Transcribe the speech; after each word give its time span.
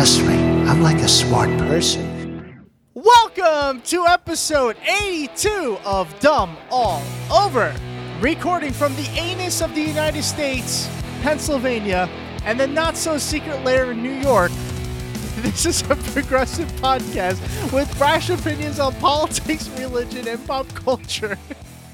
Trust 0.00 0.22
me, 0.22 0.32
I'm 0.64 0.80
like 0.80 0.96
a 1.02 1.08
smart 1.08 1.50
person. 1.58 2.64
Welcome 2.94 3.82
to 3.82 4.06
episode 4.06 4.78
82 4.78 5.76
of 5.84 6.18
Dumb 6.20 6.56
All 6.70 7.02
Over. 7.30 7.76
Recording 8.18 8.72
from 8.72 8.96
the 8.96 9.06
anus 9.10 9.60
of 9.60 9.74
the 9.74 9.82
United 9.82 10.22
States, 10.22 10.88
Pennsylvania, 11.20 12.08
and 12.44 12.58
the 12.58 12.66
not 12.66 12.96
so 12.96 13.18
secret 13.18 13.62
lair 13.62 13.90
in 13.90 14.02
New 14.02 14.18
York. 14.22 14.50
This 15.42 15.66
is 15.66 15.82
a 15.82 15.96
progressive 15.96 16.72
podcast 16.80 17.70
with 17.70 17.94
brash 17.98 18.30
opinions 18.30 18.80
on 18.80 18.94
politics, 18.94 19.68
religion, 19.78 20.26
and 20.26 20.46
pop 20.46 20.66
culture. 20.68 21.38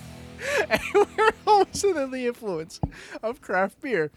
and 0.70 0.80
we're 0.94 1.32
always 1.46 1.84
under 1.84 2.06
the 2.06 2.28
influence 2.28 2.78
of 3.20 3.40
craft 3.40 3.80
beer. 3.80 4.12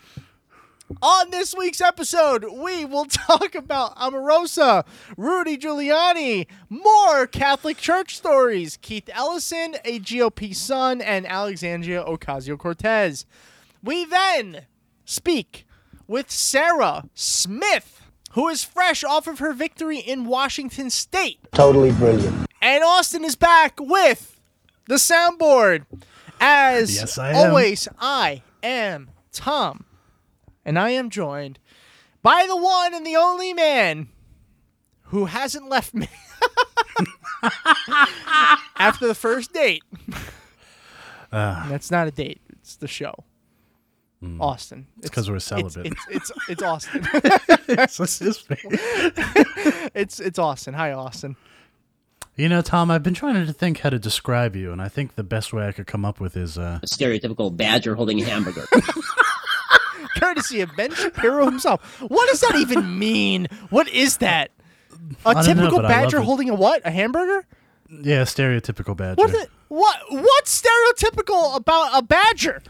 On 1.02 1.30
this 1.30 1.54
week's 1.56 1.82
episode, 1.82 2.45
we 2.52 2.84
will 2.84 3.06
talk 3.09 3.54
about 3.56 3.95
Omarosa, 3.98 4.86
Rudy 5.18 5.58
Giuliani, 5.58 6.48
more 6.68 7.28
Catholic 7.28 7.78
Church 7.78 8.18
stories, 8.18 8.78
Keith 8.82 9.10
Ellison, 9.14 9.76
a 9.86 10.00
GOP 10.00 10.56
son, 10.56 11.00
and 11.02 11.28
Alexandria 11.28 12.04
Ocasio 12.04 12.58
Cortez. 12.58 13.26
We 13.84 14.04
then 14.04 14.66
speak 15.06 15.66
with 16.08 16.32
Sarah 16.32 17.06
Smith, 17.14 18.02
who 18.32 18.48
is 18.48 18.64
fresh 18.64 19.04
off 19.04 19.28
of 19.28 19.40
her 19.40 19.54
victory 19.54 20.00
in 20.00 20.26
Washington 20.26 20.90
State. 20.90 21.40
Totally 21.54 21.92
brilliant. 21.92 22.48
And 22.62 22.84
Austin 22.84 23.23
is 23.23 23.36
back 23.36 23.80
with 23.80 24.40
the 24.88 24.95
soundboard. 24.95 25.86
As 26.42 26.95
Yes, 26.95 27.17
I 27.17 27.30
am. 27.32 27.36
always, 27.36 27.88
I 28.00 28.42
am 28.64 29.12
Tom. 29.32 29.86
And 30.65 30.77
I 30.77 30.89
am 30.91 31.09
joined 31.09 31.59
by 32.21 32.45
the 32.47 32.55
one 32.57 32.93
and 32.93 33.05
the 33.05 33.15
only 33.15 33.53
man 33.53 34.09
who 35.03 35.25
hasn't 35.25 35.67
left 35.69 35.93
me 35.93 36.07
after 38.77 39.08
the 39.08 39.15
first 39.15 39.53
date. 39.53 39.83
Uh, 41.31 41.67
That's 41.69 41.89
not 41.92 42.08
a 42.08 42.11
date, 42.11 42.42
it's 42.52 42.75
the 42.75 42.87
show. 42.87 43.14
Austin. 44.42 44.86
It's 44.98 45.09
because 45.09 45.30
we're 45.30 45.37
it's- 45.37 45.45
celibate. 45.45 45.93
It's, 45.93 46.05
it's, 46.09 46.31
it's, 46.49 46.61
Austin. 46.61 47.05
What's 47.98 48.19
his 48.19 48.37
face? 48.37 48.59
it's, 49.95 50.19
it's 50.19 50.37
Austin. 50.37 50.73
Hi, 50.73 50.92
Austin. 50.92 51.37
you 52.36 52.49
know, 52.49 52.61
Tom, 52.61 52.92
I've 52.92 53.02
been 53.02 53.14
trying 53.14 53.45
to 53.45 53.53
think 53.53 53.80
how 53.80 53.89
to 53.89 53.98
describe 53.98 54.58
you, 54.58 54.73
and 54.73 54.81
I 54.81 54.89
think 54.89 55.15
the 55.15 55.23
best 55.23 55.53
way 55.53 55.69
I 55.69 55.71
could 55.71 55.87
come 55.87 56.03
up 56.03 56.19
with 56.19 56.36
is 56.36 56.58
uh, 56.58 56.80
stereotypical 56.86 57.55
badger 57.55 57.95
holding 57.95 58.19
a 58.21 58.25
hamburger. 58.25 58.65
courtesy 60.30 60.62
of 60.62 60.76
Ben 60.76 60.94
Shapiro 60.94 61.45
himself. 61.45 62.02
What 62.02 62.30
does 62.30 62.42
that 62.42 62.56
even 62.56 62.98
mean? 63.00 63.48
What 63.70 63.88
is 63.90 64.17
that? 64.17 64.52
A 65.26 65.30
I 65.30 65.34
don't 65.34 65.36
know, 65.36 65.54
typical 65.64 65.78
but 65.80 65.86
I 65.86 65.90
love 65.90 66.04
badger 66.06 66.17
it. 66.17 66.23
holding 66.23 66.50
a 66.50 66.56
what? 66.56 66.82
A 66.86 66.92
hamburger? 66.92 67.45
yeah, 67.90 68.22
stereotypical 68.23 68.95
badger. 68.95 69.16
What? 69.22 69.32
The, 69.32 69.48
what? 69.70 69.98
What's 70.10 70.62
stereotypical 70.62 71.56
about 71.56 71.98
a 71.98 72.02
badger? 72.04 72.62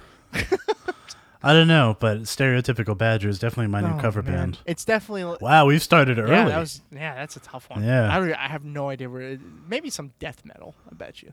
I 1.42 1.53
don't 1.53 1.68
know, 1.70 1.96
but 2.00 2.24
stereotypical 2.24 2.97
badger 2.97 3.30
is 3.30 3.40
definitely 3.40 3.68
my 3.68 3.80
new 3.81 3.96
Oh, 3.97 4.00
cover 4.02 4.22
man. 4.22 4.34
band. 4.34 4.59
It's 4.66 4.84
definitely. 4.84 5.38
Wow, 5.40 5.66
we've 5.68 5.81
started 5.81 6.20
early. 6.20 6.31
Yeah, 6.31 6.50
that 6.50 6.59
was. 6.59 6.81
Yeah, 6.91 7.16
that's 7.16 7.38
a 7.38 7.40
tough 7.40 7.70
one. 7.70 7.84
Yeah. 7.84 8.14
I, 8.14 8.20
don't- 8.20 8.34
I 8.34 8.47
have 8.50 8.66
no 8.66 8.90
idea 8.90 9.09
where. 9.09 9.22
It, 9.22 9.40
maybe 9.68 9.90
some 9.90 10.12
death 10.20 10.44
metal. 10.46 10.76
I 10.91 10.96
bet 10.96 11.22
you. 11.24 11.31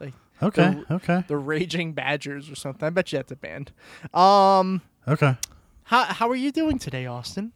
Like 0.00 0.14
okay, 0.42 0.82
the, 0.88 0.94
okay, 0.94 1.24
the 1.28 1.36
Raging 1.36 1.92
Badgers 1.92 2.50
or 2.50 2.54
something. 2.56 2.84
I 2.86 2.90
bet 2.90 3.12
you 3.12 3.18
that's 3.18 3.30
a 3.30 3.36
band. 3.36 3.70
Um, 4.14 4.80
okay. 5.06 5.36
How 5.92 6.04
how 6.04 6.28
are 6.30 6.34
you 6.34 6.50
doing 6.50 6.78
today, 6.78 7.04
Austin? 7.04 7.52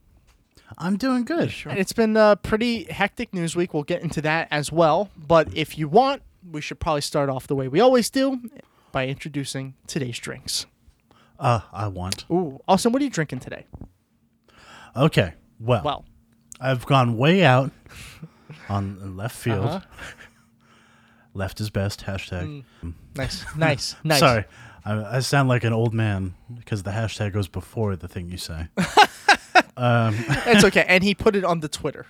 I'm 0.77 0.97
doing 0.99 1.25
good. 1.25 1.55
It's 1.67 1.95
been 1.95 2.17
a 2.19 2.37
pretty 2.37 2.85
hectic 2.85 3.33
news 3.33 3.57
week. 3.57 3.73
We'll 3.73 3.83
get 3.85 4.03
into 4.03 4.21
that 4.23 4.49
as 4.51 4.71
well. 4.71 5.09
But 5.17 5.49
if 5.57 5.79
you 5.79 5.89
want, 5.89 6.23
we 6.51 6.61
should 6.61 6.79
probably 6.79 7.01
start 7.01 7.31
off 7.31 7.47
the 7.47 7.55
way 7.55 7.67
we 7.69 7.81
always 7.81 8.11
do 8.11 8.41
by 8.93 9.07
introducing 9.07 9.75
today's 9.87 10.19
drinks. 10.19 10.67
Uh, 11.39 11.61
I 11.73 11.89
want. 11.89 12.27
Ooh, 12.31 12.61
Austin, 12.69 12.93
what 12.93 13.01
are 13.01 13.05
you 13.05 13.11
drinking 13.11 13.41
today? 13.41 13.65
Okay, 14.95 15.33
well, 15.59 15.83
Well, 15.83 16.05
I've 16.61 16.85
gone 16.85 17.17
way 17.17 17.43
out 17.45 17.71
on 18.69 19.17
left 19.17 19.37
field. 19.37 19.67
Uh-huh. 19.67 19.81
Left 21.35 21.61
is 21.61 21.69
best. 21.69 22.07
Hashtag. 22.07 22.65
nice, 23.15 23.45
nice, 23.55 23.95
nice. 24.05 24.21
Sorry, 24.21 24.45
I, 24.87 25.17
I 25.17 25.21
sound 25.21 25.49
like 25.49 25.65
an 25.65 25.73
old 25.73 25.93
man 25.93 26.35
because 26.55 26.83
the 26.85 26.93
hashtag 26.93 27.33
goes 27.33 27.49
before 27.49 27.97
the 27.97 28.09
thing 28.09 28.31
you 28.31 28.39
say. 28.39 28.69
it's 29.77 30.65
okay. 30.65 30.85
And 30.89 31.03
he 31.03 31.15
put 31.15 31.35
it 31.37 31.45
on 31.45 31.61
the 31.61 31.69
Twitter. 31.69 32.07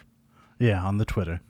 Yeah, 0.58 0.82
on 0.84 0.98
the 0.98 1.04
Twitter. 1.04 1.40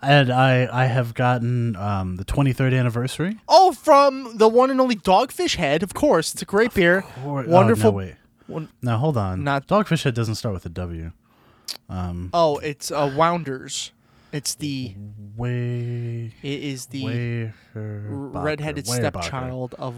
And 0.00 0.30
I 0.32 0.68
I 0.72 0.86
have 0.86 1.14
gotten 1.14 1.76
um, 1.76 2.16
the 2.16 2.24
23rd 2.24 2.78
anniversary. 2.78 3.38
Oh, 3.48 3.72
from 3.72 4.36
the 4.38 4.48
one 4.48 4.70
and 4.70 4.80
only 4.80 4.96
Dogfish 4.96 5.56
Head, 5.56 5.82
of 5.82 5.92
course. 5.94 6.32
It's 6.32 6.42
a 6.42 6.46
great 6.46 6.72
beer. 6.74 7.04
Wonderful. 7.22 7.88
Oh, 7.88 7.90
no, 7.90 7.96
wait. 7.96 8.14
One- 8.46 8.68
Now 8.82 8.98
hold 8.98 9.16
on. 9.16 9.44
Not- 9.44 9.66
Dogfish 9.68 10.02
Head 10.04 10.14
doesn't 10.14 10.36
start 10.36 10.54
with 10.54 10.66
a 10.66 10.70
W. 10.70 11.12
Oh, 11.90 12.58
it's 12.58 12.90
uh, 12.90 13.12
Wounders. 13.16 13.92
It's 14.32 14.54
the 14.54 14.94
Way. 15.36 16.32
it 16.42 16.62
is 16.62 16.86
the 16.86 17.50
redheaded 17.74 18.86
stepchild 18.86 19.74
of 19.78 19.96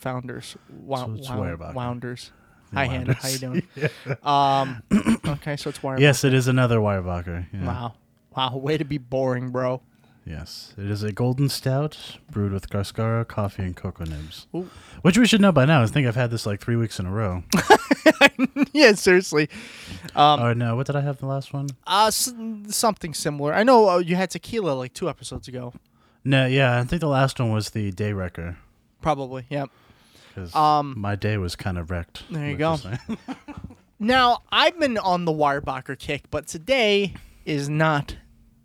founders. 0.00 0.56
Wow, 0.68 1.16
So 1.22 1.32
Weyerbacher. 1.34 1.74
Wounders. 1.74 2.32
Hi, 2.72 2.86
Hannah. 2.86 3.14
How 3.14 3.28
you 3.28 3.38
doing? 3.38 3.62
um, 4.22 4.82
okay, 5.26 5.56
so 5.56 5.70
it's 5.70 5.78
Weyerbacher. 5.80 6.00
Yes, 6.00 6.24
it 6.24 6.34
is 6.34 6.48
another 6.48 6.78
Weyerbacher. 6.78 7.46
Yeah. 7.52 7.66
Wow. 7.66 7.94
Wow. 8.36 8.56
Way 8.56 8.78
to 8.78 8.84
be 8.84 8.98
boring, 8.98 9.50
bro. 9.50 9.82
Yes, 10.26 10.74
it 10.78 10.88
is 10.88 11.02
a 11.02 11.12
golden 11.12 11.48
stout 11.48 12.18
brewed 12.30 12.52
with 12.52 12.68
Garskara 12.70 13.26
coffee 13.26 13.62
and 13.62 13.74
cocoa 13.74 14.04
nibs, 14.04 14.46
Ooh. 14.54 14.68
which 15.02 15.18
we 15.18 15.26
should 15.26 15.40
know 15.40 15.50
by 15.50 15.64
now. 15.64 15.82
I 15.82 15.86
think 15.86 16.06
I've 16.06 16.14
had 16.14 16.30
this 16.30 16.44
like 16.46 16.60
three 16.60 16.76
weeks 16.76 17.00
in 17.00 17.06
a 17.06 17.10
row. 17.10 17.42
yeah, 18.72 18.92
seriously. 18.92 19.48
Um, 20.14 20.40
oh 20.40 20.52
no, 20.52 20.76
what 20.76 20.86
did 20.86 20.94
I 20.94 21.00
have 21.00 21.18
the 21.18 21.26
last 21.26 21.52
one? 21.52 21.68
Uh, 21.86 22.08
s- 22.08 22.32
something 22.68 23.14
similar. 23.14 23.54
I 23.54 23.62
know 23.64 23.88
uh, 23.88 23.98
you 23.98 24.14
had 24.14 24.30
tequila 24.30 24.72
like 24.72 24.92
two 24.92 25.08
episodes 25.08 25.48
ago. 25.48 25.72
No, 26.22 26.46
yeah, 26.46 26.78
I 26.78 26.84
think 26.84 27.00
the 27.00 27.08
last 27.08 27.40
one 27.40 27.50
was 27.50 27.70
the 27.70 27.90
day 27.90 28.12
wrecker 28.12 28.58
Probably. 29.00 29.46
Yeah. 29.48 29.64
Because 30.34 30.54
Um, 30.54 30.94
my 30.96 31.14
day 31.16 31.36
was 31.36 31.56
kind 31.56 31.76
of 31.78 31.90
wrecked. 31.90 32.22
There 32.30 32.48
you 32.48 32.56
go. 32.56 32.78
Now 34.02 34.38
I've 34.50 34.78
been 34.80 34.96
on 34.96 35.26
the 35.26 35.32
Weyerbacher 35.32 35.98
kick, 35.98 36.30
but 36.30 36.46
today 36.46 37.12
is 37.44 37.68
not 37.68 38.16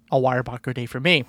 a 0.10 0.16
Weyerbacher 0.16 0.74
day 0.74 0.86
for 0.86 1.02
me. 1.02 1.26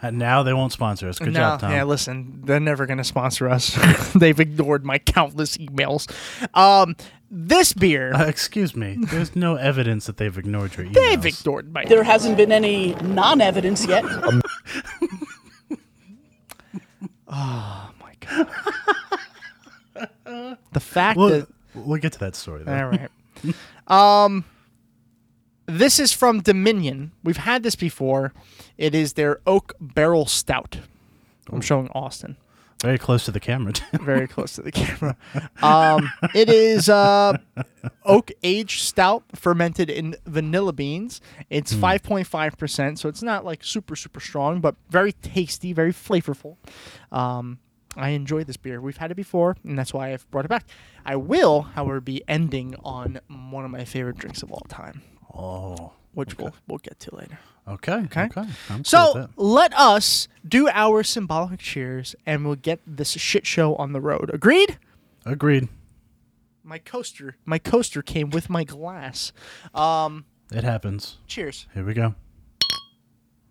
and 0.00 0.16
now 0.16 0.44
they 0.44 0.52
won't 0.52 0.70
sponsor 0.70 1.08
us. 1.08 1.18
Good 1.18 1.32
no, 1.32 1.40
job, 1.40 1.60
Tom. 1.62 1.72
yeah, 1.72 1.82
listen, 1.82 2.42
they're 2.44 2.60
never 2.60 2.86
going 2.86 2.98
to 2.98 3.04
sponsor 3.04 3.48
us. 3.48 3.76
They've 4.14 4.38
ignored 4.38 4.84
my 4.84 4.98
countless 4.98 5.56
emails. 5.56 6.08
Um, 6.54 6.94
this 7.32 7.72
beer, 7.72 8.12
Uh, 8.14 8.26
excuse 8.26 8.76
me. 8.76 8.96
There's 9.10 9.34
no 9.34 9.56
evidence 9.56 10.06
that 10.06 10.18
they've 10.18 10.38
ignored 10.38 10.76
your 10.76 10.86
emails. 10.86 10.94
they've 10.94 11.26
ignored 11.26 11.72
my. 11.72 11.84
There 11.86 12.04
hasn't 12.04 12.36
been 12.36 12.52
any 12.52 12.94
non 13.02 13.40
evidence 13.40 13.84
yet. 13.88 14.04
Oh 17.34 17.90
my 18.00 18.12
god. 18.20 18.46
The 20.72 20.80
fact 20.80 21.18
We'll, 21.18 21.28
that 21.28 21.48
we'll 21.74 22.00
get 22.00 22.12
to 22.14 22.18
that 22.20 22.34
story. 22.34 22.64
Though. 22.64 22.76
all 22.76 22.88
right. 22.88 23.10
um, 24.24 24.44
this 25.66 25.98
is 25.98 26.12
from 26.12 26.40
Dominion. 26.40 27.12
We've 27.22 27.36
had 27.36 27.62
this 27.62 27.76
before. 27.76 28.32
It 28.76 28.94
is 28.94 29.14
their 29.14 29.40
oak 29.46 29.74
barrel 29.80 30.26
stout. 30.26 30.78
I'm 31.50 31.60
showing 31.60 31.88
Austin. 31.94 32.36
Very 32.82 32.98
close 32.98 33.24
to 33.26 33.30
the 33.30 33.38
camera. 33.38 33.72
very 33.92 34.26
close 34.26 34.54
to 34.54 34.62
the 34.62 34.72
camera. 34.72 35.16
Um, 35.62 36.10
it 36.34 36.48
is 36.48 36.88
uh, 36.88 37.38
oak 38.04 38.32
aged 38.42 38.80
stout 38.80 39.22
fermented 39.36 39.88
in 39.88 40.16
vanilla 40.26 40.72
beans. 40.72 41.20
It's 41.48 41.72
five 41.72 42.02
point 42.02 42.26
five 42.26 42.58
percent, 42.58 42.98
so 42.98 43.08
it's 43.08 43.22
not 43.22 43.44
like 43.44 43.62
super 43.62 43.94
super 43.94 44.18
strong, 44.18 44.60
but 44.60 44.74
very 44.90 45.12
tasty, 45.12 45.72
very 45.72 45.92
flavorful. 45.92 46.56
Um, 47.12 47.60
I 47.96 48.10
enjoy 48.10 48.44
this 48.44 48.56
beer. 48.56 48.80
We've 48.80 48.96
had 48.96 49.10
it 49.10 49.16
before, 49.16 49.56
and 49.64 49.78
that's 49.78 49.92
why 49.92 50.12
I've 50.12 50.28
brought 50.30 50.44
it 50.46 50.48
back. 50.48 50.64
I 51.04 51.16
will, 51.16 51.62
however, 51.62 52.00
be 52.00 52.22
ending 52.26 52.74
on 52.84 53.20
one 53.28 53.64
of 53.64 53.70
my 53.70 53.84
favorite 53.84 54.16
drinks 54.16 54.42
of 54.42 54.50
all 54.50 54.64
time, 54.68 55.02
oh, 55.34 55.92
which 56.14 56.38
we'll 56.38 56.54
we'll 56.66 56.78
get 56.78 56.98
to 57.00 57.14
later. 57.16 57.38
okay. 57.68 57.92
Okay. 58.04 58.22
Okay. 58.24 58.40
I'm 58.40 58.46
cool 58.68 58.76
with 58.78 58.86
So 58.86 59.28
let 59.36 59.74
us 59.74 60.26
do 60.48 60.68
our 60.68 61.02
symbolic 61.02 61.60
cheers, 61.60 62.14
and 62.24 62.46
we'll 62.46 62.54
get 62.56 62.80
this 62.86 63.10
shit 63.12 63.46
show 63.46 63.74
on 63.76 63.92
the 63.92 64.00
road. 64.00 64.30
Agreed? 64.32 64.78
agreed. 65.26 65.68
My 66.64 66.78
coaster, 66.78 67.36
my 67.44 67.58
coaster 67.58 68.02
came 68.02 68.30
with 68.30 68.48
my 68.48 68.64
glass. 68.64 69.32
Um, 69.74 70.24
It 70.52 70.64
happens. 70.64 71.18
cheers. 71.26 71.66
Here 71.74 71.84
we 71.84 71.92
go. 71.92 72.14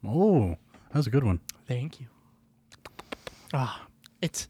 Oh, 0.03 0.55
that 0.89 0.95
was 0.97 1.07
a 1.07 1.11
good 1.11 1.23
one. 1.23 1.41
Thank 1.67 1.99
you. 1.99 2.07
Ah, 3.53 3.85
it's 4.21 4.47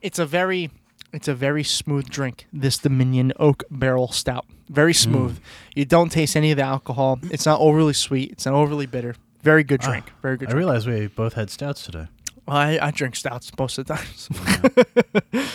it's 0.00 0.18
a 0.18 0.26
very 0.26 0.70
it's 1.12 1.28
a 1.28 1.34
very 1.34 1.64
smooth 1.64 2.08
drink. 2.08 2.46
This 2.52 2.78
Dominion 2.78 3.32
Oak 3.38 3.64
Barrel 3.70 4.08
Stout, 4.08 4.46
very 4.68 4.92
mm. 4.92 5.02
smooth. 5.02 5.40
You 5.74 5.84
don't 5.84 6.10
taste 6.10 6.36
any 6.36 6.50
of 6.50 6.56
the 6.56 6.62
alcohol. 6.62 7.18
It's 7.30 7.46
not 7.46 7.60
overly 7.60 7.94
sweet. 7.94 8.32
It's 8.32 8.46
not 8.46 8.54
overly 8.54 8.86
bitter. 8.86 9.14
Very 9.42 9.64
good 9.64 9.80
ah, 9.84 9.90
drink. 9.90 10.12
very 10.22 10.36
good. 10.36 10.50
I 10.50 10.52
realize 10.52 10.86
we 10.86 11.06
both 11.06 11.34
had 11.34 11.50
stouts 11.50 11.82
today. 11.82 12.06
I, 12.46 12.78
I 12.78 12.90
drink 12.90 13.16
stouts 13.16 13.50
most 13.58 13.78
of 13.78 13.86
the 13.86 13.94
times. 13.94 14.28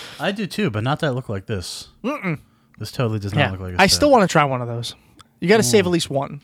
I 0.19 0.31
do 0.31 0.47
too, 0.47 0.69
but 0.69 0.83
not 0.83 1.01
that 1.01 1.13
look 1.13 1.29
like 1.29 1.45
this. 1.45 1.89
Mm-mm. 2.03 2.39
This 2.79 2.91
totally 2.91 3.19
does 3.19 3.33
not 3.33 3.41
yeah, 3.41 3.51
look 3.51 3.59
like 3.59 3.73
a 3.73 3.73
I 3.73 3.75
stout. 3.75 3.83
I 3.83 3.87
still 3.87 4.11
want 4.11 4.23
to 4.23 4.27
try 4.27 4.43
one 4.45 4.61
of 4.61 4.67
those. 4.67 4.95
You 5.39 5.49
got 5.49 5.57
to 5.57 5.63
save 5.63 5.85
at 5.85 5.91
least 5.91 6.09
one, 6.09 6.41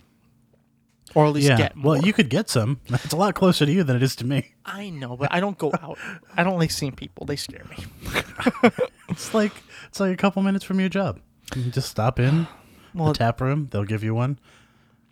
or 1.16 1.26
at 1.26 1.34
least 1.34 1.48
Yeah. 1.50 1.58
get. 1.58 1.74
well, 1.78 1.98
you 1.98 2.14
could 2.14 2.30
get 2.30 2.50
some. 2.50 2.80
It's 2.90 3.14
a 3.14 3.18
lot 3.18 3.36
closer 3.36 3.66
to 3.66 3.72
you 3.72 3.84
than 3.84 3.96
it 3.96 4.04
is 4.04 4.16
to 4.18 4.26
me. 4.26 4.54
I 4.66 4.90
know, 4.90 5.18
but 5.18 5.32
I 5.34 5.40
don't 5.40 5.58
go 5.58 5.72
out. 5.82 5.98
I 6.38 6.44
don't 6.44 6.58
like 6.60 6.72
seeing 6.72 6.94
people. 6.94 7.26
They 7.26 7.36
scare 7.36 7.66
me. 7.70 7.86
It's 9.10 9.34
like 9.34 9.52
it's 9.90 10.00
like 10.00 10.14
a 10.14 10.18
couple 10.18 10.42
minutes 10.42 10.64
from 10.64 10.80
your 10.80 10.88
job. 10.90 11.20
You 11.56 11.64
can 11.64 11.72
just 11.72 11.90
stop 11.90 12.18
in 12.20 12.48
Well, 12.96 13.10
the 13.10 13.14
tap 13.18 13.42
room. 13.42 13.68
They'll 13.72 13.84
give 13.84 14.04
you 14.04 14.14
one. 14.16 14.40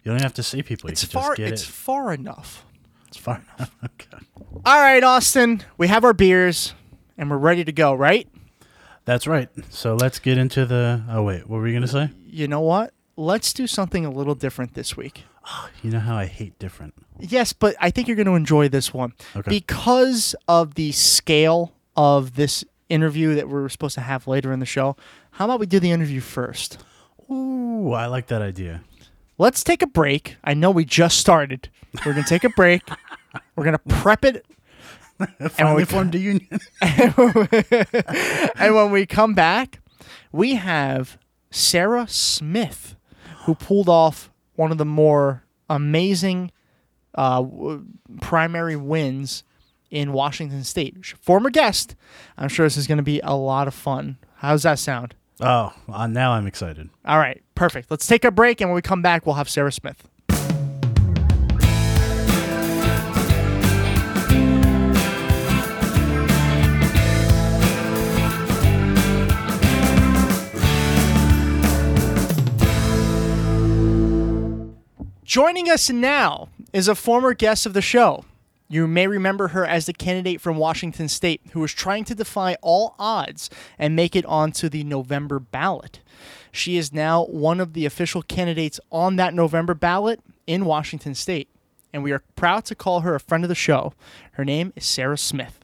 You 0.03 0.11
don't 0.11 0.15
even 0.15 0.23
have 0.23 0.33
to 0.35 0.43
see 0.43 0.63
people. 0.63 0.89
You 0.89 0.93
it's 0.93 1.03
far. 1.03 1.35
It's 1.37 1.63
it. 1.63 1.67
far 1.67 2.13
enough. 2.13 2.65
It's 3.09 3.17
far 3.17 3.41
enough. 3.57 3.75
okay. 3.83 4.25
All 4.65 4.79
right, 4.81 5.03
Austin. 5.03 5.63
We 5.77 5.87
have 5.89 6.05
our 6.05 6.13
beers, 6.13 6.73
and 7.17 7.29
we're 7.29 7.37
ready 7.37 7.65
to 7.65 7.71
go. 7.73 7.93
Right? 7.93 8.27
That's 9.03 9.27
right. 9.27 9.49
So 9.69 9.95
let's 9.95 10.19
get 10.19 10.37
into 10.37 10.65
the. 10.65 11.03
Oh 11.09 11.23
wait, 11.23 11.47
what 11.49 11.57
were 11.57 11.67
you 11.67 11.73
gonna 11.73 11.87
say? 11.87 12.09
You 12.25 12.47
know 12.47 12.61
what? 12.61 12.93
Let's 13.19 13.51
do 13.51 13.67
something 13.67 14.05
a 14.05 14.09
little 14.11 14.35
different 14.35 14.75
this 14.75 14.95
week. 14.95 15.23
You 15.83 15.91
know 15.91 15.99
how 15.99 16.15
I 16.15 16.25
hate 16.25 16.57
different. 16.59 16.93
Yes, 17.19 17.51
but 17.53 17.75
I 17.79 17.89
think 17.89 18.07
you're 18.07 18.15
going 18.15 18.27
to 18.27 18.35
enjoy 18.35 18.69
this 18.69 18.93
one 18.93 19.13
Okay. 19.35 19.49
because 19.49 20.35
of 20.47 20.75
the 20.75 20.91
scale 20.93 21.73
of 21.97 22.35
this 22.35 22.63
interview 22.87 23.35
that 23.35 23.49
we're 23.49 23.67
supposed 23.67 23.95
to 23.95 24.01
have 24.01 24.25
later 24.27 24.53
in 24.53 24.59
the 24.59 24.65
show. 24.65 24.95
How 25.31 25.45
about 25.45 25.59
we 25.59 25.65
do 25.65 25.79
the 25.81 25.91
interview 25.91 26.21
first? 26.21 26.77
Ooh, 27.29 27.91
I 27.91 28.05
like 28.05 28.27
that 28.27 28.41
idea. 28.41 28.83
let's 29.37 29.63
take 29.63 29.81
a 29.81 29.87
break. 29.87 30.37
I 30.43 30.53
know 30.53 30.71
we 30.71 30.85
just 30.85 31.17
started. 31.17 31.67
We're 32.05 32.13
gonna 32.13 32.25
take 32.25 32.43
a 32.45 32.49
break. 32.49 32.83
We're 33.55 33.65
gonna 33.65 33.77
prep 33.79 34.23
it, 34.25 34.45
Finally 35.49 35.75
we- 35.81 35.85
formed 35.85 36.15
a 36.15 36.19
union. 36.19 36.59
and 36.81 38.75
when 38.75 38.91
we 38.91 39.05
come 39.05 39.33
back, 39.33 39.79
we 40.31 40.55
have 40.55 41.17
Sarah 41.51 42.07
Smith, 42.07 42.95
who 43.49 43.55
pulled 43.55 43.89
off 43.89 44.29
one 44.55 44.71
of 44.71 44.77
the 44.77 44.85
more 44.85 45.43
amazing 45.71 46.51
uh, 47.15 47.43
primary 48.21 48.75
wins 48.75 49.43
in 49.89 50.13
Washington 50.13 50.63
State. 50.63 51.03
Former 51.19 51.49
guest. 51.49 51.95
I'm 52.37 52.47
sure 52.47 52.67
this 52.67 52.77
is 52.77 52.85
gonna 52.85 53.01
be 53.01 53.19
a 53.23 53.35
lot 53.35 53.67
of 53.67 53.73
fun. 53.73 54.17
How's 54.35 54.61
that 54.63 54.77
sound? 54.77 55.15
oh, 55.41 55.73
uh, 55.91 56.05
now 56.05 56.33
I'm 56.33 56.45
excited. 56.45 56.89
All 57.05 57.17
right, 57.17 57.41
perfect. 57.55 57.89
Let's 57.89 58.05
take 58.05 58.23
a 58.23 58.29
break, 58.29 58.61
and 58.61 58.69
when 58.69 58.75
we 58.75 58.83
come 58.83 59.01
back, 59.01 59.25
we'll 59.25 59.35
have 59.35 59.49
Sarah 59.49 59.71
Smith. 59.71 60.07
Joining 75.29 75.69
us 75.69 75.91
now 75.91 76.49
is 76.73 76.87
a 76.87 76.95
former 76.95 77.35
guest 77.35 77.67
of 77.67 77.73
the 77.73 77.83
show. 77.83 78.25
You 78.67 78.87
may 78.87 79.05
remember 79.05 79.49
her 79.49 79.63
as 79.63 79.85
the 79.85 79.93
candidate 79.93 80.41
from 80.41 80.57
Washington 80.57 81.07
State 81.07 81.41
who 81.51 81.59
was 81.59 81.71
trying 81.71 82.03
to 82.05 82.15
defy 82.15 82.57
all 82.63 82.95
odds 82.97 83.47
and 83.77 83.95
make 83.95 84.15
it 84.15 84.25
onto 84.25 84.69
the 84.69 84.83
November 84.83 85.37
ballot. 85.37 85.99
She 86.51 86.77
is 86.77 86.91
now 86.91 87.25
one 87.25 87.59
of 87.59 87.73
the 87.73 87.85
official 87.85 88.23
candidates 88.23 88.79
on 88.91 89.17
that 89.17 89.35
November 89.35 89.75
ballot 89.75 90.19
in 90.47 90.65
Washington 90.65 91.13
State, 91.13 91.47
and 91.93 92.03
we 92.03 92.11
are 92.11 92.23
proud 92.35 92.65
to 92.65 92.73
call 92.73 93.01
her 93.01 93.13
a 93.13 93.19
friend 93.19 93.43
of 93.43 93.49
the 93.49 93.53
show. 93.53 93.93
Her 94.31 94.43
name 94.43 94.73
is 94.75 94.83
Sarah 94.83 95.15
Smith. 95.15 95.59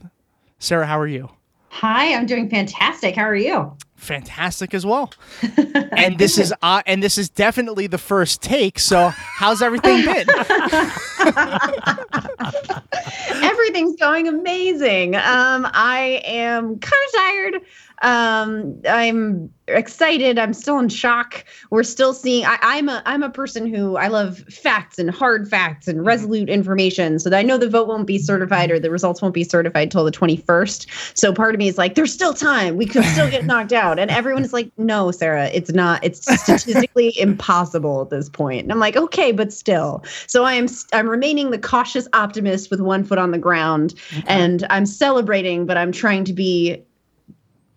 Sarah, 0.60 0.86
how 0.86 1.00
are 1.00 1.08
you? 1.08 1.32
Hi, 1.76 2.14
I'm 2.14 2.26
doing 2.26 2.50
fantastic. 2.50 3.18
How 3.18 3.24
are 3.24 3.36
you? 3.36 3.76
Fantastic 3.98 4.74
as 4.74 4.86
well. 4.86 5.12
and 5.92 6.18
this 6.18 6.38
is 6.38 6.54
uh, 6.62 6.82
and 6.86 7.04
this 7.04 7.18
is 7.18 7.28
definitely 7.28 7.88
the 7.88 7.98
first 7.98 8.42
take. 8.42 8.80
So, 8.80 9.10
how's 9.10 9.62
everything 9.62 10.06
been? 10.06 10.26
Everything's 13.44 13.98
going 13.98 14.30
amazing. 14.30 15.18
Um, 15.18 15.68
I 15.74 16.22
am 16.24 16.80
kind 16.80 17.04
of 17.08 17.14
tired. 17.14 17.62
Um, 18.02 18.82
I'm 18.88 19.50
excited. 19.68 20.38
I'm 20.38 20.54
still 20.54 20.78
in 20.80 20.90
shock. 20.90 21.46
We're 21.72 21.84
still 21.84 22.14
seeing. 22.14 22.46
I, 22.46 22.58
I'm 22.62 22.90
a 22.90 23.02
I'm 23.06 23.24
a 23.24 23.30
person 23.30 23.66
who 23.66 23.96
I 23.98 24.08
love 24.08 24.40
facts 24.40 25.00
and 25.00 25.10
hard 25.10 25.50
facts 25.50 25.88
and 25.88 26.06
resolute 26.06 26.50
information. 26.50 27.20
So 27.20 27.30
that 27.30 27.38
I 27.38 27.42
know 27.42 27.58
the 27.58 27.70
vote 27.70 27.88
won't 27.88 28.08
be 28.08 28.18
certified 28.18 28.72
or 28.72 28.80
the 28.80 28.92
results 28.92 29.22
won't 29.22 29.34
be 29.34 29.44
certified 29.44 29.92
till 29.92 30.04
the 30.04 30.12
21st. 30.12 31.18
So 31.18 31.34
part 31.34 31.56
of 31.56 31.60
me 31.60 31.68
is 31.68 31.78
like, 31.78 31.96
there's 31.96 32.14
still 32.14 32.34
time. 32.34 32.78
We 32.78 32.86
could 32.86 33.04
still 33.06 33.30
get 33.30 33.46
knocked 33.46 33.74
out. 33.74 34.00
And 34.00 34.12
everyone 34.12 34.44
is 34.44 34.54
like, 34.54 34.72
no, 34.78 35.12
Sarah, 35.12 35.48
it's 35.48 35.72
not. 35.72 36.04
It's 36.04 36.22
statistically 36.22 37.18
impossible 37.20 38.02
at 38.02 38.10
this 38.10 38.30
point. 38.30 38.64
And 38.64 38.72
I'm 38.72 38.80
like, 38.80 38.96
okay, 38.96 39.32
but 39.32 39.52
still. 39.52 40.04
So 40.28 40.44
I 40.44 40.54
am 40.54 40.68
I'm 40.94 41.10
remaining 41.10 41.52
the 41.52 41.60
cautious 41.60 42.08
optimist 42.14 42.70
with 42.70 42.82
one 42.82 43.04
foot 43.04 43.18
on 43.18 43.32
the 43.32 43.38
ground, 43.38 43.96
and 44.28 44.66
I'm 44.70 44.86
celebrating, 44.86 45.66
but 45.66 45.78
I'm 45.78 45.92
trying 45.92 46.26
to 46.26 46.34
be 46.34 46.84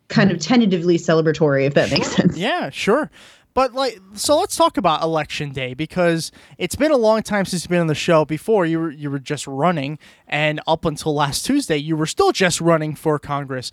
kind 0.09 0.31
of 0.31 0.39
tentatively 0.39 0.99
celebratory, 0.99 1.67
if 1.67 1.75
that 1.75 1.91
makes 1.91 2.09
sense. 2.09 2.37
Yeah, 2.37 2.71
sure. 2.71 3.11
But 3.55 3.75
like, 3.75 3.99
so 4.15 4.39
let's 4.39 4.57
talk 4.57 4.77
about 4.77 5.03
election 5.03 5.51
day 5.51 5.75
because 5.75 6.31
it's 6.59 6.77
been 6.77 6.93
a 6.93 6.97
long 6.97 7.23
time 7.23 7.45
since 7.45 7.65
you've 7.65 7.71
been 7.71 7.81
on 7.81 7.87
the 7.89 7.95
show. 7.95 8.25
Before 8.25 8.65
you 8.65 8.79
were 8.79 8.91
you 8.91 9.11
were 9.11 9.19
just 9.19 9.47
running, 9.49 9.99
and 10.29 10.61
up 10.67 10.85
until 10.85 11.15
last 11.15 11.45
Tuesday, 11.45 11.77
you 11.77 11.97
were 11.97 12.07
still 12.07 12.31
just 12.31 12.61
running 12.61 12.95
for 12.95 13.19
Congress, 13.19 13.73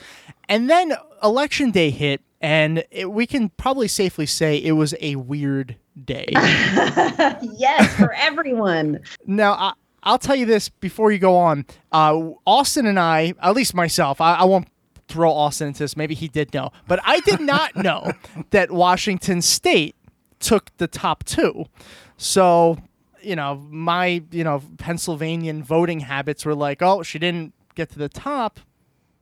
and 0.50 0.70
then 0.70 0.96
election 1.22 1.70
day 1.70 1.92
hit, 1.92 2.22
and 2.42 2.84
it, 2.89 3.12
we 3.12 3.27
can 3.27 3.50
probably 3.50 3.88
safely 3.88 4.25
say 4.25 4.58
it 4.58 4.72
was 4.72 4.96
a 5.01 5.18
weird 5.18 5.75
day. 6.04 6.25
yes, 6.34 7.96
for 7.96 8.12
everyone. 8.13 9.01
Now, 9.27 9.54
I, 9.54 9.74
I'll 10.01 10.20
tell 10.20 10.36
you 10.36 10.46
this 10.46 10.70
before 10.70 11.12
you 11.12 11.20
go 11.20 11.38
on. 11.38 11.65
Uh, 11.92 12.32
Austin 12.46 12.86
and 12.86 13.00
I, 13.00 13.34
at 13.42 13.56
least 13.56 13.74
myself, 13.74 14.20
I, 14.20 14.36
I 14.36 14.44
won't 14.46 14.68
throw 15.15 15.31
Austin 15.31 15.69
into 15.69 15.79
this. 15.79 15.95
Maybe 15.95 16.13
he 16.13 16.27
did 16.27 16.53
know, 16.53 16.72
but 16.89 17.00
I 17.05 17.22
did 17.22 17.39
not 17.39 17.74
know 17.88 18.12
that 18.50 18.69
Washington 18.69 19.41
State 19.41 19.95
took 20.41 20.75
the 20.75 20.88
top 20.88 21.24
two. 21.24 21.65
So, 22.17 22.77
you 23.22 23.36
know, 23.38 23.55
my 23.69 24.22
you 24.29 24.43
know 24.43 24.62
Pennsylvanian 24.77 25.63
voting 25.63 26.01
habits 26.01 26.45
were 26.45 26.53
like, 26.53 26.81
oh, 26.81 27.01
she 27.01 27.17
didn't 27.17 27.53
get 27.75 27.89
to 27.91 27.98
the 27.98 28.10
top. 28.10 28.60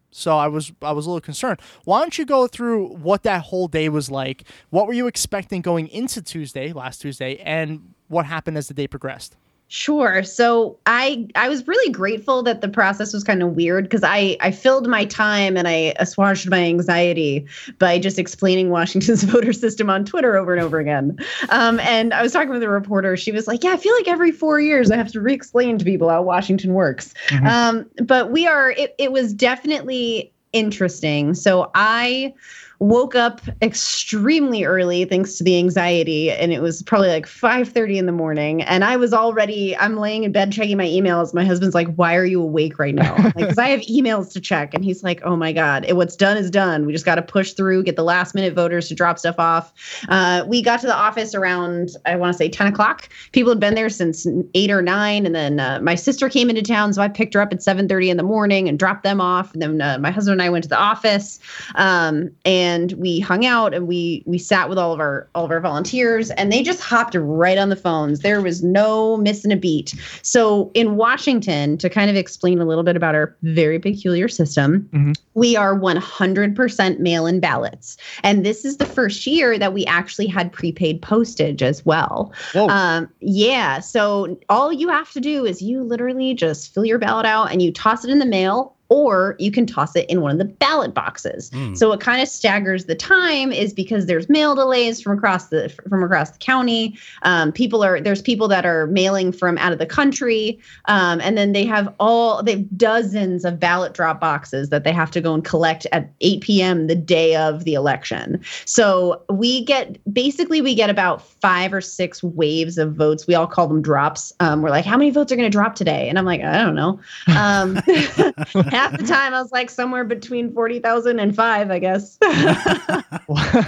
So 0.10 0.36
I 0.36 0.48
was 0.48 0.72
I 0.82 0.94
was 0.94 1.06
a 1.06 1.10
little 1.10 1.22
concerned. 1.22 1.60
Why 1.86 2.00
don't 2.00 2.18
you 2.18 2.26
go 2.26 2.48
through 2.48 2.88
what 2.88 3.22
that 3.24 3.44
whole 3.44 3.68
day 3.68 3.88
was 3.88 4.10
like? 4.10 4.46
What 4.72 4.88
were 4.88 4.94
you 4.94 5.06
expecting 5.06 5.62
going 5.62 5.88
into 5.90 6.24
Tuesday, 6.24 6.74
last 6.74 7.02
Tuesday, 7.02 7.38
and 7.38 7.94
what 8.08 8.26
happened 8.26 8.58
as 8.58 8.68
the 8.68 8.74
day 8.74 8.88
progressed? 8.88 9.36
Sure. 9.76 10.22
So 10.22 10.78
I 10.86 11.28
I 11.34 11.50
was 11.50 11.68
really 11.68 11.92
grateful 11.92 12.44
that 12.44 12.62
the 12.62 12.68
process 12.68 13.12
was 13.12 13.24
kind 13.24 13.42
of 13.42 13.56
weird 13.56 13.86
because 13.86 14.04
I 14.04 14.38
I 14.40 14.52
filled 14.52 14.88
my 14.88 15.04
time 15.04 15.58
and 15.58 15.68
I 15.68 15.96
assuaged 15.98 16.48
my 16.48 16.60
anxiety 16.60 17.48
by 17.80 17.98
just 17.98 18.20
explaining 18.20 18.70
Washington's 18.70 19.24
voter 19.24 19.52
system 19.52 19.90
on 19.90 20.06
Twitter 20.06 20.38
over 20.38 20.54
and 20.54 20.62
over 20.62 20.78
again. 20.78 21.18
Um, 21.50 21.80
and 21.80 22.14
I 22.14 22.22
was 22.22 22.34
talking 22.34 22.52
with 22.52 22.62
a 22.62 22.70
reporter. 22.70 23.18
She 23.18 23.32
was 23.32 23.48
like, 23.48 23.64
"Yeah, 23.64 23.72
I 23.72 23.78
feel 23.78 23.96
like 23.96 24.08
every 24.08 24.32
four 24.32 24.60
years 24.60 24.92
I 24.92 24.96
have 24.96 25.12
to 25.14 25.20
re-explain 25.20 25.80
to 25.80 25.86
people 25.86 26.08
how 26.08 26.22
Washington 26.22 26.76
works." 26.76 27.16
Um, 27.44 27.90
but 28.04 28.30
we 28.30 28.46
are. 28.46 28.74
It 28.74 28.94
it 29.00 29.12
was 29.12 29.34
definitely 29.34 30.32
interesting. 30.52 31.34
So 31.34 31.72
I 31.74 32.32
woke 32.80 33.16
up 33.16 33.42
extremely 33.62 34.64
early 34.64 35.06
thanks 35.06 35.36
to 35.36 35.44
the 35.44 35.58
anxiety 35.58 36.32
and 36.32 36.52
it 36.52 36.62
was 36.62 36.82
probably 36.84 37.10
like 37.10 37.26
5:30 37.26 37.98
in 37.98 38.06
the 38.06 38.12
morning 38.12 38.62
and 38.64 38.84
I 38.84 38.96
was 38.96 39.14
already 39.14 39.76
I'm 39.78 39.98
laying 39.98 40.24
in 40.24 40.32
bed 40.32 40.52
checking 40.52 40.78
my 40.78 40.86
emails. 40.86 41.34
My 41.34 41.46
husband's 41.46 41.76
like 41.76 41.94
why 41.96 42.16
are 42.16 42.26
you 42.26 42.42
awake 42.42 42.80
right 42.80 42.96
now? 42.96 43.16
Like 43.36 43.50
cuz 43.50 43.58
I 43.58 43.70
have 43.70 43.82
emails 43.90 44.32
to 44.34 44.42
check 44.42 44.74
and 44.74 44.84
he's 44.84 45.04
like 45.04 45.22
oh 45.24 45.36
my 45.36 45.52
god 45.52 45.86
it, 45.88 45.96
what's 45.96 46.16
done 46.16 46.38
is 46.38 46.50
done. 46.50 46.86
We 46.86 46.94
just 46.94 47.06
got 47.06 47.16
to 47.16 47.22
push 47.22 47.54
through 47.54 47.84
get 47.84 47.96
the 47.96 48.04
last 48.04 48.36
minute 48.36 48.54
voters 48.54 48.88
to 48.90 48.96
drop 48.96 49.20
stuff 49.20 49.36
off. 49.38 49.74
Uh, 50.10 50.44
we 50.48 50.62
got 50.62 50.80
to 50.82 50.88
the 50.88 50.96
office 50.96 51.36
around 51.36 51.92
I 52.06 52.16
want 52.16 52.34
to 52.34 52.38
say 52.38 52.50
10 52.50 52.68
o'clock. 52.68 53.10
People 53.32 53.52
had 53.52 53.60
been 53.60 53.76
there 53.76 53.90
since 53.90 54.28
8 54.54 54.72
or 54.72 54.82
9 54.82 55.26
and 55.26 55.36
then 55.36 55.60
uh, 55.60 55.80
my 55.82 55.96
sister 55.96 56.30
came 56.30 56.50
into 56.50 56.62
town 56.62 56.94
so 56.94 57.02
I 57.02 57.08
picked 57.08 57.34
her 57.34 57.42
up 57.42 57.54
at 57.54 57.60
7:30 57.60 58.10
in 58.10 58.18
the 58.18 58.24
morning 58.24 58.68
and 58.68 58.78
dropped 58.80 59.04
them 59.04 59.22
off. 59.22 59.54
And 59.54 59.62
then 59.62 59.82
uh, 59.82 59.98
my 60.00 60.12
husband 60.12 60.34
and 60.34 60.42
I 60.42 60.50
went 60.50 60.64
to 60.64 60.70
the 60.70 60.78
office. 60.78 61.40
Um, 61.76 62.32
and 62.46 62.63
we 62.94 63.20
hung 63.20 63.46
out 63.46 63.74
and 63.74 63.88
we 63.88 64.24
we 64.26 64.38
sat 64.38 64.70
with 64.70 64.78
all 64.78 64.94
of 64.94 65.00
our 65.00 65.30
all 65.36 65.46
of 65.46 65.52
our 65.52 65.60
volunteers 65.60 66.32
and 66.32 66.52
they 66.52 66.64
just 66.64 66.82
hopped 66.82 67.16
right 67.16 67.58
on 67.58 67.70
the 67.70 67.76
phones. 67.76 68.20
There 68.20 68.42
was 68.42 68.64
no 68.64 69.18
missing 69.18 69.52
a 69.52 69.56
beat. 69.56 69.94
So 70.22 70.72
in 70.74 70.96
washington 70.96 71.78
to 71.78 71.90
kind 71.90 72.10
of 72.10 72.16
explain 72.16 72.60
a 72.60 72.66
little 72.66 72.84
bit 72.84 72.96
about 72.96 73.16
our 73.16 73.36
very 73.42 73.80
peculiar 73.80 74.28
system 74.28 74.90
we 75.34 75.56
are 75.56 75.78
100% 75.78 77.00
mail-in 77.00 77.40
ballots. 77.40 77.98
And 78.24 78.46
this 78.46 78.66
is 78.66 78.78
the 78.78 78.86
first 78.86 79.26
year 79.26 79.58
that 79.58 79.74
we 79.74 79.86
actually 79.86 80.28
had 80.28 80.52
prepaid 80.52 81.02
postage 81.02 81.62
as 81.64 81.86
well. 81.86 82.32
Um, 82.70 83.10
yeah. 83.20 83.80
So 83.80 84.40
all 84.50 84.72
you 84.72 84.90
have 84.90 85.12
to 85.12 85.20
do 85.20 85.46
is 85.46 85.62
you 85.62 85.84
literally 85.84 86.34
just 86.34 86.74
fill 86.74 86.86
your 86.86 87.00
ballot 87.00 87.26
out 87.26 87.52
and 87.52 87.62
you 87.62 87.72
toss 87.72 88.04
it 88.04 88.12
in 88.12 88.20
the 88.20 88.26
mail 88.26 88.76
or 88.90 89.36
you 89.40 89.52
can 89.52 89.66
toss 89.66 89.96
it 89.96 90.08
in 90.10 90.22
one 90.22 90.32
of 90.32 90.38
the 90.38 90.46
ballot 90.46 90.94
boxes. 90.94 91.50
Mm. 91.52 91.78
So 91.78 91.90
what 91.90 92.00
kind 92.00 92.22
of 92.22 92.28
staggers 92.28 92.86
the 92.86 92.96
time 92.96 93.52
is 93.52 93.74
because 93.74 94.06
there's 94.06 94.30
mail 94.30 94.56
delays 94.56 95.02
from 95.02 95.18
across 95.18 95.48
the 95.48 95.70
from 95.90 96.04
across 96.04 96.32
the 96.32 96.38
county. 96.40 96.98
Um, 97.24 97.52
people 97.52 97.84
are 97.84 98.00
there's 98.00 98.22
people 98.22 98.48
that 98.50 98.66
are 98.66 98.88
mailing 98.88 99.32
from 99.32 99.58
out 99.58 99.72
of 99.72 99.80
the 99.80 99.86
country, 99.86 100.60
um, 100.86 101.22
and 101.22 101.38
then 101.38 101.54
they 101.54 101.66
have 101.66 101.94
all 102.00 102.44
they 102.44 102.52
have 102.52 102.78
dozens 102.78 103.46
of 103.46 103.60
ballot 103.60 103.94
drop 103.94 104.20
boxes 104.20 104.70
that 104.70 104.84
they 104.84 104.92
have 104.92 105.12
to 105.12 105.22
go 105.22 105.34
and 105.34 105.44
collect 105.44 105.88
at 105.92 106.12
8 106.22 106.42
p.m. 106.42 106.88
the 106.88 106.96
day 106.96 107.36
of 107.36 107.64
the 107.64 107.74
election. 107.74 108.44
So 108.66 109.22
we 109.30 109.64
get 109.64 109.98
basically 110.14 110.62
we 110.62 110.76
get 110.76 110.90
about 110.90 111.22
five 111.22 111.74
or 111.74 111.82
six 111.82 112.22
waves 112.22 112.78
of 112.78 112.94
votes. 112.94 113.28
We 113.28 113.36
all 113.36 113.48
call 113.48 113.68
them 113.68 113.82
drops. 113.82 114.34
Um, 114.40 114.62
we're 114.62 114.70
like, 114.70 114.86
how 114.86 114.98
many 114.98 115.12
votes 115.12 115.32
are 115.32 115.36
going 115.36 115.50
to 115.50 115.56
drop 115.56 115.76
today? 115.76 116.10
And 116.10 116.20
I'm 116.20 116.26
like, 116.26 116.42
I 116.42 116.64
don't 116.64 116.76
know. 116.76 117.00
Half 118.74 118.98
the 118.98 119.06
time 119.06 119.36
I 119.36 119.42
was 119.42 119.52
like 119.52 119.70
somewhere 119.70 120.04
between 120.04 120.52
40,000 120.52 121.20
and 121.20 121.36
five, 121.36 121.70
I 121.70 121.78
guess. 121.80 122.18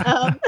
um, 0.06 0.40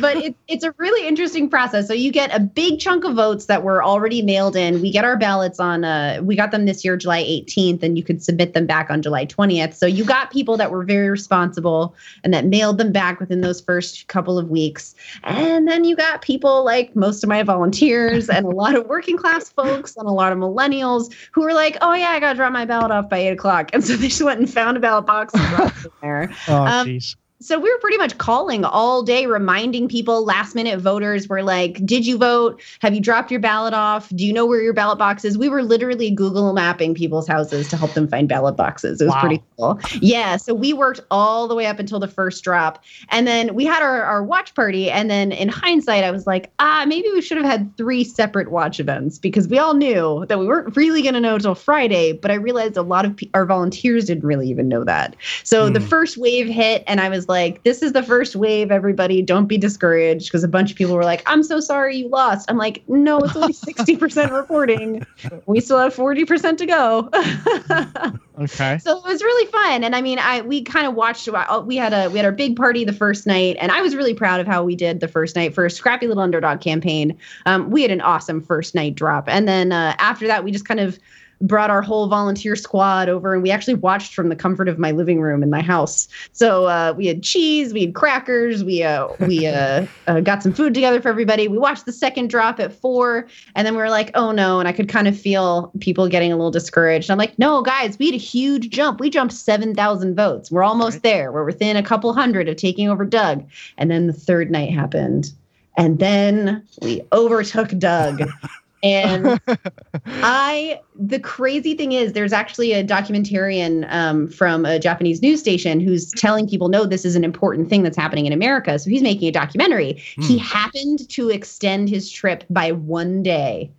but 0.00 0.16
it, 0.16 0.36
it's 0.48 0.64
a 0.64 0.72
really 0.78 1.06
interesting 1.06 1.48
process. 1.48 1.88
So 1.88 1.94
you 1.94 2.12
get 2.12 2.34
a 2.34 2.40
big 2.40 2.78
chunk 2.78 3.04
of 3.04 3.14
votes 3.14 3.46
that 3.46 3.62
were 3.62 3.82
already 3.82 4.22
mailed 4.22 4.56
in. 4.56 4.80
We 4.80 4.90
get 4.90 5.04
our 5.04 5.16
ballots 5.16 5.60
on, 5.60 5.84
uh, 5.84 6.20
we 6.22 6.36
got 6.36 6.50
them 6.50 6.66
this 6.66 6.84
year, 6.84 6.96
July 6.96 7.22
18th, 7.22 7.82
and 7.82 7.96
you 7.96 8.04
could 8.04 8.22
submit 8.22 8.54
them 8.54 8.66
back 8.66 8.90
on 8.90 9.02
July 9.02 9.26
20th. 9.26 9.74
So 9.74 9.86
you 9.86 10.04
got 10.04 10.30
people 10.30 10.56
that 10.56 10.70
were 10.70 10.84
very 10.84 11.08
responsible 11.08 11.94
and 12.24 12.32
that 12.34 12.46
mailed 12.46 12.78
them 12.78 12.92
back 12.92 13.20
within 13.20 13.40
those 13.40 13.60
first 13.60 14.06
couple 14.08 14.38
of 14.38 14.50
weeks. 14.50 14.94
And 15.24 15.66
then 15.68 15.84
you 15.84 15.96
got 15.96 16.22
people 16.22 16.64
like 16.64 16.94
most 16.96 17.22
of 17.22 17.28
my 17.28 17.42
volunteers 17.42 18.28
and 18.28 18.46
a 18.46 18.50
lot 18.50 18.74
of 18.74 18.86
working 18.86 19.16
class 19.16 19.50
folks 19.50 19.96
and 19.96 20.06
a 20.06 20.12
lot 20.12 20.32
of 20.32 20.38
millennials 20.38 21.12
who 21.32 21.42
were 21.42 21.54
like, 21.54 21.76
oh, 21.80 21.92
yeah, 21.94 22.10
I 22.10 22.20
got 22.20 22.32
to 22.32 22.36
drop 22.36 22.52
my 22.52 22.64
ballot 22.64 22.90
off 22.90 23.08
by 23.08 23.18
eight 23.18 23.32
o'clock. 23.32 23.70
And 23.72 23.84
so 23.84 23.96
they 23.96 24.08
just 24.08 24.22
went 24.22 24.40
and 24.40 24.48
found 24.50 24.76
a 24.76 24.80
ballot 24.80 25.06
box 25.06 25.34
and 25.34 25.56
dropped 25.56 25.84
it 25.84 25.92
there. 26.00 26.30
Oh, 26.48 26.64
Um, 26.64 26.86
jeez. 26.86 27.16
So 27.42 27.58
we 27.58 27.70
were 27.70 27.78
pretty 27.78 27.98
much 27.98 28.16
calling 28.18 28.64
all 28.64 29.02
day, 29.02 29.26
reminding 29.26 29.88
people, 29.88 30.24
last 30.24 30.54
minute 30.54 30.80
voters 30.80 31.28
were 31.28 31.42
like, 31.42 31.84
Did 31.84 32.06
you 32.06 32.16
vote? 32.16 32.62
Have 32.80 32.94
you 32.94 33.00
dropped 33.00 33.30
your 33.30 33.40
ballot 33.40 33.74
off? 33.74 34.08
Do 34.10 34.24
you 34.26 34.32
know 34.32 34.46
where 34.46 34.60
your 34.60 34.72
ballot 34.72 34.98
box 34.98 35.24
is? 35.24 35.36
We 35.36 35.48
were 35.48 35.62
literally 35.62 36.10
Google 36.10 36.52
mapping 36.52 36.94
people's 36.94 37.26
houses 37.28 37.68
to 37.68 37.76
help 37.76 37.94
them 37.94 38.06
find 38.08 38.28
ballot 38.28 38.56
boxes. 38.56 39.00
It 39.00 39.04
was 39.06 39.14
Wow. 39.14 39.20
pretty 39.20 39.42
cool. 39.58 39.80
Yeah. 40.00 40.36
So 40.36 40.54
we 40.54 40.72
worked 40.72 41.00
all 41.10 41.48
the 41.48 41.54
way 41.54 41.66
up 41.66 41.78
until 41.78 41.98
the 41.98 42.08
first 42.08 42.44
drop. 42.44 42.82
And 43.10 43.26
then 43.26 43.54
we 43.54 43.64
had 43.64 43.82
our, 43.82 44.02
our 44.04 44.22
watch 44.22 44.54
party. 44.54 44.90
And 44.90 45.10
then 45.10 45.32
in 45.32 45.48
hindsight, 45.48 46.04
I 46.04 46.10
was 46.10 46.26
like, 46.26 46.52
ah, 46.60 46.84
maybe 46.86 47.08
we 47.12 47.20
should 47.20 47.36
have 47.38 47.46
had 47.46 47.76
three 47.76 48.04
separate 48.04 48.50
watch 48.50 48.78
events 48.80 49.18
because 49.18 49.48
we 49.48 49.58
all 49.58 49.74
knew 49.74 50.24
that 50.28 50.38
we 50.38 50.46
weren't 50.46 50.76
really 50.76 51.02
going 51.02 51.14
to 51.14 51.20
know 51.20 51.34
until 51.34 51.54
Friday. 51.54 52.12
But 52.12 52.30
I 52.30 52.34
realized 52.34 52.76
a 52.76 52.82
lot 52.82 53.04
of 53.04 53.16
pe- 53.16 53.30
our 53.34 53.44
volunteers 53.46 54.04
didn't 54.04 54.24
really 54.24 54.48
even 54.48 54.68
know 54.68 54.84
that. 54.84 55.16
So 55.44 55.68
the 55.68 55.80
Hmm. 55.80 55.86
first 55.86 56.16
wave 56.18 56.46
hit, 56.46 56.84
and 56.86 57.00
I 57.00 57.08
was 57.08 57.28
like, 57.28 57.31
this 57.64 57.82
is 57.82 57.92
the 57.92 58.02
first 58.02 58.36
wave, 58.36 58.70
everybody. 58.70 59.22
Don't 59.22 59.46
be 59.46 59.58
discouraged. 59.58 60.28
Because 60.28 60.44
a 60.44 60.48
bunch 60.48 60.70
of 60.70 60.76
people 60.76 60.94
were 60.94 61.04
like, 61.04 61.22
I'm 61.26 61.42
so 61.42 61.60
sorry 61.60 61.96
you 61.96 62.08
lost. 62.08 62.50
I'm 62.50 62.56
like, 62.56 62.82
no, 62.88 63.18
it's 63.20 63.36
only 63.36 63.52
60% 63.52 64.30
reporting. 64.30 65.06
We 65.46 65.60
still 65.60 65.78
have 65.78 65.94
40% 65.94 66.56
to 66.58 66.66
go. 66.66 68.18
Okay. 68.40 68.78
so 68.78 68.96
it 68.96 69.04
was 69.04 69.22
really 69.22 69.50
fun 69.52 69.84
and 69.84 69.94
i 69.94 70.00
mean 70.00 70.18
i 70.18 70.40
we 70.40 70.62
kind 70.62 70.86
of 70.86 70.94
watched 70.94 71.28
uh, 71.28 71.62
we 71.64 71.76
had 71.76 71.92
a 71.92 72.08
we 72.08 72.16
had 72.16 72.24
our 72.24 72.32
big 72.32 72.56
party 72.56 72.82
the 72.82 72.92
first 72.92 73.26
night 73.26 73.56
and 73.60 73.70
i 73.70 73.82
was 73.82 73.94
really 73.94 74.14
proud 74.14 74.40
of 74.40 74.46
how 74.46 74.64
we 74.64 74.74
did 74.74 75.00
the 75.00 75.06
first 75.06 75.36
night 75.36 75.54
for 75.54 75.66
a 75.66 75.70
scrappy 75.70 76.06
little 76.06 76.22
underdog 76.22 76.60
campaign 76.60 77.16
um, 77.44 77.70
we 77.70 77.82
had 77.82 77.90
an 77.90 78.00
awesome 78.00 78.40
first 78.40 78.74
night 78.74 78.94
drop 78.94 79.28
and 79.28 79.46
then 79.46 79.70
uh, 79.70 79.94
after 79.98 80.26
that 80.26 80.42
we 80.44 80.50
just 80.50 80.66
kind 80.66 80.80
of 80.80 80.98
brought 81.42 81.70
our 81.70 81.82
whole 81.82 82.06
volunteer 82.08 82.56
squad 82.56 83.08
over 83.08 83.34
and 83.34 83.42
we 83.42 83.50
actually 83.50 83.74
watched 83.74 84.14
from 84.14 84.28
the 84.28 84.36
comfort 84.36 84.68
of 84.68 84.78
my 84.78 84.92
living 84.92 85.20
room 85.20 85.42
in 85.42 85.50
my 85.50 85.60
house. 85.60 86.08
So 86.32 86.66
uh, 86.66 86.94
we 86.96 87.06
had 87.06 87.22
cheese 87.22 87.72
we 87.72 87.82
had 87.82 87.94
crackers 87.94 88.64
we 88.64 88.82
uh, 88.82 89.08
we 89.20 89.46
uh, 89.46 89.86
uh, 90.06 90.20
got 90.20 90.42
some 90.42 90.52
food 90.52 90.74
together 90.74 91.00
for 91.00 91.08
everybody. 91.08 91.48
We 91.48 91.58
watched 91.58 91.86
the 91.86 91.92
second 91.92 92.30
drop 92.30 92.60
at 92.60 92.72
four 92.72 93.26
and 93.54 93.66
then 93.66 93.74
we 93.74 93.82
were 93.82 93.90
like 93.90 94.10
oh 94.14 94.32
no. 94.32 94.58
And 94.58 94.68
i 94.68 94.72
could 94.72 94.88
kind 94.88 95.08
of 95.08 95.18
feel 95.18 95.72
people 95.80 96.08
getting 96.08 96.32
a 96.32 96.36
little 96.36 96.50
discouraged. 96.50 97.10
I'm 97.10 97.18
like 97.18 97.38
no 97.38 97.62
guys 97.62 97.98
we 97.98 98.06
had 98.06 98.14
a 98.14 98.18
huge 98.18 98.70
jump. 98.70 99.00
We 99.00 99.10
jumped 99.10 99.34
7000 99.34 100.14
votes. 100.14 100.50
We're 100.50 100.64
almost 100.64 101.02
there. 101.02 101.32
We're 101.32 101.44
within 101.44 101.76
a 101.76 101.82
couple 101.82 102.12
hundred 102.12 102.48
of 102.48 102.56
taking 102.56 102.88
over 102.88 103.04
doug. 103.04 103.44
And 103.78 103.90
then 103.90 104.06
the 104.06 104.12
third 104.12 104.50
night 104.50 104.72
happened. 104.72 105.32
And 105.76 105.98
then 105.98 106.66
we 106.82 107.02
overtook 107.12 107.70
doug 107.78 108.22
and 108.82 109.40
I, 110.06 110.80
the 110.98 111.20
crazy 111.20 111.74
thing 111.74 111.92
is, 111.92 112.12
there's 112.12 112.32
actually 112.32 112.72
a 112.72 112.84
documentarian 112.84 113.90
um, 113.92 114.28
from 114.28 114.64
a 114.64 114.78
Japanese 114.78 115.22
news 115.22 115.40
station 115.40 115.80
who's 115.80 116.10
telling 116.12 116.48
people, 116.48 116.68
no, 116.68 116.84
this 116.84 117.04
is 117.04 117.14
an 117.14 117.24
important 117.24 117.68
thing 117.68 117.82
that's 117.82 117.96
happening 117.96 118.26
in 118.26 118.32
America. 118.32 118.78
So 118.78 118.90
he's 118.90 119.02
making 119.02 119.28
a 119.28 119.32
documentary. 119.32 120.02
He 120.20 120.38
happened 120.38 121.08
to 121.10 121.30
extend 121.30 121.88
his 121.88 122.10
trip 122.10 122.44
by 122.50 122.72
one 122.72 123.22
day 123.22 123.70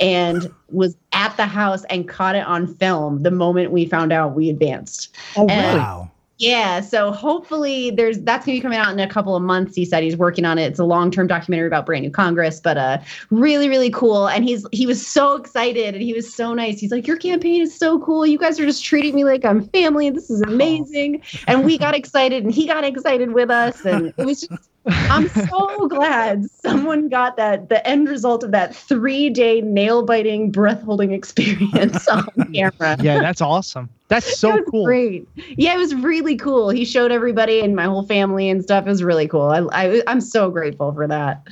and 0.00 0.52
was 0.70 0.96
at 1.12 1.36
the 1.36 1.46
house 1.46 1.84
and 1.84 2.08
caught 2.08 2.34
it 2.34 2.46
on 2.46 2.66
film 2.66 3.22
the 3.22 3.30
moment 3.30 3.70
we 3.72 3.86
found 3.86 4.12
out 4.12 4.34
we 4.34 4.48
advanced. 4.50 5.14
Oh, 5.36 5.46
And- 5.48 5.78
Wow. 5.78 6.10
Yeah, 6.38 6.80
so 6.80 7.12
hopefully 7.12 7.90
there's 7.90 8.20
that's 8.20 8.44
gonna 8.44 8.58
be 8.58 8.60
coming 8.60 8.78
out 8.78 8.92
in 8.92 9.00
a 9.00 9.08
couple 9.08 9.34
of 9.34 9.42
months. 9.42 9.74
He 9.74 9.86
said 9.86 10.02
he's 10.02 10.16
working 10.16 10.44
on 10.44 10.58
it. 10.58 10.66
It's 10.66 10.78
a 10.78 10.84
long-term 10.84 11.28
documentary 11.28 11.66
about 11.66 11.86
brand 11.86 12.04
new 12.04 12.10
Congress, 12.10 12.60
but 12.60 12.76
uh 12.76 12.98
really, 13.30 13.68
really 13.68 13.90
cool. 13.90 14.28
And 14.28 14.44
he's 14.44 14.66
he 14.70 14.86
was 14.86 15.04
so 15.06 15.36
excited 15.36 15.94
and 15.94 16.02
he 16.02 16.12
was 16.12 16.32
so 16.32 16.52
nice. 16.52 16.78
He's 16.78 16.90
like, 16.90 17.06
Your 17.06 17.16
campaign 17.16 17.62
is 17.62 17.76
so 17.76 17.98
cool. 18.00 18.26
You 18.26 18.38
guys 18.38 18.60
are 18.60 18.66
just 18.66 18.84
treating 18.84 19.14
me 19.14 19.24
like 19.24 19.44
I'm 19.44 19.66
family. 19.68 20.10
This 20.10 20.28
is 20.28 20.42
amazing. 20.42 21.22
And 21.46 21.64
we 21.64 21.78
got 21.78 21.94
excited 21.94 22.44
and 22.44 22.52
he 22.52 22.66
got 22.66 22.84
excited 22.84 23.32
with 23.32 23.50
us. 23.50 23.84
And 23.86 24.12
it 24.18 24.26
was 24.26 24.42
just 24.42 24.68
I'm 24.88 25.28
so 25.28 25.88
glad 25.88 26.48
someone 26.50 27.08
got 27.08 27.36
that 27.36 27.68
the 27.68 27.86
end 27.86 28.08
result 28.08 28.42
of 28.42 28.52
that 28.52 28.74
three 28.74 29.30
day 29.30 29.60
nail 29.60 30.04
biting, 30.04 30.50
breath 30.50 30.82
holding 30.82 31.12
experience 31.12 32.06
on 32.08 32.26
camera. 32.54 32.96
Yeah, 33.00 33.20
that's 33.20 33.40
awesome. 33.40 33.88
That's 34.08 34.38
so 34.38 34.50
was 34.50 34.64
cool. 34.70 34.84
Great. 34.84 35.28
Yeah, 35.56 35.74
it 35.74 35.78
was 35.78 35.94
really 35.94 36.36
cool. 36.36 36.70
He 36.70 36.84
showed 36.84 37.10
everybody 37.10 37.60
and 37.60 37.74
my 37.74 37.84
whole 37.84 38.04
family 38.04 38.48
and 38.48 38.62
stuff. 38.62 38.86
It 38.86 38.90
was 38.90 39.02
really 39.02 39.26
cool. 39.26 39.42
I, 39.42 39.66
I 39.72 40.02
I'm 40.06 40.20
so 40.20 40.50
grateful 40.50 40.92
for 40.92 41.06
that. 41.08 41.42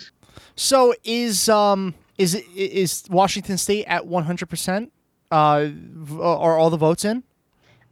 So 0.57 0.95
is 1.03 1.49
um 1.49 1.95
is 2.19 2.35
is 2.55 3.05
Washington 3.11 3.59
State 3.59 3.85
at 3.87 4.07
one 4.07 4.25
hundred 4.25 4.47
percent? 4.47 4.93
Uh, 5.31 5.69
are 6.21 6.57
all 6.59 6.71
the 6.71 6.77
votes 6.77 7.05
in? 7.05 7.25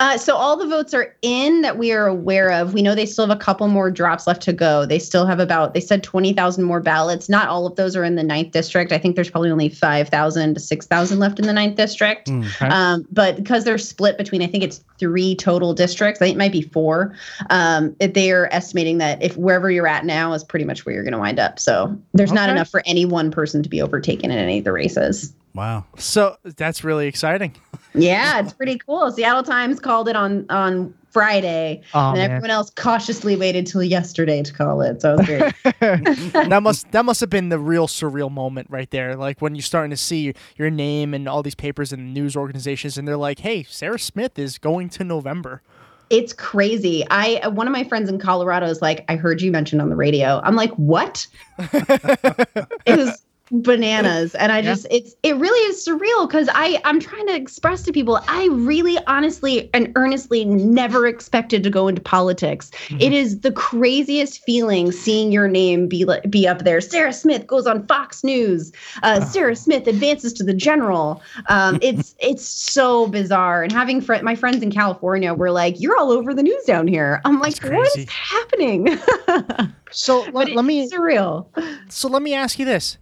Uh, 0.03 0.19
so 0.19 0.35
all 0.35 0.57
the 0.57 0.67
votes 0.67 0.93
are 0.93 1.15
in 1.23 1.63
that 1.63 1.79
we 1.79 1.93
are 1.93 2.09
aware 2.09 2.51
of. 2.51 2.75
We 2.75 2.83
know 2.83 2.93
they 2.93 3.07
still 3.07 3.25
have 3.25 3.37
a 3.37 3.39
couple 3.39 3.69
more 3.69 3.89
drops 3.89 4.27
left 4.27 4.43
to 4.43 4.53
go. 4.53 4.85
They 4.85 4.99
still 4.99 5.27
have 5.27 5.39
about 5.39 5.75
they 5.75 5.81
said 5.81 6.03
twenty 6.03 6.33
thousand 6.33 6.65
more 6.65 6.81
ballots. 6.81 7.29
Not 7.29 7.47
all 7.47 7.69
of 7.69 7.77
those 7.77 7.95
are 7.95 8.03
in 8.03 8.17
the 8.17 8.25
ninth 8.25 8.51
district. 8.51 8.91
I 8.91 8.99
think 8.99 9.15
there's 9.15 9.31
probably 9.31 9.53
only 9.53 9.69
five 9.69 10.09
thousand 10.09 10.55
to 10.55 10.61
six 10.61 10.89
thousand 10.89 11.21
left 11.21 11.39
in 11.39 11.47
the 11.47 11.53
ninth 11.53 11.77
district. 11.77 12.29
Okay. 12.29 12.67
Um, 12.67 13.07
but 13.13 13.37
because 13.37 13.63
they're 13.63 13.79
split 13.79 14.19
between, 14.19 14.43
I 14.43 14.49
think 14.49 14.65
it's 14.65 14.83
three 14.99 15.37
total 15.37 15.73
districts. 15.73 16.21
I 16.21 16.25
think 16.25 16.35
it 16.35 16.39
might 16.39 16.51
be 16.51 16.63
four. 16.63 17.15
Um, 17.51 17.95
they 18.01 18.33
are 18.33 18.49
estimating 18.51 18.99
that 18.99 19.23
if 19.23 19.37
wherever 19.37 19.71
you're 19.71 19.87
at 19.87 20.05
now 20.05 20.33
is 20.33 20.43
pretty 20.43 20.65
much 20.65 20.85
where 20.85 20.97
you're 20.97 21.05
going 21.05 21.13
to 21.13 21.21
wind 21.21 21.39
up. 21.39 21.61
So 21.61 21.97
there's 22.13 22.33
not 22.33 22.51
enough 22.51 22.69
for 22.69 22.83
any 22.87 23.05
one 23.05 23.31
person 23.31 23.63
to 23.63 23.69
be 23.69 23.81
overtaken 23.81 24.33
in 24.33 24.39
any 24.39 24.59
of 24.59 24.65
the 24.65 24.73
races. 24.73 25.33
Wow. 25.55 25.85
So 25.97 26.39
that's 26.43 26.83
really 26.83 27.07
exciting. 27.07 27.55
Yeah, 27.95 28.41
it's 28.41 28.53
pretty 28.53 28.79
cool. 28.79 29.11
Seattle 29.13 29.43
Times 29.43 29.81
called 29.81 30.09
it 30.09 30.17
on 30.17 30.47
on 30.49 30.95
Friday, 31.11 31.83
Oh, 31.93 32.11
and 32.11 32.19
man. 32.19 32.31
everyone 32.31 32.51
else 32.51 32.71
cautiously 32.71 33.37
waited 33.37 33.67
till 33.67 33.83
yesterday 33.83 34.43
to 34.43 34.53
call 34.53 34.81
it. 34.81 35.03
So 35.03 35.15
it 35.15 35.19
was 35.19 35.27
great. 35.27 36.33
that 36.33 36.63
must 36.63 36.91
that 36.93 37.05
must 37.05 37.21
have 37.21 37.29
been 37.31 37.51
the 37.51 37.59
real 37.59 37.87
surreal 37.87 38.31
moment 38.31 38.69
right 38.71 38.91
there. 38.91 39.15
Like 39.15 39.41
when 39.41 39.55
you're 39.55 39.63
starting 39.63 39.91
to 39.91 39.97
see 39.97 40.33
your 40.57 40.71
name 40.71 41.13
and 41.13 41.29
all 41.29 41.43
these 41.43 41.55
papers 41.55 41.93
and 41.93 42.15
news 42.15 42.35
organizations, 42.35 42.97
and 42.97 43.07
they're 43.07 43.17
like, 43.17 43.41
"Hey, 43.41 43.63
Sarah 43.65 43.99
Smith 43.99 44.39
is 44.39 44.59
going 44.59 44.89
to 44.91 45.05
November." 45.05 45.63
it's 46.11 46.35
crazy. 46.35 47.05
I 47.11 47.49
one 47.49 47.67
of 47.67 47.73
my 47.73 47.85
friends 47.85 48.11
in 48.11 48.19
Colorado 48.19 48.67
is 48.67 48.83
like, 48.83 49.03
I 49.09 49.17
heard 49.17 49.41
you 49.41 49.51
mentioned 49.51 49.81
on 49.81 49.89
the 49.89 49.97
radio. 49.97 50.43
I'm 50.45 50.55
like, 50.55 50.71
what? 50.73 51.27
it 51.59 52.99
was 52.99 53.22
bananas. 53.53 54.35
And 54.35 54.51
i 54.51 54.63
just 54.63 54.87
it's 54.91 55.15
it 55.23 55.37
really 55.37 55.59
is 55.69 55.87
surreal 55.87 56.27
because 56.27 56.49
i 56.55 56.81
i'm 56.85 56.99
trying 56.99 57.27
to 57.27 57.35
express 57.35 57.83
to 57.83 57.93
people 57.93 58.19
i 58.27 58.49
really 58.51 58.99
honestly 59.07 59.69
and 59.75 59.93
earnestly 59.95 60.45
never 60.45 61.07
expected 61.07 61.63
to 61.63 61.71
go 61.71 61.87
into 61.89 62.01
politics. 62.01 62.71
It 62.99 63.13
is 63.13 63.41
the 63.41 63.53
craziest 63.53 64.43
feeling 64.45 64.91
seeing 64.91 65.33
your 65.33 65.49
name 65.49 65.87
be 65.87 66.05
li- 66.05 66.21
be 66.31 66.49
up 66.49 66.61
there. 66.61 66.81
Sarah 66.81 67.13
smith 67.13 67.47
goes 67.47 67.67
on 67.67 67.87
fox 67.87 68.25
news. 68.25 68.73
Uh, 69.03 69.21
sarah 69.21 69.57
smith 69.57 69.87
advances 69.87 70.33
to 70.35 70.45
the 70.45 70.55
general. 70.55 71.23
Um, 71.49 71.79
it's 71.83 72.15
it's 72.21 72.47
so 72.47 73.07
bizarre. 73.09 73.63
And 73.63 73.73
having 73.73 74.01
fr- 74.01 74.23
my 74.23 74.35
friends 74.35 74.63
in 74.63 74.71
california 74.71 75.35
were 75.35 75.51
like 75.51 75.79
you're 75.79 75.99
all 75.99 76.11
over 76.11 76.33
the 76.33 76.43
news 76.43 76.65
down 76.65 76.89
here. 76.89 77.21
I'm 77.25 77.39
like 77.39 77.63
what 77.63 77.97
is 77.99 78.09
happening? 78.09 78.99
So 79.93 80.27
let 80.33 80.65
me 80.65 80.89
surreal. 80.91 81.47
So 81.91 82.09
let 82.09 82.23
me 82.23 82.35
ask 82.35 82.59
you 82.59 82.65
this: 82.65 82.97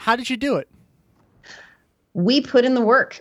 How 0.00 0.16
did 0.16 0.30
you 0.30 0.36
do 0.38 0.56
it? 0.56 0.66
we 2.14 2.40
put 2.40 2.64
in 2.64 2.74
the 2.74 2.80
work. 2.80 3.20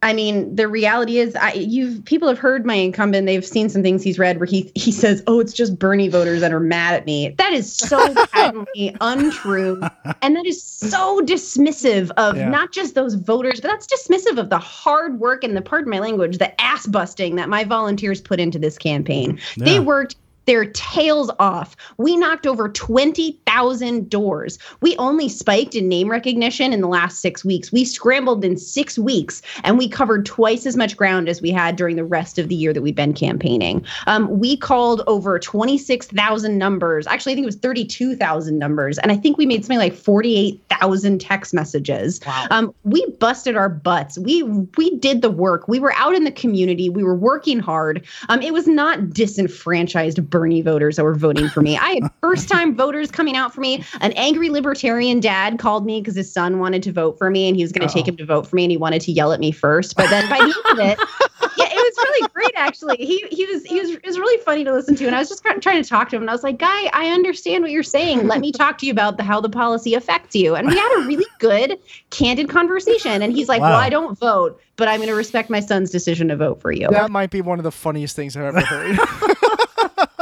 I 0.00 0.12
mean, 0.12 0.54
the 0.54 0.68
reality 0.68 1.18
is, 1.18 1.34
I 1.34 1.54
you've 1.54 2.04
people 2.04 2.28
have 2.28 2.38
heard 2.38 2.64
my 2.64 2.74
incumbent. 2.74 3.26
They've 3.26 3.44
seen 3.44 3.68
some 3.68 3.82
things 3.82 4.00
he's 4.04 4.16
read 4.16 4.38
where 4.38 4.46
he 4.46 4.70
he 4.76 4.92
says, 4.92 5.24
"Oh, 5.26 5.40
it's 5.40 5.52
just 5.52 5.76
Bernie 5.76 6.06
voters 6.08 6.40
that 6.40 6.52
are 6.52 6.60
mad 6.60 6.94
at 6.94 7.04
me." 7.04 7.34
That 7.36 7.52
is 7.52 7.74
so 7.74 8.14
patently 8.32 8.94
untrue, 9.00 9.82
and 10.22 10.36
that 10.36 10.46
is 10.46 10.62
so 10.62 11.20
dismissive 11.22 12.12
of 12.16 12.36
Yeah. 12.36 12.48
not 12.48 12.70
just 12.70 12.94
those 12.94 13.14
voters, 13.14 13.60
but 13.60 13.68
that's 13.68 13.88
dismissive 13.88 14.38
of 14.38 14.50
the 14.50 14.58
hard 14.58 15.18
work 15.18 15.42
and 15.42 15.56
the 15.56 15.62
pardon 15.62 15.90
my 15.90 15.98
language, 15.98 16.38
the 16.38 16.58
ass 16.60 16.86
busting 16.86 17.34
that 17.34 17.48
my 17.48 17.64
volunteers 17.64 18.20
put 18.20 18.38
into 18.38 18.60
this 18.60 18.78
campaign. 18.78 19.40
They 19.56 19.80
worked 19.80 20.14
their 20.48 20.64
tails 20.64 21.30
off. 21.38 21.76
We 21.98 22.16
knocked 22.16 22.46
over 22.46 22.70
20,000 22.70 24.08
doors. 24.08 24.58
We 24.80 24.96
only 24.96 25.28
spiked 25.28 25.74
in 25.74 25.88
name 25.88 26.10
recognition 26.10 26.72
in 26.72 26.80
the 26.80 26.88
last 26.88 27.20
six 27.20 27.44
weeks. 27.44 27.70
We 27.70 27.84
scrambled 27.84 28.42
in 28.42 28.56
six 28.56 28.98
weeks 28.98 29.42
and 29.62 29.76
we 29.76 29.90
covered 29.90 30.24
twice 30.24 30.64
as 30.64 30.74
much 30.74 30.96
ground 30.96 31.28
as 31.28 31.42
we 31.42 31.50
had 31.50 31.76
during 31.76 31.96
the 31.96 32.04
rest 32.04 32.38
of 32.38 32.48
the 32.48 32.54
year 32.54 32.72
that 32.72 32.80
we'd 32.80 32.94
been 32.94 33.12
campaigning. 33.12 33.84
Um, 34.06 34.38
we 34.38 34.56
called 34.56 35.02
over 35.06 35.38
26,000 35.38 36.56
numbers. 36.56 37.06
Actually, 37.06 37.32
I 37.32 37.34
think 37.34 37.44
it 37.44 37.48
was 37.48 37.56
32,000 37.56 38.58
numbers. 38.58 38.96
And 38.96 39.12
I 39.12 39.16
think 39.16 39.36
we 39.36 39.44
made 39.44 39.66
something 39.66 39.76
like 39.76 39.92
48,000 39.92 41.20
text 41.20 41.52
messages. 41.52 42.20
Um, 42.50 42.74
we 42.84 43.04
busted 43.20 43.54
our 43.54 43.68
butts. 43.68 44.16
We 44.16 44.44
we 44.78 44.96
did 44.96 45.20
the 45.20 45.30
work. 45.30 45.68
We 45.68 45.78
were 45.78 45.92
out 45.92 46.14
in 46.14 46.24
the 46.24 46.32
community. 46.32 46.88
We 46.88 47.04
were 47.04 47.14
working 47.14 47.58
hard. 47.58 48.06
Um, 48.30 48.40
it 48.40 48.54
was 48.54 48.66
not 48.66 49.10
disenfranchised 49.10 50.18
Bernie 50.38 50.62
voters 50.62 50.96
that 50.96 51.04
were 51.04 51.16
voting 51.16 51.48
for 51.48 51.60
me. 51.62 51.76
I 51.76 51.94
had 51.94 52.10
first 52.20 52.48
time 52.48 52.76
voters 52.76 53.10
coming 53.10 53.36
out 53.36 53.52
for 53.52 53.60
me. 53.60 53.84
An 54.00 54.12
angry 54.12 54.50
libertarian 54.50 55.18
dad 55.18 55.58
called 55.58 55.84
me 55.84 56.00
because 56.00 56.14
his 56.14 56.32
son 56.32 56.60
wanted 56.60 56.82
to 56.84 56.92
vote 56.92 57.18
for 57.18 57.28
me 57.28 57.48
and 57.48 57.56
he 57.56 57.62
was 57.62 57.72
going 57.72 57.86
to 57.86 57.92
take 57.92 58.06
him 58.06 58.16
to 58.16 58.24
vote 58.24 58.46
for 58.46 58.54
me 58.54 58.64
and 58.64 58.70
he 58.70 58.76
wanted 58.76 59.02
to 59.02 59.12
yell 59.12 59.32
at 59.32 59.40
me 59.40 59.50
first. 59.50 59.96
But 59.96 60.08
then 60.10 60.28
by 60.28 60.38
the 60.38 60.44
end 60.44 60.78
of 60.78 60.78
it, 60.78 60.98
yeah, 61.58 61.66
it 61.68 61.74
was 61.74 61.96
really 62.04 62.28
great 62.32 62.52
actually. 62.56 62.96
He 62.98 63.26
he 63.30 63.46
was 63.46 63.64
he 63.64 63.80
was 63.80 63.90
it 63.90 64.06
was 64.06 64.18
really 64.18 64.42
funny 64.44 64.64
to 64.64 64.72
listen 64.72 64.94
to, 64.96 65.06
and 65.06 65.14
I 65.14 65.18
was 65.18 65.28
just 65.28 65.42
trying 65.42 65.82
to 65.82 65.88
talk 65.88 66.08
to 66.10 66.16
him, 66.16 66.22
and 66.22 66.30
I 66.30 66.32
was 66.32 66.42
like, 66.42 66.58
"Guy, 66.58 66.86
I 66.92 67.10
understand 67.10 67.62
what 67.62 67.70
you're 67.72 67.82
saying. 67.82 68.26
Let 68.26 68.40
me 68.40 68.52
talk 68.52 68.78
to 68.78 68.86
you 68.86 68.92
about 68.92 69.16
the, 69.16 69.22
how 69.22 69.40
the 69.40 69.48
policy 69.48 69.94
affects 69.94 70.34
you." 70.34 70.54
And 70.54 70.68
we 70.68 70.76
had 70.76 71.02
a 71.02 71.06
really 71.06 71.26
good, 71.38 71.78
candid 72.10 72.48
conversation. 72.48 73.22
And 73.22 73.32
he's 73.32 73.48
like, 73.48 73.60
Wow. 73.60 73.70
"Well, 73.70 73.80
I 73.80 73.88
don't 73.88 74.18
vote, 74.18 74.60
but 74.76 74.88
I'm 74.88 74.98
going 74.98 75.08
to 75.08 75.14
respect 75.14 75.50
my 75.50 75.60
son's 75.60 75.90
decision 75.90 76.28
to 76.28 76.36
vote 76.36 76.60
for 76.60 76.72
you." 76.72 76.88
That 76.90 77.10
might 77.10 77.30
be 77.30 77.40
one 77.40 77.58
of 77.58 77.64
the 77.64 77.72
funniest 77.72 78.14
things 78.14 78.36
I've 78.36 78.44
ever 78.44 78.60
heard. 78.60 78.98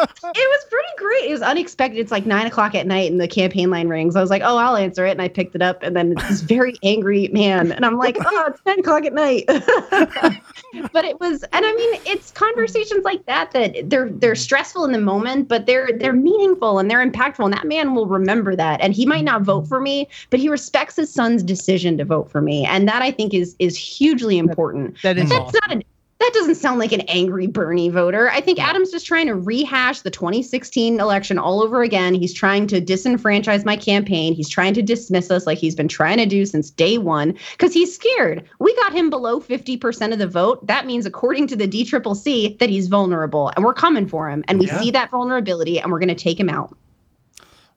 it 0.07 0.21
was 0.23 0.65
pretty 0.71 0.89
great. 0.97 1.25
It 1.29 1.33
was 1.33 1.43
unexpected. 1.43 1.99
It's 1.99 2.11
like 2.11 2.27
nine 2.27 2.47
o'clock 2.47 2.75
at 2.75 2.87
night 2.87 3.11
and 3.11 3.21
the 3.21 3.29
campaign 3.29 3.71
line 3.71 3.89
rings. 3.89 4.17
I 4.17 4.21
was 4.21 4.31
like, 4.31 4.43
oh, 4.45 4.57
I'll 4.57 4.77
answer 4.77 5.07
it. 5.07 5.13
And 5.13 5.23
I 5.23 5.29
picked 5.29 5.55
it 5.55 5.63
up. 5.63 5.83
And 5.83 5.97
then 5.97 6.13
it's 6.13 6.29
this 6.29 6.41
very 6.41 6.75
angry 6.83 7.29
man. 7.29 7.73
And 7.73 7.85
I'm 7.85 7.97
like, 7.97 8.17
oh, 8.21 8.45
it's 8.49 8.61
nine 8.67 8.81
o'clock 8.81 9.05
at 9.05 9.13
night. 9.13 9.45
but 10.93 11.05
it 11.05 11.21
was, 11.21 11.43
and 11.53 11.65
I 11.65 11.73
mean, 11.75 12.01
it's 12.07 12.31
conversations 12.31 13.05
like 13.05 13.25
that 13.27 13.53
that 13.53 13.91
they're 13.91 14.11
they're 14.11 14.35
stressful 14.35 14.85
in 14.85 14.93
the 14.93 15.01
moment, 15.01 15.49
but 15.49 15.67
they're 15.67 15.91
they're 15.99 16.13
meaningful 16.13 16.79
and 16.79 16.91
they're 16.91 17.05
impactful. 17.05 17.45
And 17.45 17.53
that 17.53 17.67
man 17.67 17.95
will 17.95 18.07
remember 18.07 18.57
that. 18.57 18.81
And 18.81 18.95
he 18.95 19.07
might 19.07 19.25
not 19.25 19.43
vote 19.43 19.69
for 19.69 19.81
me, 19.81 20.09
but 20.31 20.41
he 20.41 20.49
respects 20.49 20.97
his 20.97 21.13
son's 21.13 21.43
decision 21.43 21.99
to 21.99 22.05
vote 22.05 22.31
for 22.31 22.41
me. 22.41 22.65
And 22.65 22.89
that 22.89 23.03
I 23.03 23.11
think 23.11 23.35
is 23.35 23.57
is 23.59 23.77
hugely 23.77 24.39
important. 24.39 25.01
That 25.03 25.19
is 25.19 25.29
That's 25.29 25.41
awesome. 25.41 25.61
not 25.69 25.77
a 25.79 25.83
that 26.19 26.31
doesn't 26.33 26.55
sound 26.55 26.79
like 26.79 26.93
an 26.93 27.03
angry 27.03 27.47
Bernie 27.47 27.91
voter. 27.91 28.31
I 28.31 28.41
think 28.41 28.59
Adam's 28.59 28.91
just 28.91 29.07
trying 29.07 29.27
to 29.27 29.35
rehash 29.35 30.01
the 30.01 30.11
2016 30.11 30.99
election 30.99 31.39
all 31.39 31.63
over 31.63 31.83
again. 31.83 32.15
He's 32.15 32.33
trying 32.33 32.67
to 32.69 32.81
disenfranchise 32.81 33.65
my 33.65 33.77
campaign. 33.77 34.33
He's 34.33 34.49
trying 34.49 34.75
to 34.75 34.83
dismiss 34.83 35.31
us 35.31 35.47
like 35.47 35.59
he's 35.59 35.75
been 35.75 35.89
trying 35.89 36.17
to 36.19 36.27
do 36.27 36.47
since 36.47 36.71
day 36.71 36.97
one 36.99 37.37
because 37.53 37.75
he's 37.75 37.95
scared. 37.95 38.49
We 38.61 38.75
got 38.77 38.93
him 38.93 39.11
below 39.11 39.41
50% 39.41 40.13
of 40.13 40.19
the 40.19 40.27
vote. 40.27 40.67
That 40.67 40.87
means, 40.87 41.05
according 41.05 41.49
to 41.49 41.57
the 41.57 41.69
DCCC, 41.69 42.59
that 42.59 42.71
he's 42.71 42.89
vulnerable 42.89 43.53
and 43.55 43.65
we're 43.65 43.75
coming 43.75 44.09
for 44.09 44.31
him. 44.31 44.43
And 44.49 44.59
we 44.59 44.67
Yeah. 44.67 44.81
see 44.81 44.91
that 44.93 45.11
vulnerability 45.11 45.79
and 45.81 45.93
we're 45.93 45.99
going 45.99 46.09
to 46.09 46.15
take 46.15 46.41
him 46.41 46.49
out. 46.49 46.77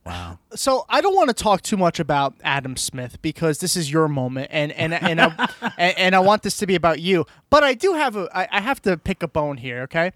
Wow. 0.10 0.40
so 0.56 0.86
I 0.90 1.02
don't 1.02 1.16
want 1.16 1.30
to 1.30 1.34
talk 1.34 1.62
too 1.62 1.78
much 1.78 2.00
about 2.00 2.34
Adam 2.44 2.76
Smith 2.76 3.22
because 3.22 3.60
this 3.60 3.76
is 3.76 3.92
your 3.92 4.08
moment, 4.08 4.48
and 4.52 4.72
and 4.72 4.94
and 4.94 5.22
I, 5.22 5.50
and, 5.78 5.98
and 5.98 6.16
I 6.16 6.20
want 6.20 6.44
this 6.44 6.58
to 6.58 6.68
be 6.68 6.76
about 6.76 7.00
you. 7.00 7.26
But 7.50 7.64
I 7.64 7.74
do 7.74 7.94
have 7.94 8.16
a 8.16 8.28
I, 8.36 8.48
I 8.52 8.62
have 8.62 8.82
to 8.84 8.98
pick 8.98 9.22
a 9.24 9.28
bone 9.28 9.58
here. 9.58 9.82
Okay, 9.84 10.12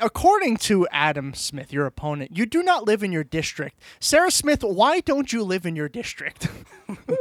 according 0.00 0.58
to 0.58 0.86
Adam 0.92 1.34
Smith, 1.34 1.72
your 1.72 1.86
opponent, 1.86 2.36
you 2.36 2.46
do 2.46 2.62
not 2.62 2.86
live 2.86 3.02
in 3.02 3.10
your 3.12 3.24
district. 3.24 3.80
Sarah 3.98 4.30
Smith, 4.30 4.62
why 4.62 5.00
don't 5.00 5.32
you 5.32 5.42
live 5.42 5.66
in 5.66 5.74
your 5.76 5.88
district? 5.88 6.48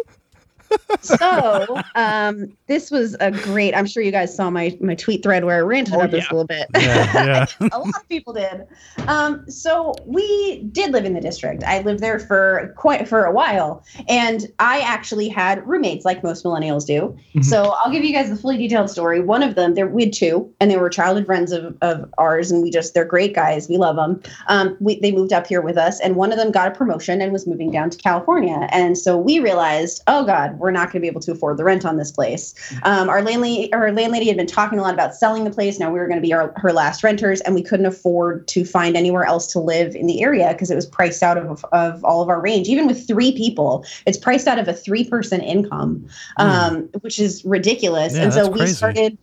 So 1.02 1.82
um, 1.96 2.56
this 2.68 2.92
was 2.92 3.16
a 3.20 3.32
great. 3.32 3.76
I'm 3.76 3.86
sure 3.86 4.04
you 4.04 4.12
guys 4.12 4.36
saw 4.36 4.50
my 4.50 4.78
my 4.82 4.96
tweet 4.96 5.24
thread 5.24 5.46
where 5.46 5.58
I 5.58 5.62
ranted 5.62 5.94
Oh, 5.94 6.00
about 6.00 6.12
this 6.12 6.28
a 6.30 6.34
little 6.34 6.48
bit. 6.48 6.68
Yeah, 6.76 7.46
yeah. 7.60 7.70
a 7.72 7.80
lot 7.80 7.96
of 7.96 8.10
people 8.10 8.34
did. 8.34 8.68
Um, 9.08 9.50
so 9.50 9.94
we 10.06 10.64
did 10.72 10.92
live 10.92 11.06
in 11.06 11.14
the 11.14 11.22
district. 11.22 11.64
I 11.64 11.82
lived 11.82 12.00
there 12.02 12.20
for 12.20 12.74
quite 12.78 13.08
for 13.08 13.26
a 13.26 13.32
while, 13.32 13.84
and 14.08 14.48
I 14.60 14.82
actually 14.82 15.30
had 15.30 15.66
roommates, 15.68 16.06
like 16.06 16.24
most 16.24 16.44
millennials 16.44 16.86
do. 16.86 17.18
So 17.42 17.76
I'll 17.84 17.92
give 17.92 18.04
you 18.04 18.14
guys 18.14 18.30
the 18.30 18.36
fully 18.36 18.58
detailed 18.58 18.90
story. 18.90 19.20
One 19.22 19.42
of 19.44 19.56
them, 19.56 19.76
there 19.76 19.88
we 19.88 20.06
had 20.06 20.14
two, 20.14 20.54
and 20.60 20.70
they 20.70 20.78
were 20.78 20.90
childhood 20.90 21.26
friends 21.26 21.52
of, 21.52 21.76
of 21.82 22.12
ours, 22.18 22.52
and 22.52 22.62
we 22.62 22.70
just 22.70 22.94
they're 22.94 23.06
great 23.06 23.34
guys. 23.34 23.70
We 23.70 23.78
love 23.78 23.96
them. 23.96 24.22
Um, 24.48 24.78
we, 24.80 25.00
they 25.00 25.12
moved 25.12 25.34
up 25.34 25.48
here 25.48 25.62
with 25.62 25.78
us, 25.78 26.00
and 26.02 26.16
one 26.16 26.32
of 26.32 26.38
them 26.38 26.52
got 26.52 26.68
a 26.68 26.72
promotion 26.72 27.22
and 27.22 27.32
was 27.32 27.48
moving 27.48 27.72
down 27.72 27.90
to 27.92 27.98
California. 27.98 28.68
And 28.72 28.98
so 28.98 29.18
we 29.18 29.40
realized, 29.40 30.04
oh 30.08 30.26
God, 30.26 30.59
we're 30.60 30.72
not 30.72 30.92
going 30.92 30.94
to 30.94 31.00
be 31.00 31.08
able 31.08 31.22
to 31.22 31.32
afford 31.32 31.58
the 31.58 31.64
rent 31.64 31.86
on 31.86 31.98
this 31.98 32.12
place. 32.12 32.54
Um, 32.84 33.10
our 33.10 33.22
landlady, 33.22 33.72
our 33.74 33.92
landlady 33.92 34.28
had 34.28 34.38
been 34.38 34.48
talking 34.48 34.80
a 34.80 34.82
lot 34.82 34.94
about 34.94 35.16
selling 35.16 35.44
the 35.44 35.52
place. 35.52 35.80
Now 35.80 35.92
we 35.92 36.00
were 36.00 36.08
going 36.08 36.22
to 36.22 36.26
be 36.26 36.34
our, 36.34 36.54
her 36.58 36.74
last 36.74 37.04
renters, 37.04 37.42
and 37.42 37.56
we 37.56 37.62
couldn't 37.62 37.86
afford 37.86 38.48
to 38.50 38.66
find 38.66 38.96
anywhere 38.96 39.24
else 39.24 39.48
to 39.54 39.60
live 39.60 39.96
in 39.96 40.06
the 40.06 40.22
area 40.22 40.50
because 40.52 40.70
it 40.70 40.76
was 40.76 40.86
priced 40.86 41.24
out 41.24 41.38
of, 41.38 41.66
of 41.72 42.04
all 42.04 42.22
of 42.22 42.30
our 42.30 42.42
range. 42.42 42.68
Even 42.68 42.88
with 42.88 43.08
three 43.08 43.32
people, 43.32 43.86
it's 44.06 44.18
priced 44.18 44.48
out 44.48 44.60
of 44.60 44.68
a 44.68 44.74
three 44.74 45.04
person 45.04 45.42
income, 45.42 46.08
um, 46.38 46.90
which 47.02 47.20
is 47.20 47.44
ridiculous. 47.46 48.16
Yeah, 48.16 48.24
and 48.24 48.34
so 48.34 48.50
we 48.50 48.60
crazy. 48.60 48.74
started. 48.74 49.18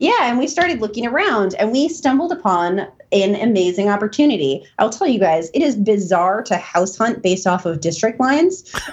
Yeah, 0.00 0.30
and 0.30 0.38
we 0.38 0.46
started 0.46 0.80
looking 0.80 1.06
around 1.06 1.54
and 1.54 1.70
we 1.70 1.88
stumbled 1.88 2.32
upon 2.32 2.86
an 3.12 3.34
amazing 3.34 3.90
opportunity. 3.90 4.64
I'll 4.78 4.88
tell 4.88 5.06
you 5.06 5.20
guys, 5.20 5.50
it 5.52 5.60
is 5.60 5.76
bizarre 5.76 6.42
to 6.44 6.56
house 6.56 6.96
hunt 6.96 7.22
based 7.22 7.46
off 7.46 7.66
of 7.66 7.80
district 7.80 8.18
lines. 8.18 8.74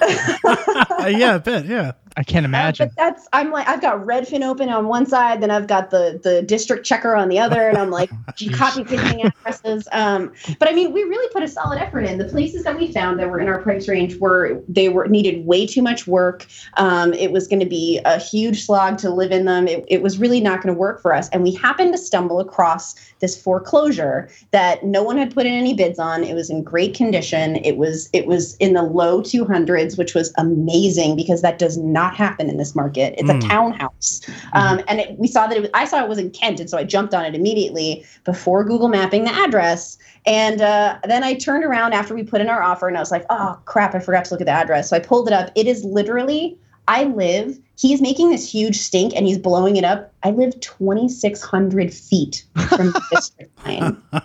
Uh, 1.00 1.06
yeah, 1.06 1.36
I 1.36 1.38
bet. 1.38 1.66
Yeah. 1.66 1.92
I 2.18 2.24
can't 2.24 2.46
Uh, 2.46 2.50
imagine. 2.50 2.88
but 2.90 2.96
that's 2.98 3.28
I'm 3.32 3.52
like 3.52 3.68
I've 3.68 3.82
got 3.82 4.00
Redfin 4.06 4.44
open 4.44 4.70
on 4.70 4.88
one 4.88 5.06
side, 5.06 5.42
then 5.42 5.52
I've 5.52 5.68
got 5.68 5.92
the 5.92 6.20
the 6.24 6.42
district 6.42 6.86
checker 6.86 7.16
on 7.16 7.30
the 7.30 7.40
other, 7.40 7.70
and 7.70 7.78
I'm 7.78 7.92
like 7.92 8.10
copy 8.54 8.84
pasting 8.84 9.26
addresses. 9.26 9.88
Um, 9.92 10.34
but 10.60 10.68
I 10.68 10.74
mean, 10.74 10.92
we 10.94 11.04
really 11.04 11.32
put 11.32 11.44
a 11.44 11.48
solid 11.48 11.80
effort 11.80 12.02
in. 12.02 12.18
The 12.18 12.26
places 12.26 12.64
that 12.64 12.78
we 12.78 12.92
found 12.92 13.20
that 13.20 13.30
were 13.30 13.40
in 13.40 13.48
our 13.48 13.62
price 13.62 13.88
range 13.88 14.18
were 14.18 14.62
they 14.68 14.90
were 14.90 15.08
needed 15.08 15.46
way 15.46 15.66
too 15.68 15.82
much 15.82 16.08
work. 16.08 16.46
Um, 16.78 17.14
it 17.14 17.32
was 17.32 17.48
going 17.48 17.60
to 17.60 17.66
be 17.68 18.02
a 18.04 18.18
huge 18.20 18.66
slog 18.66 18.98
to 19.00 19.10
live 19.10 19.32
in 19.32 19.46
them. 19.46 19.68
It, 19.68 19.86
it 19.88 20.02
was 20.02 20.18
really 20.18 20.42
not 20.42 20.62
going 20.62 20.74
to 20.74 20.80
work 20.80 21.02
for 21.02 21.14
us. 21.14 21.30
And 21.30 21.44
we 21.44 21.54
happened 21.54 21.94
to 21.94 21.98
stumble 22.00 22.40
across 22.40 22.96
this 23.20 23.40
foreclosure 23.42 24.30
that 24.52 24.84
no 24.84 25.04
one 25.04 25.18
had 25.18 25.34
put 25.34 25.46
in 25.46 25.54
any 25.54 25.74
bids 25.74 26.00
on. 26.00 26.24
It 26.24 26.34
was 26.34 26.50
in 26.50 26.64
great 26.64 26.96
condition. 26.96 27.58
It 27.58 27.78
was 27.78 28.10
it 28.14 28.26
was 28.28 28.56
in 28.58 28.74
the 28.74 28.84
low 28.84 29.22
200s, 29.22 29.98
which 29.98 30.16
was 30.16 30.34
amazing 30.38 31.16
because 31.16 31.42
that 31.44 31.60
does 31.60 31.78
not 31.78 32.07
happen 32.16 32.50
in 32.50 32.58
this 32.58 32.76
market. 32.76 33.16
It's 33.18 33.30
Mm. 33.30 33.44
a 33.44 33.48
townhouse, 33.48 34.22
um, 34.54 34.82
and 34.88 35.00
it, 35.00 35.18
we 35.18 35.28
saw 35.28 35.48
that 35.48 35.58
it 35.58 35.62
was, 35.62 35.70
I 35.74 35.86
saw 35.86 36.04
it 36.04 36.10
was 36.10 36.18
in 36.18 36.30
Kent, 36.30 36.60
and 36.60 36.70
so 36.70 36.78
I 36.78 36.84
jumped 36.84 37.14
on 37.14 37.26
it 37.26 37.36
immediately 37.36 38.06
before 38.24 38.64
Google 38.64 38.88
mapping 38.88 39.24
the 39.24 39.34
address. 39.34 39.98
And 40.26 40.62
uh, 40.62 40.98
then 41.06 41.24
I 41.24 41.36
turned 41.36 41.64
around 41.64 41.94
after 41.94 42.14
we 42.14 42.24
put 42.24 42.42
in 42.42 42.50
our 42.50 42.62
offer, 42.62 42.88
and 42.88 42.98
I 42.98 43.00
was 43.00 43.12
like, 43.12 43.26
"Oh 43.30 43.58
crap! 43.66 43.96
I 43.96 44.00
forgot 44.00 44.26
to 44.26 44.34
look 44.34 44.42
at 44.42 44.48
the 44.48 44.52
address." 44.52 44.90
So 44.90 44.96
I 44.96 45.00
pulled 45.00 45.28
it 45.28 45.34
up. 45.34 45.52
It 45.56 45.68
is 45.68 45.84
literally 45.84 46.58
I 46.88 47.04
live. 47.06 47.60
He's 47.78 48.02
making 48.02 48.30
this 48.32 48.50
huge 48.52 48.78
stink, 48.78 49.14
and 49.16 49.28
he's 49.28 49.38
blowing 49.38 49.76
it 49.76 49.84
up. 49.84 50.12
I 50.24 50.32
live 50.32 50.60
2,600 50.62 51.94
feet 51.94 52.44
from 52.70 52.92
the 52.92 53.04
district 53.12 53.66
line. 53.66 54.02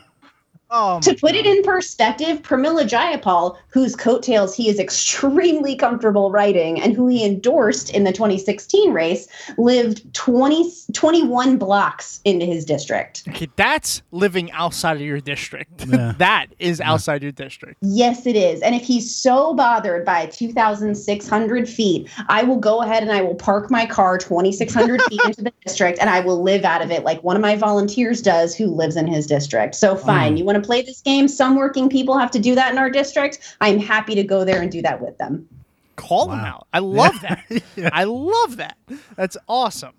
Oh, 0.74 1.00
to 1.00 1.14
put 1.14 1.34
it 1.34 1.44
in 1.44 1.62
perspective, 1.62 2.40
Pramila 2.40 2.88
Jayapal, 2.88 3.58
whose 3.68 3.94
coattails 3.94 4.56
he 4.56 4.70
is 4.70 4.78
extremely 4.78 5.76
comfortable 5.76 6.30
riding 6.30 6.80
and 6.80 6.94
who 6.94 7.08
he 7.08 7.26
endorsed 7.26 7.90
in 7.90 8.04
the 8.04 8.12
2016 8.12 8.90
race, 8.90 9.28
lived 9.58 10.12
20, 10.14 10.72
21 10.94 11.58
blocks 11.58 12.22
into 12.24 12.46
his 12.46 12.64
district. 12.64 13.22
Okay, 13.28 13.50
that's 13.56 14.00
living 14.12 14.50
outside 14.52 14.96
of 14.96 15.02
your 15.02 15.20
district. 15.20 15.86
Yeah. 15.92 16.14
that 16.18 16.46
is 16.58 16.80
outside 16.80 17.22
your 17.22 17.32
district. 17.32 17.76
Yes, 17.82 18.24
it 18.24 18.34
is. 18.34 18.62
And 18.62 18.74
if 18.74 18.82
he's 18.82 19.14
so 19.14 19.52
bothered 19.52 20.06
by 20.06 20.24
2,600 20.26 21.68
feet, 21.68 22.08
I 22.28 22.44
will 22.44 22.56
go 22.56 22.80
ahead 22.80 23.02
and 23.02 23.12
I 23.12 23.20
will 23.20 23.34
park 23.34 23.70
my 23.70 23.84
car 23.84 24.16
2,600 24.16 25.02
feet 25.08 25.20
into 25.22 25.42
the 25.42 25.52
district 25.66 25.98
and 25.98 26.08
I 26.08 26.20
will 26.20 26.42
live 26.42 26.64
out 26.64 26.80
of 26.80 26.90
it 26.90 27.04
like 27.04 27.22
one 27.22 27.36
of 27.36 27.42
my 27.42 27.56
volunteers 27.56 28.22
does 28.22 28.54
who 28.54 28.68
lives 28.68 28.96
in 28.96 29.06
his 29.06 29.26
district. 29.26 29.74
So, 29.74 29.94
fine. 29.96 30.34
Mm. 30.34 30.38
You 30.38 30.44
want 30.44 30.61
to 30.61 30.61
play 30.62 30.82
this 30.82 31.00
game? 31.00 31.28
Some 31.28 31.56
working 31.56 31.88
people 31.88 32.18
have 32.18 32.30
to 32.32 32.38
do 32.38 32.54
that 32.54 32.72
in 32.72 32.78
our 32.78 32.90
district. 32.90 33.56
I'm 33.60 33.78
happy 33.78 34.14
to 34.14 34.22
go 34.22 34.44
there 34.44 34.60
and 34.62 34.70
do 34.70 34.82
that 34.82 35.00
with 35.00 35.18
them. 35.18 35.48
Call 35.96 36.26
them 36.26 36.40
out. 36.40 36.66
I 36.72 36.78
love 36.78 37.20
that. 37.20 37.44
I 37.92 38.04
love 38.04 38.56
that. 38.56 38.76
That's 39.16 39.36
awesome. 39.48 39.94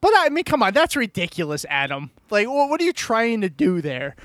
But 0.00 0.12
I 0.16 0.28
mean, 0.30 0.44
come 0.44 0.62
on, 0.62 0.72
that's 0.74 0.96
ridiculous, 0.96 1.64
Adam. 1.68 2.10
Like, 2.30 2.48
what, 2.48 2.68
what 2.68 2.80
are 2.80 2.84
you 2.84 2.92
trying 2.92 3.40
to 3.42 3.48
do 3.48 3.80
there? 3.80 4.16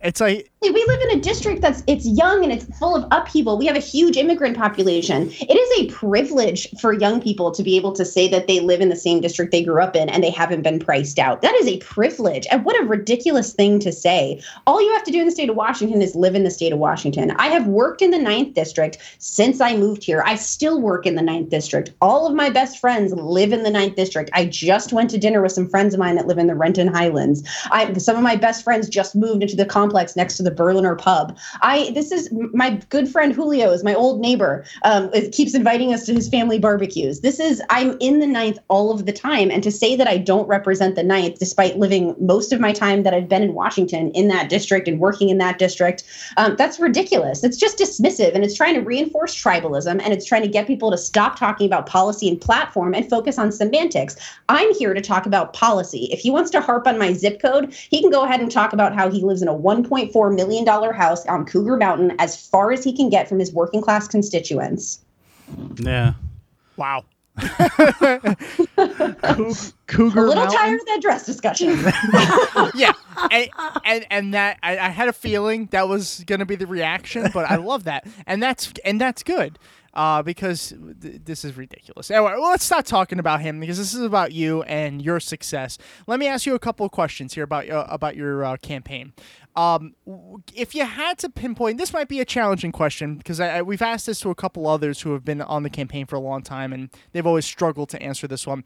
It's 0.00 0.20
like 0.20 0.50
We 0.72 0.84
live 0.84 1.00
in 1.02 1.18
a 1.18 1.20
district 1.20 1.62
that's 1.62 1.84
it's 1.86 2.04
young 2.04 2.42
and 2.42 2.52
it's 2.52 2.64
full 2.78 2.96
of 2.96 3.06
upheaval. 3.12 3.56
We 3.56 3.66
have 3.66 3.76
a 3.76 3.80
huge 3.80 4.16
immigrant 4.16 4.56
population. 4.56 5.30
It 5.30 5.54
is 5.54 5.80
a 5.80 5.92
privilege 5.92 6.68
for 6.80 6.92
young 6.92 7.20
people 7.20 7.52
to 7.52 7.62
be 7.62 7.76
able 7.76 7.92
to 7.92 8.04
say 8.04 8.26
that 8.28 8.48
they 8.48 8.60
live 8.60 8.80
in 8.80 8.88
the 8.88 8.96
same 8.96 9.20
district 9.20 9.52
they 9.52 9.62
grew 9.62 9.80
up 9.80 9.94
in 9.94 10.08
and 10.08 10.24
they 10.24 10.30
haven't 10.30 10.62
been 10.62 10.80
priced 10.80 11.18
out. 11.18 11.42
That 11.42 11.54
is 11.54 11.68
a 11.68 11.78
privilege. 11.78 12.46
And 12.50 12.64
what 12.64 12.80
a 12.80 12.84
ridiculous 12.84 13.52
thing 13.52 13.78
to 13.80 13.92
say. 13.92 14.42
All 14.66 14.82
you 14.82 14.92
have 14.94 15.04
to 15.04 15.12
do 15.12 15.20
in 15.20 15.26
the 15.26 15.32
state 15.32 15.50
of 15.50 15.56
Washington 15.56 16.02
is 16.02 16.16
live 16.16 16.34
in 16.34 16.44
the 16.44 16.50
state 16.50 16.72
of 16.72 16.78
Washington. 16.78 17.30
I 17.32 17.46
have 17.48 17.66
worked 17.66 18.02
in 18.02 18.10
the 18.10 18.18
ninth 18.18 18.54
district 18.54 18.98
since 19.18 19.60
I 19.60 19.76
moved 19.76 20.02
here. 20.02 20.22
I 20.26 20.34
still 20.34 20.80
work 20.80 21.06
in 21.06 21.14
the 21.14 21.22
ninth 21.22 21.48
district. 21.48 21.92
All 22.00 22.26
of 22.26 22.34
my 22.34 22.50
best 22.50 22.78
friends 22.78 23.12
live 23.14 23.52
in 23.52 23.62
the 23.62 23.70
ninth 23.70 23.94
district. 23.94 24.30
I 24.32 24.46
just 24.46 24.92
went 24.92 25.10
to 25.10 25.18
dinner 25.18 25.42
with 25.42 25.52
some 25.52 25.68
friends 25.68 25.94
of 25.94 26.00
mine 26.00 26.16
that 26.16 26.26
live 26.26 26.38
in 26.38 26.48
the 26.48 26.54
Renton 26.54 26.88
Highlands. 26.88 27.42
I 27.70 27.92
some 27.94 28.16
of 28.16 28.22
my 28.22 28.36
best 28.36 28.64
friends 28.64 28.88
just 28.88 29.14
moved 29.14 29.42
into 29.42 29.56
the 29.56 29.64
complex 29.64 30.16
next 30.16 30.36
to 30.38 30.42
the 30.42 30.55
Berliner 30.56 30.96
pub. 30.96 31.36
I 31.62 31.90
this 31.90 32.10
is 32.12 32.30
my 32.52 32.80
good 32.88 33.08
friend 33.08 33.32
Julio 33.32 33.70
is 33.72 33.84
my 33.84 33.94
old 33.94 34.20
neighbor. 34.20 34.64
Um, 34.84 35.10
keeps 35.32 35.54
inviting 35.54 35.92
us 35.92 36.04
to 36.06 36.14
his 36.14 36.28
family 36.28 36.58
barbecues. 36.58 37.20
This 37.20 37.38
is 37.40 37.62
I'm 37.70 37.96
in 38.00 38.20
the 38.20 38.26
ninth 38.26 38.58
all 38.68 38.90
of 38.90 39.06
the 39.06 39.12
time, 39.12 39.50
and 39.50 39.62
to 39.62 39.70
say 39.70 39.96
that 39.96 40.08
I 40.08 40.18
don't 40.18 40.48
represent 40.48 40.96
the 40.96 41.02
ninth, 41.02 41.38
despite 41.38 41.78
living 41.78 42.14
most 42.18 42.52
of 42.52 42.60
my 42.60 42.72
time 42.72 43.02
that 43.02 43.14
I've 43.14 43.28
been 43.28 43.42
in 43.42 43.54
Washington 43.54 44.10
in 44.12 44.28
that 44.28 44.48
district 44.48 44.88
and 44.88 44.98
working 44.98 45.28
in 45.28 45.38
that 45.38 45.58
district, 45.58 46.04
um, 46.36 46.56
that's 46.56 46.80
ridiculous. 46.80 47.44
It's 47.44 47.56
just 47.56 47.78
dismissive, 47.78 48.34
and 48.34 48.44
it's 48.44 48.56
trying 48.56 48.74
to 48.74 48.80
reinforce 48.80 49.34
tribalism, 49.34 50.00
and 50.02 50.12
it's 50.12 50.24
trying 50.24 50.42
to 50.42 50.48
get 50.48 50.66
people 50.66 50.90
to 50.90 50.98
stop 50.98 51.38
talking 51.38 51.66
about 51.66 51.86
policy 51.86 52.28
and 52.28 52.40
platform 52.40 52.94
and 52.94 53.08
focus 53.08 53.38
on 53.38 53.52
semantics. 53.52 54.16
I'm 54.48 54.72
here 54.74 54.94
to 54.94 55.00
talk 55.00 55.26
about 55.26 55.52
policy. 55.52 56.08
If 56.12 56.20
he 56.20 56.30
wants 56.30 56.50
to 56.50 56.60
harp 56.60 56.86
on 56.86 56.98
my 56.98 57.12
zip 57.12 57.40
code, 57.40 57.74
he 57.74 58.00
can 58.00 58.10
go 58.10 58.24
ahead 58.24 58.40
and 58.40 58.50
talk 58.50 58.72
about 58.72 58.94
how 58.94 59.10
he 59.10 59.22
lives 59.22 59.42
in 59.42 59.48
a 59.48 59.54
1.4 59.54 60.34
million 60.36 60.64
dollar 60.64 60.92
house 60.92 61.26
on 61.26 61.44
Cougar 61.44 61.76
Mountain, 61.76 62.14
as 62.18 62.36
far 62.46 62.70
as 62.72 62.84
he 62.84 62.96
can 62.96 63.08
get 63.10 63.28
from 63.28 63.40
his 63.40 63.52
working 63.52 63.82
class 63.82 64.06
constituents. 64.06 65.00
Yeah. 65.78 66.12
Wow. 66.76 67.04
Cougar 69.86 70.20
a 70.20 70.28
little 70.28 70.34
Mountain? 70.34 70.58
tired 70.58 70.80
of 70.80 70.86
that 70.86 70.98
dress 71.02 71.26
discussion. 71.26 71.68
yeah, 72.74 72.92
and, 73.30 73.50
and 73.84 74.06
and 74.10 74.34
that 74.34 74.58
I, 74.62 74.78
I 74.78 74.88
had 74.88 75.08
a 75.08 75.12
feeling 75.12 75.66
that 75.66 75.86
was 75.86 76.24
gonna 76.26 76.46
be 76.46 76.56
the 76.56 76.66
reaction, 76.66 77.28
but 77.34 77.50
I 77.50 77.56
love 77.56 77.84
that, 77.84 78.06
and 78.26 78.42
that's 78.42 78.72
and 78.86 78.98
that's 78.98 79.22
good, 79.22 79.58
uh, 79.92 80.22
because 80.22 80.72
th- 81.02 81.22
this 81.24 81.44
is 81.44 81.56
ridiculous. 81.58 82.10
Anyway, 82.10 82.32
well, 82.38 82.50
let's 82.50 82.64
stop 82.64 82.86
talking 82.86 83.18
about 83.18 83.42
him 83.42 83.60
because 83.60 83.76
this 83.76 83.92
is 83.92 84.00
about 84.00 84.32
you 84.32 84.62
and 84.62 85.02
your 85.02 85.20
success. 85.20 85.76
Let 86.06 86.18
me 86.18 86.28
ask 86.28 86.46
you 86.46 86.54
a 86.54 86.58
couple 86.58 86.86
of 86.86 86.92
questions 86.92 87.34
here 87.34 87.44
about 87.44 87.68
uh, 87.68 87.86
about 87.88 88.16
your 88.16 88.44
uh, 88.44 88.56
campaign. 88.58 89.12
Um, 89.56 89.94
if 90.54 90.74
you 90.74 90.84
had 90.84 91.18
to 91.18 91.30
pinpoint, 91.30 91.78
this 91.78 91.92
might 91.92 92.08
be 92.08 92.20
a 92.20 92.24
challenging 92.24 92.72
question 92.72 93.16
because 93.16 93.40
I, 93.40 93.58
I, 93.58 93.62
we've 93.62 93.82
asked 93.82 94.06
this 94.06 94.20
to 94.20 94.30
a 94.30 94.34
couple 94.34 94.66
others 94.66 95.00
who 95.00 95.12
have 95.14 95.24
been 95.24 95.40
on 95.40 95.62
the 95.62 95.70
campaign 95.70 96.06
for 96.06 96.16
a 96.16 96.20
long 96.20 96.42
time, 96.42 96.72
and 96.72 96.90
they've 97.12 97.26
always 97.26 97.46
struggled 97.46 97.88
to 97.90 98.02
answer 98.02 98.28
this 98.28 98.46
one. 98.46 98.64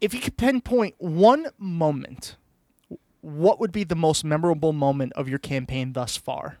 If 0.00 0.14
you 0.14 0.20
could 0.20 0.36
pinpoint 0.36 0.94
one 0.98 1.48
moment 1.58 2.36
what 3.22 3.60
would 3.60 3.72
be 3.72 3.84
the 3.84 3.94
most 3.94 4.24
memorable 4.24 4.72
moment 4.72 5.12
of 5.14 5.28
your 5.28 5.38
campaign 5.38 5.94
thus 5.94 6.16
far? 6.16 6.58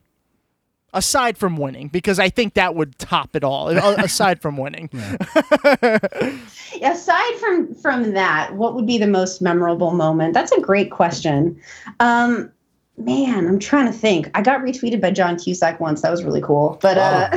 Aside 0.94 1.38
from 1.38 1.56
winning, 1.56 1.88
because 1.88 2.18
I 2.18 2.28
think 2.28 2.54
that 2.54 2.74
would 2.74 2.98
top 2.98 3.34
it 3.34 3.42
all. 3.42 3.68
Aside 3.98 4.40
from 4.40 4.56
winning, 4.56 4.90
Aside 6.82 7.34
from 7.40 7.74
from 7.74 8.12
that, 8.12 8.54
what 8.54 8.74
would 8.74 8.86
be 8.86 8.98
the 8.98 9.06
most 9.06 9.40
memorable 9.40 9.92
moment? 9.92 10.34
That's 10.34 10.52
a 10.52 10.60
great 10.60 10.90
question. 10.90 11.60
Um, 11.98 12.52
man, 12.98 13.46
I'm 13.48 13.58
trying 13.58 13.86
to 13.86 13.92
think. 13.92 14.30
I 14.34 14.42
got 14.42 14.60
retweeted 14.60 15.00
by 15.00 15.10
John 15.10 15.38
Cusack 15.38 15.80
once. 15.80 16.02
That 16.02 16.10
was 16.10 16.22
really 16.24 16.42
cool. 16.42 16.78
But 16.82 16.98
uh, 16.98 17.30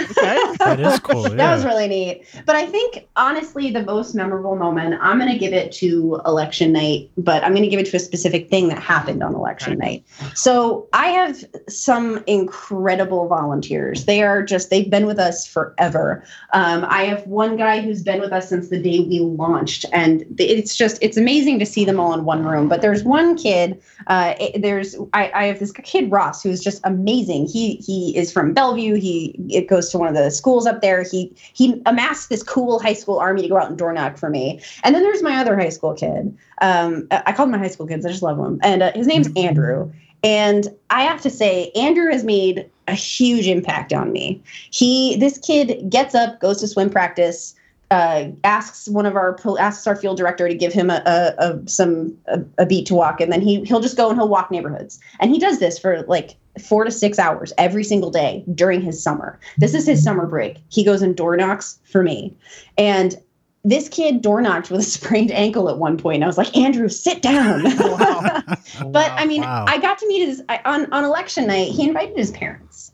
That 0.60 0.80
is 0.80 1.00
cool. 1.04 1.24
that 1.24 1.56
was 1.56 1.64
really 1.66 1.88
neat. 1.88 2.26
But 2.46 2.56
I 2.56 2.66
think 2.66 3.08
honestly, 3.16 3.72
the 3.72 3.84
most 3.84 4.16
memorable 4.16 4.56
moment, 4.56 5.00
I'm 5.02 5.18
going 5.18 5.32
to 5.32 5.38
give 5.38 5.54
it 5.54 5.72
to 5.74 6.22
election 6.26 6.74
night, 6.74 7.10
but 7.18 7.44
I'm 7.44 7.52
going 7.52 7.64
to 7.64 7.70
give 7.70 7.80
it 7.80 7.86
to 7.88 7.98
a 7.98 8.00
specific 8.00 8.50
thing 8.50 8.68
that 8.68 8.80
happened 8.80 9.24
on 9.24 9.34
election 9.34 9.78
night. 9.78 10.04
So 10.34 10.88
I 10.94 11.08
have 11.08 11.44
some 11.70 12.24
incredible 12.28 13.28
volunteers. 13.28 14.06
They 14.06 14.24
are 14.24 14.44
just, 14.44 14.70
they've 14.70 14.90
been 14.90 15.06
with 15.06 15.20
us 15.20 15.48
forever. 15.48 16.24
Um, 16.54 16.86
I 16.88 17.04
have 17.06 17.26
one 17.28 17.56
guy 17.56 17.80
who's 17.82 18.04
been 18.04 18.20
with 18.20 18.34
us 18.34 18.50
since 18.50 18.70
the 18.70 18.80
day 18.80 19.00
we 19.00 19.20
launched, 19.20 19.86
and 19.94 20.26
it's 20.38 20.76
just, 20.76 20.98
it's 21.02 21.18
amazing 21.18 21.60
to 21.60 21.66
see 21.66 21.86
them 21.86 22.00
all 22.00 22.14
in 22.14 22.26
one 22.26 22.44
room. 22.46 22.68
But 22.68 22.82
there's 22.82 23.04
one 23.04 23.38
kid, 23.38 23.82
uh, 24.08 24.36
there's, 24.60 24.96
I, 25.14 25.30
I 25.30 25.45
have 25.48 25.60
this 25.60 25.72
kid 25.72 26.12
Ross 26.12 26.44
who's 26.44 26.64
just 26.64 26.82
amazing. 26.84 27.48
He 27.48 27.76
he 27.76 28.16
is 28.16 28.32
from 28.32 28.54
Bellevue. 28.54 28.96
He 28.96 29.36
it 29.50 29.68
goes 29.68 29.90
to 29.92 29.98
one 29.98 30.08
of 30.08 30.16
the 30.16 30.32
schools 30.32 30.66
up 30.66 30.82
there. 30.82 31.04
He 31.04 31.32
he 31.54 31.82
amassed 31.86 32.30
this 32.30 32.44
cool 32.44 32.80
high 32.80 32.94
school 32.94 33.20
army 33.20 33.42
to 33.44 33.48
go 33.48 33.58
out 33.58 33.70
and 33.70 33.78
door 33.78 33.94
knock 33.94 34.18
for 34.18 34.30
me. 34.30 34.62
And 34.84 34.94
then 34.94 35.04
there's 35.04 35.24
my 35.24 35.38
other 35.38 35.56
high 35.58 35.70
school 35.70 35.94
kid. 35.94 36.36
Um, 36.62 37.08
I 37.12 37.24
I 37.28 37.32
call 37.34 37.46
them 37.46 37.52
my 37.52 37.58
high 37.58 37.70
school 37.70 37.88
kids. 37.88 38.06
I 38.06 38.10
just 38.10 38.24
love 38.24 38.38
them. 38.38 38.60
And 38.64 38.84
uh, 38.84 38.92
his 38.94 39.08
name's 39.08 39.30
Andrew. 39.36 39.92
And 40.24 40.70
I 40.90 41.04
have 41.04 41.22
to 41.22 41.30
say, 41.30 41.70
Andrew 41.76 42.12
has 42.12 42.24
made 42.24 42.68
a 42.88 42.94
huge 42.94 43.48
impact 43.48 43.94
on 43.94 44.12
me. 44.12 44.42
He 44.72 45.18
this 45.18 45.38
kid 45.38 45.90
gets 45.90 46.16
up, 46.16 46.40
goes 46.40 46.60
to 46.62 46.68
swim 46.68 46.90
practice 46.90 47.56
uh, 47.92 48.26
asks 48.44 48.88
one 48.88 49.06
of 49.06 49.16
our 49.16 49.38
asks 49.60 49.86
our 49.88 49.96
field 49.96 50.18
director 50.18 50.48
to 50.48 50.56
give 50.56 50.74
him 50.74 50.90
a, 50.90 51.02
a, 51.06 51.36
a 51.38 51.68
some 51.68 52.18
a, 52.28 52.42
a 52.58 52.66
beat 52.66 52.86
to 52.88 52.96
walk, 52.96 53.22
and 53.22 53.32
then 53.32 53.42
he 53.42 53.64
he'll 53.64 53.80
just 53.80 53.98
go 53.98 54.10
and 54.10 54.18
he'll 54.18 54.28
walk 54.28 54.50
neighborhoods, 54.52 55.00
and 55.20 55.32
he 55.32 55.40
does 55.40 55.60
this 55.60 55.78
for 55.78 56.04
like 56.04 56.36
four 56.60 56.84
to 56.84 56.92
six 56.92 57.20
hours 57.20 57.54
every 57.58 57.84
single 57.84 58.10
day 58.10 58.44
during 58.54 58.82
his 58.82 59.02
summer. 59.02 59.40
This 59.58 59.74
is 59.74 59.86
his 59.86 60.04
summer 60.04 60.26
break. 60.26 60.58
He 60.70 60.84
goes 60.84 61.02
and 61.02 61.16
door 61.16 61.38
knocks 61.38 61.80
for 61.84 62.02
me, 62.02 62.36
and 62.78 63.16
this 63.64 63.88
kid 63.90 64.22
door 64.22 64.42
knocked 64.42 64.72
with 64.72 64.80
a 64.80 64.84
sprained 64.90 65.32
ankle 65.32 65.70
at 65.70 65.78
one 65.78 65.98
point. 65.98 66.24
I 66.24 66.28
was 66.28 66.38
like, 66.38 66.56
Andrew, 66.58 66.90
sit 66.90 67.22
down. 67.22 67.64
but 68.92 69.12
I 69.12 69.26
mean, 69.26 69.42
wow. 69.42 69.66
I 69.68 69.78
got 69.78 70.00
to 70.00 70.08
meet 70.08 70.26
his 70.26 70.42
I, 70.50 70.60
on 70.66 70.92
on 70.92 71.04
election 71.04 71.48
night. 71.48 71.72
He 71.72 71.88
invited 71.88 72.18
his 72.18 72.32
parents, 72.32 72.92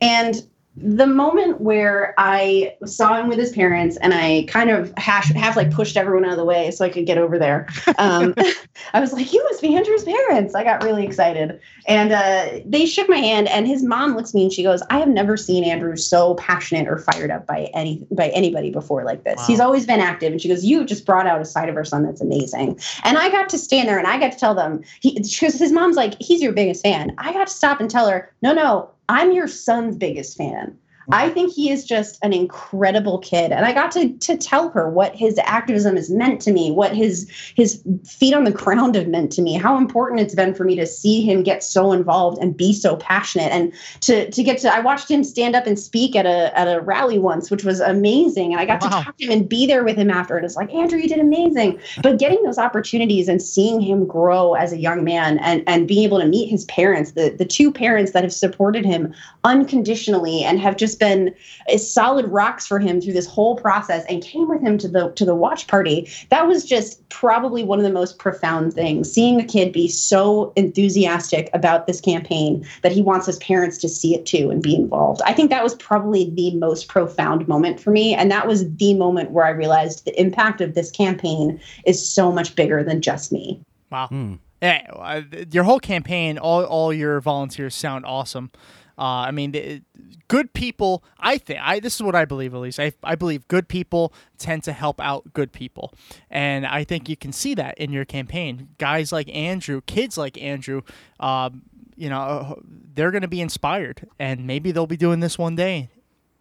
and 0.00 0.46
the 0.80 1.06
moment 1.06 1.60
where 1.60 2.14
I 2.18 2.74
saw 2.84 3.20
him 3.20 3.28
with 3.28 3.38
his 3.38 3.52
parents 3.52 3.96
and 3.98 4.14
I 4.14 4.44
kind 4.48 4.70
of 4.70 4.92
hash, 4.96 5.32
half 5.32 5.56
like 5.56 5.70
pushed 5.70 5.96
everyone 5.96 6.24
out 6.24 6.32
of 6.32 6.36
the 6.36 6.44
way 6.44 6.70
so 6.70 6.84
I 6.84 6.88
could 6.88 7.06
get 7.06 7.18
over 7.18 7.38
there. 7.38 7.66
Um, 7.98 8.34
I 8.94 9.00
was 9.00 9.12
like, 9.12 9.32
"You 9.32 9.42
must 9.44 9.60
be 9.60 9.74
Andrew's 9.74 10.04
parents!" 10.04 10.54
I 10.54 10.64
got 10.64 10.82
really 10.84 11.04
excited, 11.04 11.60
and 11.86 12.12
uh, 12.12 12.60
they 12.64 12.86
shook 12.86 13.08
my 13.08 13.16
hand. 13.16 13.48
And 13.48 13.66
his 13.66 13.82
mom 13.82 14.14
looks 14.14 14.30
at 14.30 14.34
me 14.34 14.42
and 14.44 14.52
she 14.52 14.62
goes, 14.62 14.82
"I 14.90 14.98
have 14.98 15.08
never 15.08 15.36
seen 15.36 15.64
Andrew 15.64 15.96
so 15.96 16.34
passionate 16.34 16.88
or 16.88 16.98
fired 16.98 17.30
up 17.30 17.46
by 17.46 17.70
any 17.74 18.06
by 18.10 18.28
anybody 18.28 18.70
before 18.70 19.04
like 19.04 19.24
this. 19.24 19.36
Wow. 19.38 19.44
He's 19.46 19.60
always 19.60 19.86
been 19.86 20.00
active." 20.00 20.32
And 20.32 20.40
she 20.40 20.48
goes, 20.48 20.64
"You 20.64 20.84
just 20.84 21.04
brought 21.04 21.26
out 21.26 21.40
a 21.40 21.44
side 21.44 21.68
of 21.68 21.76
our 21.76 21.84
son 21.84 22.04
that's 22.04 22.20
amazing." 22.20 22.78
And 23.04 23.18
I 23.18 23.30
got 23.30 23.48
to 23.50 23.58
stand 23.58 23.88
there 23.88 23.98
and 23.98 24.06
I 24.06 24.18
got 24.18 24.32
to 24.32 24.38
tell 24.38 24.54
them, 24.54 24.82
he, 25.00 25.14
because 25.14 25.58
his 25.58 25.72
mom's 25.72 25.96
like, 25.96 26.14
"He's 26.20 26.42
your 26.42 26.52
biggest 26.52 26.82
fan." 26.82 27.14
I 27.18 27.32
got 27.32 27.46
to 27.48 27.52
stop 27.52 27.80
and 27.80 27.90
tell 27.90 28.08
her, 28.08 28.30
"No, 28.42 28.52
no." 28.52 28.90
I'm 29.08 29.32
your 29.32 29.48
son's 29.48 29.96
biggest 29.96 30.36
fan. 30.36 30.78
I 31.10 31.30
think 31.30 31.52
he 31.52 31.70
is 31.70 31.84
just 31.84 32.18
an 32.22 32.32
incredible 32.32 33.18
kid. 33.18 33.50
And 33.50 33.64
I 33.64 33.72
got 33.72 33.90
to 33.92 34.12
to 34.12 34.36
tell 34.36 34.68
her 34.70 34.88
what 34.90 35.14
his 35.14 35.38
activism 35.44 35.96
has 35.96 36.10
meant 36.10 36.40
to 36.42 36.52
me, 36.52 36.70
what 36.70 36.94
his 36.94 37.30
his 37.54 37.82
feet 38.04 38.34
on 38.34 38.44
the 38.44 38.50
ground 38.50 38.94
have 38.94 39.08
meant 39.08 39.32
to 39.32 39.42
me, 39.42 39.54
how 39.54 39.78
important 39.78 40.20
it's 40.20 40.34
been 40.34 40.54
for 40.54 40.64
me 40.64 40.76
to 40.76 40.86
see 40.86 41.22
him 41.22 41.42
get 41.42 41.62
so 41.62 41.92
involved 41.92 42.38
and 42.38 42.56
be 42.56 42.72
so 42.72 42.96
passionate. 42.96 43.52
And 43.52 43.72
to 44.00 44.30
to 44.30 44.42
get 44.42 44.58
to 44.58 44.74
I 44.74 44.80
watched 44.80 45.10
him 45.10 45.24
stand 45.24 45.56
up 45.56 45.66
and 45.66 45.78
speak 45.78 46.14
at 46.14 46.26
a 46.26 46.56
at 46.58 46.66
a 46.66 46.80
rally 46.80 47.18
once, 47.18 47.50
which 47.50 47.64
was 47.64 47.80
amazing. 47.80 48.52
And 48.52 48.60
I 48.60 48.66
got 48.66 48.80
to 48.82 48.88
talk 48.88 49.16
to 49.16 49.24
him 49.24 49.30
and 49.30 49.48
be 49.48 49.66
there 49.66 49.84
with 49.84 49.96
him 49.96 50.10
after. 50.10 50.36
And 50.36 50.44
it's 50.44 50.56
like, 50.56 50.72
Andrew, 50.74 50.98
you 50.98 51.08
did 51.08 51.20
amazing. 51.20 51.80
But 52.02 52.18
getting 52.18 52.42
those 52.42 52.58
opportunities 52.58 53.28
and 53.28 53.40
seeing 53.40 53.80
him 53.80 54.06
grow 54.06 54.54
as 54.54 54.72
a 54.72 54.78
young 54.78 55.04
man 55.04 55.38
and, 55.38 55.62
and 55.66 55.88
being 55.88 56.04
able 56.04 56.20
to 56.20 56.26
meet 56.26 56.48
his 56.48 56.64
parents, 56.66 57.12
the, 57.12 57.30
the 57.30 57.44
two 57.44 57.72
parents 57.72 58.12
that 58.12 58.22
have 58.22 58.32
supported 58.32 58.84
him 58.84 59.14
unconditionally 59.44 60.42
and 60.44 60.60
have 60.60 60.76
just 60.76 60.97
been 60.98 61.34
as 61.72 61.90
solid 61.90 62.26
rocks 62.26 62.66
for 62.66 62.78
him 62.78 63.00
through 63.00 63.14
this 63.14 63.26
whole 63.26 63.56
process 63.56 64.04
and 64.08 64.22
came 64.22 64.48
with 64.48 64.60
him 64.60 64.76
to 64.78 64.88
the 64.88 65.10
to 65.12 65.24
the 65.24 65.34
watch 65.34 65.66
party. 65.66 66.10
That 66.30 66.46
was 66.46 66.64
just 66.64 67.08
probably 67.08 67.64
one 67.64 67.78
of 67.78 67.84
the 67.84 67.92
most 67.92 68.18
profound 68.18 68.74
things. 68.74 69.10
Seeing 69.12 69.40
a 69.40 69.44
kid 69.44 69.72
be 69.72 69.88
so 69.88 70.52
enthusiastic 70.56 71.48
about 71.54 71.86
this 71.86 72.00
campaign 72.00 72.66
that 72.82 72.92
he 72.92 73.02
wants 73.02 73.26
his 73.26 73.38
parents 73.38 73.78
to 73.78 73.88
see 73.88 74.14
it 74.14 74.26
too 74.26 74.50
and 74.50 74.62
be 74.62 74.74
involved. 74.74 75.22
I 75.24 75.32
think 75.32 75.50
that 75.50 75.62
was 75.62 75.74
probably 75.76 76.30
the 76.30 76.54
most 76.56 76.88
profound 76.88 77.48
moment 77.48 77.80
for 77.80 77.90
me. 77.90 78.14
And 78.14 78.30
that 78.30 78.46
was 78.46 78.70
the 78.76 78.94
moment 78.94 79.30
where 79.30 79.46
I 79.46 79.50
realized 79.50 80.04
the 80.04 80.20
impact 80.20 80.60
of 80.60 80.74
this 80.74 80.90
campaign 80.90 81.60
is 81.86 82.04
so 82.06 82.32
much 82.32 82.54
bigger 82.54 82.82
than 82.82 83.00
just 83.00 83.32
me. 83.32 83.60
Wow. 83.90 84.38
Yeah, 84.60 84.86
uh, 84.92 85.22
your 85.52 85.64
whole 85.64 85.78
campaign, 85.78 86.36
all 86.36 86.64
all 86.64 86.92
your 86.92 87.20
volunteers 87.20 87.74
sound 87.74 88.04
awesome. 88.04 88.50
Uh, 88.98 89.26
I 89.26 89.30
mean, 89.30 89.52
the, 89.52 89.82
good 90.28 90.52
people. 90.52 91.02
I 91.18 91.38
think 91.38 91.60
I 91.62 91.80
this 91.80 91.96
is 91.96 92.02
what 92.02 92.14
I 92.14 92.24
believe 92.24 92.54
at 92.54 92.60
least. 92.60 92.78
I 92.78 92.92
I 93.02 93.14
believe 93.14 93.48
good 93.48 93.68
people 93.68 94.12
tend 94.38 94.62
to 94.64 94.72
help 94.72 95.00
out 95.00 95.32
good 95.32 95.52
people, 95.52 95.92
and 96.30 96.66
I 96.66 96.84
think 96.84 97.08
you 97.08 97.16
can 97.16 97.32
see 97.32 97.54
that 97.54 97.76
in 97.78 97.90
your 97.92 98.04
campaign. 98.04 98.68
Guys 98.78 99.10
like 99.10 99.28
Andrew, 99.34 99.80
kids 99.86 100.16
like 100.16 100.40
Andrew, 100.40 100.82
um, 101.18 101.62
you 101.96 102.08
know, 102.08 102.60
they're 102.94 103.10
going 103.10 103.22
to 103.22 103.28
be 103.28 103.40
inspired, 103.40 104.06
and 104.18 104.46
maybe 104.46 104.70
they'll 104.70 104.86
be 104.86 104.96
doing 104.96 105.20
this 105.20 105.36
one 105.38 105.56
day. 105.56 105.90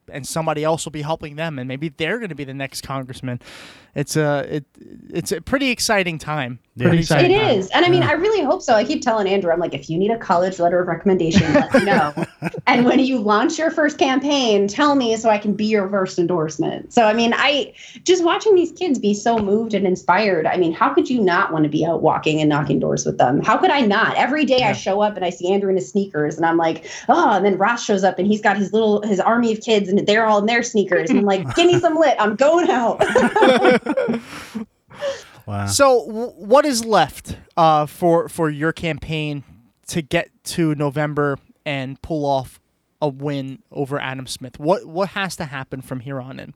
And 0.10 0.26
somebody 0.26 0.64
else 0.64 0.86
will 0.86 0.94
be 0.94 1.02
helping 1.02 1.36
them, 1.36 1.60
and 1.60 1.68
maybe 1.68 1.90
they're 1.90 2.18
going 2.18 2.30
to 2.30 2.36
be 2.36 2.46
the 2.46 2.54
next 2.54 2.82
congressman. 2.82 3.42
It's 3.98 4.16
a 4.16 4.58
it, 4.58 4.66
it's 5.10 5.32
a 5.32 5.42
pretty 5.42 5.72
exciting 5.72 6.20
time. 6.20 6.60
Pretty 6.78 7.00
It 7.00 7.08
time. 7.08 7.32
is. 7.32 7.70
And 7.72 7.84
I 7.84 7.90
mean, 7.90 8.04
I 8.04 8.12
really 8.12 8.44
hope 8.44 8.62
so. 8.62 8.76
I 8.76 8.84
keep 8.84 9.02
telling 9.02 9.28
Andrew, 9.28 9.52
I'm 9.52 9.60
like, 9.60 9.74
if 9.74 9.90
you 9.90 9.98
need 9.98 10.12
a 10.12 10.18
college 10.18 10.60
letter 10.60 10.80
of 10.80 10.88
recommendation, 10.88 11.52
let 11.54 11.74
me 11.74 11.86
know. 11.86 12.14
and 12.68 12.86
when 12.86 13.00
you 13.00 13.18
launch 13.18 13.58
your 13.58 13.72
first 13.72 13.98
campaign, 13.98 14.68
tell 14.68 14.94
me 14.94 15.18
so 15.18 15.30
I 15.30 15.40
can 15.40 15.54
be 15.54 15.66
your 15.66 15.90
first 15.90 16.20
endorsement. 16.20 16.94
So, 16.94 17.06
I 17.06 17.14
mean, 17.14 17.34
I 17.36 17.74
just 18.04 18.24
watching 18.24 18.54
these 18.54 18.72
kids 18.72 19.00
be 19.00 19.16
so 19.16 19.40
moved 19.40 19.74
and 19.74 19.88
inspired. 19.88 20.46
I 20.46 20.58
mean, 20.58 20.72
how 20.74 20.94
could 20.94 21.10
you 21.10 21.20
not 21.20 21.52
want 21.52 21.64
to 21.64 21.70
be 21.70 21.84
out 21.84 22.04
walking 22.04 22.40
and 22.40 22.48
knocking 22.48 22.80
doors 22.80 23.04
with 23.04 23.18
them? 23.18 23.42
How 23.42 23.58
could 23.58 23.72
I 23.72 23.82
not? 23.82 24.16
Every 24.16 24.46
day 24.46 24.62
I 24.62 24.74
show 24.74 25.02
up 25.02 25.16
and 25.16 25.26
I 25.26 25.32
see 25.32 25.52
Andrew 25.52 25.72
in 25.72 25.78
his 25.78 25.90
sneakers 25.90 26.38
and 26.38 26.46
I'm 26.46 26.58
like, 26.58 26.86
oh, 27.10 27.32
and 27.32 27.44
then 27.44 27.58
Ross 27.58 27.84
shows 27.84 28.04
up 28.04 28.20
and 28.20 28.28
he's 28.28 28.42
got 28.42 28.56
his 28.56 28.72
little, 28.72 29.02
his 29.02 29.20
army 29.20 29.52
of 29.52 29.62
kids 29.62 29.90
and 29.90 30.06
they're 30.06 30.28
all 30.28 30.38
in 30.38 30.46
their 30.46 30.62
sneakers. 30.62 31.10
And 31.10 31.18
I'm 31.18 31.26
like, 31.26 31.56
give 31.56 31.66
me 31.66 31.80
some 31.80 31.96
lit. 31.96 32.16
I'm 32.20 32.36
going 32.36 32.70
out. 32.70 33.02
Wow. 35.46 35.68
So, 35.68 36.06
w- 36.08 36.32
what 36.32 36.66
is 36.66 36.84
left 36.84 37.38
uh, 37.56 37.86
for 37.86 38.28
for 38.28 38.50
your 38.50 38.74
campaign 38.74 39.46
to 39.88 40.02
get 40.02 40.30
to 40.44 40.76
November 40.76 41.38
and 41.66 42.02
pull 42.02 42.26
off 42.26 42.60
a 43.02 43.08
win 43.08 43.64
over 43.72 43.98
Adam 43.98 44.28
Smith? 44.28 44.60
What 44.60 44.86
what 44.86 45.10
has 45.10 45.38
to 45.38 45.46
happen 45.46 45.82
from 45.82 46.02
here 46.02 46.20
on 46.20 46.40
in? 46.40 46.54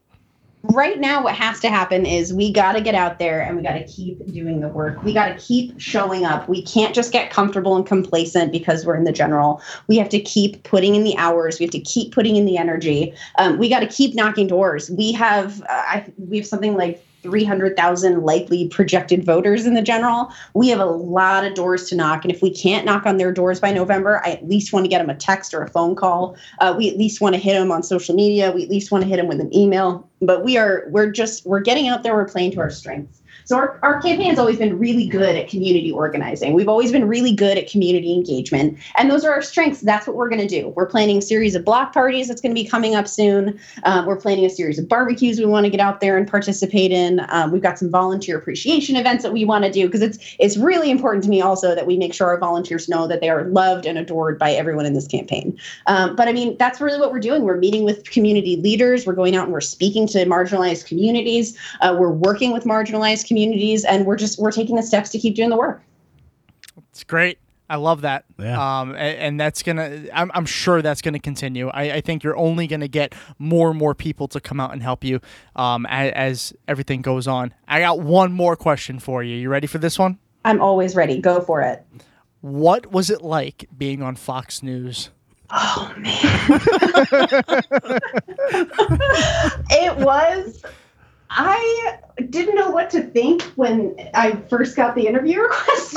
right 0.63 0.99
now 0.99 1.23
what 1.23 1.33
has 1.33 1.59
to 1.59 1.69
happen 1.69 2.05
is 2.05 2.33
we 2.33 2.53
got 2.53 2.73
to 2.73 2.81
get 2.81 2.93
out 2.93 3.17
there 3.17 3.41
and 3.41 3.57
we 3.57 3.63
got 3.63 3.73
to 3.73 3.83
keep 3.87 4.23
doing 4.31 4.59
the 4.59 4.67
work 4.67 5.01
we 5.01 5.11
got 5.11 5.27
to 5.27 5.35
keep 5.43 5.73
showing 5.79 6.23
up 6.23 6.47
we 6.47 6.61
can't 6.61 6.93
just 6.93 7.11
get 7.11 7.31
comfortable 7.31 7.75
and 7.75 7.87
complacent 7.87 8.51
because 8.51 8.85
we're 8.85 8.95
in 8.95 9.03
the 9.03 9.11
general 9.11 9.59
we 9.87 9.97
have 9.97 10.07
to 10.07 10.19
keep 10.19 10.61
putting 10.63 10.93
in 10.93 11.03
the 11.03 11.17
hours 11.17 11.57
we 11.57 11.65
have 11.65 11.71
to 11.71 11.79
keep 11.79 12.13
putting 12.13 12.35
in 12.35 12.45
the 12.45 12.57
energy 12.57 13.11
um, 13.39 13.57
we 13.57 13.69
got 13.69 13.79
to 13.79 13.87
keep 13.87 14.13
knocking 14.13 14.45
doors 14.45 14.91
we 14.91 15.11
have 15.11 15.61
uh, 15.63 15.65
I, 15.69 16.13
we 16.17 16.37
have 16.37 16.45
something 16.45 16.75
like 16.75 17.03
300,000 17.21 18.23
likely 18.23 18.67
projected 18.67 19.23
voters 19.23 19.65
in 19.65 19.73
the 19.73 19.81
general. 19.81 20.31
We 20.53 20.69
have 20.69 20.79
a 20.79 20.85
lot 20.85 21.45
of 21.45 21.53
doors 21.53 21.87
to 21.89 21.95
knock. 21.95 22.23
And 22.23 22.33
if 22.33 22.41
we 22.41 22.49
can't 22.49 22.85
knock 22.85 23.05
on 23.05 23.17
their 23.17 23.31
doors 23.31 23.59
by 23.59 23.71
November, 23.71 24.21
I 24.25 24.31
at 24.31 24.47
least 24.47 24.73
want 24.73 24.85
to 24.85 24.89
get 24.89 24.99
them 24.99 25.09
a 25.09 25.15
text 25.15 25.53
or 25.53 25.61
a 25.61 25.69
phone 25.69 25.95
call. 25.95 26.35
Uh, 26.59 26.73
we 26.77 26.89
at 26.89 26.97
least 26.97 27.21
want 27.21 27.35
to 27.35 27.41
hit 27.41 27.53
them 27.53 27.71
on 27.71 27.83
social 27.83 28.15
media. 28.15 28.51
We 28.51 28.63
at 28.63 28.69
least 28.69 28.91
want 28.91 29.03
to 29.03 29.07
hit 29.07 29.17
them 29.17 29.27
with 29.27 29.39
an 29.39 29.55
email. 29.55 30.07
But 30.21 30.43
we 30.43 30.57
are, 30.57 30.85
we're 30.89 31.11
just, 31.11 31.45
we're 31.45 31.61
getting 31.61 31.87
out 31.87 32.03
there. 32.03 32.13
We're 32.13 32.25
playing 32.25 32.51
to 32.51 32.59
our 32.59 32.69
strengths. 32.69 33.20
So 33.45 33.57
our, 33.57 33.79
our 33.81 34.01
campaign 34.01 34.29
has 34.29 34.39
always 34.39 34.57
been 34.57 34.77
really 34.77 35.07
good 35.07 35.35
at 35.35 35.49
community 35.49 35.91
organizing. 35.91 36.53
We've 36.53 36.69
always 36.69 36.91
been 36.91 37.07
really 37.07 37.33
good 37.33 37.57
at 37.57 37.69
community 37.69 38.13
engagement. 38.13 38.77
And 38.97 39.09
those 39.09 39.25
are 39.25 39.31
our 39.31 39.41
strengths. 39.41 39.81
That's 39.81 40.07
what 40.07 40.15
we're 40.15 40.29
going 40.29 40.41
to 40.41 40.47
do. 40.47 40.69
We're 40.69 40.85
planning 40.85 41.17
a 41.17 41.21
series 41.21 41.55
of 41.55 41.65
block 41.65 41.93
parties 41.93 42.27
that's 42.27 42.41
going 42.41 42.55
to 42.55 42.61
be 42.61 42.67
coming 42.67 42.95
up 42.95 43.07
soon. 43.07 43.59
Um, 43.83 44.05
we're 44.05 44.17
planning 44.17 44.45
a 44.45 44.49
series 44.49 44.79
of 44.79 44.87
barbecues 44.87 45.39
we 45.39 45.45
want 45.45 45.65
to 45.65 45.69
get 45.69 45.79
out 45.79 46.01
there 46.01 46.17
and 46.17 46.27
participate 46.27 46.91
in. 46.91 47.25
Um, 47.29 47.51
we've 47.51 47.61
got 47.61 47.77
some 47.77 47.89
volunteer 47.89 48.37
appreciation 48.37 48.95
events 48.95 49.23
that 49.23 49.33
we 49.33 49.45
want 49.45 49.65
to 49.65 49.71
do 49.71 49.85
because 49.87 50.01
it's 50.01 50.17
it's 50.39 50.57
really 50.57 50.91
important 50.91 51.23
to 51.23 51.29
me 51.29 51.41
also 51.41 51.75
that 51.75 51.85
we 51.85 51.97
make 51.97 52.13
sure 52.13 52.27
our 52.27 52.37
volunteers 52.37 52.87
know 52.87 53.07
that 53.07 53.21
they 53.21 53.29
are 53.29 53.45
loved 53.45 53.85
and 53.85 53.97
adored 53.97 54.37
by 54.37 54.51
everyone 54.51 54.85
in 54.85 54.93
this 54.93 55.07
campaign. 55.07 55.57
Um, 55.87 56.15
but 56.15 56.27
I 56.27 56.33
mean, 56.33 56.57
that's 56.57 56.79
really 56.79 56.99
what 56.99 57.11
we're 57.11 57.19
doing. 57.19 57.43
We're 57.43 57.57
meeting 57.57 57.83
with 57.83 58.09
community 58.09 58.57
leaders. 58.57 59.05
We're 59.05 59.13
going 59.13 59.35
out 59.35 59.45
and 59.45 59.53
we're 59.53 59.61
speaking 59.61 60.07
to 60.07 60.25
marginalized 60.25 60.85
communities. 60.85 61.57
Uh, 61.81 61.95
we're 61.99 62.11
working 62.11 62.51
with 62.51 62.63
marginalized 62.63 63.27
communities, 63.27 63.31
and 63.43 64.05
we're 64.05 64.15
just 64.15 64.39
we're 64.39 64.51
taking 64.51 64.75
the 64.75 64.83
steps 64.83 65.09
to 65.11 65.19
keep 65.19 65.35
doing 65.35 65.49
the 65.49 65.57
work. 65.57 65.81
It's 66.89 67.03
great. 67.03 67.37
I 67.71 67.75
love 67.75 68.01
that. 68.01 68.25
Yeah. 68.37 68.81
Um, 68.81 68.91
and, 68.91 69.17
and 69.17 69.39
that's 69.39 69.63
gonna. 69.63 70.03
I'm, 70.13 70.29
I'm 70.33 70.45
sure 70.45 70.81
that's 70.81 71.01
gonna 71.01 71.19
continue. 71.19 71.69
I, 71.69 71.93
I 71.93 72.01
think 72.01 72.21
you're 72.21 72.35
only 72.35 72.67
gonna 72.67 72.89
get 72.89 73.15
more 73.39 73.69
and 73.69 73.79
more 73.79 73.95
people 73.95 74.27
to 74.29 74.41
come 74.41 74.59
out 74.59 74.73
and 74.73 74.83
help 74.83 75.05
you 75.05 75.21
um, 75.55 75.85
as, 75.85 76.11
as 76.13 76.53
everything 76.67 77.01
goes 77.01 77.27
on. 77.27 77.53
I 77.69 77.79
got 77.79 78.01
one 78.01 78.33
more 78.33 78.57
question 78.57 78.99
for 78.99 79.23
you. 79.23 79.37
You 79.37 79.47
ready 79.47 79.67
for 79.67 79.77
this 79.77 79.97
one? 79.97 80.19
I'm 80.43 80.59
always 80.59 80.95
ready. 80.95 81.21
Go 81.21 81.39
for 81.39 81.61
it. 81.61 81.85
What 82.41 82.91
was 82.91 83.09
it 83.09 83.21
like 83.21 83.69
being 83.77 84.01
on 84.01 84.17
Fox 84.17 84.61
News? 84.61 85.09
Oh 85.49 85.93
man. 85.97 86.11
it 89.69 89.97
was 89.97 90.61
I 91.33 91.97
didn't 92.29 92.55
know 92.55 92.71
what 92.71 92.89
to 92.89 93.01
think 93.01 93.41
when 93.55 93.95
I 94.13 94.33
first 94.49 94.75
got 94.75 94.95
the 94.95 95.07
interview 95.07 95.39
request. 95.41 95.95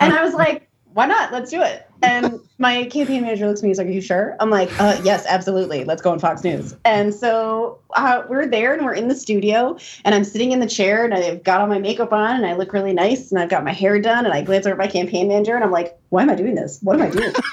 and 0.00 0.12
I 0.12 0.24
was 0.24 0.32
like, 0.32 0.68
why 0.94 1.06
not? 1.06 1.32
Let's 1.32 1.50
do 1.50 1.60
it. 1.60 1.86
And 2.02 2.38
my 2.58 2.84
campaign 2.84 3.22
manager 3.22 3.48
looks 3.48 3.60
at 3.60 3.64
me, 3.64 3.68
and 3.68 3.70
he's 3.70 3.78
like, 3.78 3.88
Are 3.88 3.90
you 3.90 4.00
sure? 4.00 4.36
I'm 4.38 4.48
like, 4.50 4.70
uh, 4.80 5.00
Yes, 5.02 5.26
absolutely. 5.26 5.84
Let's 5.84 6.00
go 6.00 6.12
on 6.12 6.18
Fox 6.18 6.44
News. 6.44 6.76
And 6.84 7.12
so 7.14 7.78
uh, 7.96 8.22
we're 8.28 8.46
there 8.46 8.74
and 8.74 8.84
we're 8.84 8.94
in 8.94 9.08
the 9.08 9.14
studio, 9.14 9.76
and 10.04 10.14
I'm 10.14 10.22
sitting 10.22 10.52
in 10.52 10.60
the 10.60 10.68
chair 10.68 11.04
and 11.04 11.12
I've 11.12 11.42
got 11.42 11.60
all 11.60 11.66
my 11.66 11.78
makeup 11.78 12.12
on 12.12 12.36
and 12.36 12.46
I 12.46 12.54
look 12.54 12.72
really 12.72 12.92
nice 12.92 13.32
and 13.32 13.40
I've 13.40 13.48
got 13.48 13.64
my 13.64 13.72
hair 13.72 14.00
done 14.00 14.24
and 14.24 14.32
I 14.32 14.42
glance 14.42 14.66
over 14.66 14.72
at 14.74 14.78
my 14.78 14.86
campaign 14.86 15.28
manager 15.28 15.54
and 15.56 15.64
I'm 15.64 15.72
like, 15.72 15.98
Why 16.10 16.22
am 16.22 16.30
I 16.30 16.36
doing 16.36 16.54
this? 16.54 16.78
What 16.82 17.00
am 17.00 17.02
I 17.02 17.10
doing? 17.10 17.34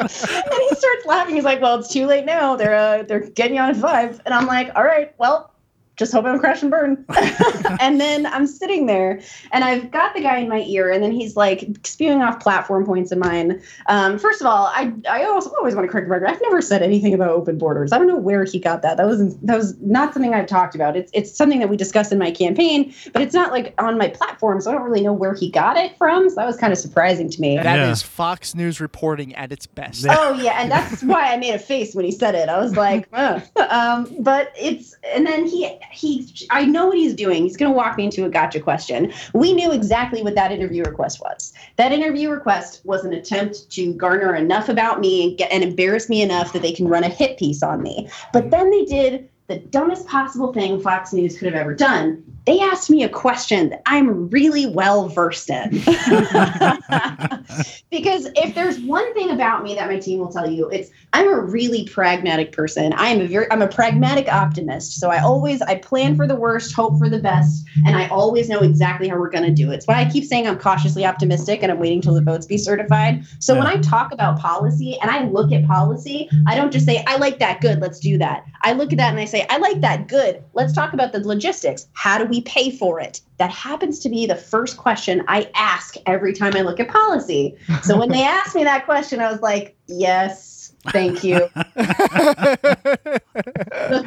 and 0.00 0.08
he 0.08 0.74
starts 0.74 1.06
laughing. 1.06 1.34
He's 1.34 1.44
like, 1.44 1.60
"Well, 1.60 1.78
it's 1.78 1.92
too 1.92 2.06
late 2.06 2.24
now. 2.24 2.56
They're 2.56 2.74
uh, 2.74 3.02
they're 3.02 3.28
getting 3.28 3.56
you 3.56 3.62
on 3.62 3.70
at 3.70 3.76
five. 3.76 4.20
And 4.24 4.32
I'm 4.32 4.46
like, 4.46 4.72
"All 4.74 4.84
right, 4.84 5.12
well, 5.18 5.52
just 6.00 6.12
hope 6.12 6.24
I 6.24 6.28
don't 6.32 6.40
crash 6.40 6.62
and 6.62 6.70
burn. 6.70 7.04
and 7.80 8.00
then 8.00 8.24
I'm 8.26 8.46
sitting 8.46 8.86
there 8.86 9.20
and 9.52 9.62
I've 9.62 9.90
got 9.90 10.14
the 10.14 10.22
guy 10.22 10.38
in 10.38 10.48
my 10.48 10.62
ear, 10.62 10.90
and 10.90 11.04
then 11.04 11.12
he's 11.12 11.36
like 11.36 11.68
spewing 11.84 12.22
off 12.22 12.40
platform 12.40 12.86
points 12.86 13.12
of 13.12 13.18
mine. 13.18 13.62
Um, 13.86 14.18
first 14.18 14.40
of 14.40 14.46
all, 14.46 14.66
I 14.68 14.92
I 15.08 15.24
also 15.24 15.50
always 15.50 15.74
want 15.74 15.86
to 15.86 15.92
correct 15.92 16.06
the 16.06 16.10
record. 16.10 16.28
I've 16.28 16.40
never 16.40 16.62
said 16.62 16.82
anything 16.82 17.12
about 17.12 17.28
open 17.28 17.58
borders. 17.58 17.92
I 17.92 17.98
don't 17.98 18.06
know 18.06 18.16
where 18.16 18.44
he 18.44 18.58
got 18.58 18.80
that. 18.82 18.96
That 18.96 19.06
was 19.06 19.36
that 19.40 19.56
was 19.56 19.78
not 19.80 20.14
something 20.14 20.32
I've 20.32 20.46
talked 20.46 20.74
about. 20.74 20.96
It's 20.96 21.10
it's 21.14 21.36
something 21.36 21.60
that 21.60 21.68
we 21.68 21.76
discussed 21.76 22.12
in 22.12 22.18
my 22.18 22.30
campaign, 22.30 22.94
but 23.12 23.20
it's 23.20 23.34
not 23.34 23.52
like 23.52 23.74
on 23.78 23.98
my 23.98 24.08
platform, 24.08 24.62
so 24.62 24.70
I 24.70 24.74
don't 24.74 24.82
really 24.82 25.02
know 25.02 25.12
where 25.12 25.34
he 25.34 25.50
got 25.50 25.76
it 25.76 25.96
from. 25.98 26.30
So 26.30 26.36
that 26.36 26.46
was 26.46 26.56
kind 26.56 26.72
of 26.72 26.78
surprising 26.78 27.28
to 27.30 27.40
me. 27.40 27.56
That 27.56 27.78
is 27.78 28.02
Fox 28.02 28.54
News 28.54 28.80
reporting 28.80 29.34
at 29.34 29.52
its 29.52 29.66
best. 29.66 30.06
Oh 30.08 30.32
yeah, 30.32 30.62
and 30.62 30.70
that's 30.70 31.02
why 31.02 31.32
I 31.32 31.36
made 31.36 31.54
a 31.54 31.58
face 31.58 31.94
when 31.94 32.06
he 32.06 32.10
said 32.10 32.34
it. 32.34 32.48
I 32.48 32.58
was 32.58 32.74
like, 32.74 33.06
Ugh. 33.12 33.42
um, 33.68 34.08
but 34.20 34.52
it's 34.58 34.96
and 35.14 35.26
then 35.26 35.46
he 35.46 35.78
he 35.90 36.26
I 36.50 36.64
know 36.64 36.86
what 36.86 36.96
he's 36.96 37.14
doing. 37.14 37.42
He's 37.42 37.56
going 37.56 37.70
to 37.70 37.76
walk 37.76 37.96
me 37.96 38.04
into 38.04 38.24
a 38.24 38.28
gotcha 38.28 38.60
question. 38.60 39.12
We 39.34 39.52
knew 39.52 39.72
exactly 39.72 40.22
what 40.22 40.34
that 40.34 40.52
interview 40.52 40.82
request 40.84 41.20
was. 41.20 41.52
That 41.76 41.92
interview 41.92 42.30
request 42.30 42.82
was 42.84 43.04
an 43.04 43.12
attempt 43.12 43.70
to 43.72 43.92
garner 43.94 44.34
enough 44.34 44.68
about 44.68 45.00
me 45.00 45.28
and 45.28 45.38
get 45.38 45.50
and 45.50 45.62
embarrass 45.62 46.08
me 46.08 46.22
enough 46.22 46.52
that 46.52 46.62
they 46.62 46.72
can 46.72 46.88
run 46.88 47.04
a 47.04 47.08
hit 47.08 47.38
piece 47.38 47.62
on 47.62 47.82
me. 47.82 48.08
But 48.32 48.50
then 48.50 48.70
they 48.70 48.84
did 48.84 49.28
the 49.48 49.58
dumbest 49.58 50.06
possible 50.06 50.52
thing 50.52 50.80
Fox 50.80 51.12
News 51.12 51.36
could 51.36 51.46
have 51.46 51.60
ever 51.60 51.74
done. 51.74 52.24
They 52.46 52.60
asked 52.60 52.90
me 52.90 53.02
a 53.02 53.08
question 53.08 53.70
that 53.70 53.82
I'm 53.86 54.28
really 54.30 54.66
well 54.66 55.08
versed 55.08 55.50
in. 55.50 55.70
because 57.90 58.28
if 58.36 58.54
there's 58.54 58.80
one 58.80 59.12
thing 59.14 59.30
about 59.30 59.62
me 59.62 59.74
that 59.74 59.88
my 59.88 59.98
team 59.98 60.20
will 60.20 60.32
tell 60.32 60.50
you, 60.50 60.68
it's 60.70 60.90
I'm 61.12 61.28
a 61.28 61.40
really 61.40 61.86
pragmatic 61.86 62.52
person. 62.52 62.92
I 62.94 63.08
am 63.08 63.20
a 63.20 63.26
very 63.26 63.50
I'm 63.50 63.62
a 63.62 63.68
pragmatic 63.68 64.28
optimist. 64.28 65.00
So 65.00 65.10
I 65.10 65.20
always 65.20 65.60
I 65.62 65.76
plan 65.76 66.16
for 66.16 66.26
the 66.26 66.36
worst, 66.36 66.74
hope 66.74 66.98
for 66.98 67.08
the 67.08 67.18
best, 67.18 67.66
and 67.84 67.96
I 67.96 68.06
always 68.08 68.48
know 68.48 68.60
exactly 68.60 69.08
how 69.08 69.18
we're 69.18 69.30
going 69.30 69.44
to 69.44 69.52
do 69.52 69.70
it. 69.70 69.76
It's 69.76 69.86
why 69.86 70.00
I 70.00 70.08
keep 70.08 70.24
saying 70.24 70.46
I'm 70.46 70.58
cautiously 70.58 71.04
optimistic 71.04 71.62
and 71.62 71.72
I'm 71.72 71.78
waiting 71.78 72.00
till 72.00 72.14
the 72.14 72.22
votes 72.22 72.46
be 72.46 72.58
certified. 72.58 73.24
So 73.38 73.56
when 73.56 73.66
I 73.66 73.76
talk 73.78 74.12
about 74.12 74.38
policy 74.38 74.98
and 75.00 75.10
I 75.10 75.24
look 75.24 75.52
at 75.52 75.66
policy, 75.66 76.28
I 76.46 76.54
don't 76.54 76.72
just 76.72 76.86
say 76.86 77.04
I 77.06 77.16
like 77.16 77.38
that 77.40 77.60
good, 77.60 77.80
let's 77.80 77.98
do 77.98 78.18
that. 78.18 78.44
I 78.62 78.72
look 78.72 78.92
at 78.92 78.98
that 78.98 79.10
and 79.10 79.18
I 79.18 79.24
say 79.24 79.46
I 79.50 79.58
like 79.58 79.80
that 79.80 80.08
good. 80.08 80.42
Let's 80.54 80.72
talk 80.72 80.92
about 80.92 81.12
the 81.12 81.26
logistics. 81.26 81.88
How 81.92 82.18
do 82.18 82.26
we 82.30 82.40
pay 82.42 82.70
for 82.70 83.00
it? 83.00 83.20
That 83.38 83.50
happens 83.50 83.98
to 84.00 84.08
be 84.08 84.26
the 84.26 84.36
first 84.36 84.76
question 84.76 85.22
I 85.28 85.50
ask 85.54 85.96
every 86.06 86.32
time 86.32 86.54
I 86.56 86.62
look 86.62 86.80
at 86.80 86.88
policy. 86.88 87.56
So 87.82 87.98
when 87.98 88.08
they 88.08 88.22
asked 88.24 88.54
me 88.54 88.64
that 88.64 88.84
question, 88.84 89.20
I 89.20 89.30
was 89.30 89.40
like, 89.40 89.76
yes, 89.86 90.72
thank 90.90 91.22
you. 91.24 91.48
the 91.74 93.20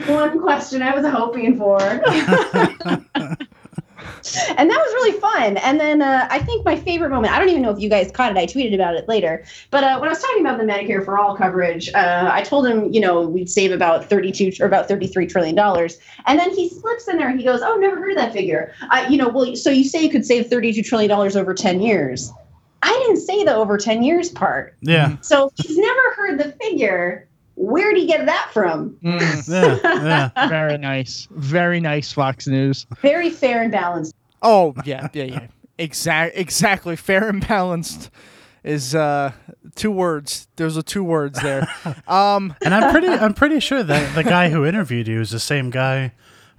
one 0.07 0.41
question 0.41 0.81
I 0.81 0.95
was 0.95 1.05
hoping 1.05 1.57
for. 1.57 1.79
and 4.57 4.69
that 4.69 4.77
was 4.77 4.93
really 4.93 5.19
fun. 5.19 5.57
And 5.57 5.79
then 5.79 6.01
uh, 6.01 6.27
I 6.29 6.39
think 6.39 6.65
my 6.65 6.75
favorite 6.75 7.09
moment, 7.09 7.33
I 7.33 7.39
don't 7.39 7.49
even 7.49 7.61
know 7.61 7.71
if 7.71 7.79
you 7.79 7.89
guys 7.89 8.11
caught 8.11 8.31
it, 8.31 8.37
I 8.37 8.45
tweeted 8.45 8.73
about 8.73 8.95
it 8.95 9.07
later. 9.07 9.45
But 9.71 9.83
uh, 9.83 9.97
when 9.99 10.09
I 10.09 10.11
was 10.11 10.21
talking 10.21 10.41
about 10.41 10.57
the 10.57 10.63
Medicare 10.63 11.03
for 11.03 11.17
All 11.17 11.35
coverage, 11.35 11.93
uh, 11.93 12.29
I 12.31 12.41
told 12.41 12.67
him, 12.67 12.91
you 12.93 13.01
know, 13.01 13.21
we'd 13.21 13.49
save 13.49 13.71
about 13.71 14.05
32 14.09 14.53
or 14.61 14.67
about 14.67 14.87
$33 14.87 15.29
trillion. 15.29 15.57
And 16.25 16.39
then 16.39 16.51
he 16.51 16.69
slips 16.69 17.07
in 17.07 17.17
there 17.17 17.29
and 17.29 17.39
he 17.39 17.45
goes, 17.45 17.61
Oh, 17.61 17.75
never 17.75 17.97
heard 17.97 18.11
of 18.11 18.17
that 18.17 18.33
figure. 18.33 18.73
Uh, 18.89 19.05
you 19.09 19.17
know, 19.17 19.29
well, 19.29 19.55
so 19.55 19.69
you 19.69 19.83
say 19.83 20.03
you 20.03 20.09
could 20.09 20.25
save 20.25 20.47
$32 20.47 20.85
trillion 20.85 21.11
over 21.11 21.53
10 21.53 21.81
years. 21.81 22.31
I 22.83 22.91
didn't 23.05 23.21
say 23.21 23.43
the 23.43 23.55
over 23.55 23.77
10 23.77 24.03
years 24.03 24.29
part. 24.29 24.75
Yeah. 24.81 25.15
So 25.21 25.51
he's 25.55 25.77
never 25.77 26.13
heard 26.15 26.39
the 26.39 26.51
figure. 26.61 27.27
Where'd 27.55 27.95
he 27.97 28.07
get 28.07 28.25
that 28.25 28.49
from? 28.51 28.97
Very 29.01 30.77
nice. 30.77 31.27
Very 31.31 31.79
nice, 31.79 32.11
Fox 32.11 32.47
News. 32.47 32.85
Very 33.01 33.29
fair 33.29 33.61
and 33.63 33.71
balanced. 33.71 34.15
Oh 34.41 34.73
yeah, 34.85 35.07
yeah, 35.13 35.23
yeah. 35.23 35.47
Exact, 35.77 36.35
exactly. 36.37 36.95
Fair 36.95 37.29
and 37.29 37.45
balanced 37.47 38.09
is 38.63 38.95
uh 38.95 39.31
two 39.75 39.91
words. 39.91 40.47
There's 40.55 40.77
a 40.77 40.83
two 40.83 41.03
words 41.03 41.41
there. 41.41 41.67
Um, 42.07 42.55
and 42.63 42.73
I'm 42.73 42.91
pretty 42.91 43.07
I'm 43.07 43.33
pretty 43.33 43.59
sure 43.59 43.83
that 43.83 44.15
the 44.15 44.23
guy 44.23 44.49
who 44.49 44.65
interviewed 44.65 45.07
you 45.07 45.21
is 45.21 45.31
the 45.31 45.39
same 45.39 45.69
guy 45.69 46.11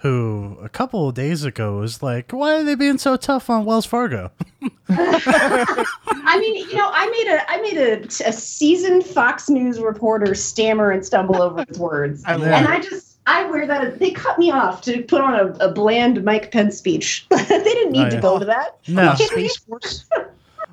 who 0.05 0.59
a 0.63 0.69
couple 0.69 1.09
of 1.09 1.15
days 1.15 1.45
ago 1.45 1.79
was 1.79 2.03
like, 2.03 2.31
"Why 2.31 2.57
are 2.57 2.63
they 2.63 2.75
being 2.75 2.99
so 2.99 3.17
tough 3.17 3.49
on 3.49 3.65
Wells 3.65 3.87
Fargo?" 3.87 4.31
I 4.91 6.39
mean, 6.39 6.57
you 6.57 6.75
know, 6.77 6.91
I 6.93 7.09
made 7.09 7.27
a 7.35 7.51
I 7.51 7.61
made 7.63 7.79
a, 7.79 8.07
a 8.29 8.33
seasoned 8.33 9.05
Fox 9.07 9.49
News 9.49 9.81
reporter 9.81 10.35
stammer 10.35 10.91
and 10.91 11.05
stumble 11.05 11.41
over 11.41 11.65
his 11.67 11.79
words, 11.79 12.23
I 12.27 12.37
love 12.37 12.49
and. 12.49 12.69
I 12.69 12.81
just 12.81 13.17
I 13.27 13.47
wear 13.51 13.67
that. 13.67 13.99
They 13.99 14.11
cut 14.11 14.39
me 14.39 14.51
off 14.51 14.83
to 14.83 15.03
put 15.05 15.23
on 15.23 15.35
a, 15.35 15.47
a 15.67 15.73
bland 15.73 16.23
Mike 16.23 16.53
Pence 16.53 16.77
speech. 16.77 17.27
they 17.31 17.47
didn't 17.47 17.93
need 17.93 18.09
Oh, 18.09 18.11
to 18.11 18.21
go 18.21 18.39
to 18.39 18.45
that. 18.45 18.77
No. 18.87 19.09
Are 19.09 19.17
you? 19.17 19.27
Space 19.27 19.57
Force? 19.57 20.05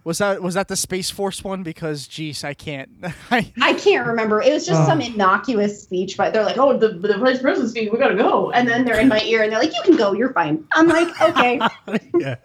was 0.04 0.18
that 0.18 0.42
was 0.42 0.56
that 0.56 0.68
the 0.68 0.76
Space 0.76 1.10
Force 1.12 1.44
one? 1.44 1.62
Because 1.64 2.08
geez, 2.08 2.44
I 2.44 2.54
can't. 2.54 2.90
I, 3.32 3.52
I 3.62 3.74
can't 3.74 4.08
remember. 4.08 4.42
It 4.42 4.52
was 4.52 4.66
just 4.66 4.82
Oh. 4.82 4.86
some 4.88 5.00
innocuous 5.02 5.84
speech, 5.84 6.18
but 6.18 6.34
they're 6.34 6.44
like, 6.44 6.58
"Oh, 6.58 6.76
the, 6.78 6.90
the 6.90 7.18
vice 7.18 7.40
president's 7.42 7.72
speaking. 7.74 7.94
We 7.94 8.00
gotta 8.00 8.16
go." 8.16 8.52
And 8.52 8.68
then 8.68 8.84
they're 8.86 9.00
in 9.00 9.08
my 9.08 9.22
ear, 9.22 9.44
and 9.44 9.52
they're 9.52 9.60
like, 9.60 9.74
"You 9.76 9.82
can 9.84 9.98
go. 9.98 10.14
You're 10.14 10.34
fine." 10.34 10.66
I'm 10.74 10.88
like, 10.88 11.22
"Okay." 11.22 11.60
yeah, 12.20 12.36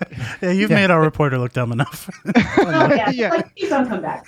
yeah, 0.42 0.50
you've 0.50 0.70
made 0.70 0.90
our 0.90 1.00
reporter 1.00 1.38
look 1.38 1.52
dumb 1.54 1.72
enough. 1.72 2.10
oh 2.58 2.94
yeah. 3.12 3.30
Like, 3.30 3.56
please 3.56 3.70
don't 3.70 3.88
come 3.88 4.02
back. 4.02 4.26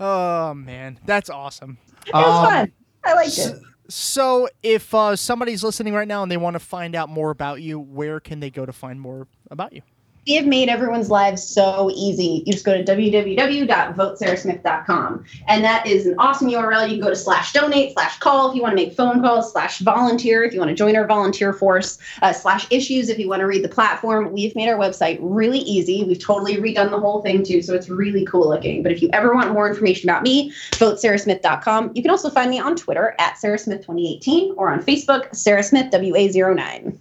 oh 0.00 0.54
man, 0.54 0.98
that's 1.04 1.30
awesome. 1.30 1.78
It 2.06 2.14
was 2.14 2.48
fun. 2.48 2.72
I 3.04 3.14
liked 3.14 3.38
it. 3.38 3.60
So, 3.88 4.48
if 4.62 4.94
uh, 4.94 5.16
somebody's 5.16 5.62
listening 5.62 5.92
right 5.92 6.08
now 6.08 6.22
and 6.22 6.32
they 6.32 6.36
want 6.36 6.54
to 6.54 6.60
find 6.60 6.94
out 6.94 7.08
more 7.08 7.30
about 7.30 7.60
you, 7.60 7.78
where 7.78 8.20
can 8.20 8.40
they 8.40 8.48
go 8.50 8.64
to 8.64 8.72
find 8.72 9.00
more 9.00 9.26
about 9.50 9.72
you? 9.72 9.82
We 10.26 10.34
have 10.34 10.46
made 10.46 10.68
everyone's 10.68 11.08
lives 11.10 11.42
so 11.42 11.90
easy. 11.94 12.42
You 12.46 12.52
just 12.52 12.64
go 12.64 12.76
to 12.76 12.84
www.votesarahsmith.com. 12.84 15.24
And 15.48 15.64
that 15.64 15.84
is 15.84 16.06
an 16.06 16.14
awesome 16.18 16.46
URL. 16.48 16.88
You 16.88 16.94
can 16.94 17.00
go 17.00 17.10
to 17.10 17.16
slash 17.16 17.52
donate, 17.52 17.94
slash 17.94 18.20
call 18.20 18.50
if 18.50 18.56
you 18.56 18.62
want 18.62 18.76
to 18.76 18.84
make 18.84 18.94
phone 18.94 19.20
calls, 19.20 19.50
slash 19.50 19.80
volunteer 19.80 20.44
if 20.44 20.54
you 20.54 20.60
want 20.60 20.68
to 20.68 20.76
join 20.76 20.94
our 20.94 21.08
volunteer 21.08 21.52
force, 21.52 21.98
uh, 22.22 22.32
slash 22.32 22.68
issues 22.70 23.08
if 23.08 23.18
you 23.18 23.28
want 23.28 23.40
to 23.40 23.46
read 23.46 23.64
the 23.64 23.68
platform. 23.68 24.30
We've 24.32 24.54
made 24.54 24.68
our 24.68 24.78
website 24.78 25.18
really 25.20 25.58
easy. 25.58 26.04
We've 26.04 26.20
totally 26.20 26.54
redone 26.56 26.90
the 26.90 27.00
whole 27.00 27.20
thing 27.22 27.42
too, 27.42 27.60
so 27.60 27.74
it's 27.74 27.88
really 27.88 28.24
cool 28.24 28.48
looking. 28.48 28.84
But 28.84 28.92
if 28.92 29.02
you 29.02 29.10
ever 29.12 29.34
want 29.34 29.52
more 29.52 29.68
information 29.68 30.08
about 30.08 30.22
me, 30.22 30.52
votesarahsmith.com. 30.72 31.90
You 31.94 32.02
can 32.02 32.12
also 32.12 32.30
find 32.30 32.48
me 32.48 32.60
on 32.60 32.76
Twitter 32.76 33.16
at 33.18 33.34
sarahsmith2018 33.42 34.54
or 34.56 34.72
on 34.72 34.84
Facebook, 34.84 35.34
Sarah 35.34 35.64
Smith 35.64 35.92
WA09. 35.92 36.96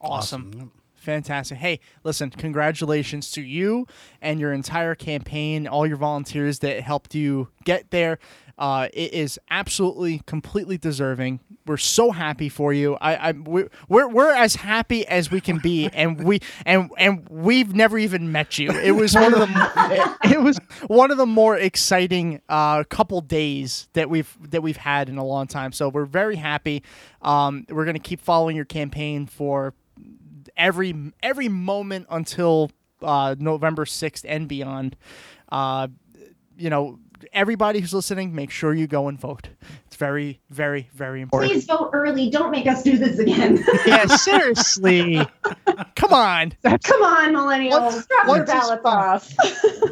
Awesome. 0.00 0.72
Fantastic. 1.02 1.58
Hey, 1.58 1.80
listen, 2.04 2.30
congratulations 2.30 3.32
to 3.32 3.42
you 3.42 3.88
and 4.20 4.38
your 4.38 4.52
entire 4.52 4.94
campaign, 4.94 5.66
all 5.66 5.84
your 5.84 5.96
volunteers 5.96 6.60
that 6.60 6.80
helped 6.80 7.16
you 7.16 7.48
get 7.64 7.90
there. 7.90 8.20
Uh, 8.56 8.88
it 8.92 9.12
is 9.12 9.40
absolutely, 9.50 10.20
completely 10.26 10.78
deserving. 10.78 11.40
We're 11.66 11.76
so 11.78 12.12
happy 12.12 12.48
for 12.48 12.72
you. 12.72 12.94
I, 13.00 13.16
I 13.16 13.32
we're, 13.32 13.68
we're 13.88 14.06
we're 14.08 14.32
as 14.32 14.54
happy 14.54 15.04
as 15.08 15.30
we 15.30 15.40
can 15.40 15.58
be, 15.58 15.88
and 15.92 16.22
we 16.22 16.40
and 16.64 16.90
and 16.98 17.26
we've 17.28 17.74
never 17.74 17.98
even 17.98 18.30
met 18.30 18.58
you. 18.58 18.70
It 18.70 18.92
was 18.92 19.14
one 19.14 19.32
of 19.34 19.40
the 19.40 20.16
it, 20.24 20.40
was 20.40 20.58
one 20.86 21.10
of 21.10 21.16
the 21.16 21.26
more 21.26 21.56
exciting 21.56 22.40
uh, 22.48 22.84
couple 22.84 23.20
days 23.22 23.88
that 23.94 24.08
we've 24.08 24.36
that 24.50 24.62
we've 24.62 24.76
had 24.76 25.08
in 25.08 25.18
a 25.18 25.24
long 25.24 25.48
time. 25.48 25.72
So 25.72 25.88
we're 25.88 26.04
very 26.04 26.36
happy. 26.36 26.84
Um, 27.22 27.66
we're 27.68 27.86
gonna 27.86 27.98
keep 27.98 28.20
following 28.20 28.54
your 28.54 28.64
campaign 28.66 29.26
for 29.26 29.74
every 30.56 30.94
every 31.22 31.48
moment 31.48 32.06
until 32.10 32.70
uh, 33.02 33.34
November 33.38 33.86
sixth 33.86 34.24
and 34.28 34.48
beyond. 34.48 34.96
Uh, 35.50 35.88
you 36.56 36.70
know, 36.70 36.98
everybody 37.32 37.80
who's 37.80 37.92
listening, 37.94 38.34
make 38.34 38.50
sure 38.50 38.72
you 38.74 38.86
go 38.86 39.08
and 39.08 39.18
vote. 39.18 39.48
It's 39.86 39.96
very, 39.96 40.40
very, 40.50 40.88
very 40.94 41.20
important. 41.20 41.52
Please 41.52 41.64
vote 41.66 41.90
early. 41.92 42.30
Don't 42.30 42.50
make 42.50 42.66
us 42.66 42.82
do 42.82 42.96
this 42.96 43.18
again. 43.18 43.62
Yeah, 43.86 44.06
seriously. 44.06 45.16
Come 45.96 46.12
on. 46.12 46.52
Come 46.62 47.02
on, 47.02 47.32
millennials. 47.32 48.06
Drop 48.06 48.26
your 48.26 48.26
once 48.26 48.48
is 48.48 48.54
ballots 48.54 48.84
off. 48.84 49.34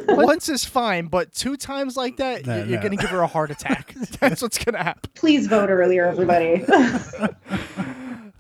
Once 0.09 0.49
is 0.49 0.65
fine, 0.65 1.07
but 1.07 1.33
two 1.33 1.57
times 1.57 1.97
like 1.97 2.17
that, 2.19 2.47
No, 2.47 2.57
you're, 2.57 2.67
you're 2.67 2.77
no. 2.77 2.83
going 2.83 2.97
to 2.97 3.03
give 3.03 3.11
her 3.11 3.21
a 3.21 3.27
heart 3.27 3.51
attack. 3.51 3.95
That's 4.21 4.41
what's 4.43 4.59
going 4.63 4.75
to 4.75 4.83
happen. 4.83 5.11
Please 5.15 5.47
vote 5.47 5.71
earlier, 5.71 6.07
everybody. 6.07 6.65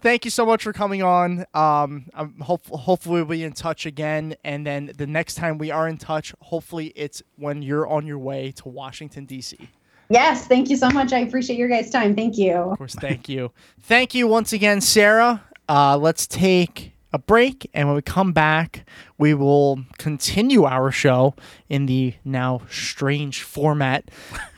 Thank 0.00 0.24
you 0.24 0.30
so 0.30 0.46
much 0.46 0.62
for 0.62 0.72
coming 0.72 1.02
on. 1.02 1.44
Um, 1.52 2.06
I'm 2.14 2.38
hope, 2.40 2.66
hopefully 2.68 3.16
we'll 3.16 3.26
be 3.26 3.44
in 3.44 3.52
touch 3.52 3.84
again, 3.84 4.34
and 4.44 4.66
then 4.66 4.92
the 4.96 5.06
next 5.06 5.34
time 5.34 5.58
we 5.58 5.70
are 5.70 5.86
in 5.88 5.98
touch, 5.98 6.34
hopefully 6.40 6.92
it's 6.96 7.22
when 7.36 7.60
you're 7.60 7.86
on 7.86 8.06
your 8.06 8.18
way 8.18 8.50
to 8.52 8.68
Washington 8.68 9.26
D.C. 9.26 9.58
yes, 10.08 10.46
thank 10.46 10.70
you 10.70 10.76
so 10.76 10.88
much. 10.90 11.12
I 11.12 11.18
appreciate 11.18 11.58
your 11.58 11.68
guys' 11.68 11.90
time. 11.90 12.16
Thank 12.16 12.38
you. 12.38 12.54
Of 12.54 12.78
course, 12.78 12.94
thank 12.94 13.28
you. 13.28 13.52
Thank 13.82 14.14
you 14.14 14.26
once 14.26 14.54
again, 14.54 14.80
Sarah. 14.80 15.44
Uh, 15.68 15.98
let's 15.98 16.26
take 16.26 16.92
a 17.12 17.18
break, 17.18 17.68
and 17.74 17.86
when 17.86 17.94
we 17.94 18.02
come 18.02 18.32
back, 18.32 18.86
we 19.18 19.34
will 19.34 19.84
continue 19.98 20.64
our 20.64 20.90
show 20.90 21.34
in 21.68 21.84
the 21.84 22.14
now 22.24 22.62
strange 22.70 23.42
format 23.42 24.10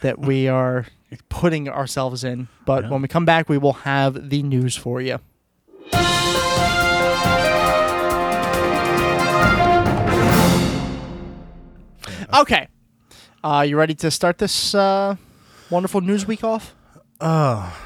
that 0.02 0.20
we 0.20 0.46
are 0.46 0.87
putting 1.28 1.68
ourselves 1.68 2.22
in. 2.22 2.46
But 2.64 2.88
when 2.88 3.02
we 3.02 3.09
come 3.09 3.24
back, 3.24 3.48
we 3.48 3.59
will 3.59 3.72
have 3.72 4.31
the 4.31 4.44
news 4.44 4.76
for 4.76 5.00
you. 5.00 5.18
Okay. 12.35 12.69
Uh, 13.44 13.65
you 13.67 13.77
ready 13.77 13.94
to 13.96 14.11
start 14.11 14.38
this 14.38 14.75
uh, 14.75 15.17
wonderful 15.71 16.00
news 16.00 16.27
week 16.27 16.44
off? 16.44 16.75
Oh 17.21 17.77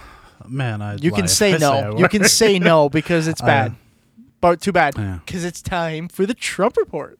man, 0.46 0.82
I. 0.82 0.96
You 0.96 1.10
can 1.12 1.28
say 1.28 1.56
no. 1.58 1.96
You 1.98 2.08
can 2.08 2.24
say 2.24 2.58
no 2.58 2.88
because 2.88 3.26
it's 3.28 3.42
I- 3.42 3.46
bad. 3.46 3.74
But 4.40 4.60
too 4.60 4.70
bad 4.70 4.94
Yeah. 4.96 5.18
because 5.24 5.44
it's 5.44 5.62
time 5.62 6.08
for 6.08 6.26
the 6.26 6.34
Trump 6.34 6.76
report. 6.76 7.18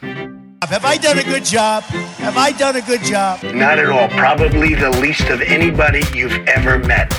Have 0.00 0.84
I 0.84 0.96
done 0.96 1.18
a 1.18 1.22
good 1.24 1.44
job? 1.44 1.82
Have 1.82 2.36
I 2.36 2.52
done 2.52 2.76
a 2.76 2.80
good 2.80 3.02
job? 3.02 3.42
Not 3.42 3.78
at 3.80 3.86
all. 3.90 4.08
Probably 4.10 4.74
the 4.74 4.90
least 4.90 5.28
of 5.28 5.40
anybody 5.42 6.02
you've 6.14 6.32
ever 6.48 6.78
met. 6.78 7.12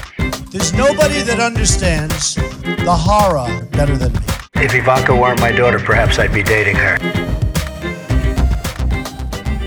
There's 0.49 0.71
nobody 0.73 1.21
that 1.23 1.39
understands 1.41 2.35
the 2.35 2.95
horror 2.95 3.65
better 3.71 3.97
than 3.97 4.13
me. 4.13 4.19
If 4.55 4.73
Ivanka 4.73 5.13
weren't 5.13 5.41
my 5.41 5.51
daughter, 5.51 5.77
perhaps 5.77 6.19
I'd 6.19 6.33
be 6.33 6.41
dating 6.41 6.77
her. 6.77 6.97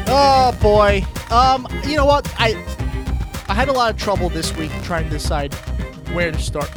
Oh 0.09 0.57
boy. 0.61 1.05
Um, 1.31 1.69
you 1.85 1.97
know 1.97 2.07
what? 2.07 2.33
I 2.39 2.55
I 3.49 3.55
had 3.55 3.69
a 3.69 3.73
lot 3.73 3.93
of 3.93 3.99
trouble 3.99 4.31
this 4.31 4.57
week 4.57 4.71
trying 4.83 5.05
to 5.05 5.11
decide 5.11 5.53
where 6.13 6.33
to 6.33 6.39
start. 6.39 6.71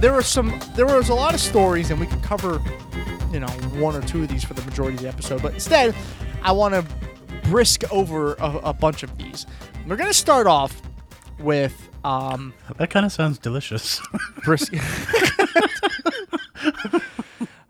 There 0.00 0.12
were 0.12 0.22
some 0.22 0.60
there 0.74 0.86
was 0.86 1.08
a 1.08 1.14
lot 1.14 1.32
of 1.32 1.40
stories 1.40 1.90
and 1.90 2.00
we 2.00 2.06
could 2.06 2.22
cover, 2.22 2.60
you 3.32 3.38
know, 3.38 3.48
one 3.78 3.94
or 3.94 4.02
two 4.02 4.22
of 4.22 4.28
these 4.28 4.42
for 4.42 4.54
the 4.54 4.62
majority 4.62 4.96
of 4.96 5.02
the 5.02 5.08
episode, 5.08 5.40
but 5.40 5.54
instead 5.54 5.94
I 6.42 6.50
want 6.50 6.74
to 6.74 6.84
brisk 7.48 7.84
over 7.92 8.34
a, 8.34 8.60
a 8.64 8.72
bunch 8.72 9.04
of 9.04 9.16
these. 9.18 9.46
We're 9.86 9.96
going 9.96 10.10
to 10.10 10.14
start 10.14 10.46
off 10.46 10.82
with 11.38 11.89
um 12.04 12.54
That 12.76 12.90
kind 12.90 13.06
of 13.06 13.12
sounds 13.12 13.38
delicious. 13.38 14.00
brisk 14.44 14.72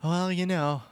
Well, 0.03 0.33
you 0.33 0.47
know, 0.47 0.83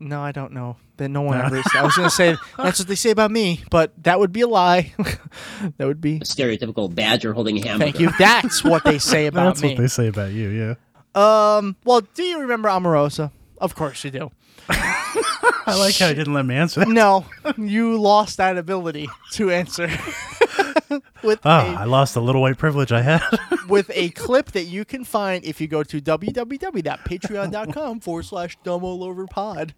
no, 0.00 0.20
I 0.20 0.32
don't 0.32 0.52
know. 0.52 0.76
That 0.96 1.10
no 1.10 1.22
one 1.22 1.38
ever. 1.40 1.62
I 1.74 1.82
was 1.84 1.94
going 1.94 2.08
to 2.08 2.14
say 2.14 2.36
that's 2.56 2.80
what 2.80 2.88
they 2.88 2.96
say 2.96 3.10
about 3.10 3.30
me, 3.30 3.62
but 3.70 3.92
that 4.02 4.18
would 4.18 4.32
be 4.32 4.40
a 4.40 4.48
lie. 4.48 4.92
that 5.76 5.86
would 5.86 6.00
be 6.00 6.16
a 6.16 6.20
Stereotypical 6.20 6.92
badger 6.92 7.32
holding 7.32 7.56
a 7.56 7.60
hamburger. 7.66 7.92
Thank 7.92 8.00
you. 8.00 8.10
That's 8.18 8.64
what 8.64 8.82
they 8.84 8.98
say 8.98 9.26
about 9.26 9.44
That's 9.44 9.62
me. 9.62 9.68
That's 9.68 9.78
what 9.78 9.82
they 9.82 9.88
say 9.88 10.08
about 10.08 10.32
you. 10.32 10.48
Yeah. 10.48 10.74
Um. 11.14 11.76
Well, 11.84 12.00
do 12.00 12.24
you 12.24 12.40
remember 12.40 12.68
Omarosa? 12.68 13.30
Of 13.58 13.76
course 13.76 14.02
you 14.04 14.10
do. 14.10 14.30
I 14.68 15.76
like 15.78 15.96
how 15.96 16.08
you 16.08 16.14
didn't 16.14 16.34
let 16.34 16.44
me 16.46 16.56
answer 16.56 16.80
that. 16.80 16.88
No, 16.88 17.26
you 17.56 18.00
lost 18.00 18.38
that 18.38 18.58
ability 18.58 19.08
to 19.32 19.50
answer 19.50 19.88
with 21.22 21.40
Oh, 21.44 21.50
I 21.50 21.84
lost 21.84 22.14
the 22.14 22.22
little 22.22 22.40
white 22.42 22.58
privilege 22.58 22.92
I 22.92 23.02
had. 23.02 23.22
with 23.68 23.90
a 23.94 24.10
clip 24.10 24.52
that 24.52 24.64
you 24.64 24.84
can 24.84 25.04
find 25.04 25.44
if 25.44 25.60
you 25.60 25.68
go 25.68 25.82
to 25.82 26.00
www.patreon.com 26.00 28.00
forward 28.00 28.24
slash 28.24 28.56
dumb 28.64 28.84
all 28.84 29.04
over 29.04 29.26
pod. 29.26 29.74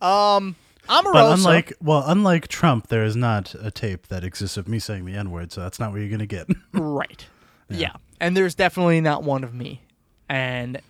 Um, 0.00 0.56
Omarosa. 0.88 1.12
but 1.12 1.32
unlike 1.38 1.72
well, 1.82 2.04
unlike 2.06 2.48
Trump, 2.48 2.88
there 2.88 3.04
is 3.04 3.16
not 3.16 3.54
a 3.60 3.70
tape 3.70 4.08
that 4.08 4.24
exists 4.24 4.56
of 4.56 4.68
me 4.68 4.78
saying 4.78 5.04
the 5.04 5.14
N 5.14 5.30
word, 5.30 5.52
so 5.52 5.60
that's 5.60 5.78
not 5.78 5.90
what 5.92 6.00
you're 6.00 6.10
gonna 6.10 6.26
get. 6.26 6.46
Right. 6.72 7.26
Yeah. 7.68 7.92
And 8.20 8.36
there's 8.36 8.54
definitely 8.54 9.00
not 9.00 9.22
one 9.22 9.44
of 9.44 9.52
me. 9.52 9.82
And 10.28 10.80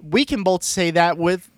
we 0.00 0.24
can 0.24 0.44
both 0.44 0.62
say 0.62 0.90
that 0.92 1.18
with 1.18 1.50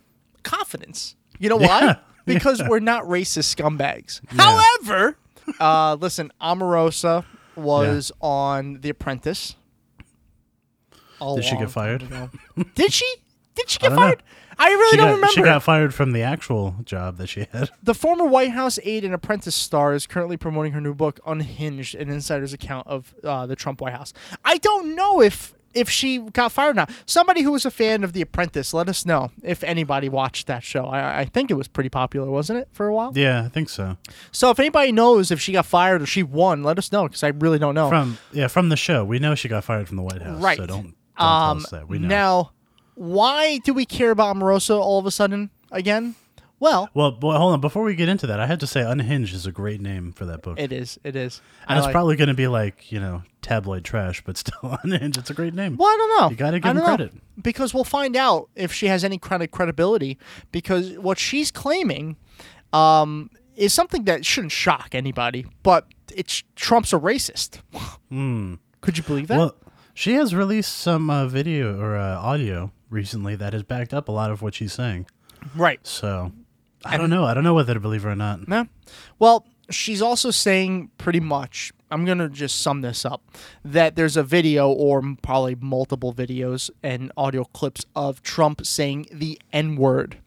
confidence. 0.43 1.15
You 1.39 1.51
know 1.51 1.57
why? 1.57 1.81
Yeah. 1.83 1.95
Because 2.25 2.63
we're 2.67 2.81
not 2.81 3.05
racist 3.05 3.55
scumbags. 3.55 4.21
However, 4.37 5.17
uh, 5.59 5.97
listen, 6.01 6.33
Omarosa 6.41 7.25
was 7.57 8.13
on 8.21 8.81
The 8.81 8.91
Apprentice. 8.91 9.57
a 11.21 11.35
Did 11.35 11.45
she 11.45 11.57
get 11.57 11.71
fired? 11.71 12.09
Did 12.75 12.93
she? 12.93 13.07
Did 13.55 13.69
she 13.69 13.79
get 13.79 13.91
know. 13.91 13.97
fired? 13.97 14.23
I 14.59 14.69
really 14.69 14.91
she 14.91 14.97
don't 14.99 15.07
got, 15.07 15.15
remember. 15.15 15.33
She 15.33 15.43
got 15.43 15.63
fired 15.63 15.95
from 15.95 16.13
the 16.13 16.23
actual 16.23 16.77
job 16.85 17.17
that 17.17 17.29
she 17.29 17.47
had. 17.51 17.71
The 17.83 17.95
former 17.95 18.27
White 18.27 18.51
House 18.51 18.79
aide 18.83 19.05
and 19.07 19.15
apprentice 19.15 19.55
star 19.55 19.95
is 19.95 20.07
currently 20.07 20.37
promoting 20.37 20.73
her 20.73 20.83
new 20.83 20.95
book, 20.95 21.19
Unhinged, 21.27 21.95
an 21.95 22.11
insider's 22.11 22.53
account 22.53 22.87
of 22.87 23.15
uh, 23.25 23.47
the 23.47 23.57
Trump 23.57 23.81
White 23.81 23.95
House. 23.95 24.13
I 24.45 24.59
don't 24.59 24.95
know 24.95 25.23
if 25.23 25.55
if 25.75 25.89
she 25.89 26.19
got 26.19 26.53
fired 26.53 26.71
or 26.71 26.75
not. 26.75 26.91
Somebody 27.07 27.43
who 27.43 27.53
was 27.53 27.65
a 27.65 27.71
fan 27.71 28.05
of 28.05 28.13
The 28.13 28.23
Apprentice, 28.23 28.75
let 28.75 28.89
us 28.89 29.07
know 29.07 29.31
if 29.43 29.63
anybody 29.65 30.09
watched 30.09 30.47
that 30.47 30.63
show. 30.63 30.87
I, 30.87 31.21
I 31.21 31.25
think 31.25 31.51
it 31.51 31.55
was 31.55 31.69
pretty 31.69 31.91
popular, 31.91 32.31
wasn't 32.31 32.61
it, 32.61 32.69
for 32.73 32.87
a 32.87 32.95
while? 32.95 33.13
Yeah, 33.15 33.45
I 33.45 33.49
think 33.49 33.69
so. 33.69 33.97
So 34.33 34.51
if 34.51 34.59
anybody 34.59 34.93
knows 34.93 35.31
if 35.31 35.41
she 35.41 35.53
got 35.53 35.67
fired 35.67 36.03
or 36.03 36.07
she 36.07 36.23
won, 36.23 36.63
let 36.63 36.79
us 36.79 36.91
know 36.93 37.05
because 37.05 37.23
I 37.23 37.29
really 37.29 37.59
don't 37.59 37.75
know. 37.75 37.89
From 37.89 38.19
yeah, 38.33 38.49
from 38.49 38.69
the 38.69 38.77
show, 38.77 39.05
we 39.05 39.19
know 39.19 39.35
she 39.35 39.49
got 39.49 39.65
fired 39.65 39.89
from 39.89 39.97
the 39.97 40.03
White 40.03 40.23
House. 40.23 40.43
right. 40.43 40.57
So 40.57 40.67
don't, 40.67 40.95
don't 41.19 41.27
um, 41.27 41.59
tell 41.59 41.65
us 41.65 41.71
that. 41.71 41.89
We 41.89 41.99
know. 41.99 42.09
Now, 42.09 42.53
why 42.95 43.59
do 43.59 43.73
we 43.73 43.87
care 43.87 44.11
about 44.11 44.37
Omarosa 44.37 44.79
all 44.79 44.99
of 44.99 45.07
a 45.07 45.11
sudden 45.11 45.51
again? 45.71 46.15
Well, 46.61 46.91
well, 46.95 47.11
boy, 47.11 47.35
hold 47.37 47.55
on. 47.55 47.61
Before 47.63 47.83
we 47.83 47.95
get 47.95 48.09
into 48.11 48.27
that, 48.29 48.39
I 48.39 48.47
had 48.47 48.61
to 48.61 48.67
say 48.67 48.83
Unhinged 48.83 49.35
is 49.35 49.47
a 49.47 49.51
great 49.53 49.81
name 49.81 50.13
for 50.13 50.27
that 50.27 50.43
book. 50.43 50.61
it 50.61 50.73
is. 50.73 51.01
It 51.03 51.17
is. 51.17 51.41
and 51.67 51.77
I 51.77 51.79
it's 51.79 51.87
like- 51.87 51.93
probably 51.93 52.17
going 52.17 52.29
to 52.29 52.35
be 52.35 52.47
like 52.49 52.93
you 52.93 53.01
know 53.01 53.23
tabloid 53.43 53.83
trash, 53.85 54.23
but 54.25 54.37
still 54.37 54.79
Unhinged. 54.85 55.19
It's 55.19 55.31
a 55.31 55.35
great 55.35 55.55
name. 55.55 55.77
Well, 55.79 55.89
I 55.89 55.97
don't 55.97 56.21
know. 56.21 56.31
You 56.31 56.37
got 56.37 56.51
to 56.53 56.61
give 56.61 56.71
him 56.71 56.77
don't 56.77 56.85
know. 56.85 56.97
credit. 56.97 57.15
because 57.43 57.73
we'll 57.75 57.85
find 57.85 58.15
out 58.15 58.51
if 58.55 58.73
she 58.73 58.87
has 58.87 59.03
any 59.05 59.19
kind 59.19 59.43
of 59.43 59.51
credibility. 59.51 60.19
Because 60.53 60.97
what 60.99 61.19
she's 61.19 61.51
claiming 61.51 62.17
um, 62.73 63.31
is 63.57 63.73
something 63.75 64.05
that 64.05 64.25
shouldn't 64.27 64.53
shock 64.53 64.91
anybody, 64.95 65.47
but 65.63 65.87
it's 66.15 66.43
Trump's 66.57 66.93
a 66.93 66.97
racist. 66.99 67.61
Hmm. 68.11 68.55
Could 68.81 68.99
you 68.99 69.05
believe 69.05 69.29
that? 69.29 69.39
Well, 69.39 69.55
she 69.95 70.15
has 70.15 70.35
released 70.35 70.77
some 70.77 71.11
uh, 71.11 71.27
video 71.27 71.79
or 71.81 71.97
uh, 71.97 72.17
audio 72.19 72.73
recently 72.91 73.35
that 73.37 73.53
has 73.53 73.63
backed 73.63 73.93
up 73.95 74.09
a 74.09 74.13
lot 74.13 74.31
of 74.31 74.43
what 74.43 74.55
she's 74.55 74.73
saying. 74.73 75.07
right. 75.55 75.81
So 75.87 76.33
I 76.85 76.97
don't 76.97 77.11
know. 77.11 77.25
I 77.25 77.35
don't 77.35 77.45
know 77.45 77.55
whether 77.55 77.75
to 77.75 77.81
believe 77.81 78.03
her 78.05 78.11
or 78.11 78.17
not. 78.17 78.49
No. 78.49 78.67
Well, 79.19 79.47
she's 79.71 80.03
also 80.03 80.31
saying 80.31 80.91
pretty 80.99 81.21
much. 81.21 81.73
I'm 81.91 82.05
gonna 82.05 82.29
just 82.29 82.61
sum 82.61 82.83
this 82.83 83.05
up. 83.05 83.23
That 83.65 83.97
there's 83.97 84.17
a 84.17 84.23
video, 84.23 84.71
or 84.71 85.03
probably 85.23 85.57
multiple 85.57 86.13
videos 86.13 86.71
and 86.83 87.11
audio 87.17 87.45
clips 87.45 87.85
of 87.97 88.23
Trump 88.23 88.65
saying 88.65 89.07
the 89.13 89.41
N 89.53 89.77
word 89.77 90.19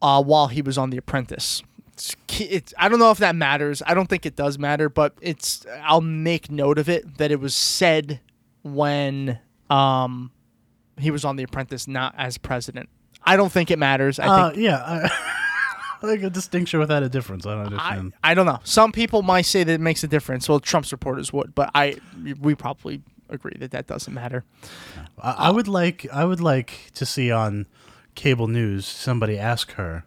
uh, 0.00 0.22
while 0.22 0.48
he 0.48 0.62
was 0.62 0.78
on 0.78 0.90
The 0.90 0.96
Apprentice. 0.96 1.62
It's, 1.92 2.16
it's, 2.38 2.74
I 2.78 2.88
don't 2.88 2.98
know 2.98 3.10
if 3.10 3.18
that 3.18 3.36
matters. 3.36 3.82
I 3.86 3.94
don't 3.94 4.08
think 4.08 4.24
it 4.24 4.36
does 4.36 4.58
matter, 4.58 4.88
but 4.88 5.14
it's. 5.20 5.66
I'll 5.82 6.00
make 6.00 6.50
note 6.50 6.78
of 6.78 6.88
it 6.88 7.18
that 7.18 7.30
it 7.30 7.40
was 7.40 7.54
said 7.54 8.20
when 8.62 9.38
um, 9.68 10.30
he 10.98 11.10
was 11.10 11.24
on 11.24 11.36
The 11.36 11.42
Apprentice, 11.42 11.88
not 11.88 12.14
as 12.16 12.38
president. 12.38 12.88
I 13.24 13.36
don't 13.36 13.52
think 13.52 13.70
it 13.70 13.78
matters. 13.78 14.18
I 14.18 14.26
Uh, 14.26 14.50
think 14.50 14.62
yeah, 14.62 14.76
I, 14.78 15.10
like 16.06 16.22
a 16.22 16.30
distinction 16.30 16.80
without 16.80 17.02
a 17.02 17.08
difference. 17.08 17.46
I 17.46 17.54
don't 17.54 17.66
understand. 17.66 18.12
I 18.24 18.34
don't 18.34 18.46
know. 18.46 18.58
Some 18.64 18.92
people 18.92 19.22
might 19.22 19.42
say 19.46 19.64
that 19.64 19.72
it 19.72 19.80
makes 19.80 20.02
a 20.04 20.08
difference. 20.08 20.48
Well, 20.48 20.60
Trump 20.60 20.86
supporters 20.86 21.32
would, 21.32 21.54
but 21.54 21.70
I 21.74 21.96
we 22.40 22.54
probably 22.54 23.02
agree 23.28 23.56
that 23.58 23.70
that 23.70 23.86
doesn't 23.86 24.12
matter. 24.12 24.44
I, 25.20 25.30
I 25.32 25.50
would 25.50 25.68
like 25.68 26.06
I 26.12 26.24
would 26.24 26.40
like 26.40 26.90
to 26.94 27.06
see 27.06 27.30
on 27.30 27.66
cable 28.14 28.46
news 28.48 28.86
somebody 28.86 29.38
ask 29.38 29.72
her, 29.72 30.04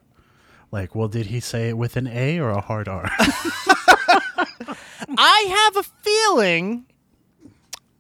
like, 0.72 0.94
well, 0.94 1.08
did 1.08 1.28
he 1.28 1.40
say 1.40 1.70
it 1.70 1.78
with 1.78 1.96
an 1.98 2.08
A 2.08 2.40
or 2.40 2.50
a 2.50 2.62
hard 2.62 2.88
R? 2.88 3.10
I 5.18 5.48
have 5.74 5.78
a 5.78 5.84
feeling 5.84 6.86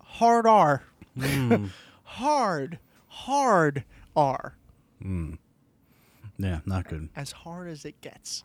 hard 0.03 0.45
R. 0.45 0.83
Hmm. 1.19 1.67
hard, 2.03 2.79
hard 3.07 3.83
R. 4.15 4.55
yeah, 5.01 6.59
not 6.65 6.87
good. 6.87 7.09
As 7.15 7.31
hard 7.31 7.69
as 7.69 7.85
it 7.85 7.99
gets. 8.01 8.43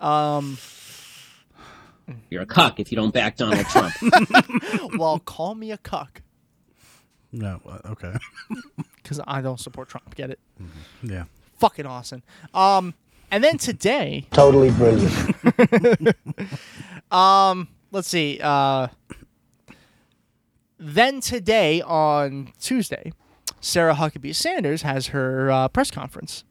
Um, 0.00 0.58
You're 2.30 2.42
a 2.42 2.46
cuck 2.46 2.78
if 2.80 2.90
you 2.92 2.96
don't 2.96 3.12
back 3.12 3.36
Donald 3.36 3.66
Trump. 3.66 3.94
well, 4.98 5.18
call 5.18 5.54
me 5.54 5.72
a 5.72 5.78
cuck 5.78 6.22
No, 7.32 7.60
uh, 7.66 7.78
okay. 7.90 8.14
because 9.02 9.20
I 9.26 9.40
don't 9.40 9.58
support 9.60 9.88
Trump. 9.88 10.14
Get 10.14 10.30
it? 10.30 10.40
yeah. 11.02 11.24
Fucking 11.58 11.86
awesome. 11.86 12.22
Um, 12.54 12.94
and 13.30 13.42
then 13.42 13.58
today, 13.58 14.26
Totally 14.32 14.70
brilliant. 14.70 16.16
Um, 17.10 17.68
let's 17.90 18.08
see. 18.08 18.38
Uh, 18.42 18.88
then 20.78 21.20
today 21.20 21.80
on 21.82 22.52
Tuesday, 22.60 23.12
Sarah 23.66 23.94
Huckabee 23.94 24.32
Sanders 24.32 24.82
has 24.82 25.08
her 25.08 25.50
uh, 25.50 25.66
press 25.66 25.90
conference. 25.90 26.44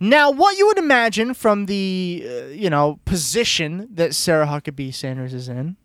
Now, 0.00 0.30
what 0.30 0.56
you 0.56 0.66
would 0.66 0.78
imagine 0.78 1.34
from 1.34 1.66
the 1.66 2.24
uh, 2.26 2.46
you 2.46 2.70
know 2.70 3.00
position 3.04 3.86
that 3.92 4.14
Sarah 4.14 4.46
Huckabee 4.46 4.94
Sanders 4.94 5.34
is 5.34 5.50
in, 5.50 5.76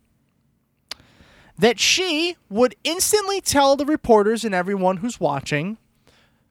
that 1.57 1.81
she 1.81 2.37
would 2.49 2.75
instantly 2.85 3.41
tell 3.41 3.75
the 3.75 3.85
reporters 3.85 4.45
and 4.45 4.55
everyone 4.55 4.97
who's 4.97 5.19
watching, 5.19 5.77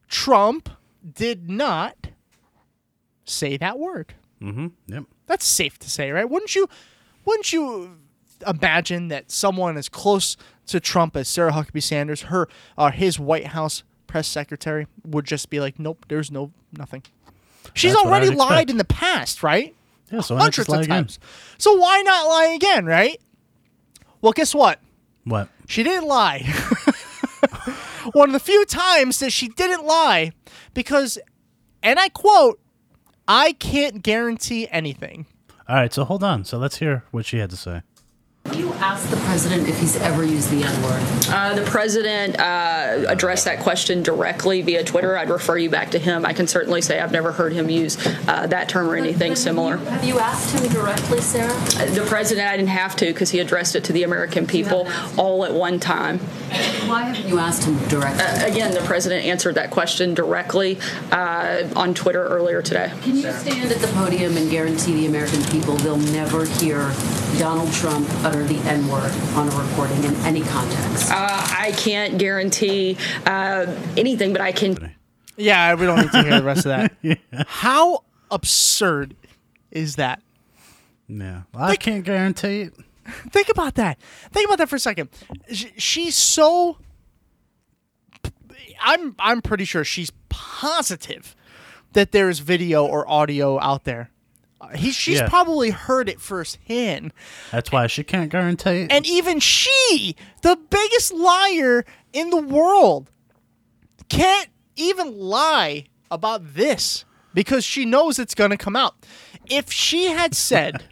Trump 0.07 0.69
did 1.11 1.49
not 1.49 2.09
say 3.25 3.57
that 3.57 3.79
word. 3.79 4.13
Mm-hmm. 4.39 4.67
Yep. 4.87 5.05
That's 5.25 5.45
safe 5.45 5.79
to 5.79 5.89
say, 5.89 6.11
right? 6.11 6.29
Wouldn't 6.29 6.55
you? 6.55 6.69
Wouldn't 7.25 7.51
you? 7.51 7.97
imagine 8.45 9.07
that 9.07 9.31
someone 9.31 9.77
as 9.77 9.87
close 9.87 10.35
to 10.65 10.77
Trump 10.77 11.15
as 11.15 11.29
Sarah 11.29 11.53
Huckabee 11.53 11.81
Sanders, 11.81 12.23
her 12.23 12.49
uh, 12.77 12.91
his 12.91 13.17
White 13.17 13.47
House 13.47 13.83
press 14.13 14.27
secretary, 14.27 14.85
would 15.03 15.25
just 15.25 15.49
be 15.49 15.59
like, 15.59 15.79
"Nope, 15.79 16.05
there's 16.07 16.29
no 16.29 16.51
nothing." 16.71 17.01
She's 17.73 17.93
That's 17.93 18.05
already 18.05 18.29
lied 18.29 18.69
in 18.69 18.77
the 18.77 18.85
past, 18.85 19.41
right? 19.41 19.75
Yeah, 20.11 20.21
so 20.21 20.35
why 20.35 20.41
not 20.41 20.53
just 20.53 20.69
hundreds 20.69 20.85
of 20.87 20.91
again? 20.91 21.03
times. 21.05 21.19
So 21.57 21.73
why 21.73 22.03
not 22.03 22.27
lie 22.27 22.53
again, 22.55 22.85
right? 22.85 23.19
Well, 24.21 24.31
guess 24.31 24.53
what? 24.53 24.79
What? 25.23 25.49
She 25.67 25.81
didn't 25.81 26.07
lie. 26.07 26.41
One 28.13 28.29
of 28.29 28.33
the 28.33 28.39
few 28.39 28.65
times 28.65 29.17
that 29.17 29.31
she 29.31 29.47
didn't 29.47 29.83
lie 29.83 30.33
because, 30.75 31.17
and 31.81 31.97
I 31.97 32.09
quote, 32.09 32.59
I 33.27 33.53
can't 33.53 34.03
guarantee 34.03 34.67
anything. 34.69 35.25
All 35.67 35.77
right, 35.77 35.91
so 35.91 36.05
hold 36.05 36.23
on. 36.23 36.45
So 36.45 36.59
let's 36.59 36.77
hear 36.77 37.03
what 37.09 37.25
she 37.25 37.39
had 37.39 37.49
to 37.49 37.57
say. 37.57 37.81
Have 38.45 38.59
you 38.59 38.73
asked 38.73 39.09
the 39.09 39.15
president 39.17 39.69
if 39.69 39.79
he's 39.79 39.95
ever 39.95 40.25
used 40.25 40.49
the 40.49 40.63
N 40.63 40.83
word. 40.83 41.01
Uh, 41.29 41.55
the 41.55 41.63
president 41.63 42.37
uh, 42.37 43.05
addressed 43.07 43.45
that 43.45 43.61
question 43.61 44.03
directly 44.03 44.61
via 44.61 44.83
Twitter. 44.83 45.17
I'd 45.17 45.29
refer 45.29 45.57
you 45.57 45.69
back 45.69 45.91
to 45.91 45.99
him. 45.99 46.25
I 46.25 46.33
can 46.33 46.47
certainly 46.47 46.81
say 46.81 46.99
I've 46.99 47.13
never 47.13 47.31
heard 47.31 47.53
him 47.53 47.69
use 47.69 47.97
uh, 48.27 48.45
that 48.47 48.67
term 48.67 48.89
or 48.89 48.97
anything 48.97 49.37
similar. 49.37 49.77
Have 49.77 50.03
you 50.03 50.19
asked 50.19 50.59
him 50.59 50.69
directly, 50.73 51.21
Sarah? 51.21 51.53
Uh, 51.53 51.85
The 51.93 52.05
president, 52.05 52.49
I 52.49 52.57
didn't 52.57 52.69
have 52.69 52.97
to 52.97 53.05
because 53.05 53.29
he 53.29 53.39
addressed 53.39 53.75
it 53.77 53.85
to 53.85 53.93
the 53.93 54.03
American 54.03 54.45
people 54.45 54.89
all 55.17 55.45
at 55.45 55.53
one 55.53 55.79
time. 55.79 56.19
Why 56.19 57.03
haven't 57.03 57.27
you 57.29 57.39
asked 57.39 57.63
him 57.63 57.77
directly? 57.87 58.23
Uh, 58.25 58.45
again, 58.45 58.73
the 58.73 58.81
president 58.81 59.25
answered 59.25 59.55
that 59.55 59.71
question 59.71 60.13
directly 60.13 60.77
uh, 61.11 61.63
on 61.77 61.93
Twitter 61.93 62.27
earlier 62.27 62.61
today. 62.61 62.91
Can 63.03 63.15
you 63.15 63.31
stand 63.31 63.71
at 63.71 63.79
the 63.79 63.87
podium 63.87 64.35
and 64.35 64.51
guarantee 64.51 64.93
the 64.93 65.05
American 65.05 65.41
people 65.45 65.75
they'll 65.77 65.95
never 65.97 66.43
hear 66.45 66.93
Donald 67.39 67.71
Trump 67.71 68.07
utter 68.33 68.43
the 68.45 68.57
N 68.69 68.87
word 68.87 69.11
on 69.35 69.47
a 69.47 69.55
recording 69.55 70.03
in 70.03 70.15
any 70.25 70.41
context? 70.41 71.11
Uh, 71.11 71.15
I 71.57 71.71
can't 71.77 72.17
guarantee 72.17 72.97
uh, 73.25 73.65
anything, 73.95 74.31
but 74.33 74.41
I 74.41 74.51
can. 74.51 74.93
Yeah, 75.37 75.75
we 75.75 75.85
don't 75.85 75.99
need 75.99 76.11
to 76.11 76.23
hear 76.23 76.39
the 76.39 76.43
rest 76.43 76.65
of 76.65 76.91
that. 77.01 77.19
How 77.47 78.03
absurd 78.31 79.15
is 79.71 79.95
that? 79.97 80.21
Yeah, 81.07 81.43
I 81.53 81.75
can't 81.75 82.03
guarantee 82.03 82.61
it. 82.61 82.73
Think 83.29 83.49
about 83.49 83.75
that. 83.75 83.99
Think 84.31 84.47
about 84.47 84.57
that 84.59 84.69
for 84.69 84.77
a 84.77 84.79
second. 84.79 85.09
Sh- 85.51 85.65
She's 85.77 86.15
so. 86.15 86.77
I'm 88.81 89.15
I'm 89.19 89.41
pretty 89.41 89.65
sure 89.65 89.83
she's 89.83 90.11
positive 90.29 91.35
that 91.93 92.11
there 92.11 92.29
is 92.29 92.39
video 92.39 92.85
or 92.85 93.07
audio 93.09 93.59
out 93.59 93.83
there. 93.83 94.09
He, 94.75 94.91
she's 94.91 95.19
Yeah. 95.19 95.29
probably 95.29 95.69
heard 95.71 96.09
it 96.09 96.19
firsthand. 96.21 97.13
That's 97.51 97.71
why 97.71 97.87
she 97.87 98.03
can't 98.03 98.29
guarantee 98.31 98.81
it. 98.83 98.91
And 98.91 99.05
even 99.05 99.39
she, 99.39 100.15
the 100.41 100.57
biggest 100.69 101.13
liar 101.13 101.85
in 102.13 102.29
the 102.29 102.41
world, 102.41 103.09
can't 104.09 104.49
even 104.75 105.17
lie 105.17 105.85
about 106.11 106.53
this 106.55 107.05
because 107.33 107.63
she 107.63 107.85
knows 107.85 108.19
it's 108.19 108.35
going 108.35 108.51
to 108.51 108.57
come 108.57 108.75
out. 108.75 108.95
If 109.49 109.71
she 109.71 110.05
had 110.05 110.35
said, 110.35 110.83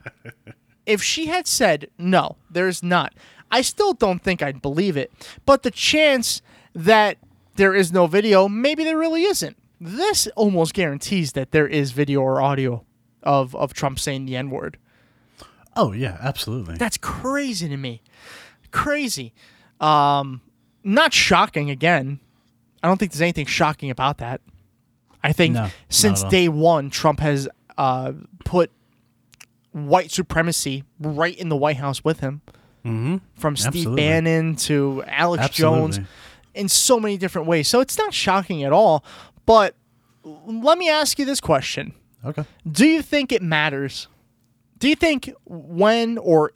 if 0.85 1.01
she 1.03 1.27
had 1.27 1.47
said, 1.47 1.89
no, 1.97 2.37
there's 2.49 2.81
not, 2.81 3.13
I 3.51 3.61
still 3.61 3.93
don't 3.93 4.23
think 4.23 4.41
I'd 4.41 4.61
believe 4.61 4.97
it. 4.97 5.11
But 5.45 5.63
the 5.63 5.71
chance 5.71 6.41
that 6.73 7.17
there 7.55 7.75
is 7.75 7.91
no 7.91 8.07
video, 8.07 8.47
maybe 8.47 8.83
there 8.83 8.97
really 8.97 9.23
isn't. 9.23 9.57
This 9.79 10.27
almost 10.35 10.73
guarantees 10.73 11.33
that 11.33 11.51
there 11.51 11.67
is 11.67 11.91
video 11.91 12.21
or 12.21 12.41
audio 12.41 12.85
of, 13.23 13.55
of 13.55 13.73
Trump 13.73 13.99
saying 13.99 14.25
the 14.25 14.35
N 14.35 14.49
word. 14.49 14.77
oh 15.75 15.91
yeah, 15.91 16.17
absolutely. 16.21 16.75
That's 16.75 16.97
crazy 16.97 17.67
to 17.69 17.77
me. 17.77 18.01
Crazy. 18.71 19.33
Um, 19.79 20.41
not 20.83 21.13
shocking 21.13 21.69
again. 21.69 22.19
I 22.83 22.87
don't 22.87 22.97
think 22.97 23.11
there's 23.11 23.21
anything 23.21 23.45
shocking 23.45 23.89
about 23.89 24.17
that. 24.19 24.41
I 25.23 25.33
think 25.33 25.53
No, 25.53 25.69
since 25.89 26.23
day 26.23 26.47
one, 26.49 26.89
Trump 26.89 27.19
has 27.19 27.47
uh, 27.77 28.13
put 28.43 28.71
white 29.71 30.11
supremacy 30.11 30.83
right 30.99 31.37
in 31.37 31.49
the 31.49 31.55
White 31.55 31.77
House 31.77 32.03
with 32.03 32.19
him. 32.21 32.41
Mm-hmm. 32.85 33.17
From 33.35 33.55
Steve 33.55 33.67
Absolutely. 33.67 34.01
Bannon 34.01 34.55
to 34.55 35.03
Alex 35.05 35.49
Jones 35.49 35.99
in 36.55 36.67
so 36.67 36.99
many 36.99 37.17
different 37.17 37.47
ways. 37.47 37.67
So 37.67 37.79
it's 37.79 37.97
not 37.97 38.13
shocking 38.13 38.63
at 38.63 38.73
all. 38.73 39.05
But 39.45 39.75
let 40.23 40.77
me 40.79 40.89
ask 40.89 41.19
you 41.19 41.25
this 41.25 41.39
question. 41.39 41.93
Okay. 42.25 42.43
Do 42.69 42.85
you 42.87 43.01
think 43.01 43.31
it 43.31 43.41
matters? 43.41 44.07
Do 44.77 44.87
you 44.89 44.95
think 44.95 45.31
when, 45.45 46.17
or 46.17 46.51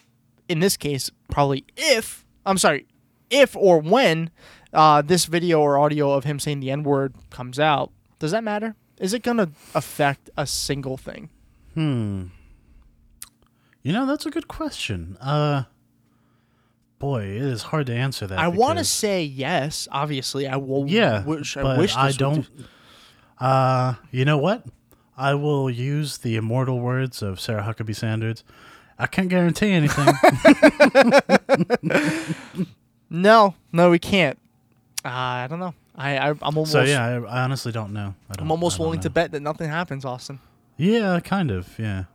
in 0.47 0.59
this 0.59 0.77
case, 0.77 1.09
probably 1.29 1.63
if, 1.75 2.25
I'm 2.45 2.57
sorry, 2.57 2.85
if 3.29 3.55
or 3.55 3.79
when 3.79 4.29
uh, 4.73 5.01
this 5.01 5.25
video 5.25 5.59
or 5.61 5.77
audio 5.77 6.11
of 6.11 6.23
him 6.23 6.39
saying 6.39 6.59
the 6.59 6.71
N 6.71 6.83
word 6.83 7.13
comes 7.29 7.59
out, 7.59 7.91
does 8.19 8.31
that 8.31 8.43
matter? 8.43 8.75
Is 8.99 9.13
it 9.13 9.23
going 9.23 9.37
to 9.37 9.49
affect 9.73 10.29
a 10.37 10.45
single 10.47 10.97
thing? 10.97 11.29
Hmm. 11.73 12.25
You 13.83 13.93
know, 13.93 14.05
that's 14.05 14.25
a 14.25 14.31
good 14.31 14.47
question. 14.47 15.17
Uh 15.21 15.63
boy, 16.97 17.23
it 17.25 17.41
is 17.41 17.61
hard 17.63 17.85
to 17.87 17.93
answer 17.93 18.25
that. 18.25 18.39
I 18.39 18.47
want 18.47 18.79
to 18.79 18.83
say 18.85 19.23
yes. 19.23 19.87
Obviously, 19.91 20.47
I 20.47 20.55
will. 20.55 20.87
Yeah, 20.87 21.23
wish, 21.23 21.55
I 21.57 21.77
wish 21.77 21.95
I 21.95 22.11
don't. 22.11 22.41
do- 22.57 22.63
Uh, 23.39 23.95
you 24.11 24.23
know 24.25 24.37
what? 24.37 24.65
I 25.17 25.33
will 25.33 25.69
use 25.69 26.17
the 26.17 26.35
immortal 26.35 26.79
words 26.79 27.21
of 27.21 27.39
Sarah 27.39 27.63
Huckabee 27.63 27.95
Sanders. 27.95 28.43
I 28.97 29.07
can't 29.07 29.29
guarantee 29.29 29.71
anything. 29.71 30.07
No, 33.09 33.55
no, 33.71 33.91
we 33.91 33.99
can't. 33.99 34.37
Uh, 35.03 35.09
I 35.09 35.47
don't 35.47 35.59
know. 35.59 35.73
I, 35.95 36.17
I 36.17 36.29
I'm 36.31 36.39
almost. 36.41 36.71
so 36.71 36.83
yeah, 36.83 37.05
I, 37.05 37.13
I 37.21 37.43
honestly 37.43 37.71
don't 37.71 37.93
know. 37.93 38.15
I 38.29 38.33
don't, 38.33 38.47
I'm 38.47 38.51
almost 38.51 38.79
willing 38.79 38.99
to 39.01 39.09
bet 39.09 39.31
that 39.31 39.41
nothing 39.41 39.69
happens, 39.69 40.03
Austin. 40.03 40.39
Yeah, 40.77 41.19
kind 41.21 41.51
of. 41.51 41.77
Yeah. 41.79 42.05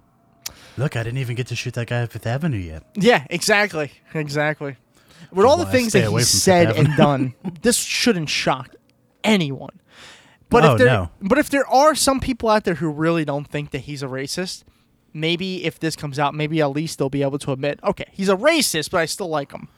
Look, 0.77 0.97
I 0.97 1.03
didn't 1.03 1.19
even 1.19 1.37
get 1.37 1.47
to 1.49 1.57
shoot 1.57 1.75
that 1.75 1.87
guy 1.87 2.03
at 2.03 2.13
Fifth 2.13 2.27
Avenue 2.27 2.59
yet. 2.59 2.83
Yeah, 2.95 3.25
exactly, 3.31 3.93
exactly. 4.13 4.77
With 5.31 5.47
all 5.47 5.57
the 5.57 5.67
things 5.67 5.93
that 5.93 6.11
he 6.11 6.23
said 6.23 6.77
and 6.77 6.97
done, 6.97 7.35
this 7.63 7.77
shouldn't 7.77 8.29
shock 8.29 8.75
anyone. 9.23 9.79
But 10.51 10.65
Oh, 10.65 10.73
if 10.73 10.79
there, 10.79 10.87
no. 10.89 11.11
but 11.23 11.39
if 11.39 11.49
there 11.49 11.67
are 11.69 11.95
some 11.95 12.21
people 12.21 12.49
out 12.49 12.65
there 12.65 12.75
who 12.75 12.91
really 12.91 13.25
don't 13.25 13.47
think 13.49 13.71
that 13.71 13.81
he's 13.83 14.03
a 14.03 14.07
racist, 14.07 14.65
maybe 15.15 15.65
if 15.65 15.79
this 15.81 15.97
comes 15.97 16.19
out, 16.19 16.35
maybe 16.35 16.61
at 16.61 16.71
least 16.71 16.99
they'll 16.99 17.09
be 17.09 17.23
able 17.23 17.39
to 17.39 17.53
admit, 17.53 17.81
okay, 17.85 18.05
he's 18.13 18.29
a 18.29 18.37
racist, 18.37 18.91
but 18.91 18.99
I 19.01 19.07
still 19.07 19.29
like 19.29 19.53
him. 19.53 19.69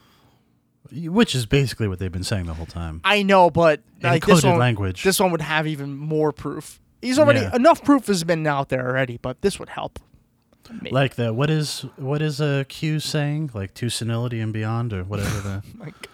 Which 0.92 1.34
is 1.34 1.46
basically 1.46 1.88
what 1.88 1.98
they've 2.00 2.10
been 2.12 2.24
saying 2.24 2.46
the 2.46 2.54
whole 2.54 2.66
time. 2.66 3.00
I 3.04 3.22
know, 3.22 3.48
but 3.50 3.80
like 4.02 4.26
this 4.26 4.42
one, 4.42 4.58
language. 4.58 5.04
this 5.04 5.20
one 5.20 5.30
would 5.30 5.40
have 5.40 5.66
even 5.66 5.96
more 5.96 6.32
proof. 6.32 6.80
He's 7.00 7.18
already 7.18 7.40
Yeah. 7.40 7.54
enough 7.56 7.82
proof 7.84 8.06
has 8.08 8.24
been 8.24 8.46
out 8.46 8.68
there 8.68 8.86
already, 8.88 9.16
but 9.16 9.40
this 9.42 9.58
would 9.58 9.70
help. 9.70 9.98
Maybe. 10.70 10.90
Like 10.90 11.14
the 11.16 11.32
what 11.34 11.50
is 11.50 11.84
what 11.96 12.22
is 12.22 12.40
a 12.40 12.64
Q 12.68 12.98
saying? 13.00 13.50
Like 13.52 13.74
to 13.74 13.90
senility 13.90 14.40
and 14.40 14.52
beyond, 14.52 14.92
or 14.92 15.04
whatever 15.04 15.40
the. 15.40 15.62
like 15.78 16.08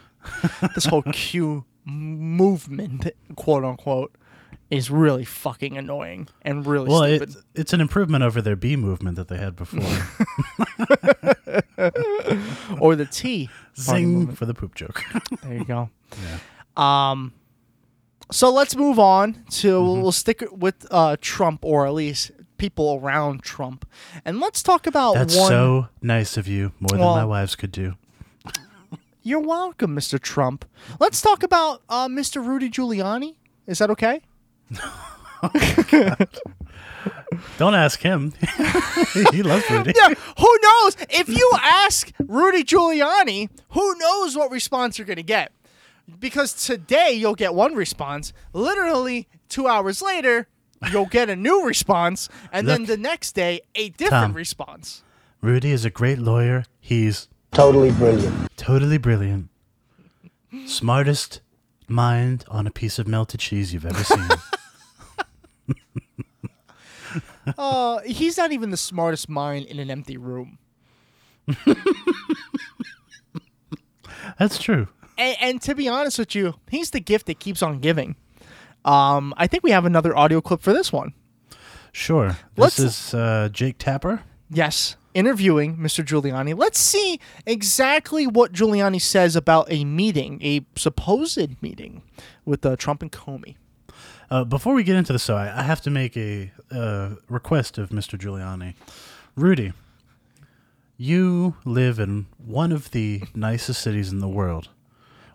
this 0.75 0.85
whole 0.87 1.03
Q 1.03 1.65
movement, 1.85 3.09
quote 3.37 3.65
unquote, 3.65 4.13
is 4.71 4.91
really 4.91 5.25
fucking 5.25 5.77
annoying 5.79 6.29
and 6.43 6.67
really 6.67 6.89
well, 6.89 7.03
stupid. 7.05 7.31
it, 7.31 7.37
it's 7.55 7.73
an 7.73 7.81
improvement 7.81 8.23
over 8.25 8.43
their 8.43 8.57
B 8.57 8.77
movement 8.77 9.17
that 9.17 9.29
they 9.29 9.39
had 9.39 9.57
before. 9.57 9.81
or 12.81 12.97
the 12.97 13.07
T. 13.11 13.49
Zing 13.79 14.33
for 14.33 14.47
the 14.47 14.55
poop 14.55 14.75
joke. 14.75 15.03
There 15.43 15.55
you 15.57 15.65
go. 15.65 15.91
Um, 16.81 17.33
so 18.31 18.53
let's 18.53 18.77
move 18.77 18.99
on 18.99 19.45
to 19.51 19.69
Mm-hmm. 19.81 20.03
we'll 20.03 20.13
stick 20.13 20.45
with 20.53 20.87
uh, 20.91 21.17
Trump 21.21 21.65
or 21.65 21.87
at 21.87 21.95
least 21.95 22.31
people 22.59 22.99
around 23.03 23.43
Trump, 23.43 23.89
and 24.25 24.41
let's 24.41 24.63
talk 24.63 24.87
about 24.87 25.15
That's 25.15 25.37
one. 25.37 25.49
so 25.49 25.89
nice 26.03 26.37
of 26.37 26.47
you, 26.49 26.73
more 26.81 26.89
than 26.91 26.99
Well- 27.01 27.17
my 27.17 27.25
wives 27.25 27.55
could 27.57 27.73
do. 27.73 27.95
You're 29.23 29.41
welcome, 29.41 29.95
Mr. 29.95 30.19
Trump. 30.19 30.65
Let's 31.01 31.21
talk 31.21 31.43
about 31.43 31.83
uh, 31.89 32.09
Mr. 32.09 32.45
Rudy 32.45 32.71
Giuliani. 32.71 33.37
Is 33.67 33.79
that 33.79 33.91
okay? 33.91 34.23
Don't 37.59 37.75
ask 37.75 38.01
him. 38.01 38.33
he 39.33 39.43
loves 39.43 39.69
Rudy. 39.71 39.93
yeah, 39.97 40.09
who 40.39 40.59
knows? 40.63 40.97
If 41.11 41.29
you 41.29 41.51
ask 41.63 42.11
Rudy 42.19 42.65
Giuliani, 42.65 43.49
who 43.71 43.95
knows 43.99 44.37
what 44.37 44.51
response 44.51 44.99
you're 44.99 45.07
going 45.07 45.17
to 45.17 45.23
get? 45.23 45.53
Because 46.19 46.53
today 46.55 47.13
you'll 47.13 47.35
get 47.35 47.55
one 47.55 47.75
response. 47.75 48.33
Literally 48.53 49.29
two 49.49 49.67
hours 49.69 50.01
later, 50.03 50.49
you'll 50.91 51.07
get 51.07 51.29
a 51.29 51.37
new 51.37 51.65
response, 51.67 52.29
and 52.53 52.67
then 52.67 52.87
the 52.87 52.97
next 52.97 53.33
day 53.33 53.61
a 53.75 53.91
different 53.91 54.11
Tom. 54.29 54.33
response. 54.35 55.03
Rudy 55.43 55.71
is 55.71 55.85
a 55.85 55.91
great 55.91 56.19
lawyer. 56.19 56.65
He's 56.81 57.29
Totally 57.53 57.91
brilliant. 57.93 58.51
totally 58.57 58.99
brilliant. 58.99 59.49
Smartest 60.67 61.41
mind 61.87 62.45
on 62.49 62.67
a 62.67 62.71
piece 62.71 62.99
of 62.99 63.07
melted 63.07 63.41
cheese 63.41 63.73
you've 63.75 63.87
ever 63.87 64.03
seen. 64.05 64.29
Uh, 67.57 68.01
he's 68.05 68.37
not 68.37 68.53
even 68.53 68.69
the 68.71 68.77
smartest 68.77 69.27
mind 69.31 69.65
in 69.65 69.79
an 69.79 69.91
empty 69.91 70.19
room. 70.19 70.59
That's 74.39 74.59
true. 74.59 74.89
And, 75.17 75.37
and 75.41 75.63
to 75.63 75.75
be 75.75 75.89
honest 75.89 76.19
with 76.19 76.35
you, 76.35 76.55
he's 76.71 76.91
the 76.91 77.01
gift 77.01 77.27
that 77.27 77.39
keeps 77.41 77.63
on 77.63 77.79
giving. 77.81 78.17
Um, 78.85 79.33
I 79.39 79.47
think 79.47 79.63
we 79.65 79.71
have 79.71 79.85
another 79.87 80.17
audio 80.17 80.41
clip 80.43 80.61
for 80.61 80.73
this 80.75 80.93
one. 80.93 81.15
Sure. 81.93 82.37
Let's- 82.57 82.77
This 82.77 83.09
is 83.09 83.15
uh, 83.15 83.49
Jake 83.51 83.79
Tapper. 83.79 84.23
Yes, 84.51 84.97
interviewing 85.15 85.77
Mr. 85.77 86.05
Giuliani. 86.05 86.57
Let's 86.57 86.79
see 86.79 87.19
exactly 87.47 88.27
what 88.27 88.53
Giuliani 88.53 89.01
says 89.01 89.37
about 89.37 89.67
a 89.71 89.85
meeting, 89.85 90.39
a 90.43 90.65
supposed 90.77 91.61
meeting 91.63 92.03
with 92.45 92.65
uh, 92.65 92.77
Trump 92.77 93.03
and 93.03 93.11
Comey. 93.13 93.57
Uh, 94.31 94.45
before 94.45 94.75
we 94.75 94.85
get 94.85 94.97
into 94.97 95.13
this, 95.13 95.27
though, 95.27 95.37
I, 95.37 95.61
I 95.61 95.63
have 95.63 95.81
to 95.83 95.91
make 95.91 96.17
a 96.17 96.53
uh, 96.71 97.11
request 97.29 97.79
of 97.79 97.91
Mr. 97.91 98.19
Giuliani. 98.19 98.75
Rudy, 99.37 99.73
you 100.97 101.57
live 101.65 101.99
in 101.99 102.27
one 102.45 102.73
of 102.73 102.91
the 102.91 103.23
nicest 103.35 103.81
cities 103.81 104.13
in 104.13 104.19
the 104.19 104.29
world 104.29 104.69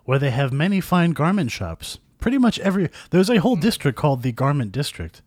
where 0.04 0.18
they 0.18 0.30
have 0.30 0.52
many 0.52 0.80
fine 0.80 1.12
garment 1.12 1.50
shops. 1.50 1.98
Pretty 2.20 2.38
much 2.38 2.58
every. 2.60 2.88
There's 3.10 3.30
a 3.30 3.38
whole 3.38 3.56
district 3.56 3.98
called 3.98 4.22
the 4.22 4.32
Garment 4.32 4.72
District. 4.72 5.22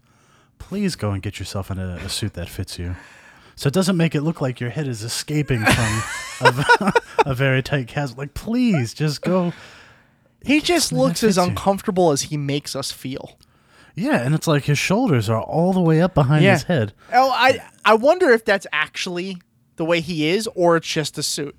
Please 0.57 0.95
go 0.95 1.11
and 1.11 1.22
get 1.22 1.39
yourself 1.39 1.70
in 1.70 1.78
a, 1.78 1.97
a 1.97 2.09
suit 2.09 2.34
that 2.34 2.49
fits 2.49 2.80
you. 2.80 2.95
So 3.55 3.68
it 3.68 3.74
doesn't 3.74 3.97
make 3.97 4.15
it 4.15 4.22
look 4.22 4.39
like 4.39 4.59
your 4.59 4.70
head 4.70 4.88
is 4.88 5.03
escaping 5.03 5.63
from 5.63 6.03
a, 6.41 6.93
a 7.26 7.36
very 7.36 7.61
tight 7.61 7.88
cast. 7.88 8.18
Like, 8.18 8.34
please 8.34 8.93
just 8.93 9.22
go. 9.22 9.53
He 10.43 10.61
just 10.61 10.91
looks 10.91 11.24
as 11.24 11.38
uncomfortable 11.38 12.11
as 12.11 12.24
he 12.24 12.38
makes 12.38 12.76
us 12.76 12.91
feel. 12.91 13.38
Yeah, 13.97 14.21
and 14.21 14.33
it's 14.35 14.47
like 14.47 14.63
his 14.65 14.77
shoulders 14.77 15.29
are 15.29 15.41
all 15.41 15.73
the 15.73 15.81
way 15.81 16.01
up 16.01 16.13
behind 16.13 16.43
Yeah. 16.43 16.53
his 16.53 16.63
head. 16.63 16.93
Oh, 17.11 17.31
I 17.31 17.59
I 17.83 17.95
wonder 17.95 18.29
if 18.29 18.45
that's 18.45 18.67
actually 18.71 19.41
the 19.75 19.85
way 19.85 19.99
he 20.01 20.27
is, 20.29 20.47
or 20.55 20.77
it's 20.77 20.87
just 20.87 21.17
a 21.17 21.23
suit. 21.23 21.55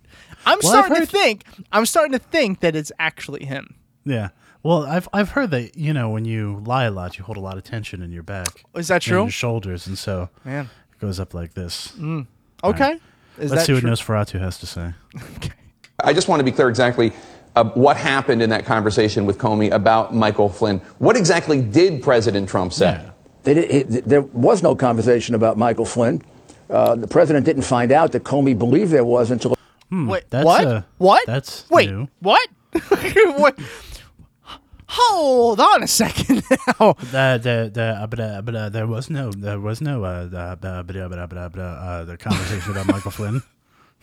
I'm 0.47 0.59
Well, 0.63 0.73
I've 0.73 0.85
starting 0.87 0.95
to 0.95 1.01
heard- 1.01 1.09
think. 1.09 1.45
I'm 1.73 1.85
starting 1.85 2.13
to 2.13 2.19
think 2.19 2.61
that 2.61 2.75
it's 2.77 2.93
actually 2.99 3.45
him. 3.45 3.75
Yeah. 4.05 4.29
Well, 4.63 4.85
I've 4.87 5.09
I've 5.13 5.31
heard 5.31 5.51
that 5.51 5.77
you 5.77 5.93
know 5.93 6.09
when 6.11 6.25
you 6.25 6.63
lie 6.65 6.85
a 6.85 6.91
lot, 6.91 7.19
you 7.19 7.25
hold 7.25 7.37
a 7.37 7.41
lot 7.41 7.57
of 7.57 7.65
tension 7.65 8.03
in 8.03 8.11
your 8.13 8.23
back. 8.23 8.65
Is 8.75 8.89
that 8.89 8.95
and 8.95 9.03
true? 9.03 9.23
your 9.23 9.31
shoulders, 9.31 9.87
and 9.87 9.99
so 9.99 10.31
Man. 10.45 10.69
it 10.93 10.99
goes 11.01 11.19
up 11.21 11.35
like 11.35 11.55
this. 11.55 11.93
Mm. 11.99 12.27
Okay. 12.65 12.83
right. 12.93 13.01
Is 13.39 13.51
Let's 13.53 13.63
that 13.63 13.67
see 13.67 13.73
what 13.75 13.81
true? 13.83 13.91
Nosferatu 13.91 14.41
has 14.41 14.59
to 14.59 14.67
say. 14.67 14.93
I 16.05 16.13
just 16.13 16.29
want 16.29 16.41
to 16.41 16.45
be 16.45 16.51
clear 16.53 16.69
exactly 16.69 17.13
uh, 17.59 17.65
what 17.75 17.97
happened 17.97 18.41
in 18.41 18.51
that 18.51 18.65
conversation 18.65 19.27
with 19.27 19.37
Comey 19.39 19.73
about 19.73 20.15
Michael 20.15 20.49
Flynn. 20.49 20.79
What 20.99 21.17
exactly 21.17 21.61
did 21.61 22.03
President 22.03 22.49
Trump 22.49 22.73
say? 22.73 23.05
They 23.43 23.55
did, 23.55 23.71
it, 23.71 24.05
there 24.09 24.23
was 24.23 24.63
no 24.63 24.77
conversation 24.77 25.35
about 25.35 25.59
Michael 25.59 25.85
Flynn. 25.85 26.23
Uh, 26.71 26.95
the 26.95 27.09
president 27.09 27.47
didn't 27.47 27.63
find 27.63 27.91
out 27.91 28.13
that 28.13 28.23
Comey 28.23 28.57
believed 28.57 28.91
there 28.93 29.05
was 29.05 29.31
until. 29.31 29.57
Wait, 29.91 30.25
that's, 30.29 30.45
what? 30.45 30.67
uh, 30.67 30.83
what? 30.99 31.27
that's 31.27 31.69
Wait, 31.71 31.89
new. 31.91 32.09
what? 32.21 32.47
what? 33.37 33.59
Hold 34.91 35.61
on 35.61 35.83
a 35.83 35.87
second 35.87 36.43
now. 36.51 36.93
The, 36.93 37.41
the, 37.43 37.71
the, 37.73 37.83
uh, 37.83 38.07
but, 38.07 38.21
uh, 38.21 38.43
but, 38.43 38.55
uh, 38.55 38.69
there 38.69 38.87
was 38.87 39.11
no 39.11 39.31
there 39.31 39.61
was 39.61 39.81
no 39.81 40.05
uh, 40.05 40.29
uh, 40.33 40.57
uh, 40.63 40.67
uh, 40.67 40.83
uh, 40.93 41.29
uh, 41.37 41.61
uh, 41.61 42.05
the 42.05 42.17
conversation 42.17 42.71
about 42.73 42.87
Michael 42.87 43.11
Flynn. 43.11 43.43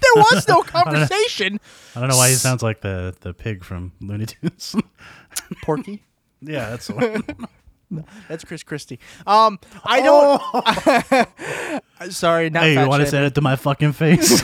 There 0.02 0.24
was 0.24 0.48
no 0.48 0.56
I 0.74 0.84
don't 0.84 0.86
know- 0.86 0.92
conversation. 1.00 1.60
I 1.96 2.00
don't 2.00 2.10
know 2.10 2.18
why 2.18 2.30
he 2.30 2.36
sounds 2.36 2.62
like 2.64 2.82
the 2.82 3.16
the 3.22 3.34
pig 3.34 3.64
from 3.64 3.92
Looney 4.02 4.26
Tunes. 4.28 4.76
Porky. 5.64 6.04
yeah, 6.42 6.70
that's 6.72 6.88
the 6.88 6.96
one. 6.96 7.48
That's 8.28 8.44
Chris 8.44 8.64
Christie. 8.64 9.00
Um, 9.28 9.60
I 9.86 10.02
don't. 10.02 12.12
Sorry, 12.12 12.50
not. 12.50 12.64
hey, 12.64 12.72
you 12.72 12.76
fat 12.78 12.90
want 12.90 13.02
to 13.02 13.06
shaming. 13.06 13.22
say 13.22 13.26
it 13.28 13.36
to 13.36 13.42
my 13.42 13.56
fucking 13.56 13.92
face? 13.94 14.44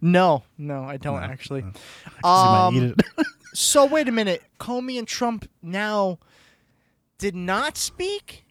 no, 0.00 0.42
no, 0.58 0.82
I 0.84 0.96
don't 0.96 1.22
actually. 1.22 1.60
you 1.60 1.72
might 2.22 2.66
Um, 2.66 2.74
eat 2.76 2.82
it. 2.84 3.00
so 3.52 3.84
wait 3.84 4.08
a 4.08 4.12
minute. 4.12 4.42
Comey 4.58 4.98
and 4.98 5.06
Trump 5.06 5.48
now 5.62 6.18
did 7.18 7.36
not 7.36 7.76
speak 7.76 8.46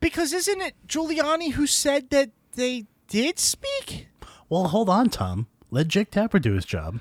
because 0.00 0.32
isn't 0.32 0.60
it 0.62 0.74
Giuliani 0.88 1.52
who 1.52 1.66
said 1.66 2.08
that 2.10 2.30
they 2.54 2.86
did 3.06 3.38
speak 3.38 4.08
Well, 4.50 4.64
hold 4.64 4.88
on, 4.88 5.08
Tom. 5.08 5.46
Let 5.70 5.86
Jake 5.88 6.10
Tapper 6.10 6.40
do 6.40 6.54
his 6.54 6.64
job. 6.64 7.00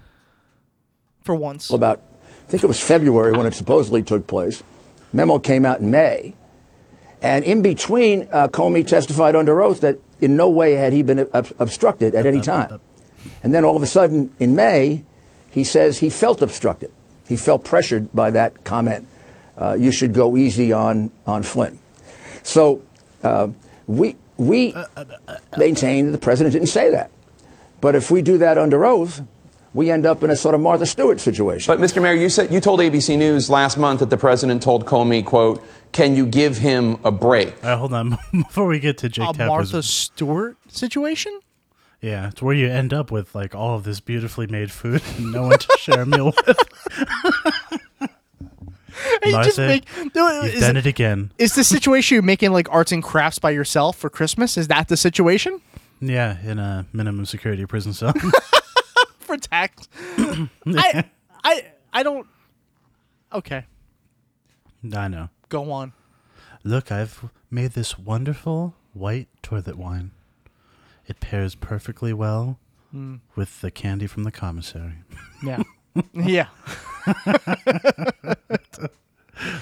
for 1.24 1.34
once? 1.36 1.70
About, 1.72 2.00
I 2.47 2.52
think 2.52 2.64
it 2.64 2.68
was 2.68 2.80
February 2.80 3.34
when 3.34 3.45
it 3.47 3.56
supposedly 3.56 4.04
took 4.04 4.28
place. 4.28 4.64
Memo 5.12 5.39
came 5.39 5.66
out 5.66 5.80
in 5.80 5.89
May. 5.91 6.36
And 7.22 7.43
in 7.43 7.62
between, 7.62 8.28
uh, 8.32 8.47
Comey 8.47 8.86
testified 8.88 9.36
under 9.36 9.62
oath 9.62 9.82
that 9.82 9.97
in 10.22 10.36
no 10.38 10.47
way 10.50 10.74
had 10.74 10.93
he 10.93 11.02
been 11.02 11.28
ob- 11.34 11.52
obstructed 11.60 12.14
at 12.16 12.26
any 12.26 12.39
time. 12.39 12.80
And 13.43 13.54
then 13.54 13.66
all 13.66 13.76
of 13.76 13.84
a 13.84 13.88
sudden, 13.88 14.34
in 14.39 14.56
May, 14.56 15.04
he 15.50 15.64
says 15.64 15.97
he 15.97 16.10
felt 16.10 16.41
obstructed. 16.41 16.91
He 17.28 17.36
felt 17.36 17.64
pressured 17.66 18.14
by 18.14 18.32
that 18.32 18.64
comment. 18.64 19.08
Uh, 19.58 19.74
you 19.74 19.91
should 19.91 20.14
go 20.14 20.38
easy 20.38 20.72
on, 20.72 21.12
on 21.26 21.43
Flynn. 21.43 21.80
So 22.43 22.82
uh, 23.24 23.50
we, 23.88 24.16
we 24.38 24.74
maintain 25.58 26.06
that 26.06 26.12
the 26.12 26.18
president 26.18 26.54
didn't 26.54 26.70
say 26.70 26.91
that. 26.91 27.12
But 27.82 27.95
if 27.95 28.11
we 28.11 28.21
do 28.21 28.38
that 28.39 28.57
under 28.57 28.86
oath, 28.86 29.21
we 29.73 29.91
end 29.91 30.05
up 30.05 30.23
in 30.23 30.30
a 30.30 30.36
sort 30.36 30.55
of 30.55 30.61
Martha 30.61 30.86
Stewart 30.86 31.19
situation. 31.19 31.71
But 31.73 31.80
Mr. 31.84 32.01
Mayor, 32.01 32.13
you 32.13 32.30
said 32.30 32.51
you 32.51 32.59
told 32.59 32.80
ABC 32.80 33.17
News 33.17 33.49
last 33.49 33.77
month 33.77 33.99
that 33.99 34.09
the 34.09 34.17
president 34.17 34.61
told 34.63 34.86
Comey, 34.86 35.23
"quote 35.23 35.63
Can 35.91 36.15
you 36.15 36.25
give 36.25 36.57
him 36.57 36.97
a 37.03 37.11
break?" 37.11 37.53
All 37.63 37.69
right, 37.69 37.77
hold 37.77 37.93
on. 37.93 38.17
Before 38.32 38.65
we 38.65 38.80
get 38.80 38.97
to 38.99 39.09
Jake 39.09 39.30
A 39.30 39.34
Tapper's, 39.34 39.47
Martha 39.73 39.84
Stewart 39.84 40.57
situation? 40.69 41.39
yeah, 42.01 42.30
it's 42.30 42.41
where 42.41 42.55
you 42.55 42.67
end 42.69 42.93
up 42.93 43.11
with 43.11 43.36
like 43.36 43.53
all 43.53 43.75
of 43.75 43.84
this 43.84 43.99
beautifully 43.99 44.47
made 44.47 44.71
food 44.71 45.01
and 45.17 45.32
no 45.34 45.43
one 45.47 45.59
to 45.59 45.67
share 45.80 46.01
a 46.01 46.05
meal 46.05 46.34
with. 46.47 46.57
You 49.23 49.32
just 49.43 49.57
make- 49.57 49.86
no, 50.15 50.41
you've 50.41 50.55
is 50.55 50.59
done 50.61 50.75
it- 50.75 50.86
it 50.86 50.89
again. 50.89 51.32
Is 51.38 51.53
the 51.55 51.63
situation 51.63 52.15
you're 52.15 52.21
making 52.21 52.51
like 52.51 52.67
arts 52.71 52.91
and 52.91 53.01
crafts 53.01 53.39
by 53.39 53.51
yourself 53.51 53.95
for 53.97 54.09
Christmas? 54.09 54.57
Is 54.57 54.67
that 54.67 54.88
the 54.89 54.97
situation? 54.97 55.61
Yeah, 56.02 56.38
in 56.43 56.60
a 56.60 56.86
minimum 56.93 57.26
security 57.26 57.66
prison 57.66 57.93
cell. 57.93 58.14
for 59.20 59.38
tax. 59.38 59.88
I 60.08 61.04
I 61.43 61.66
I 61.93 62.04
don't 62.04 62.28
Okay, 63.34 63.66
I 64.95 65.08
know. 65.08 65.30
go 65.50 65.72
on. 65.72 65.93
Look, 66.64 66.91
I've 66.91 67.30
made 67.52 67.72
this 67.72 67.97
wonderful 68.00 68.76
white 68.93 69.28
toilet 69.43 69.78
wine. 69.78 70.12
It 71.08 71.20
pairs 71.20 71.56
perfectly 71.56 72.14
well 72.14 72.60
Mm. 72.93 73.20
with 73.36 73.62
the 73.62 73.70
candy 73.70 74.08
from 74.08 74.24
the 74.24 74.32
commissary. 74.32 74.95
Yeah. 75.43 75.62
yeah. 76.14 76.47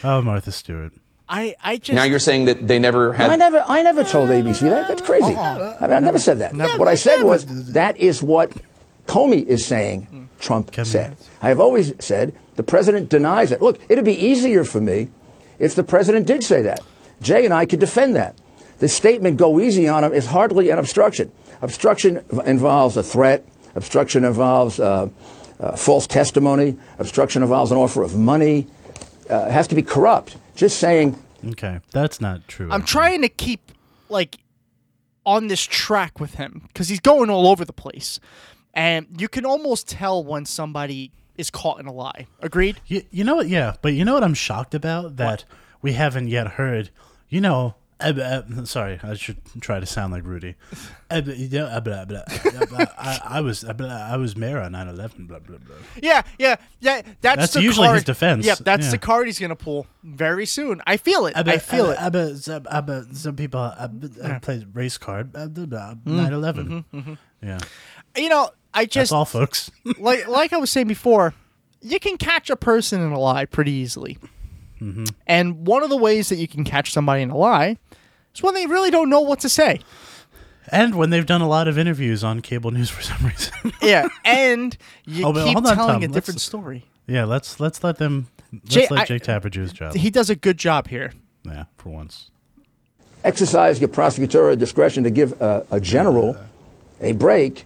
oh, 0.03 0.21
Martha 0.21 0.51
Stewart. 0.51 0.93
I 1.29 1.55
I 1.63 1.77
just 1.77 1.95
Now 1.95 2.03
you're 2.03 2.19
saying 2.19 2.45
that 2.45 2.67
they 2.67 2.79
never 2.79 3.13
had. 3.13 3.29
I 3.29 3.35
never, 3.35 3.63
I 3.67 3.81
never 3.81 4.03
told 4.03 4.29
ABC 4.29 4.61
that. 4.61 4.87
That's 4.87 5.01
crazy. 5.01 5.35
I, 5.35 5.81
mean, 5.81 5.93
I 5.93 5.99
never 5.99 6.19
said 6.19 6.39
that. 6.39 6.55
what 6.79 6.87
I 6.87 6.95
said 6.95 7.23
was 7.23 7.45
that 7.73 7.97
is 7.97 8.23
what 8.23 8.51
Comey 9.07 9.45
is 9.45 9.65
saying. 9.65 10.29
Trump 10.39 10.73
said. 10.83 11.17
I 11.41 11.49
have 11.49 11.59
always 11.59 11.93
said 11.99 12.33
the 12.55 12.63
president 12.63 13.09
denies 13.09 13.51
it. 13.51 13.61
Look, 13.61 13.79
it'd 13.89 14.05
be 14.05 14.13
easier 14.13 14.63
for 14.63 14.79
me 14.79 15.09
if 15.59 15.73
the 15.75 15.83
president 15.83 16.27
did 16.27 16.43
say 16.43 16.61
that. 16.61 16.81
Jay 17.21 17.43
and 17.43 17.53
I 17.53 17.65
could 17.65 17.79
defend 17.79 18.15
that. 18.15 18.35
The 18.79 18.87
statement 18.87 19.37
"go 19.37 19.59
easy 19.59 19.87
on 19.87 20.03
him" 20.03 20.13
is 20.13 20.27
hardly 20.27 20.69
an 20.69 20.77
obstruction. 20.77 21.31
Obstruction 21.61 22.23
involves 22.45 22.95
a 22.95 23.03
threat. 23.03 23.43
Obstruction 23.75 24.23
involves 24.23 24.79
uh, 24.79 25.09
uh, 25.59 25.75
false 25.75 26.05
testimony. 26.05 26.77
Obstruction 26.99 27.41
involves 27.41 27.71
an 27.71 27.77
offer 27.77 28.03
of 28.03 28.15
money. 28.15 28.67
Uh, 29.29 29.45
it 29.47 29.51
has 29.51 29.67
to 29.67 29.75
be 29.75 29.81
corrupt. 29.81 30.37
Just 30.57 30.79
saying 30.79 31.17
Okay, 31.45 31.79
that's 31.91 32.19
not 32.19 32.47
true. 32.47 32.69
I'm 32.71 32.83
trying 32.83 33.21
to 33.21 33.29
keep 33.29 33.71
like 34.09 34.37
on 35.25 35.47
this 35.47 35.63
track 35.63 36.19
with 36.19 36.35
him 36.35 36.63
because 36.67 36.89
he's 36.89 36.99
going 36.99 37.29
all 37.29 37.47
over 37.47 37.65
the 37.65 37.73
place, 37.73 38.19
and 38.73 39.07
you 39.19 39.27
can 39.27 39.45
almost 39.45 39.87
tell 39.87 40.23
when 40.23 40.45
somebody 40.45 41.11
is 41.37 41.49
caught 41.49 41.79
in 41.79 41.85
a 41.85 41.93
lie. 41.93 42.27
Agreed? 42.39 42.81
You, 42.87 43.03
you 43.11 43.23
know 43.23 43.35
what? 43.35 43.47
Yeah, 43.47 43.75
but 43.81 43.93
you 43.93 44.03
know 44.03 44.13
what 44.13 44.23
I'm 44.23 44.33
shocked 44.33 44.73
about 44.73 45.17
that 45.17 45.45
we 45.81 45.93
haven't 45.93 46.29
yet 46.29 46.47
heard. 46.47 46.89
You 47.29 47.41
know, 47.41 47.75
sorry, 48.65 48.99
I 49.01 49.13
should 49.15 49.37
try 49.59 49.79
to 49.79 49.85
sound 49.85 50.13
like 50.13 50.23
Rudy. 50.25 50.55
Uh, 51.09 51.21
but, 51.21 51.37
you 51.37 51.49
know, 51.49 51.65
uh, 51.65 51.79
blah, 51.79 52.05
blah, 52.05 52.19
uh, 52.27 53.17
I, 53.23 53.41
was 53.41 53.63
uh, 53.63 53.73
I 54.11 54.17
was 54.17 54.35
mayor 54.35 54.59
on 54.59 54.73
9/11. 54.73 55.27
Blah 55.27 55.39
blah 55.39 55.57
blah. 55.57 55.75
Yeah, 56.01 56.21
yeah, 56.37 56.57
yeah. 56.79 57.01
That's, 57.21 57.37
That's 57.37 57.53
the 57.53 57.61
usually 57.61 57.87
card. 57.87 57.95
his 57.95 58.03
defense, 58.03 58.45
Yep, 58.45 58.59
that's 58.59 58.85
yeah. 58.85 58.91
the 58.91 58.97
card 58.97 59.25
he's 59.27 59.39
gonna 59.39 59.55
pull 59.55 59.87
very 60.03 60.45
soon. 60.45 60.81
I 60.85 60.97
feel 60.97 61.25
it. 61.25 61.35
Uh, 61.35 61.43
I 61.47 61.57
feel 61.57 61.87
uh, 61.87 61.91
it. 61.91 61.97
uh, 61.99 62.09
but 62.09 63.15
some, 63.15 63.33
uh, 63.33 63.35
people 63.35 63.59
uh, 63.61 63.87
uh, 64.23 64.39
play 64.39 64.65
race 64.73 64.97
card. 64.97 65.35
Uh, 65.35 65.47
blah, 65.47 65.65
blah, 65.65 65.93
Mm, 66.05 66.29
9/11. 66.29 66.67
mhm, 66.67 66.85
mhm. 66.93 67.17
Yeah, 67.41 67.59
You 68.15 68.29
know, 68.29 68.49
I 68.73 68.83
that's 68.83 68.93
just 68.93 69.11
all, 69.13 69.25
folks. 69.25 69.71
like 69.99 70.27
like 70.27 70.53
I 70.53 70.57
was 70.57 70.69
saying 70.69 70.87
before, 70.87 71.33
you 71.81 71.99
can 71.99 72.17
catch 72.17 72.49
a 72.49 72.55
person 72.55 73.01
in 73.01 73.11
a 73.11 73.19
lie 73.19 73.45
pretty 73.45 73.71
easily. 73.71 74.17
Mm-hmm. 74.81 75.05
And 75.25 75.65
one 75.67 75.83
of 75.83 75.89
the 75.89 75.97
ways 75.97 76.29
that 76.29 76.35
you 76.37 76.47
can 76.47 76.63
catch 76.63 76.91
somebody 76.91 77.21
in 77.21 77.29
a 77.29 77.37
lie 77.37 77.77
is 78.35 78.43
when 78.43 78.53
they 78.53 78.65
really 78.67 78.91
don't 78.91 79.09
know 79.09 79.21
what 79.21 79.39
to 79.41 79.49
say. 79.49 79.79
And 80.71 80.95
when 80.95 81.09
they've 81.11 81.25
done 81.25 81.41
a 81.41 81.47
lot 81.47 81.67
of 81.67 81.77
interviews 81.77 82.23
on 82.23 82.41
cable 82.41 82.71
news 82.71 82.89
for 82.89 83.01
some 83.01 83.25
reason. 83.25 83.53
yeah, 83.81 84.07
and 84.25 84.77
you 85.05 85.25
Oh, 85.25 85.33
keep 85.33 85.55
on, 85.57 85.63
telling 85.63 85.77
Tom. 85.77 85.95
a 85.97 85.99
Let's- 86.01 86.13
different 86.13 86.41
story. 86.41 86.85
yeah, 87.07 87.23
let's 87.23 87.59
let's 87.59 87.83
let 87.83 87.97
them 87.97 88.27
let's 88.51 88.65
Jay- 88.65 88.87
let 88.89 89.01
I- 89.01 89.05
Jake 89.05 89.23
Tapper 89.23 89.49
do 89.49 89.61
his 89.61 89.71
job. 89.73 89.95
He 89.95 90.09
does 90.09 90.29
a 90.29 90.35
good 90.35 90.57
job 90.57 90.87
here. 90.89 91.13
yeah, 91.45 91.65
for 91.77 91.89
once. 91.89 92.29
exercise 93.23 93.79
your 93.79 93.89
prosecutorial 93.89 94.57
discretion 94.57 95.03
to 95.03 95.09
give 95.09 95.41
a, 95.41 95.65
a 95.71 95.79
general 95.79 96.37
a 97.01 97.13
break. 97.13 97.65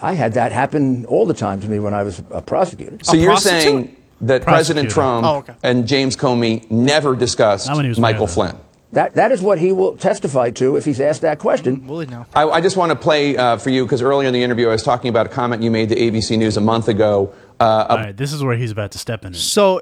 I 0.00 0.14
had 0.14 0.34
that 0.34 0.52
happen 0.52 1.04
all 1.06 1.26
the 1.26 1.34
time 1.34 1.60
to 1.60 1.68
me 1.68 1.78
when 1.78 1.94
I 1.94 2.02
was 2.02 2.22
a 2.30 2.42
prosecutor. 2.42 2.98
So 3.02 3.14
you're 3.16 3.36
saying 3.36 3.96
that 4.22 4.42
President 4.42 4.90
Trump 4.90 5.26
Oh, 5.26 5.36
okay. 5.38 5.54
and 5.62 5.86
James 5.86 6.16
Comey 6.16 6.68
never 6.70 7.14
discussed 7.14 7.68
Michael 7.98 8.26
Flynn? 8.26 8.56
That, 8.92 9.14
that 9.14 9.32
is 9.32 9.40
what 9.40 9.58
he 9.58 9.72
will 9.72 9.96
testify 9.96 10.50
to 10.50 10.76
if 10.76 10.84
he's 10.84 11.00
asked 11.00 11.22
that 11.22 11.38
question. 11.38 11.86
Will 11.86 12.00
he 12.00 12.06
now? 12.06 12.26
I, 12.34 12.44
I 12.44 12.60
just 12.60 12.76
want 12.76 12.90
to 12.90 12.96
play 12.96 13.36
uh, 13.36 13.56
for 13.56 13.70
you 13.70 13.84
because 13.86 14.02
earlier 14.02 14.28
in 14.28 14.34
the 14.34 14.42
interview 14.42 14.68
I 14.68 14.72
was 14.72 14.82
talking 14.82 15.08
about 15.08 15.24
a 15.26 15.28
comment 15.30 15.62
you 15.62 15.70
made 15.70 15.88
to 15.88 15.96
ABC 15.96 16.36
News 16.36 16.58
a 16.58 16.60
month 16.60 16.88
ago. 16.88 17.32
Uh, 17.58 17.86
All 17.88 17.96
right, 17.96 18.14
this 18.16 18.34
is 18.34 18.44
where 18.44 18.54
he's 18.56 18.70
about 18.70 18.90
to 18.92 18.98
step 18.98 19.24
in. 19.24 19.32
So, 19.32 19.80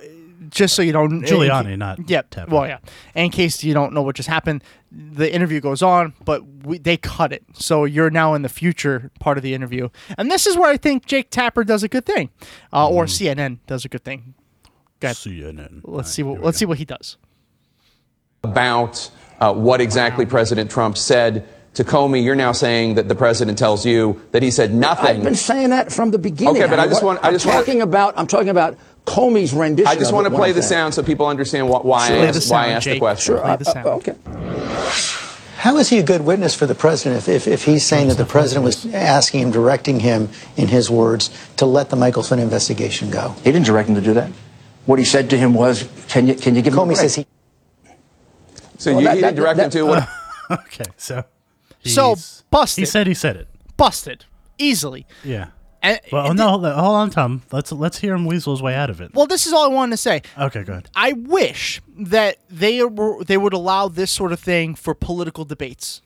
just 0.49 0.75
so 0.77 0.83
you 0.83 0.93
don't, 0.93 1.23
Giuliani, 1.23 1.77
not 1.77 2.09
Yep. 2.09 2.31
Tapper. 2.31 2.51
Well, 2.55 2.67
yeah. 2.69 2.79
In 3.17 3.31
case 3.31 3.65
you 3.65 3.75
don't 3.75 3.93
know 3.93 4.03
what 4.03 4.15
just 4.17 4.29
happened, 4.29 4.63
the 4.93 5.33
interview 5.33 5.61
goes 5.61 5.83
on, 5.83 6.15
but 6.25 6.43
we, 6.65 6.79
they 6.79 6.97
cut 6.97 7.33
it. 7.33 7.45
So 7.55 7.85
you're 7.85 8.11
now 8.11 8.35
in 8.35 8.43
the 8.43 8.49
future 8.49 9.11
part 9.21 9.37
of 9.39 9.43
the 9.43 9.55
interview, 9.55 9.89
and 10.19 10.31
this 10.31 10.47
is 10.47 10.57
where 10.57 10.71
I 10.71 10.77
think 10.77 11.07
Jake 11.07 11.31
Tapper 11.31 11.63
does 11.65 11.83
a 11.83 11.89
good 11.89 12.05
thing, 12.07 12.31
uh, 12.73 12.89
or 12.89 13.05
CNN 13.05 13.59
does 13.67 13.85
a 13.85 13.89
good 13.89 14.03
thing. 14.05 14.35
Go. 15.01 15.09
CNN. 15.09 15.81
Let's 15.85 16.11
see 16.11 16.23
what 16.23 16.43
let's 16.43 16.59
see 16.59 16.67
what 16.67 16.79
he 16.79 16.85
does. 16.85 17.17
about 18.45 19.11
uh, 19.41 19.53
what 19.55 19.81
exactly 19.81 20.27
President 20.27 20.71
Trump 20.71 20.97
said 20.99 21.49
to 21.75 21.85
Comey. 21.85 22.23
You're 22.25 22.35
now 22.35 22.53
saying 22.53 22.95
that 22.97 23.09
the 23.09 23.15
president 23.15 23.57
tells 23.59 23.87
you 23.87 24.21
that 24.33 24.43
he 24.43 24.51
said 24.51 24.75
nothing. 24.75 25.19
I've 25.19 25.23
been 25.23 25.35
saying 25.35 25.71
that 25.71 25.93
from 25.93 26.11
the 26.11 26.19
beginning. 26.19 26.57
Okay, 26.63 26.69
but 26.69 26.79
I 26.81 26.87
just 26.87 27.03
What- 27.03 27.15
want- 27.23 27.25
I 27.25 27.31
just 27.33 27.47
I'm 27.47 27.55
want- 27.55 27.67
talking 27.67 27.81
about. 27.83 28.15
I'm 28.19 28.27
talking 28.27 28.49
about 28.51 28.77
Comey's 29.07 29.55
rendition. 29.55 29.87
I 29.89 29.95
just 29.95 30.11
of 30.11 30.15
want 30.17 30.27
to 30.27 30.35
play 30.35 30.53
the 30.53 30.61
saying- 30.63 30.69
sound 30.93 30.95
so 30.95 31.03
people 31.03 31.27
understand 31.27 31.69
wh- 31.69 31.85
why, 31.85 32.09
Sure. 32.09 32.17
I 32.17 32.19
Play 32.19 32.29
asked, 32.29 32.49
the 32.49 32.53
why 32.53 32.59
I 32.59 32.65
sound, 32.65 32.77
asked 32.77 32.87
the 32.87 32.99
question. 32.99 33.35
Sure, 33.35 33.41
Play 33.43 33.57
the 33.57 33.71
uh, 33.71 33.73
sound. 33.73 33.87
okay. 33.87 34.15
How 35.61 35.77
is 35.77 35.91
he 35.91 35.99
a 35.99 36.03
good 36.03 36.23
witness 36.23 36.55
for 36.55 36.65
the 36.65 36.75
president 36.75 37.19
if, 37.19 37.29
if, 37.29 37.47
if 37.47 37.65
he's 37.67 37.85
saying 37.85 38.09
that 38.09 38.17
the 38.17 38.25
president 38.25 38.65
was 38.65 38.87
asking 38.95 39.41
him, 39.43 39.51
directing 39.51 40.01
him, 40.01 40.31
in 40.57 40.69
his 40.69 40.89
words, 40.89 41.29
to 41.59 41.67
let 41.67 41.91
the 41.91 41.97
Michael 41.97 42.23
Flynn 42.23 42.41
investigation 42.41 43.11
go? 43.11 43.35
He 43.45 43.53
didn't 43.53 43.67
direct 43.67 43.87
him 43.91 43.95
to 43.95 44.01
do 44.01 44.15
that. 44.15 44.31
What 44.87 44.99
he 44.99 45.05
said 45.05 45.29
to 45.31 45.37
him 45.37 45.53
was, 45.53 45.87
"Can 46.09 46.27
you 46.27 46.35
can 46.35 46.55
you 46.55 46.63
give 46.63 46.73
me 46.73 46.79
a 46.79 46.83
Comey 46.83 46.87
break?" 46.87 46.97
says 46.97 47.15
he. 47.17 47.27
So 48.79 48.93
Well, 48.93 49.01
you, 49.03 49.07
that- 49.09 49.17
he 49.17 49.21
didn't 49.21 49.37
direct 49.37 49.57
that- 49.59 49.65
him 49.67 49.71
to 49.73 49.83
what? 49.87 50.09
okay, 50.51 50.91
so 50.97 51.25
So 51.85 52.09
he's- 52.15 52.43
busted. 52.51 52.81
He 52.83 52.87
said 52.87 53.07
he 53.07 53.13
said 53.13 53.37
it. 53.37 53.47
Busted 53.77 54.25
easily. 54.57 55.07
Yeah. 55.23 55.49
And, 55.83 56.01
Well, 56.13 56.35
no, 56.35 56.49
hold 56.49 56.67
on, 56.67 56.79
hold 56.79 56.97
on, 56.97 57.11
Tom. 57.11 57.43
Let's 57.51 57.73
let's 57.73 57.99
hear 57.99 58.15
him 58.15 58.27
weasel 58.27 58.53
his 58.53 58.63
way 58.63 58.75
out 58.75 58.91
of 58.91 59.01
it. 59.01 59.15
Well, 59.15 59.27
this 59.27 59.47
is 59.47 59.53
all 59.53 59.65
I 59.65 59.75
wanted 59.75 59.93
to 59.93 59.97
say. 59.97 60.23
Okay, 60.39 60.63
go 60.63 60.73
ahead. 60.73 60.91
I 60.95 61.13
wish 61.13 61.81
that 61.99 62.37
they 62.51 62.83
were 62.85 63.25
they 63.25 63.37
would 63.39 63.53
allow 63.55 63.89
this 63.89 64.11
sort 64.11 64.33
of 64.33 64.41
thing 64.41 64.75
for 64.75 64.95
political 64.95 65.45
debates. 65.45 66.03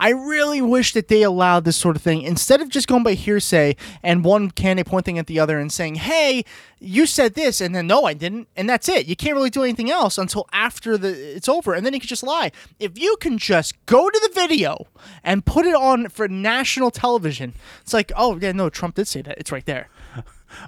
I 0.00 0.08
really 0.08 0.62
wish 0.62 0.94
that 0.94 1.08
they 1.08 1.22
allowed 1.22 1.64
this 1.64 1.76
sort 1.76 1.94
of 1.94 2.00
thing 2.00 2.22
instead 2.22 2.62
of 2.62 2.70
just 2.70 2.88
going 2.88 3.02
by 3.02 3.12
hearsay 3.12 3.76
and 4.02 4.24
one 4.24 4.50
candidate 4.50 4.90
pointing 4.90 5.18
at 5.18 5.26
the 5.26 5.38
other 5.38 5.58
and 5.58 5.70
saying, 5.70 5.96
"Hey, 5.96 6.44
you 6.80 7.04
said 7.04 7.34
this," 7.34 7.60
and 7.60 7.74
then 7.74 7.86
no, 7.86 8.06
I 8.06 8.14
didn't, 8.14 8.48
and 8.56 8.68
that's 8.68 8.88
it. 8.88 9.06
You 9.06 9.14
can't 9.14 9.34
really 9.34 9.50
do 9.50 9.62
anything 9.62 9.90
else 9.90 10.16
until 10.16 10.48
after 10.52 10.96
the 10.96 11.36
it's 11.36 11.50
over, 11.50 11.74
and 11.74 11.84
then 11.84 11.92
you 11.92 12.00
can 12.00 12.08
just 12.08 12.22
lie. 12.22 12.50
If 12.78 12.98
you 12.98 13.16
can 13.20 13.36
just 13.36 13.74
go 13.84 14.08
to 14.08 14.20
the 14.22 14.34
video 14.34 14.86
and 15.22 15.44
put 15.44 15.66
it 15.66 15.74
on 15.74 16.08
for 16.08 16.26
national 16.28 16.90
television, 16.90 17.52
it's 17.82 17.92
like, 17.92 18.10
oh 18.16 18.38
yeah, 18.40 18.52
no, 18.52 18.70
Trump 18.70 18.94
did 18.94 19.06
say 19.06 19.20
that. 19.20 19.36
It's 19.36 19.52
right 19.52 19.66
there. 19.66 19.90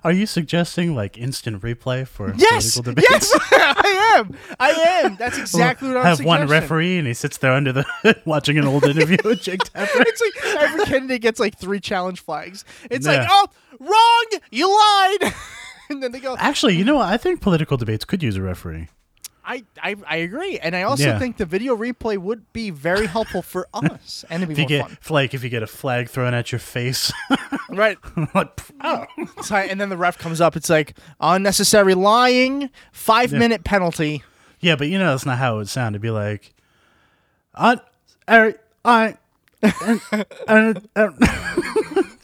Are 0.05 0.13
you 0.13 0.27
suggesting 0.27 0.95
like 0.95 1.17
instant 1.19 1.63
replay 1.63 2.07
for 2.07 2.35
Yes, 2.37 2.75
political 2.75 2.95
debates? 2.95 3.33
yes, 3.33 3.41
I 3.53 4.15
am. 4.19 4.37
I 4.61 4.71
am. 5.05 5.17
That's 5.17 5.39
exactly 5.39 5.89
what 5.89 5.99
I'm 5.99 6.05
Have 6.05 6.25
one 6.25 6.49
referee 6.49 6.99
and 6.99 7.07
he 7.07 7.15
sits 7.15 7.39
there 7.39 7.53
under 7.53 7.73
the 7.73 7.85
watching 8.25 8.59
an 8.59 8.67
old 8.67 8.85
interview 8.85 9.17
with 9.25 9.43
Jake 9.43 9.63
Tapper. 9.73 10.03
it's 10.07 10.21
like 10.21 10.63
every 10.63 10.85
candidate 10.87 11.23
gets 11.23 11.41
like 11.41 11.59
three 11.59 11.81
challenge 11.81 12.21
flags. 12.21 12.65
It's 12.91 13.07
like, 13.07 13.27
oh, 13.31 13.47
wrong, 13.81 14.41
you 14.51 14.69
lied. 14.69 15.35
and 15.91 16.03
then 16.03 16.13
they 16.13 16.21
go, 16.21 16.37
Actually, 16.39 16.75
you 16.75 16.81
uh-huh. 16.83 16.87
know 16.93 16.97
what? 16.97 17.09
I 17.13 17.17
think 17.17 17.41
political 17.41 17.77
debates 17.77 18.05
could 18.05 18.23
use 18.23 18.37
a 18.37 18.43
referee. 18.43 18.89
I, 19.45 19.65
I, 19.83 19.97
I 20.07 20.17
agree. 20.19 20.59
And 20.59 20.77
I 20.77 20.83
also 20.83 21.05
Yeah. 21.09 21.19
think 21.19 21.37
the 21.37 21.45
video 21.47 21.77
replay 21.77 22.17
would 22.19 22.53
be 22.53 22.71
very 22.71 23.07
helpful 23.07 23.43
for 23.43 23.67
us 23.75 24.25
and 24.31 24.43
it'd 24.43 24.51
If 24.53 24.57
be 24.57 24.63
you 24.75 24.79
more 24.81 24.89
get 24.89 24.99
fun. 25.03 25.15
like 25.15 25.35
if 25.35 25.43
you 25.43 25.51
get 25.51 25.63
a 25.63 25.67
flag 25.67 26.09
thrown 26.09 26.33
at 26.35 26.53
your 26.53 26.59
face, 26.61 27.13
Right. 27.69 27.99
like, 28.35 28.61
oh. 28.83 29.07
oh. 29.51 29.55
And 29.57 29.81
then 29.81 29.89
the 29.89 29.97
ref 29.97 30.19
comes 30.19 30.41
up. 30.41 30.55
It's 30.57 30.71
like 30.71 30.97
unnecessary 31.21 31.95
lying, 31.95 32.71
five 32.93 33.33
Yeah. 33.33 33.39
minute 33.39 33.65
penalty. 33.65 34.23
yeah, 34.61 34.77
but 34.77 34.89
you 34.89 34.99
know 34.99 35.11
that's 35.11 35.27
not 35.27 35.39
how 35.39 35.55
it 35.55 35.59
would 35.59 35.69
sound. 35.69 35.95
It'd 35.95 36.03
be 36.03 36.11
like, 36.11 36.53
I, 37.55 37.81
I, 38.29 38.55
I, 38.85 39.17
and, 39.63 40.01
and, 40.49 40.89
and. 40.97 41.19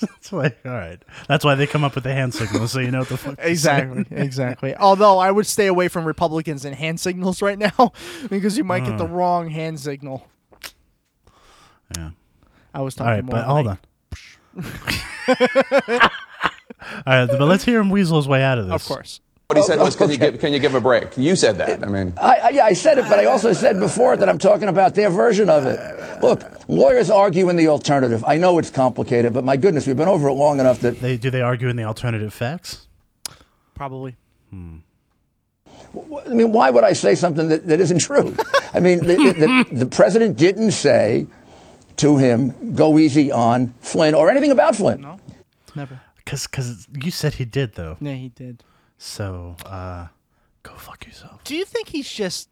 It's 0.18 0.32
like, 0.32 0.58
all 0.64 0.72
right. 0.72 1.02
That's 1.26 1.44
why 1.44 1.54
they 1.54 1.66
come 1.66 1.82
up 1.84 1.94
with 1.94 2.04
the 2.04 2.12
hand 2.12 2.34
signals, 2.34 2.72
so 2.72 2.78
you 2.80 2.90
know 2.90 3.00
what 3.00 3.08
the 3.08 3.16
fuck. 3.16 3.36
Exactly, 3.40 4.04
exactly. 4.10 4.76
Although 4.76 5.18
I 5.18 5.30
would 5.30 5.46
stay 5.46 5.66
away 5.66 5.88
from 5.88 6.04
Republicans 6.04 6.64
and 6.64 6.74
hand 6.76 7.00
signals 7.00 7.42
right 7.42 7.58
now 7.58 7.92
because 8.30 8.56
you 8.58 8.64
might 8.64 8.84
get 8.84 8.96
the 8.98 9.06
Mm. 9.06 9.12
wrong 9.12 9.50
hand 9.50 9.80
signal. 9.80 10.26
Yeah. 11.96 12.10
I 12.74 12.82
was 12.82 12.94
talking 12.94 13.10
right, 13.12 13.24
more 13.24 13.32
but 13.32 13.44
hold 13.44 13.66
on. 13.68 13.78
All 17.06 17.12
right, 17.14 17.26
but 17.26 17.40
let's 17.46 17.64
hear 17.64 17.80
him 17.80 17.90
weasel 17.90 18.16
his 18.18 18.28
way 18.28 18.42
out 18.42 18.58
of 18.58 18.66
this. 18.68 18.74
Of 18.74 18.84
course. 18.88 19.20
What 19.48 19.56
he 19.56 19.62
said 19.62 19.78
was, 19.78 19.96
can 19.96 20.10
you, 20.10 20.18
give, 20.18 20.38
can 20.40 20.52
you 20.52 20.58
give 20.58 20.74
a 20.74 20.80
break? 20.80 21.16
You 21.16 21.34
said 21.34 21.56
that. 21.56 21.82
I 21.82 21.86
mean, 21.86 22.12
I, 22.20 22.34
I, 22.36 22.48
yeah, 22.50 22.64
I 22.66 22.74
said 22.74 22.98
it, 22.98 23.06
but 23.08 23.18
I 23.18 23.24
also 23.24 23.54
said 23.54 23.80
before 23.80 24.14
that 24.14 24.28
I'm 24.28 24.36
talking 24.36 24.68
about 24.68 24.94
their 24.94 25.08
version 25.08 25.48
of 25.48 25.64
it. 25.64 25.80
Look, 26.22 26.42
lawyers 26.68 27.08
argue 27.08 27.48
in 27.48 27.56
the 27.56 27.68
alternative. 27.68 28.22
I 28.26 28.36
know 28.36 28.58
it's 28.58 28.68
complicated, 28.68 29.32
but 29.32 29.44
my 29.44 29.56
goodness, 29.56 29.86
we've 29.86 29.96
been 29.96 30.06
over 30.06 30.28
it 30.28 30.34
long 30.34 30.60
enough 30.60 30.80
that 30.80 31.00
They 31.00 31.16
do 31.16 31.30
they 31.30 31.40
argue 31.40 31.70
in 31.70 31.76
the 31.76 31.84
alternative 31.84 32.34
facts? 32.34 32.88
Probably. 33.74 34.16
Hmm. 34.50 34.80
I 35.96 36.34
mean, 36.34 36.52
why 36.52 36.68
would 36.68 36.84
I 36.84 36.92
say 36.92 37.14
something 37.14 37.48
that, 37.48 37.66
that 37.68 37.80
isn't 37.80 38.00
true? 38.00 38.36
I 38.74 38.80
mean, 38.80 38.98
the, 38.98 39.16
the, 39.16 39.32
the, 39.32 39.76
the 39.76 39.86
president 39.86 40.36
didn't 40.36 40.72
say 40.72 41.26
to 41.96 42.18
him, 42.18 42.74
go 42.74 42.98
easy 42.98 43.32
on 43.32 43.72
Flynn 43.80 44.14
or 44.14 44.28
anything 44.28 44.50
about 44.50 44.76
Flynn. 44.76 45.00
No, 45.00 45.18
never. 45.74 46.02
Because 46.16 46.46
because 46.46 46.86
you 46.92 47.10
said 47.10 47.32
he 47.32 47.46
did 47.46 47.76
though. 47.76 47.96
Yeah, 47.98 48.12
he 48.12 48.28
did. 48.28 48.62
So 48.98 49.56
uh, 49.64 50.08
go 50.62 50.72
fuck 50.74 51.06
yourself. 51.06 51.42
Do 51.44 51.56
you 51.56 51.64
think 51.64 51.88
he's 51.88 52.10
just 52.10 52.48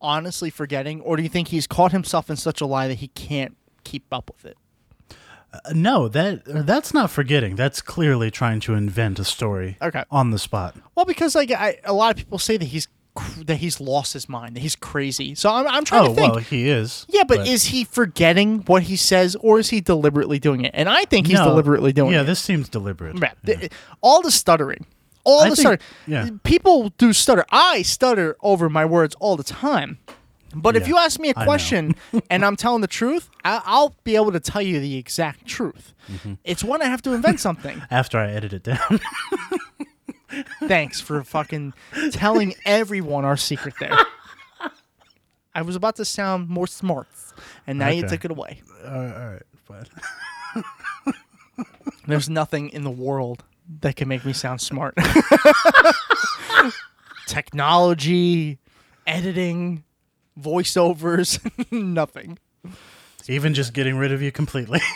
honestly 0.00 0.50
forgetting, 0.50 1.00
or 1.02 1.16
do 1.16 1.22
you 1.22 1.28
think 1.28 1.48
he's 1.48 1.66
caught 1.66 1.92
himself 1.92 2.28
in 2.30 2.36
such 2.36 2.60
a 2.60 2.66
lie 2.66 2.88
that 2.88 2.94
he 2.96 3.08
can't 3.08 3.56
keep 3.84 4.04
up 4.12 4.30
with 4.34 4.44
it? 4.46 4.56
Uh, 5.52 5.58
no, 5.72 6.08
that 6.08 6.42
that's 6.66 6.92
not 6.92 7.10
forgetting. 7.10 7.56
That's 7.56 7.80
clearly 7.80 8.30
trying 8.30 8.60
to 8.60 8.74
invent 8.74 9.18
a 9.18 9.24
story. 9.24 9.76
Okay. 9.80 10.02
On 10.10 10.30
the 10.30 10.38
spot. 10.38 10.74
Well, 10.94 11.04
because 11.04 11.34
like 11.34 11.50
I, 11.52 11.78
a 11.84 11.92
lot 11.92 12.10
of 12.10 12.16
people 12.16 12.38
say 12.38 12.56
that 12.56 12.64
he's 12.64 12.88
cr- 13.14 13.42
that 13.44 13.56
he's 13.58 13.80
lost 13.80 14.14
his 14.14 14.28
mind, 14.28 14.56
that 14.56 14.60
he's 14.60 14.74
crazy. 14.74 15.34
So 15.36 15.50
I'm, 15.50 15.68
I'm 15.68 15.84
trying 15.84 16.06
Oh 16.06 16.08
to 16.08 16.14
think. 16.14 16.34
well, 16.34 16.42
he 16.42 16.68
is. 16.68 17.06
yeah, 17.08 17.22
but, 17.22 17.46
is 17.46 17.66
he 17.66 17.84
forgetting 17.84 18.60
what 18.60 18.84
he 18.84 18.96
says, 18.96 19.36
or 19.36 19.60
is 19.60 19.70
he 19.70 19.80
deliberately 19.80 20.40
doing 20.40 20.64
it? 20.64 20.72
And 20.74 20.88
I 20.88 21.04
think 21.04 21.28
he's 21.28 21.38
No. 21.38 21.44
deliberately 21.50 21.92
doing 21.92 22.10
it. 22.10 22.14
Yeah, 22.14 22.22
it. 22.22 22.24
this 22.24 22.40
seems 22.40 22.68
deliberate. 22.68 23.14
The- 23.44 23.70
All 24.00 24.22
the 24.22 24.32
stuttering, 24.32 24.86
all 25.24 25.40
I 25.40 25.50
the 25.50 25.56
think- 25.56 25.80
stuttering. 25.80 25.80
yeah. 26.06 26.28
People 26.44 26.90
do 26.98 27.12
stutter. 27.12 27.44
I 27.50 27.82
stutter 27.82 28.36
over 28.42 28.68
my 28.68 28.84
words 28.84 29.14
all 29.20 29.36
the 29.36 29.44
time. 29.44 29.98
But 30.56 30.76
if 30.76 30.86
you 30.86 30.96
ask 30.98 31.18
me 31.18 31.30
a 31.30 31.34
question 31.34 31.96
and 32.30 32.44
I'm 32.44 32.54
telling 32.54 32.80
the 32.80 32.86
truth, 32.86 33.28
I- 33.44 33.60
I'll 33.64 33.96
be 34.04 34.14
able 34.14 34.30
to 34.32 34.38
tell 34.40 34.62
you 34.62 34.78
the 34.78 34.96
exact 34.96 35.46
truth. 35.46 35.92
Mm-hmm. 36.12 36.34
It's 36.44 36.62
when 36.62 36.80
I 36.80 36.84
have 36.86 37.02
to 37.02 37.12
invent 37.12 37.40
something. 37.40 37.82
After 37.90 38.18
I 38.18 38.30
edit 38.30 38.52
it 38.52 38.62
down. 38.62 39.00
Thanks 40.68 41.00
for 41.00 41.22
fucking 41.24 41.74
telling 42.12 42.54
everyone 42.64 43.24
our 43.24 43.36
secret 43.36 43.74
there. 43.80 43.96
I 45.54 45.62
was 45.62 45.76
about 45.76 45.96
to 45.96 46.04
sound 46.04 46.48
more 46.48 46.66
smart, 46.66 47.06
and 47.66 47.78
now 47.78 47.88
you 47.88 48.06
took 48.08 48.24
it 48.24 48.30
away. 48.32 48.60
all 48.84 48.90
right, 48.90 49.14
all 49.16 49.28
right, 49.32 49.42
fine. 50.64 50.64
There's 52.06 52.28
nothing 52.28 52.68
in 52.70 52.82
the 52.82 52.90
world 52.90 53.44
that 53.80 53.96
can 53.96 54.08
make 54.08 54.24
me 54.24 54.32
sound 54.32 54.60
smart. 54.60 54.94
Technology, 57.26 58.58
editing, 59.06 59.84
voiceovers, 60.38 61.40
nothing. 61.72 62.38
Even 63.28 63.54
just 63.54 63.72
getting 63.72 63.96
rid 63.96 64.12
of 64.12 64.22
you 64.22 64.32
completely. 64.32 64.80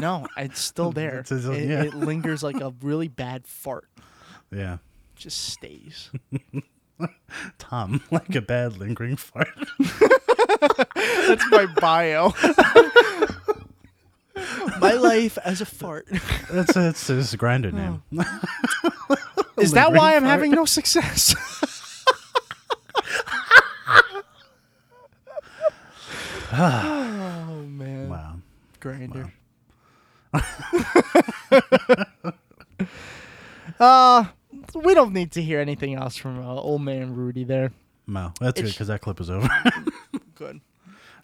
No, 0.00 0.28
it's 0.36 0.60
still 0.60 0.92
there. 0.92 1.18
It's- 1.18 1.32
it's- 1.32 1.58
It, 1.58 1.68
yeah. 1.68 1.82
it 1.82 1.92
lingers 1.92 2.40
like 2.40 2.60
a 2.60 2.72
really 2.82 3.08
bad 3.08 3.48
fart. 3.48 3.88
yeah. 4.54 4.76
Just 5.16 5.46
stays. 5.48 6.12
Tom, 7.58 8.00
like 8.12 8.32
a 8.36 8.40
bad 8.40 8.78
lingering 8.78 9.16
fart. 9.16 9.48
That's 10.94 11.44
my 11.50 11.66
bio. 11.80 12.32
My 14.80 14.94
life 14.94 15.38
as 15.44 15.60
a 15.60 15.66
fart. 15.66 16.06
That's 16.50 16.76
it's 16.76 17.06
this 17.06 17.34
Grindr 17.36 17.72
name. 17.72 18.02
Is 19.58 19.72
that 19.72 19.92
why 19.92 20.14
I'm 20.16 20.22
Lingering 20.22 20.30
having 20.30 20.50
no 20.52 20.64
success? 20.64 21.34
oh 26.52 27.64
man. 27.68 28.08
Wow. 28.08 28.36
Grindr. 28.80 29.30
uh 33.80 34.24
we 34.74 34.94
don't 34.94 35.12
need 35.12 35.32
to 35.32 35.42
hear 35.42 35.60
anything 35.60 35.94
else 35.94 36.16
from 36.16 36.38
uh, 36.38 36.54
old 36.54 36.82
man 36.82 37.14
Rudy 37.14 37.44
there. 37.44 37.72
No, 38.06 38.32
that's 38.40 38.54
good 38.54 38.60
It's- 38.60 38.74
because 38.74 38.88
that 38.88 39.00
clip 39.00 39.20
is 39.20 39.30
over. 39.30 39.48
Good. 40.34 40.60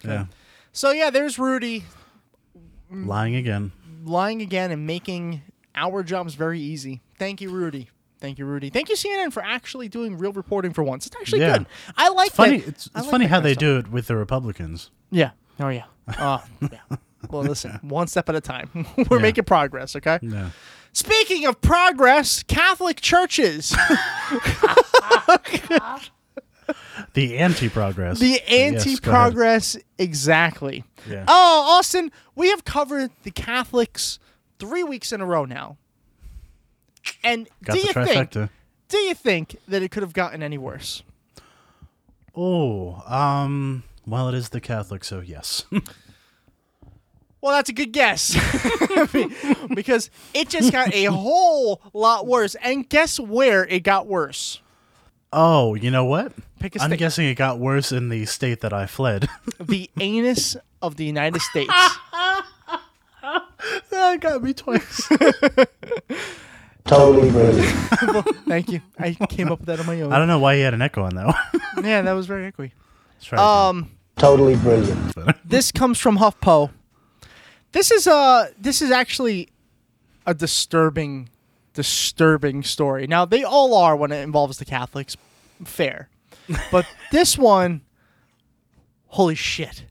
yeah, 0.05 0.27
So 0.73 0.91
yeah, 0.91 1.11
there's 1.11 1.39
Rudy 1.39 1.85
lying 2.91 3.35
again. 3.37 3.73
lying 4.05 4.43
again 4.43 4.71
and 4.71 4.87
making 4.87 5.43
our 5.75 6.03
jobs 6.03 6.35
very 6.35 6.61
easy. 6.61 7.03
Thank 7.19 7.41
you, 7.41 7.51
Rudy. 7.51 7.91
Thank 8.21 8.39
you, 8.39 8.47
Rudy. 8.47 8.71
Thank 8.71 8.89
you, 8.89 8.97
CNN, 8.97 9.33
for 9.33 9.43
actually 9.43 9.89
doing 9.89 10.17
real 10.17 10.33
reporting 10.33 10.73
for 10.73 10.83
once. 10.83 11.07
It's 11.07 11.17
actually 11.17 11.41
Yeah. 11.43 11.59
good. 11.59 11.67
I 11.97 12.09
like 12.11 12.29
It's 12.29 12.37
funny. 12.37 12.59
that- 12.59 12.69
It's, 12.69 12.87
it's 12.87 12.95
like 12.95 13.05
funny 13.11 13.27
how 13.27 13.41
they 13.41 13.53
stuff. 13.53 13.61
do 13.61 13.77
it 13.79 13.91
with 13.91 14.07
the 14.07 14.17
Republicans. 14.17 14.91
Yeah. 15.11 15.31
Oh 15.61 15.69
yeah. 15.69 15.85
Oh 16.19 16.43
yeah. 16.73 16.97
Well, 17.31 17.43
listen, 17.43 17.73
one 17.83 18.07
step 18.07 18.29
at 18.29 18.35
a 18.35 18.41
time. 18.41 18.71
We're 19.11 19.17
Yeah. 19.19 19.23
making 19.23 19.45
progress. 19.45 19.95
Okay. 19.97 20.19
Yeah. 20.23 20.51
Speaking 20.93 21.45
of 21.47 21.61
progress, 21.61 22.43
Catholic 22.45 23.01
churches, 23.01 23.75
The 27.15 27.39
anti-progress. 27.39 28.19
the 28.19 28.29
Yes, 28.29 28.41
go 28.49 28.55
ahead. 28.55 28.75
anti-progress, 28.77 29.77
exactly. 29.99 30.85
Yeah. 31.09 31.25
Oh, 31.29 31.77
Austin, 31.79 32.11
we 32.35 32.51
have 32.51 32.65
covered 32.65 33.11
the 33.23 33.31
Catholics 33.31 34.19
three 34.59 34.83
weeks 34.83 35.13
in 35.13 35.21
a 35.21 35.27
row 35.27 35.45
now. 35.45 35.77
And 37.23 37.49
Got 37.65 37.75
do 37.75 37.81
the 37.81 37.87
you 37.87 37.93
think? 38.07 38.51
Do 38.89 38.99
you 38.99 39.15
think 39.15 39.57
that 39.69 39.83
it 39.83 39.91
could 39.91 40.03
have 40.03 40.13
gotten 40.13 40.43
any 40.43 40.59
worse? 40.59 41.03
Oh, 42.35 43.03
um. 43.07 43.85
Well, 44.07 44.29
it 44.29 44.35
is 44.35 44.51
the 44.51 44.61
Catholic, 44.61 45.05
so 45.05 45.21
yes. 45.21 45.65
Well, 47.41 47.53
that's 47.53 47.69
a 47.69 47.75
good 47.75 47.93
guess. 47.93 48.33
because 49.75 50.09
it 50.33 50.49
just 50.49 50.73
got 50.73 50.95
a 50.95 51.05
whole 51.05 51.83
lot 51.93 52.27
worse. 52.27 52.55
And 52.55 52.89
guess 52.89 53.21
where 53.21 53.67
it 53.67 53.81
got 53.81 54.07
worse? 54.07 54.63
oh, 55.31 55.75
you 55.75 55.91
know 55.91 56.07
what? 56.07 56.33
Pick 56.65 56.77
a 56.77 56.83
I'm 56.83 56.97
guessing 56.97 57.27
it 57.27 57.35
got 57.35 57.59
worse 57.59 57.93
in 57.93 58.09
the 58.09 58.25
state 58.25 58.63
that 58.63 58.73
I 58.73 58.87
fled. 58.87 59.29
The 59.61 59.91
anus 60.01 60.57
of 60.81 60.97
the 60.97 61.05
United 61.05 61.43
States. 61.43 61.71
that 63.91 64.19
got 64.21 64.43
me 64.43 64.55
twice. 64.55 65.07
Totally 66.87 67.31
brilliant. 67.31 68.03
Well, 68.03 68.23
thank 68.49 68.73
you. 68.73 68.81
I 68.99 69.13
came 69.13 69.53
up 69.53 69.59
with 69.59 69.67
that 69.67 69.79
on 69.79 69.85
my 69.85 70.01
own. 70.01 70.11
I 70.11 70.19
don't 70.19 70.27
know 70.27 70.39
why 70.39 70.55
you 70.55 70.65
had 70.65 70.73
an 70.73 70.81
echo 70.81 71.03
on 71.03 71.15
that 71.17 71.27
one. 71.27 71.85
Yeah, 71.85 72.01
that 72.01 72.13
was 72.15 72.27
very 72.27 72.51
echoey. 72.51 72.73
Let's 73.17 73.27
try. 73.27 73.69
Um, 73.69 73.91
Totally 74.17 74.57
brilliant. 74.57 75.15
this 75.47 75.71
comes 75.71 76.01
from 76.01 76.17
HuffPo. 76.17 76.71
This 77.73 77.91
is 77.91 78.07
uh 78.07 78.49
this 78.59 78.81
is 78.81 78.91
actually 78.91 79.51
a 80.27 80.33
disturbing, 80.33 81.29
disturbing 81.75 82.63
story. 82.63 83.07
Now 83.07 83.27
they 83.27 83.45
all 83.45 83.75
are 83.75 83.95
when 83.95 84.13
it 84.13 84.23
involves 84.23 84.57
the 84.57 84.65
Catholics, 84.65 85.15
fair, 85.63 86.09
but 86.71 86.87
this 87.13 87.37
one, 87.39 87.83
holy 89.09 89.35
shit, 89.35 89.85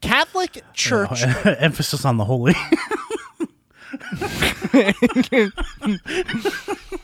Catholic 0.00 0.62
Church. 0.72 1.22
Emphasis 1.44 2.04
on 2.04 2.16
the 2.16 2.24
holy. 2.24 2.54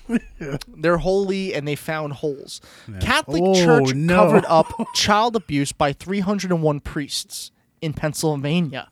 They're 0.76 0.98
holy 0.98 1.54
and 1.54 1.66
they 1.66 1.76
found 1.76 2.14
holes. 2.14 2.60
Yeah. 2.90 2.98
Catholic 2.98 3.42
Oh, 3.44 3.54
Church 3.54 3.94
no. 3.94 4.16
covered 4.16 4.44
up 4.46 4.72
child 4.94 5.36
abuse 5.36 5.72
by 5.72 5.92
301 5.92 6.80
priests 6.80 7.50
in 7.80 7.92
Pennsylvania. 7.92 8.88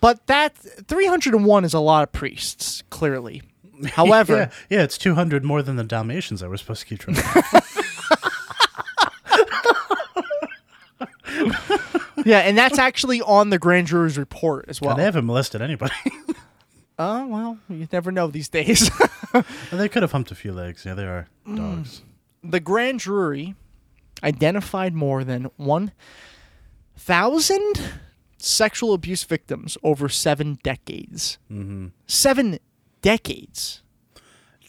But 0.00 0.26
that 0.26 0.56
301 0.56 1.64
is 1.64 1.74
a 1.74 1.80
lot 1.80 2.02
of 2.02 2.12
priests, 2.12 2.82
clearly. 2.90 3.42
However, 3.90 4.36
yeah, 4.70 4.78
yeah, 4.78 4.82
it's 4.82 4.98
200 4.98 5.44
more 5.44 5.62
than 5.62 5.76
the 5.76 5.84
Dalmatians 5.84 6.42
I 6.42 6.48
we're 6.48 6.56
supposed 6.56 6.80
to 6.80 6.86
keep 6.86 7.00
track 7.00 7.54
of. 7.54 7.81
Yeah, 12.24 12.38
and 12.40 12.56
that's 12.56 12.78
actually 12.78 13.20
on 13.22 13.50
the 13.50 13.58
grand 13.58 13.86
jury's 13.86 14.18
report 14.18 14.66
as 14.68 14.80
well. 14.80 14.96
They 14.96 15.04
haven't 15.04 15.26
molested 15.26 15.62
anybody. 15.62 15.94
Oh, 16.98 17.26
well, 17.26 17.58
you 17.70 17.88
never 17.90 18.12
know 18.12 18.26
these 18.28 18.50
days. 18.50 18.90
They 19.72 19.88
could 19.88 20.02
have 20.02 20.12
humped 20.12 20.30
a 20.30 20.34
few 20.34 20.52
legs. 20.52 20.84
Yeah, 20.84 20.92
they 20.92 21.04
are 21.04 21.26
dogs. 21.56 22.02
the 22.44 22.60
grand 22.60 23.00
jury 23.00 23.54
identified 24.22 24.92
more 24.94 25.24
than 25.24 25.50
1,000 25.56 27.62
sexual 28.36 28.92
abuse 28.92 29.24
victims 29.24 29.78
over 29.82 30.10
seven 30.10 30.58
decades. 30.62 31.38
Mm-hmm. 31.50 31.86
Seven 32.06 32.58
decades. 33.00 33.80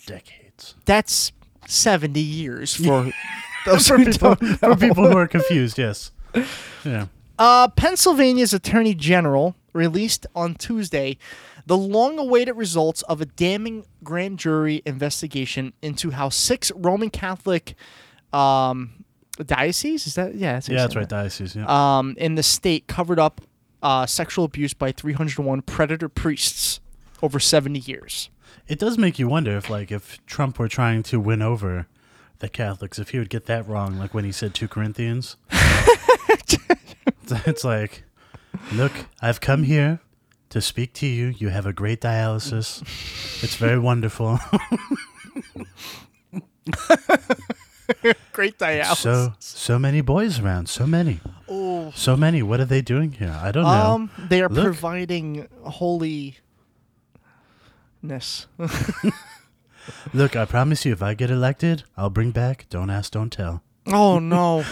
Decades. 0.06 0.76
That's 0.86 1.34
70 1.68 2.22
years 2.22 2.74
for 2.74 3.12
those 3.66 3.86
for, 3.88 3.98
people, 3.98 4.36
for 4.36 4.78
people 4.78 5.10
who 5.10 5.18
are 5.18 5.28
confused, 5.28 5.78
yes. 5.78 6.12
Yeah. 6.86 7.08
Uh, 7.38 7.68
Pennsylvania's 7.70 8.54
Attorney 8.54 8.94
General 8.94 9.56
released 9.74 10.26
on 10.36 10.56
Tuesday 10.56 11.18
the 11.66 11.78
long 11.78 12.20
awaited 12.20 12.54
results 12.54 13.02
of 13.04 13.22
a 13.22 13.26
damning 13.26 13.86
grand 14.04 14.38
jury 14.38 14.82
investigation 14.86 15.74
into 15.82 16.12
how 16.12 16.30
six 16.30 16.72
Roman 16.76 17.10
Catholic 17.10 17.76
um, 18.34 19.06
dioceses, 19.44 20.08
is 20.08 20.16
that? 20.16 20.36
Yeah, 20.36 20.54
that's 20.54 20.70
Yeah, 20.70 20.78
that's 20.78 20.96
right, 20.96 21.08
that. 21.08 21.16
diocese, 21.24 21.56
yeah. 21.56 21.66
Um, 21.98 22.16
in 22.18 22.36
the 22.36 22.44
state 22.44 22.88
covered 22.88 23.20
up 23.20 23.42
uh, 23.82 24.06
sexual 24.06 24.46
abuse 24.46 24.74
by 24.74 24.92
301 24.92 25.62
predator 25.64 26.10
priests 26.10 26.80
over 27.22 27.40
70 27.40 27.80
years. 27.80 28.30
It 28.68 28.80
does 28.80 28.98
make 28.98 29.20
you 29.20 29.28
wonder 29.28 29.56
if, 29.58 29.70
like, 29.70 29.92
if 29.92 30.24
Trump 30.26 30.60
were 30.60 30.68
trying 30.70 31.04
to 31.04 31.20
win 31.20 31.42
over 31.42 31.88
the 32.40 32.50
Catholics, 32.50 33.00
if 33.00 33.10
he 33.10 33.20
would 33.20 33.30
get 33.30 33.46
that 33.46 33.68
wrong, 33.68 33.98
like 33.98 34.14
when 34.14 34.26
he 34.26 34.32
said 34.32 34.54
two 34.54 34.68
Corinthians. 34.68 35.36
it's 37.46 37.64
like, 37.64 38.04
look, 38.74 38.92
I've 39.22 39.42
come 39.42 39.64
here 39.64 40.00
to 40.50 40.62
speak 40.62 40.94
to 40.94 41.08
you. 41.08 41.34
You 41.38 41.50
have 41.50 41.66
a 41.66 41.74
great 41.74 42.02
dialysis. 42.02 42.82
It's 43.44 43.56
very 43.56 43.80
wonderful. 43.80 44.40
Great 48.32 48.58
dialysis. 48.58 48.96
so, 48.96 49.34
so 49.40 49.78
many 49.78 50.02
boys 50.02 50.40
around. 50.40 50.70
So 50.70 50.88
many. 50.88 51.20
Oh. 51.48 51.92
So 51.96 52.16
many. 52.16 52.42
What 52.42 52.60
are 52.60 52.66
they 52.66 52.82
doing 52.82 53.12
here? 53.14 53.38
I 53.40 53.52
don't 53.52 53.64
know. 53.64 53.70
Um, 53.70 54.10
they 54.18 54.42
are 54.42 54.50
Look. 54.50 54.64
providing 54.64 55.48
holiness. 55.64 56.38
Look, 60.14 60.36
I 60.36 60.46
promise 60.46 60.86
you, 60.86 60.94
if 60.94 61.04
I 61.04 61.14
get 61.14 61.30
elected, 61.30 61.84
I'll 61.98 62.10
bring 62.10 62.32
back 62.32 62.68
Don't 62.70 62.90
Ask, 62.90 63.12
Don't 63.12 63.32
Tell. 63.32 63.62
Oh 63.88 64.18
no. 64.20 64.64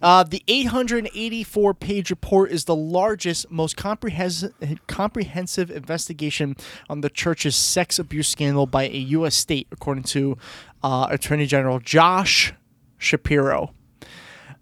Uh, 0.00 0.22
the 0.22 0.42
884 0.48 1.74
page 1.74 2.10
report 2.10 2.50
is 2.50 2.64
the 2.64 2.76
largest, 2.76 3.50
most 3.50 3.76
comprehensive 3.76 4.52
comprehensive 4.86 5.70
investigation 5.70 6.56
on 6.88 7.00
the 7.00 7.10
church's 7.10 7.56
sex 7.56 7.98
abuse 7.98 8.28
scandal 8.28 8.66
by 8.66 8.84
a 8.84 8.96
U.S. 8.96 9.34
state, 9.34 9.66
according 9.72 10.04
to 10.04 10.38
uh, 10.82 11.08
Attorney 11.10 11.46
General 11.46 11.78
Josh 11.80 12.52
Shapiro. 12.96 13.74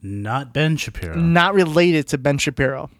Not 0.02 0.52
Ben 0.52 0.76
Shapiro. 0.76 1.16
Not 1.16 1.54
related 1.54 2.08
to 2.08 2.18
Ben 2.18 2.38
Shapiro. 2.38 2.90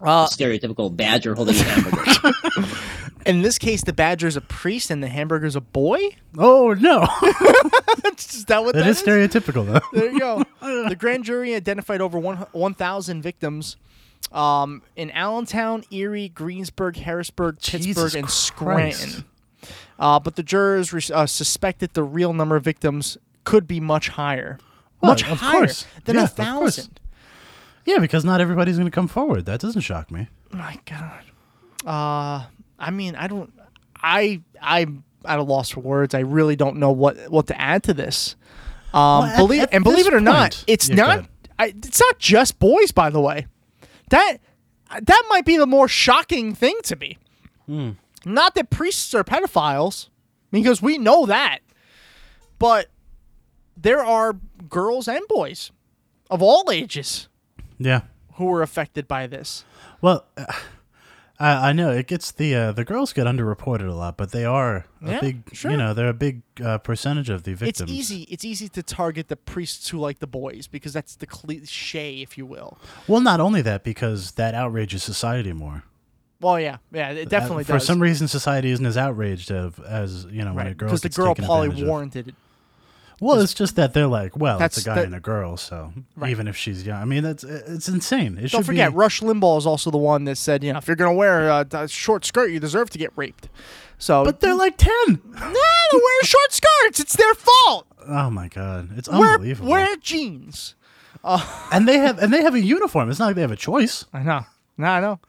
Uh, 0.00 0.26
Stereotypical 0.26 0.94
badger 0.94 1.34
holding 1.34 1.56
a 1.56 1.62
hamburger. 1.62 2.32
in 3.26 3.42
this 3.42 3.58
case, 3.58 3.82
the 3.82 3.92
badger's 3.92 4.36
a 4.36 4.40
priest 4.40 4.90
and 4.90 5.02
the 5.02 5.08
hamburger's 5.08 5.56
a 5.56 5.60
boy. 5.60 6.00
Oh 6.36 6.74
no! 6.74 7.02
is 8.18 8.44
that 8.46 8.62
what 8.62 8.74
That 8.74 8.84
that 8.84 8.86
is 8.88 9.02
stereotypical, 9.02 9.66
though. 9.66 9.80
There 9.92 10.10
you 10.10 10.18
go. 10.18 10.44
the 10.88 10.96
grand 10.96 11.24
jury 11.24 11.54
identified 11.54 12.00
over 12.00 12.18
one 12.18 12.36
1,000 12.52 13.22
victims 13.22 13.76
um, 14.32 14.82
in 14.96 15.10
Allentown, 15.12 15.84
Erie, 15.90 16.28
Greensburg, 16.28 16.96
Harrisburg, 16.96 17.56
Pittsburgh, 17.56 17.82
Jesus 17.84 18.14
and 18.14 18.26
Christ. 18.26 19.00
Scranton. 19.00 19.24
Uh, 19.98 20.18
but 20.18 20.36
the 20.36 20.42
jurors 20.42 20.92
re- 20.92 21.02
uh, 21.14 21.26
suspected 21.26 21.94
the 21.94 22.02
real 22.02 22.32
number 22.32 22.56
of 22.56 22.64
victims 22.64 23.16
could 23.44 23.66
be 23.66 23.80
much 23.80 24.08
higher. 24.08 24.58
Well, 25.00 25.12
much 25.12 25.22
of 25.28 25.38
higher 25.38 25.60
course. 25.60 25.86
than 26.04 26.16
Yeah, 26.16 26.22
a 26.22 26.24
of 26.24 26.32
thousand. 26.32 27.00
Yeah, 27.84 27.98
because 27.98 28.24
not 28.24 28.40
everybody's 28.40 28.76
going 28.76 28.86
to 28.90 28.94
come 28.94 29.08
forward. 29.08 29.44
That 29.46 29.60
doesn't 29.60 29.82
shock 29.82 30.10
me. 30.10 30.28
My 30.50 30.78
God. 30.86 31.24
Uh, 31.86 32.46
I 32.78 32.90
mean, 32.90 33.14
I 33.16 33.26
don't. 33.26 33.52
I 34.02 34.42
I'm 34.60 35.04
at 35.24 35.38
a 35.38 35.42
loss 35.42 35.70
for 35.70 35.80
words. 35.80 36.14
I 36.14 36.20
really 36.20 36.56
don't 36.56 36.76
know 36.76 36.90
what 36.92 37.16
what 37.30 37.46
to 37.48 37.60
add 37.60 37.82
to 37.84 37.94
this. 37.94 38.36
Um, 38.92 39.00
Well, 39.00 39.22
at- 39.24 39.36
believe 39.38 39.62
at 39.62 39.74
and 39.74 39.84
believe 39.84 40.06
it 40.06 40.14
or 40.14 40.20
not, 40.20 40.62
it's 40.66 40.88
Yeah, 40.88 40.94
not. 40.96 41.26
I, 41.58 41.66
it's 41.66 42.00
not 42.00 42.18
just 42.18 42.58
boys, 42.58 42.92
by 42.92 43.10
the 43.10 43.20
way. 43.20 43.46
That 44.10 44.38
that 45.02 45.22
might 45.28 45.44
be 45.44 45.56
the 45.56 45.66
more 45.66 45.88
shocking 45.88 46.54
thing 46.54 46.76
to 46.84 46.96
me. 46.96 47.18
Hmm. 47.66 47.90
Not 48.24 48.54
that 48.54 48.70
priests 48.70 49.14
are 49.14 49.24
pedophiles, 49.24 50.08
because 50.50 50.80
we 50.82 50.98
know 50.98 51.26
that, 51.26 51.58
but 52.58 52.88
there 53.76 54.02
are 54.04 54.36
girls 54.68 55.08
and 55.08 55.20
boys 55.28 55.70
of 56.30 56.40
all 56.42 56.70
ages 56.70 57.28
Yeah. 57.78 58.02
who 58.34 58.50
are 58.52 58.62
affected 58.62 59.06
by 59.08 59.26
this. 59.26 59.64
Well, 60.00 60.24
uh, 60.36 60.44
I, 61.38 61.70
I 61.70 61.72
know 61.72 61.90
it 61.90 62.06
gets 62.06 62.30
the 62.30 62.54
uh, 62.54 62.72
the 62.72 62.84
girls 62.84 63.12
get 63.12 63.26
underreported 63.26 63.88
a 63.88 63.92
lot, 63.94 64.16
but 64.16 64.30
they 64.30 64.44
are 64.44 64.86
a 65.02 65.10
Yeah, 65.10 65.20
big 65.20 65.42
sure. 65.52 65.70
you 65.72 65.76
know 65.76 65.92
they're 65.92 66.08
a 66.08 66.14
big 66.14 66.42
uh, 66.64 66.78
percentage 66.78 67.28
of 67.28 67.42
the 67.42 67.54
victims. 67.54 67.90
It's 67.90 67.90
easy. 67.90 68.22
It's 68.30 68.44
easy 68.44 68.68
to 68.68 68.82
target 68.82 69.28
the 69.28 69.36
priests 69.36 69.88
who 69.88 69.98
like 69.98 70.20
the 70.20 70.26
boys 70.28 70.66
because 70.68 70.92
that's 70.92 71.16
the 71.16 71.26
cliche, 71.26 72.22
if 72.22 72.38
you 72.38 72.46
will. 72.46 72.78
Well, 73.08 73.20
not 73.20 73.40
only 73.40 73.62
that, 73.62 73.82
because 73.82 74.32
that 74.32 74.54
outrages 74.54 75.02
society 75.02 75.52
more. 75.52 75.82
Well, 76.40 76.60
yeah, 76.60 76.76
yeah, 76.92 77.10
it 77.10 77.28
definitely 77.30 77.62
Uh, 77.62 77.66
For 77.66 77.72
does. 77.74 77.86
some 77.86 78.00
reason, 78.00 78.28
society 78.28 78.70
isn't 78.70 78.84
as 78.84 78.96
outraged 78.96 79.50
of 79.50 79.80
as 79.80 80.26
you 80.26 80.44
know 80.44 80.52
when 80.52 80.66
a 80.66 80.70
right, 80.70 80.76
girl 80.76 80.88
because 80.88 81.00
the 81.00 81.08
girl 81.08 81.34
probably 81.34 81.82
warranted 81.84 82.28
it. 82.28 82.34
Well, 83.20 83.40
it's 83.40 83.54
just 83.54 83.76
that 83.76 83.94
they're 83.94 84.06
like, 84.08 84.36
well, 84.36 84.60
it's 84.60 84.78
a 84.78 84.82
guy 84.84 84.96
the- 84.96 85.02
and 85.04 85.14
a 85.14 85.20
girl, 85.20 85.56
so 85.56 85.92
Right. 86.16 86.30
even 86.30 86.48
if 86.48 86.56
she's 86.56 86.84
young, 86.84 87.00
I 87.00 87.04
mean, 87.04 87.22
that's 87.22 87.44
it's 87.44 87.88
insane. 87.88 88.38
It 88.38 88.50
Don't 88.50 88.64
forget, 88.64 88.90
be, 88.90 88.96
Rush 88.96 89.20
Limbaugh 89.20 89.58
is 89.58 89.66
also 89.66 89.90
the 89.90 89.98
one 89.98 90.24
that 90.24 90.36
said, 90.36 90.64
you 90.64 90.72
know, 90.72 90.78
if 90.78 90.86
you're 90.88 90.96
gonna 90.96 91.12
wear 91.14 91.48
a, 91.48 91.66
a 91.72 91.88
short 91.88 92.24
skirt, 92.24 92.50
you 92.50 92.58
deserve 92.60 92.90
to 92.90 92.98
get 92.98 93.12
raped. 93.16 93.48
So, 93.98 94.24
but 94.24 94.40
they're 94.40 94.54
like 94.54 94.76
ten. 94.76 94.92
Nah, 95.08 95.38
they're 95.38 95.50
wearing 95.50 96.20
short 96.22 96.52
skirts. 96.52 96.98
It's 97.00 97.16
their 97.16 97.34
fault. 97.34 97.86
Oh 98.06 98.30
my 98.30 98.48
god, 98.48 98.90
it's 98.98 99.08
Wear, 99.08 99.34
unbelievable. 99.34 99.70
wear 99.70 99.96
jeans. 99.96 100.74
Uh, 101.22 101.40
and 101.72 101.88
they 101.88 101.98
have 101.98 102.18
and 102.22 102.32
they 102.34 102.42
have 102.42 102.54
a 102.54 102.60
uniform. 102.60 103.08
It's 103.10 103.18
not 103.20 103.26
like 103.26 103.36
they 103.36 103.40
have 103.42 103.52
a 103.52 103.56
choice. 103.56 104.04
I 104.12 104.22
know. 104.22 104.40
No, 104.76 104.86
I 104.88 105.00
know. 105.00 105.20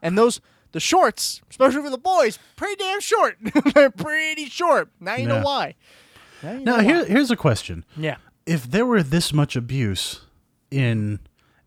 And 0.00 0.16
those 0.16 0.40
the 0.70 0.80
shorts, 0.80 1.42
especially 1.50 1.82
for 1.82 1.90
the 1.90 1.98
boys, 1.98 2.38
pretty 2.56 2.76
damn 2.76 3.00
short. 3.00 3.36
They're 3.74 3.90
pretty 3.90 4.46
short. 4.46 4.88
Now 5.00 5.16
you 5.16 5.26
Yeah. 5.28 5.40
know 5.40 5.42
why. 5.42 5.74
Now 6.42 6.58
Now 6.58 6.78
here 6.80 7.04
here's 7.04 7.30
a 7.30 7.36
question. 7.36 7.84
Yeah. 7.96 8.16
If 8.46 8.70
there 8.70 8.84
were 8.86 9.02
this 9.02 9.32
much 9.32 9.54
abuse 9.56 10.20
in 10.70 11.20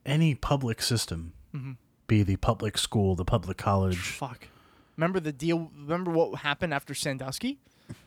any 0.06 0.36
public 0.36 0.82
system, 0.82 1.34
Mhm. 1.54 1.78
be 2.08 2.24
the 2.24 2.36
public 2.38 2.78
school, 2.78 3.16
the 3.16 3.26
public 3.26 3.58
college, 3.58 3.98
Fuck. 3.98 4.48
Remember 4.98 5.20
the 5.20 5.32
deal? 5.34 5.72
Remember 5.78 6.12
what 6.12 6.40
happened 6.42 6.74
after 6.74 6.94
Sandusky? 6.94 7.60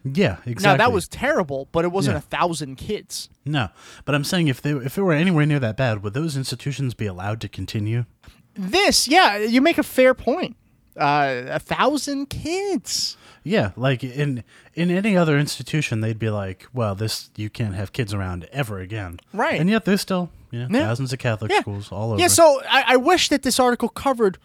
yeah, 0.04 0.38
exactly. 0.44 0.62
Now 0.64 0.76
that 0.76 0.92
was 0.92 1.06
terrible, 1.08 1.68
but 1.72 1.84
it 1.84 1.92
wasn't 1.92 2.14
Yeah. 2.14 2.18
a 2.18 2.22
thousand 2.22 2.76
kids. 2.76 3.28
no. 3.44 3.68
But 4.04 4.14
I'm 4.14 4.24
saying 4.24 4.48
if 4.48 4.60
they 4.60 4.72
if 4.72 4.98
it 4.98 5.02
were 5.02 5.12
anywhere 5.12 5.46
near 5.46 5.60
that 5.60 5.76
bad, 5.76 6.02
would 6.02 6.14
those 6.14 6.36
institutions 6.36 6.94
be 6.94 7.06
allowed 7.06 7.40
to 7.42 7.48
continue? 7.48 8.04
This, 8.54 9.06
yeah, 9.08 9.36
you 9.38 9.60
make 9.60 9.78
a 9.78 9.82
fair 9.84 10.14
point. 10.14 10.56
Uh, 10.96 11.42
a 11.46 11.58
thousand 11.60 12.28
kids. 12.28 13.16
Yeah, 13.48 13.70
like 13.76 14.04
in 14.04 14.44
in 14.74 14.90
any 14.90 15.16
other 15.16 15.38
institution, 15.38 16.00
they'd 16.00 16.18
be 16.18 16.30
like, 16.30 16.66
"Well, 16.72 16.94
this 16.94 17.30
you 17.36 17.48
can't 17.50 17.74
have 17.74 17.92
kids 17.92 18.12
around 18.12 18.46
ever 18.52 18.78
again." 18.78 19.18
Right. 19.32 19.60
And 19.60 19.68
yet 19.70 19.84
there's 19.84 20.00
still 20.00 20.30
you 20.50 20.60
know 20.60 20.68
Yeah. 20.78 20.86
thousands 20.86 21.12
of 21.12 21.18
Catholic 21.18 21.50
Yeah. 21.50 21.60
schools 21.60 21.90
all 21.92 22.12
over. 22.12 22.20
Yeah, 22.20 22.28
so 22.28 22.60
I, 22.68 22.84
I 22.94 22.96
wish 22.96 23.28
that 23.30 23.42
this 23.42 23.58
article 23.58 23.88
covered. 23.88 24.38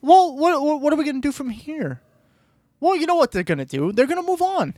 Well, 0.00 0.36
what 0.36 0.80
what, 0.82 0.92
are 0.92 0.96
we 0.96 1.04
going 1.04 1.20
to 1.22 1.28
do 1.28 1.32
from 1.32 1.50
here? 1.50 2.00
Well, 2.80 2.96
you 2.96 3.06
know 3.06 3.14
what 3.14 3.30
they're 3.30 3.44
going 3.44 3.58
to 3.58 3.64
do? 3.64 3.92
They're 3.92 4.08
going 4.08 4.20
to 4.20 4.26
move 4.26 4.42
on. 4.42 4.76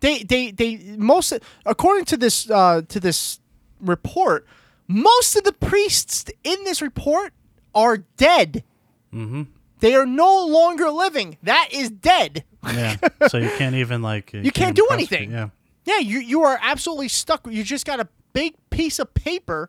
They 0.00 0.22
they 0.22 0.50
they 0.50 0.76
most 0.96 1.32
according 1.66 2.06
to 2.06 2.16
this 2.16 2.48
uh, 2.50 2.82
to 2.88 2.98
this 2.98 3.38
report, 3.80 4.46
most 4.88 5.36
of 5.36 5.44
the 5.44 5.52
priests 5.52 6.24
in 6.42 6.64
this 6.64 6.80
report 6.80 7.32
are 7.74 7.98
dead. 8.16 8.64
mm-hmm. 9.12 9.42
They 9.80 9.94
are 9.94 10.06
no 10.06 10.46
longer 10.46 10.90
living. 10.90 11.38
That 11.42 11.68
is 11.72 11.90
dead. 11.90 12.44
Yeah. 12.64 12.96
so 13.28 13.38
you 13.38 13.50
can't 13.58 13.74
even 13.74 14.02
like 14.02 14.32
You 14.32 14.50
can't 14.52 14.76
do 14.76 14.84
prosecute- 14.86 15.20
anything. 15.20 15.30
Yeah. 15.32 15.48
Yeah, 15.84 15.98
you 15.98 16.20
you 16.20 16.42
are 16.42 16.58
absolutely 16.62 17.08
stuck. 17.08 17.46
You 17.50 17.64
just 17.64 17.84
got 17.84 17.98
a 17.98 18.08
big 18.32 18.54
piece 18.70 18.98
of 19.00 19.12
paper 19.14 19.68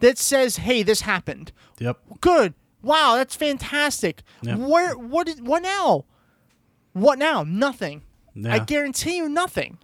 that 0.00 0.18
says, 0.18 0.56
"Hey, 0.58 0.82
this 0.82 1.00
happened." 1.00 1.50
Yep. 1.78 1.98
Good. 2.20 2.52
Wow, 2.82 3.14
that's 3.16 3.34
fantastic. 3.34 4.22
Yeah. 4.42 4.56
Where 4.56 4.94
what 4.98 5.28
is 5.28 5.40
what 5.40 5.62
now? 5.62 6.04
What 6.92 7.18
now? 7.18 7.42
Nothing. 7.42 8.02
I 8.46 8.58
guarantee 8.58 9.16
you 9.16 9.30
nothing. 9.30 9.78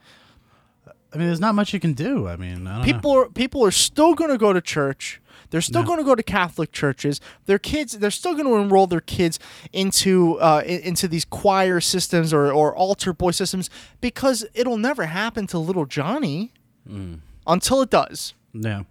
I 0.87 1.17
mean, 1.17 1.27
there's 1.27 1.41
not 1.41 1.55
much 1.55 1.73
you 1.73 1.81
can 1.81 1.95
do. 1.95 2.29
I 2.29 2.37
mean, 2.37 2.67
I 2.67 2.77
don't 2.77 2.79
know. 2.81 2.85
People 2.85 3.11
are 3.13 3.29
people 3.31 3.65
are 3.65 3.71
still 3.71 4.15
going 4.15 4.31
to 4.31 4.37
go 4.37 4.53
to 4.53 4.61
church. 4.61 5.22
They're 5.53 5.61
still 5.61 5.83
Yeah. 5.83 5.87
going 5.87 5.99
to 5.99 6.05
go 6.05 6.17
to 6.17 6.23
Catholic 6.25 6.73
churches. 6.73 7.21
Their 7.47 7.61
kids, 7.61 7.93
they're 7.99 8.11
still 8.11 8.33
going 8.33 8.47
to 8.47 8.57
enroll 8.57 8.89
their 8.89 9.01
kids 9.01 9.39
into 9.73 10.41
uh, 10.41 10.63
into 10.67 11.07
these 11.07 11.25
choir 11.25 11.81
systems 11.81 12.33
or, 12.33 12.51
or 12.51 12.75
altar 12.75 13.13
boy 13.13 13.31
systems 13.31 13.71
because 14.01 14.45
it'll 14.55 14.79
never 14.79 15.07
happen 15.07 15.47
to 15.49 15.59
little 15.59 15.87
Johnny 15.87 16.51
Mm. 16.91 17.21
until 17.47 17.81
it 17.83 17.91
does. 17.91 18.35
Yeah. 18.53 18.83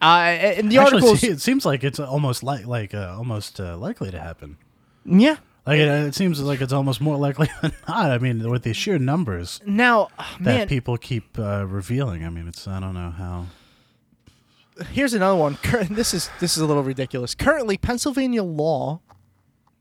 Uh, 0.00 0.04
and 0.58 0.70
the 0.70 0.78
article 0.78 1.14
it 1.20 1.40
seems 1.40 1.64
like 1.64 1.82
it's 1.84 1.98
almost 2.00 2.42
like 2.42 2.66
like 2.66 2.92
uh, 2.94 3.14
almost 3.16 3.58
uh, 3.60 3.76
likely 3.76 4.10
to 4.10 4.20
happen. 4.20 4.56
yeah. 5.04 5.36
Like 5.64 5.78
it, 5.78 5.88
it 5.88 6.14
seems 6.16 6.40
like 6.40 6.60
it's 6.60 6.72
almost 6.72 7.00
more 7.00 7.16
likely 7.16 7.48
than 7.62 7.72
not. 7.88 8.10
I 8.10 8.18
mean, 8.18 8.48
with 8.50 8.64
the 8.64 8.72
sheer 8.74 8.98
numbers 8.98 9.60
Now, 9.64 10.08
oh, 10.18 10.36
that 10.40 10.58
man, 10.58 10.68
people 10.68 10.96
keep 10.98 11.38
uh, 11.38 11.64
revealing. 11.68 12.24
I 12.24 12.30
mean, 12.30 12.48
it's 12.48 12.66
I 12.66 12.80
don't 12.80 12.94
know 12.94 13.10
how. 13.10 13.46
Here's 14.90 15.14
another 15.14 15.36
one. 15.36 15.58
This 15.90 16.14
is 16.14 16.30
this 16.40 16.56
is 16.56 16.62
a 16.62 16.66
little 16.66 16.82
ridiculous. 16.82 17.34
Currently, 17.34 17.76
Pennsylvania 17.78 18.42
law, 18.42 19.00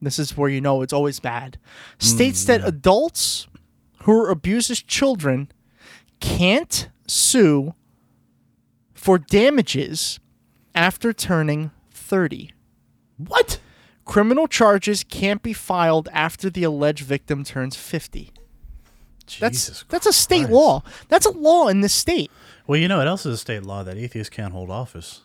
this 0.01 0.19
is 0.19 0.37
where 0.37 0.49
you 0.49 0.61
know 0.61 0.81
it's 0.81 0.93
always 0.93 1.19
bad, 1.19 1.57
states 1.99 2.45
that 2.45 2.61
mm, 2.61 2.67
adults 2.67 3.47
who 4.03 4.25
abuses 4.25 4.81
children 4.81 5.51
can't 6.19 6.89
sue 7.07 7.73
for 8.93 9.17
damages 9.17 10.19
after 10.73 11.13
turning 11.13 11.71
30. 11.91 12.51
What? 13.17 13.59
Criminal 14.05 14.47
charges 14.47 15.03
can't 15.03 15.41
be 15.41 15.53
filed 15.53 16.09
after 16.11 16.49
the 16.49 16.63
alleged 16.63 17.03
victim 17.03 17.43
turns 17.43 17.75
50. 17.75 18.31
That's 19.39 19.65
Jesus 19.65 19.85
that's 19.87 20.05
a 20.05 20.13
state 20.13 20.49
law. 20.49 20.83
That's 21.07 21.25
a 21.25 21.31
law 21.31 21.67
in 21.67 21.81
this 21.81 21.93
state. 21.93 22.31
Well, 22.67 22.79
you 22.79 22.87
know 22.87 22.97
what 22.97 23.07
else 23.07 23.25
is 23.25 23.33
a 23.35 23.37
state 23.37 23.63
law 23.63 23.83
that 23.83 23.97
atheists 23.97 24.29
can't 24.29 24.53
hold 24.53 24.69
office. 24.69 25.21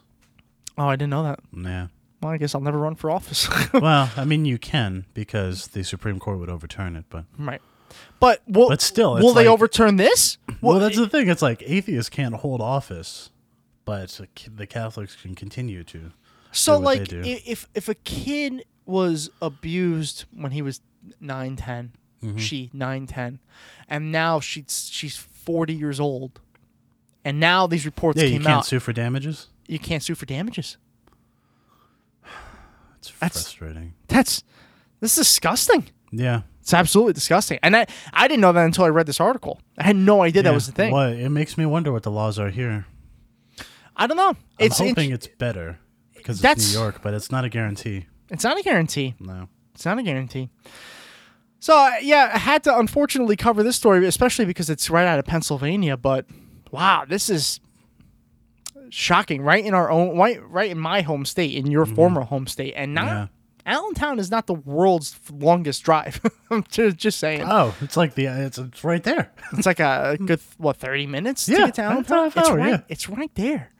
Oh, 0.78 0.86
I 0.88 0.96
didn't 0.96 1.10
know 1.10 1.22
that. 1.22 1.40
Yeah. 1.52 1.88
Well, 2.22 2.32
I 2.32 2.38
guess 2.38 2.54
I'll 2.54 2.60
never 2.60 2.78
run 2.78 2.94
for 2.96 3.10
office. 3.10 3.48
well, 3.74 4.10
I 4.16 4.24
mean, 4.24 4.44
you 4.44 4.58
can 4.58 5.04
because 5.14 5.68
the 5.68 5.82
Supreme 5.84 6.18
Court 6.18 6.38
would 6.38 6.48
overturn 6.50 6.96
it, 6.96 7.04
but 7.10 7.24
Right. 7.38 7.60
But 8.20 8.42
will, 8.48 8.68
But 8.68 8.80
still, 8.80 9.12
will 9.14 9.18
it's 9.28 9.34
they 9.34 9.44
like- 9.46 9.52
overturn 9.52 9.96
this? 9.96 10.38
well, 10.60 10.78
that's 10.78 10.96
the 10.96 11.08
thing. 11.08 11.28
It's 11.28 11.42
like 11.42 11.62
atheists 11.64 12.10
can't 12.10 12.34
hold 12.34 12.60
office, 12.60 13.30
but 13.84 14.20
the 14.54 14.66
Catholics 14.66 15.14
can 15.16 15.34
continue 15.34 15.84
to. 15.84 16.12
So 16.52 16.78
do 16.78 16.84
what 16.84 17.08
they 17.10 17.16
like 17.22 17.42
if 17.46 17.68
if 17.74 17.88
a 17.88 17.94
kid 17.94 18.64
was 18.86 19.30
abused 19.42 20.24
when 20.32 20.52
he 20.52 20.62
was 20.62 20.80
9 21.20 21.56
10, 21.56 21.92
Mhm. 22.22 22.38
she 22.38 22.70
9 22.72 23.06
10, 23.06 23.38
and 23.88 24.10
now 24.10 24.40
she's 24.40 24.88
she's 24.90 25.16
40 25.16 25.74
years 25.74 26.00
old. 26.00 26.40
And 27.26 27.40
now 27.40 27.66
these 27.66 27.84
reports 27.84 28.22
yeah, 28.22 28.28
came 28.28 28.34
out. 28.34 28.38
you 28.40 28.44
can't 28.46 28.58
out. 28.58 28.66
sue 28.66 28.78
for 28.80 28.92
damages. 28.92 29.48
you 29.66 29.78
can't 29.80 30.02
sue 30.02 30.14
for 30.14 30.26
damages. 30.26 30.76
It's 32.98 33.10
That's- 33.20 33.32
frustrating. 33.42 33.94
That's 34.08 34.42
this 35.00 35.12
is 35.18 35.26
disgusting. 35.26 35.88
Yeah. 36.10 36.42
It's 36.60 36.72
absolutely 36.74 37.12
disgusting. 37.12 37.58
And 37.62 37.76
I 37.76 37.86
I 38.12 38.26
didn't 38.28 38.40
know 38.40 38.52
that 38.52 38.64
until 38.64 38.84
I 38.84 38.88
read 38.88 39.06
this 39.06 39.20
article. 39.20 39.60
I 39.78 39.84
had 39.84 39.96
no 39.96 40.22
idea 40.22 40.42
that 40.42 40.54
was 40.54 40.66
the 40.66 40.72
thing. 40.72 40.92
Well, 40.92 41.10
it 41.12 41.28
makes 41.28 41.56
me 41.58 41.66
wonder 41.66 41.92
what 41.92 42.02
the 42.02 42.10
laws 42.10 42.38
are 42.38 42.50
here. 42.50 42.86
I 43.96 44.06
don't 44.06 44.16
know. 44.16 44.30
I'm 44.30 44.36
It's 44.58 44.78
hoping 44.78 45.10
it's 45.10 45.26
better 45.26 45.78
because 46.14 46.40
That's- 46.40 46.64
it's 46.64 46.74
New 46.74 46.80
York, 46.80 47.00
but 47.02 47.12
it's 47.14 47.30
not 47.30 47.44
a 47.44 47.48
guarantee. 47.48 48.06
It's 48.30 48.44
not 48.44 48.58
a 48.58 48.62
guarantee. 48.62 49.14
No. 49.20 49.48
It's 49.74 49.84
not 49.84 49.98
a 49.98 50.02
guarantee. 50.02 50.48
So 51.60 51.76
uh, 51.76 51.92
yeah, 52.02 52.30
I 52.34 52.38
had 52.38 52.64
to 52.64 52.76
unfortunately 52.78 53.36
cover 53.36 53.62
this 53.62 53.76
story, 53.76 54.04
especially 54.06 54.44
because 54.46 54.68
it's 54.70 54.90
right 54.90 55.06
out 55.06 55.18
of 55.18 55.24
Pennsylvania. 55.24 55.96
But 55.96 56.26
wow, 56.72 57.04
this 57.08 57.28
is 57.30 57.60
shocking. 58.90 59.42
Right 59.42 59.64
in 59.64 59.74
our 59.74 59.90
own, 59.90 60.16
right, 60.16 60.40
right 60.48 60.70
in 60.70 60.78
my 60.78 61.00
home 61.02 61.24
state, 61.24 61.54
in 61.54 61.70
your 61.70 61.86
former 61.86 62.22
home 62.22 62.46
state, 62.46 62.74
and 62.76 62.94
not 62.94 63.06
Yeah. 63.06 63.26
Allentown 63.68 64.20
is 64.20 64.30
not 64.30 64.46
the 64.46 64.54
world's 64.54 65.18
longest 65.32 65.82
drive. 65.82 66.20
I'm 66.50 66.62
just, 66.70 66.96
just 66.98 67.18
saying. 67.18 67.42
Oh, 67.44 67.74
it's 67.80 67.96
like 67.96 68.14
the 68.14 68.26
it's 68.26 68.58
it's 68.58 68.84
right 68.84 69.02
there. 69.02 69.32
It's 69.54 69.66
like 69.66 69.80
a 69.80 70.16
good 70.24 70.40
what 70.58 70.76
thirty 70.76 71.06
minutes 71.06 71.46
to 71.46 71.52
Yeah, 71.52 71.58
get 71.66 71.74
to 71.74 71.82
Allentown. 71.82 72.18
hour, 72.18 72.26
It's 72.36 72.50
right. 72.50 72.68
yeah. 72.70 72.80
It's 72.88 73.08
right 73.08 73.34
there, 73.34 73.70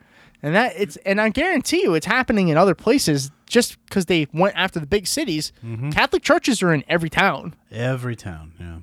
and 0.43 0.57
that 0.57 0.72
it's 0.76 0.97
and 1.07 1.20
I 1.20 1.28
guarantee 1.28 1.82
you 1.82 1.95
it's 1.95 2.07
happening 2.07 2.49
in 2.49 2.57
other 2.57 2.74
places 2.74 3.30
just 3.49 3.78
because 3.84 4.07
they 4.07 4.26
went 4.34 4.57
after 4.57 4.80
the 4.80 4.89
big 4.89 5.07
cities. 5.07 5.53
Mm-hmm. 5.64 5.91
Catholic 5.91 6.24
churches 6.24 6.64
are 6.64 6.74
in 6.74 6.82
every 6.89 7.09
town. 7.09 7.55
Every 7.70 8.16
town, 8.16 8.55
yeah. 8.59 8.78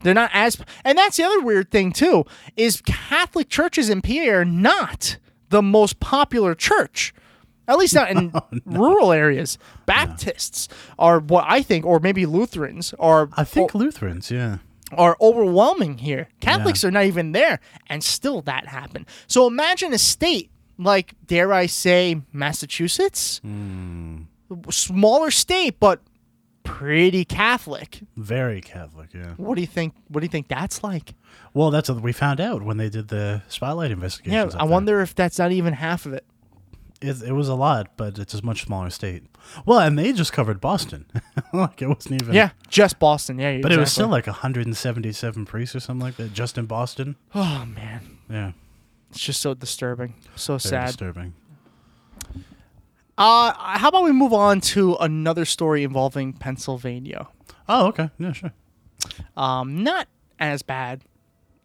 They're 0.00 0.14
not 0.14 0.30
as, 0.32 0.56
and 0.84 0.96
that's 0.96 1.16
the 1.16 1.24
other 1.24 1.40
weird 1.40 1.70
thing 1.70 1.92
too 1.92 2.24
is 2.56 2.80
Catholic 2.82 3.48
churches 3.48 3.88
in 3.90 4.00
PA 4.02 4.28
are 4.30 4.44
not 4.44 5.16
the 5.50 5.62
most 5.62 5.98
popular 6.00 6.54
church 6.54 7.12
At 7.66 7.78
least 7.78 7.94
not 7.94 8.10
in 8.10 8.32
rural 8.64 9.12
areas. 9.12 9.58
Baptists 9.86 10.68
are 10.98 11.18
what 11.20 11.44
I 11.48 11.62
think, 11.62 11.84
or 11.84 12.00
maybe 12.00 12.24
Lutherans 12.26 12.94
are. 12.98 13.28
I 13.36 13.44
think 13.44 13.74
Lutherans, 13.74 14.30
yeah. 14.30 14.58
Are 14.92 15.18
overwhelming 15.20 15.98
here. 15.98 16.28
Catholics 16.40 16.82
are 16.82 16.90
not 16.90 17.04
even 17.04 17.32
there, 17.32 17.60
and 17.88 18.02
still 18.02 18.40
that 18.42 18.66
happened. 18.68 19.04
So 19.26 19.46
imagine 19.46 19.92
a 19.92 19.98
state 19.98 20.50
like, 20.78 21.14
dare 21.26 21.52
I 21.52 21.66
say, 21.66 22.22
Massachusetts, 22.32 23.38
Hmm. 23.40 24.22
smaller 24.70 25.30
state, 25.30 25.78
but 25.78 26.00
pretty 26.68 27.24
Catholic. 27.24 28.00
Very 28.16 28.60
Catholic, 28.60 29.08
yeah. 29.14 29.32
What 29.36 29.54
do 29.56 29.60
you 29.60 29.66
think? 29.66 29.94
What 30.08 30.20
do 30.20 30.24
you 30.24 30.30
think 30.30 30.48
that's 30.48 30.82
like? 30.82 31.14
Well, 31.54 31.70
that's 31.70 31.88
what 31.88 32.00
we 32.02 32.12
found 32.12 32.40
out 32.40 32.62
when 32.62 32.76
they 32.76 32.88
did 32.88 33.08
the 33.08 33.42
spotlight 33.48 33.90
investigation. 33.90 34.50
Yeah. 34.50 34.56
I 34.58 34.64
wonder 34.64 35.00
if 35.00 35.14
that's 35.14 35.38
not 35.38 35.52
even 35.52 35.72
half 35.74 36.06
of 36.06 36.12
it. 36.12 36.24
It, 37.00 37.22
it 37.22 37.32
was 37.32 37.48
a 37.48 37.54
lot, 37.54 37.96
but 37.96 38.18
it's 38.18 38.34
a 38.34 38.44
much 38.44 38.64
smaller 38.64 38.90
state. 38.90 39.22
Well, 39.64 39.78
and 39.78 39.96
they 39.98 40.12
just 40.12 40.32
covered 40.32 40.60
Boston. 40.60 41.06
like 41.52 41.80
it 41.80 41.86
wasn't 41.86 42.20
even. 42.22 42.34
Yeah, 42.34 42.50
just 42.68 42.98
Boston. 42.98 43.38
Yeah, 43.38 43.58
But 43.62 43.70
it 43.72 43.78
was 43.78 43.92
still 43.92 44.08
like 44.08 44.26
177 44.26 45.46
priests 45.46 45.76
or 45.76 45.80
something 45.80 46.04
like 46.04 46.16
that, 46.16 46.32
just 46.32 46.58
in 46.58 46.66
Boston. 46.66 47.14
Oh 47.34 47.64
man, 47.66 48.18
Yeah. 48.28 48.52
it's 49.10 49.20
just 49.20 49.40
so 49.40 49.54
disturbing, 49.54 50.14
so 50.34 50.54
Very 50.54 50.60
sad. 50.70 50.86
disturbing. 50.88 51.34
Uh, 53.18 53.52
how 53.78 53.88
about 53.88 54.04
we 54.04 54.12
move 54.12 54.32
on 54.32 54.60
to 54.60 54.94
another 55.00 55.44
story 55.44 55.82
involving 55.82 56.32
Pennsylvania? 56.32 57.26
Oh, 57.68 57.88
okay. 57.88 58.10
Yeah, 58.18 58.32
sure. 58.32 58.52
Um, 59.36 59.82
not 59.82 60.08
as 60.38 60.62
bad. 60.62 61.02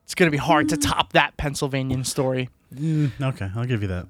It's 0.04 0.16
gonna 0.16 0.32
be 0.32 0.38
hard 0.38 0.70
to 0.70 0.78
top 0.78 1.14
that 1.14 1.38
Pennsylvanian 1.38 2.04
story. 2.04 2.50
Mm, 2.76 3.12
okay, 3.22 3.50
I'll 3.56 3.66
give 3.66 3.82
you 3.82 3.88
that. 3.88 4.08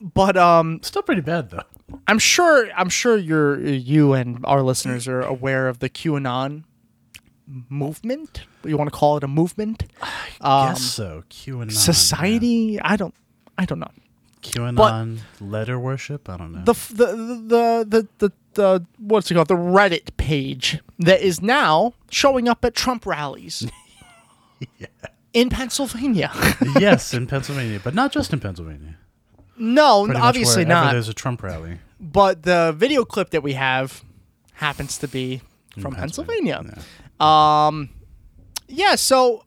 But 0.00 0.36
um, 0.36 0.80
still 0.82 1.02
pretty 1.02 1.20
bad 1.22 1.50
though. 1.50 1.62
I'm 2.06 2.18
sure. 2.18 2.68
I'm 2.76 2.88
sure 2.88 3.16
you're 3.16 3.60
you 3.60 4.12
and 4.12 4.44
our 4.44 4.62
listeners 4.62 5.08
are 5.08 5.22
aware 5.22 5.68
of 5.68 5.78
the 5.78 5.88
QAnon 5.88 6.64
movement. 7.68 8.42
You 8.64 8.76
want 8.76 8.92
to 8.92 8.96
call 8.96 9.16
it 9.16 9.24
a 9.24 9.28
movement? 9.28 9.84
I 10.40 10.68
guess 10.68 10.82
so. 10.82 11.24
QAnon, 11.30 11.72
society. 11.72 12.80
I 12.80 12.96
don't. 12.96 13.14
I 13.56 13.64
don't 13.64 13.78
know. 13.78 13.90
QAnon 14.42 15.18
letter 15.40 15.78
worship. 15.78 16.28
I 16.28 16.36
don't 16.36 16.52
know. 16.52 16.62
the 16.64 16.72
the 16.72 17.06
the 17.06 17.86
the 17.88 18.08
the, 18.18 18.32
the 18.54 18.86
what's 18.98 19.30
it 19.30 19.34
called 19.34 19.48
the 19.48 19.54
Reddit 19.54 20.16
page 20.16 20.78
that 20.98 21.20
is 21.20 21.40
now 21.40 21.94
showing 22.10 22.48
up 22.48 22.64
at 22.64 22.74
Trump 22.74 23.06
rallies 23.06 23.66
in 25.32 25.50
Pennsylvania. 25.50 26.30
yes, 26.78 27.14
in 27.14 27.26
Pennsylvania, 27.26 27.80
but 27.82 27.94
not 27.94 28.12
just 28.12 28.32
in 28.32 28.40
Pennsylvania. 28.40 28.96
no, 29.58 30.04
Pretty 30.06 30.20
obviously 30.20 30.64
not. 30.64 30.92
There's 30.92 31.08
a 31.08 31.14
Trump 31.14 31.42
rally. 31.42 31.78
But 32.00 32.44
the 32.44 32.74
video 32.76 33.04
clip 33.04 33.30
that 33.30 33.42
we 33.42 33.52
have 33.52 34.02
happens 34.54 34.96
to 34.98 35.08
be 35.08 35.42
In 35.76 35.82
from 35.82 35.94
Pennsylvania. 35.94 36.64
Um, 37.18 37.90
yeah. 38.68 38.94
So 38.94 39.44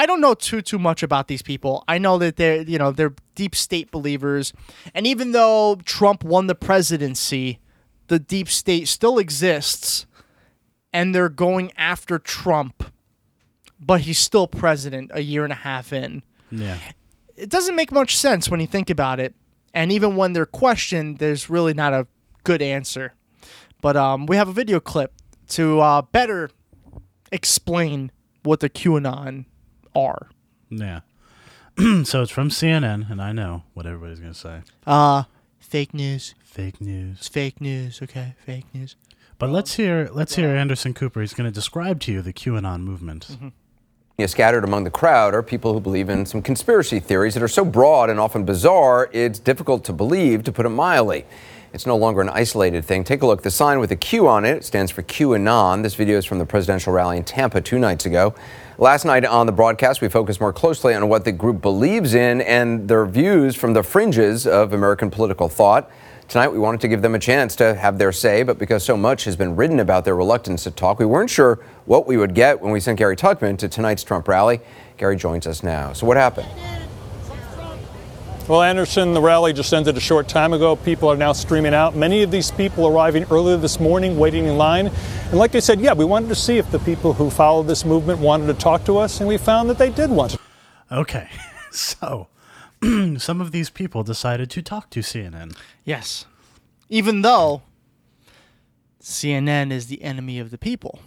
I 0.00 0.06
don't 0.06 0.20
know 0.20 0.34
too 0.34 0.62
too 0.62 0.78
much 0.78 1.02
about 1.02 1.26
these 1.28 1.42
people. 1.42 1.82
I 1.88 1.98
know 1.98 2.18
that 2.18 2.36
they're 2.36 2.62
you 2.62 2.78
know 2.78 2.92
they're 2.92 3.14
deep 3.34 3.54
state 3.54 3.90
believers, 3.90 4.52
and 4.94 5.06
even 5.06 5.32
though 5.32 5.76
Trump 5.84 6.22
won 6.24 6.46
the 6.46 6.54
presidency, 6.54 7.58
the 8.06 8.18
deep 8.18 8.48
state 8.48 8.86
still 8.88 9.18
exists, 9.18 10.06
and 10.92 11.14
they're 11.14 11.28
going 11.28 11.72
after 11.76 12.18
Trump, 12.18 12.84
but 13.80 14.02
he's 14.02 14.18
still 14.18 14.46
president 14.46 15.10
a 15.12 15.20
year 15.20 15.42
and 15.44 15.52
a 15.52 15.56
half 15.56 15.92
in 15.92 16.22
Yeah. 16.50 16.78
it 17.36 17.50
doesn't 17.50 17.74
make 17.76 17.90
much 17.92 18.16
sense 18.16 18.48
when 18.48 18.60
you 18.60 18.66
think 18.66 18.90
about 18.90 19.20
it. 19.20 19.34
And 19.74 19.92
even 19.92 20.16
when 20.16 20.32
they're 20.32 20.46
questioned, 20.46 21.18
there's 21.18 21.50
really 21.50 21.74
not 21.74 21.92
a 21.92 22.06
good 22.44 22.62
answer. 22.62 23.14
But 23.82 23.96
um, 23.96 24.26
we 24.26 24.36
have 24.36 24.48
a 24.48 24.52
video 24.52 24.80
clip 24.80 25.12
to 25.48 25.78
uh, 25.80 26.02
better 26.02 26.50
explain 27.30 28.10
what 28.42 28.60
the 28.60 28.70
QAnon 28.70 29.44
are. 29.98 30.28
Yeah. 30.70 31.00
so 32.04 32.22
it's 32.22 32.30
from 32.30 32.50
CNN, 32.50 33.10
and 33.10 33.20
I 33.20 33.32
know 33.32 33.62
what 33.74 33.86
everybody's 33.86 34.20
gonna 34.20 34.34
say. 34.34 34.62
Uh, 34.86 35.24
fake 35.58 35.94
news. 35.94 36.34
Fake 36.44 36.80
news. 36.80 37.18
It's 37.18 37.28
fake 37.28 37.60
news. 37.60 38.00
Okay, 38.02 38.34
fake 38.44 38.66
news. 38.74 38.96
But 39.38 39.50
let's 39.50 39.74
hear 39.74 40.08
let's 40.12 40.34
hear 40.34 40.48
Anderson 40.48 40.94
Cooper. 40.94 41.20
He's 41.20 41.34
going 41.34 41.48
to 41.48 41.54
describe 41.54 42.00
to 42.00 42.12
you 42.12 42.22
the 42.22 42.32
QAnon 42.32 42.80
movement. 42.80 43.38
Yeah, 44.18 44.26
Scattered 44.26 44.64
among 44.64 44.82
the 44.82 44.90
crowd 44.90 45.32
are 45.32 45.44
people 45.44 45.72
who 45.72 45.78
believe 45.78 46.08
in 46.08 46.26
some 46.26 46.42
conspiracy 46.42 46.98
theories 46.98 47.34
that 47.34 47.42
are 47.42 47.46
so 47.46 47.64
broad 47.64 48.10
and 48.10 48.18
often 48.18 48.44
bizarre, 48.44 49.08
it's 49.12 49.38
difficult 49.38 49.84
to 49.84 49.92
believe, 49.92 50.42
to 50.42 50.50
put 50.50 50.66
it 50.66 50.70
mildly. 50.70 51.24
It's 51.72 51.86
no 51.86 51.96
longer 51.96 52.20
an 52.20 52.28
isolated 52.28 52.84
thing. 52.84 53.04
Take 53.04 53.22
a 53.22 53.26
look. 53.26 53.42
The 53.42 53.52
sign 53.52 53.78
with 53.78 53.92
a 53.92 53.96
Q 53.96 54.26
on 54.26 54.44
it, 54.44 54.56
it 54.56 54.64
stands 54.64 54.90
for 54.90 55.04
QAnon. 55.04 55.84
This 55.84 55.94
video 55.94 56.18
is 56.18 56.24
from 56.24 56.38
the 56.40 56.46
presidential 56.46 56.92
rally 56.92 57.16
in 57.16 57.22
Tampa 57.22 57.60
two 57.60 57.78
nights 57.78 58.06
ago. 58.06 58.34
Last 58.80 59.04
night 59.04 59.24
on 59.24 59.46
the 59.46 59.52
broadcast, 59.52 60.00
we 60.00 60.08
focused 60.08 60.40
more 60.40 60.52
closely 60.52 60.94
on 60.94 61.08
what 61.08 61.24
the 61.24 61.32
group 61.32 61.60
believes 61.60 62.14
in 62.14 62.40
and 62.40 62.86
their 62.86 63.06
views 63.06 63.56
from 63.56 63.72
the 63.72 63.82
fringes 63.82 64.46
of 64.46 64.72
American 64.72 65.10
political 65.10 65.48
thought. 65.48 65.90
Tonight, 66.28 66.52
we 66.52 66.60
wanted 66.60 66.80
to 66.82 66.86
give 66.86 67.02
them 67.02 67.16
a 67.16 67.18
chance 67.18 67.56
to 67.56 67.74
have 67.74 67.98
their 67.98 68.12
say, 68.12 68.44
but 68.44 68.56
because 68.56 68.84
so 68.84 68.96
much 68.96 69.24
has 69.24 69.34
been 69.34 69.56
written 69.56 69.80
about 69.80 70.04
their 70.04 70.14
reluctance 70.14 70.62
to 70.62 70.70
talk, 70.70 71.00
we 71.00 71.06
weren't 71.06 71.28
sure 71.28 71.58
what 71.86 72.06
we 72.06 72.16
would 72.16 72.36
get 72.36 72.60
when 72.60 72.70
we 72.70 72.78
sent 72.78 73.00
Gary 73.00 73.16
Tuchman 73.16 73.58
to 73.58 73.68
tonight's 73.68 74.04
Trump 74.04 74.28
rally. 74.28 74.60
Gary 74.96 75.16
joins 75.16 75.48
us 75.48 75.64
now. 75.64 75.92
So, 75.92 76.06
what 76.06 76.16
happened? 76.16 76.46
Well, 78.48 78.62
Anderson, 78.62 79.12
the 79.12 79.20
rally 79.20 79.52
just 79.52 79.74
ended 79.74 79.98
a 79.98 80.00
short 80.00 80.26
time 80.26 80.54
ago. 80.54 80.74
People 80.74 81.10
are 81.10 81.18
now 81.18 81.32
streaming 81.34 81.74
out. 81.74 81.94
Many 81.94 82.22
of 82.22 82.30
these 82.30 82.50
people 82.50 82.86
arriving 82.86 83.26
earlier 83.30 83.58
this 83.58 83.78
morning, 83.78 84.18
waiting 84.18 84.46
in 84.46 84.56
line. 84.56 84.86
And 84.86 85.34
like 85.34 85.54
I 85.54 85.58
said, 85.58 85.82
yeah, 85.82 85.92
we 85.92 86.06
wanted 86.06 86.30
to 86.30 86.34
see 86.34 86.56
if 86.56 86.70
the 86.70 86.78
people 86.78 87.12
who 87.12 87.28
follow 87.28 87.62
this 87.62 87.84
movement 87.84 88.20
wanted 88.20 88.46
to 88.46 88.54
talk 88.54 88.84
to 88.84 88.96
us, 88.96 89.20
and 89.20 89.28
we 89.28 89.36
found 89.36 89.68
that 89.68 89.76
they 89.76 89.90
did 89.90 90.08
want 90.08 90.30
to. 90.30 90.38
Okay, 90.90 91.28
so 91.70 92.28
some 93.18 93.42
of 93.42 93.52
these 93.52 93.68
people 93.68 94.02
decided 94.02 94.48
to 94.48 94.62
talk 94.62 94.88
to 94.90 95.00
CNN. 95.00 95.54
Yes. 95.84 96.24
Even 96.88 97.20
though 97.20 97.60
CNN 99.02 99.70
is 99.70 99.88
the 99.88 100.02
enemy 100.02 100.38
of 100.38 100.50
the 100.50 100.56
people. 100.56 101.00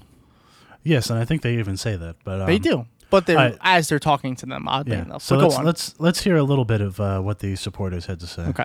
Yes, 0.84 1.10
and 1.10 1.18
I 1.18 1.26
think 1.26 1.42
they 1.42 1.58
even 1.58 1.76
say 1.76 1.96
that. 1.96 2.18
But 2.24 2.42
um, 2.42 2.46
they 2.46 2.60
do. 2.60 2.86
But 3.12 3.28
they're, 3.28 3.38
I- 3.38 3.58
as 3.62 3.90
they're 3.90 4.00
talking 4.00 4.36
to 4.38 4.48
them, 4.48 4.68
oddly 4.68 4.96
yeah. 4.96 5.04
enough. 5.04 5.22
So 5.22 5.36
But 5.36 5.42
let's 5.44 5.54
go 5.56 5.60
on. 5.60 5.66
let's 5.66 5.96
let's 6.00 6.22
hear 6.24 6.38
a 6.38 6.44
little 6.44 6.66
bit 6.66 6.82
of 6.82 7.00
uh, 7.00 7.20
what 7.22 7.40
the 7.40 7.56
supporters 7.56 8.08
had 8.08 8.20
to 8.22 8.28
say. 8.28 8.44
Okay. 8.44 8.64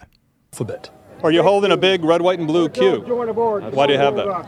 Alphabet. 0.54 0.88
Are 1.22 1.30
you 1.30 1.42
holding 1.42 1.72
a 1.72 1.76
big 1.76 2.04
red, 2.04 2.22
white, 2.22 2.38
and 2.38 2.48
blue 2.48 2.68
Q? 2.68 3.00
Why 3.00 3.86
do 3.86 3.92
you 3.92 3.98
have 3.98 4.16
that? 4.16 4.46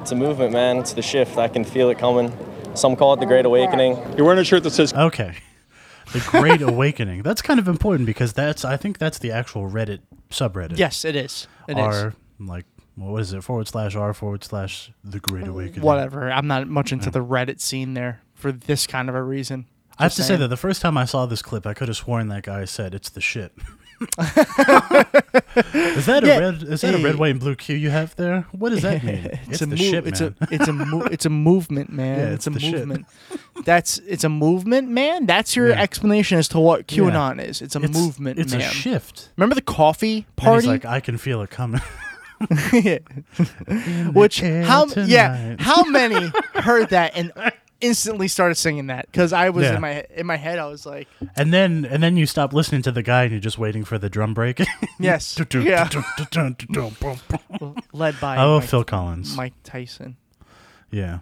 It's 0.00 0.12
a 0.12 0.16
movement, 0.16 0.52
man. 0.52 0.78
It's 0.78 0.92
the 0.92 1.02
shift. 1.02 1.38
I 1.38 1.48
can 1.48 1.64
feel 1.64 1.90
it 1.90 1.98
coming. 1.98 2.32
Some 2.74 2.96
call 2.96 3.14
it 3.14 3.20
the 3.20 3.26
Great 3.26 3.46
Awakening. 3.46 3.96
You're 4.16 4.24
wearing 4.26 4.40
a 4.40 4.44
shirt 4.44 4.64
that 4.64 4.70
says 4.72 4.92
Okay. 4.92 5.36
The 6.12 6.20
Great 6.30 6.60
Awakening. 6.60 7.22
That's 7.22 7.40
kind 7.40 7.58
of 7.58 7.66
important 7.66 8.06
because 8.06 8.32
that's 8.34 8.64
I 8.64 8.76
think 8.76 8.98
that's 8.98 9.18
the 9.18 9.32
actual 9.32 9.70
Reddit 9.70 10.00
subreddit. 10.30 10.76
Yes, 10.78 11.04
it 11.04 11.16
is. 11.16 11.48
It 11.68 11.78
is. 11.78 11.84
R 11.84 12.14
like 12.38 12.66
what 12.96 13.20
is 13.20 13.32
it? 13.32 13.42
Forward 13.42 13.66
slash 13.68 13.96
R 13.96 14.12
forward 14.12 14.44
slash 14.44 14.92
the 15.02 15.18
Great 15.20 15.46
Awakening. 15.48 15.82
Whatever. 15.82 16.30
I'm 16.30 16.46
not 16.46 16.68
much 16.68 16.92
into 16.92 17.10
the 17.10 17.24
Reddit 17.24 17.60
scene 17.60 17.94
there 17.94 18.20
for 18.44 18.52
this 18.52 18.86
kind 18.86 19.08
of 19.08 19.14
a 19.14 19.22
reason. 19.22 19.64
I 19.98 20.02
have 20.02 20.10
Just 20.12 20.16
to 20.18 20.22
say 20.24 20.36
that 20.36 20.48
the 20.48 20.56
first 20.58 20.82
time 20.82 20.98
I 20.98 21.06
saw 21.06 21.24
this 21.24 21.40
clip, 21.40 21.66
I 21.66 21.72
could 21.72 21.88
have 21.88 21.96
sworn 21.96 22.28
that 22.28 22.42
guy 22.42 22.66
said 22.66 22.94
it's 22.94 23.08
the 23.08 23.22
shit. 23.22 23.52
is 24.18 26.04
that 26.04 26.20
a 26.24 26.26
red? 26.26 26.62
Is 26.64 26.82
that 26.82 26.94
a 26.94 26.98
red, 26.98 27.14
white, 27.14 27.30
and 27.30 27.40
blue 27.40 27.54
Q 27.54 27.74
you 27.74 27.88
have 27.88 28.14
there? 28.16 28.42
What 28.52 28.68
does 28.70 28.82
that 28.82 29.02
mean? 29.02 29.24
it's, 29.48 29.60
the 29.60 29.64
a 29.64 29.68
move. 29.68 29.78
shit, 29.78 30.06
it's 30.06 30.20
a 30.20 30.34
it's 30.50 30.68
a 30.68 30.74
mo- 30.74 31.04
it's 31.10 31.24
a 31.24 31.30
movement, 31.30 31.90
man. 31.90 32.18
Yeah, 32.18 32.34
it's, 32.34 32.46
it's 32.46 32.56
a 32.62 32.70
movement. 32.70 33.06
That's 33.64 33.96
it's 34.00 34.24
a 34.24 34.28
movement, 34.28 34.88
man. 34.90 35.24
That's 35.24 35.56
your 35.56 35.70
Yeah. 35.70 35.80
explanation 35.80 36.36
as 36.36 36.48
to 36.48 36.60
what 36.60 36.92
Yeah. 36.92 37.04
QAnon 37.04 37.42
is. 37.42 37.62
It's 37.62 37.76
a 37.76 37.78
It's- 37.78 37.94
movement, 37.98 38.38
it's 38.38 38.52
a 38.52 38.60
shift. 38.60 39.30
Remember 39.38 39.54
the 39.54 39.62
coffee 39.62 40.26
party? 40.36 40.66
like, 40.66 40.84
I 40.84 41.00
can 41.00 41.16
feel 41.16 41.40
it 41.40 41.48
coming. 41.48 41.80
Which 44.12 44.40
how 44.40 44.86
yeah 45.06 45.54
how 45.60 45.84
many 45.84 46.30
heard 46.54 46.90
that 46.90 47.12
and 47.16 47.32
instantly 47.84 48.28
started 48.28 48.54
singing 48.56 48.86
that 48.88 49.06
because 49.06 49.32
I 49.32 49.50
was 49.50 49.64
Yeah. 49.64 49.74
in 49.76 49.80
my 49.80 50.04
in 50.14 50.26
my 50.26 50.36
head 50.36 50.58
I 50.58 50.66
was 50.66 50.84
like 50.86 51.06
And 51.36 51.52
then 51.52 51.84
and 51.84 52.02
then 52.02 52.16
you 52.16 52.26
stop 52.26 52.52
listening 52.52 52.82
to 52.82 52.92
the 52.92 53.02
guy 53.02 53.22
and 53.24 53.32
you're 53.32 53.40
just 53.40 53.58
waiting 53.58 53.84
for 53.84 53.98
the 53.98 54.08
drum 54.10 54.34
break. 54.34 54.60
Yes. 54.98 55.38
Yeah. 55.52 55.88
led 57.92 58.20
by 58.20 58.36
Oh, 58.38 58.58
Mike- 58.60 58.68
Phil 58.68 58.84
Collins. 58.84 59.36
Mike 59.36 59.54
Tyson. 59.64 60.16
Yeah. 60.90 61.18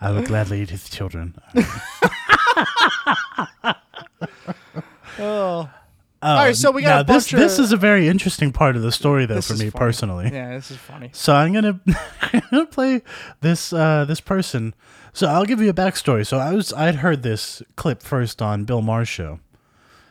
I 0.00 0.10
would 0.10 0.26
gladly 0.26 0.62
eat 0.62 0.70
his 0.70 0.88
children. 0.88 1.34
Oh. 5.18 5.68
Oh, 6.20 6.28
All 6.30 6.36
right, 6.36 6.56
so 6.56 6.72
we 6.72 6.82
got 6.82 6.88
now 6.88 7.02
this. 7.14 7.30
bunch 7.30 7.40
This 7.40 7.58
of- 7.58 7.64
is 7.66 7.72
a 7.72 7.76
very 7.76 8.08
interesting 8.08 8.50
part 8.52 8.74
of 8.74 8.82
the 8.82 8.90
story, 8.90 9.24
though, 9.26 9.40
for 9.40 9.52
me 9.52 9.70
funny. 9.70 9.70
personally. 9.70 10.30
Yeah, 10.32 10.50
this 10.54 10.70
is 10.72 10.76
funny. 10.76 11.10
So 11.12 11.32
I'm 11.34 11.52
gonna, 11.52 11.80
I'm 12.32 12.42
gonna 12.50 12.66
play 12.66 13.02
this 13.40 13.72
uh, 13.72 14.04
this 14.04 14.20
person. 14.20 14.74
So 15.12 15.28
I'll 15.28 15.44
give 15.44 15.60
you 15.60 15.70
a 15.70 15.74
backstory. 15.74 16.26
So 16.26 16.38
I 16.38 16.54
was 16.54 16.72
I'd 16.72 16.96
heard 16.96 17.22
this 17.22 17.62
clip 17.76 18.02
first 18.02 18.42
on 18.42 18.64
Bill 18.64 18.82
Maher's 18.82 19.08
show, 19.08 19.38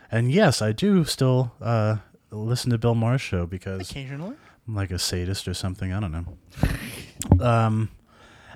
and 0.10 0.32
yes, 0.32 0.62
I 0.62 0.72
do 0.72 1.04
still 1.04 1.52
uh, 1.62 1.98
listen 2.32 2.72
to 2.72 2.78
Bill 2.78 2.96
Maher's 2.96 3.22
show 3.22 3.46
because 3.46 3.90
Occasionally. 3.92 4.36
I'm 4.68 4.76
like 4.76 4.92
a 4.92 5.00
sadist 5.00 5.48
or 5.48 5.54
something. 5.54 5.92
I 5.92 6.00
don't 6.00 6.12
know. 6.14 6.26
Um, 7.42 7.90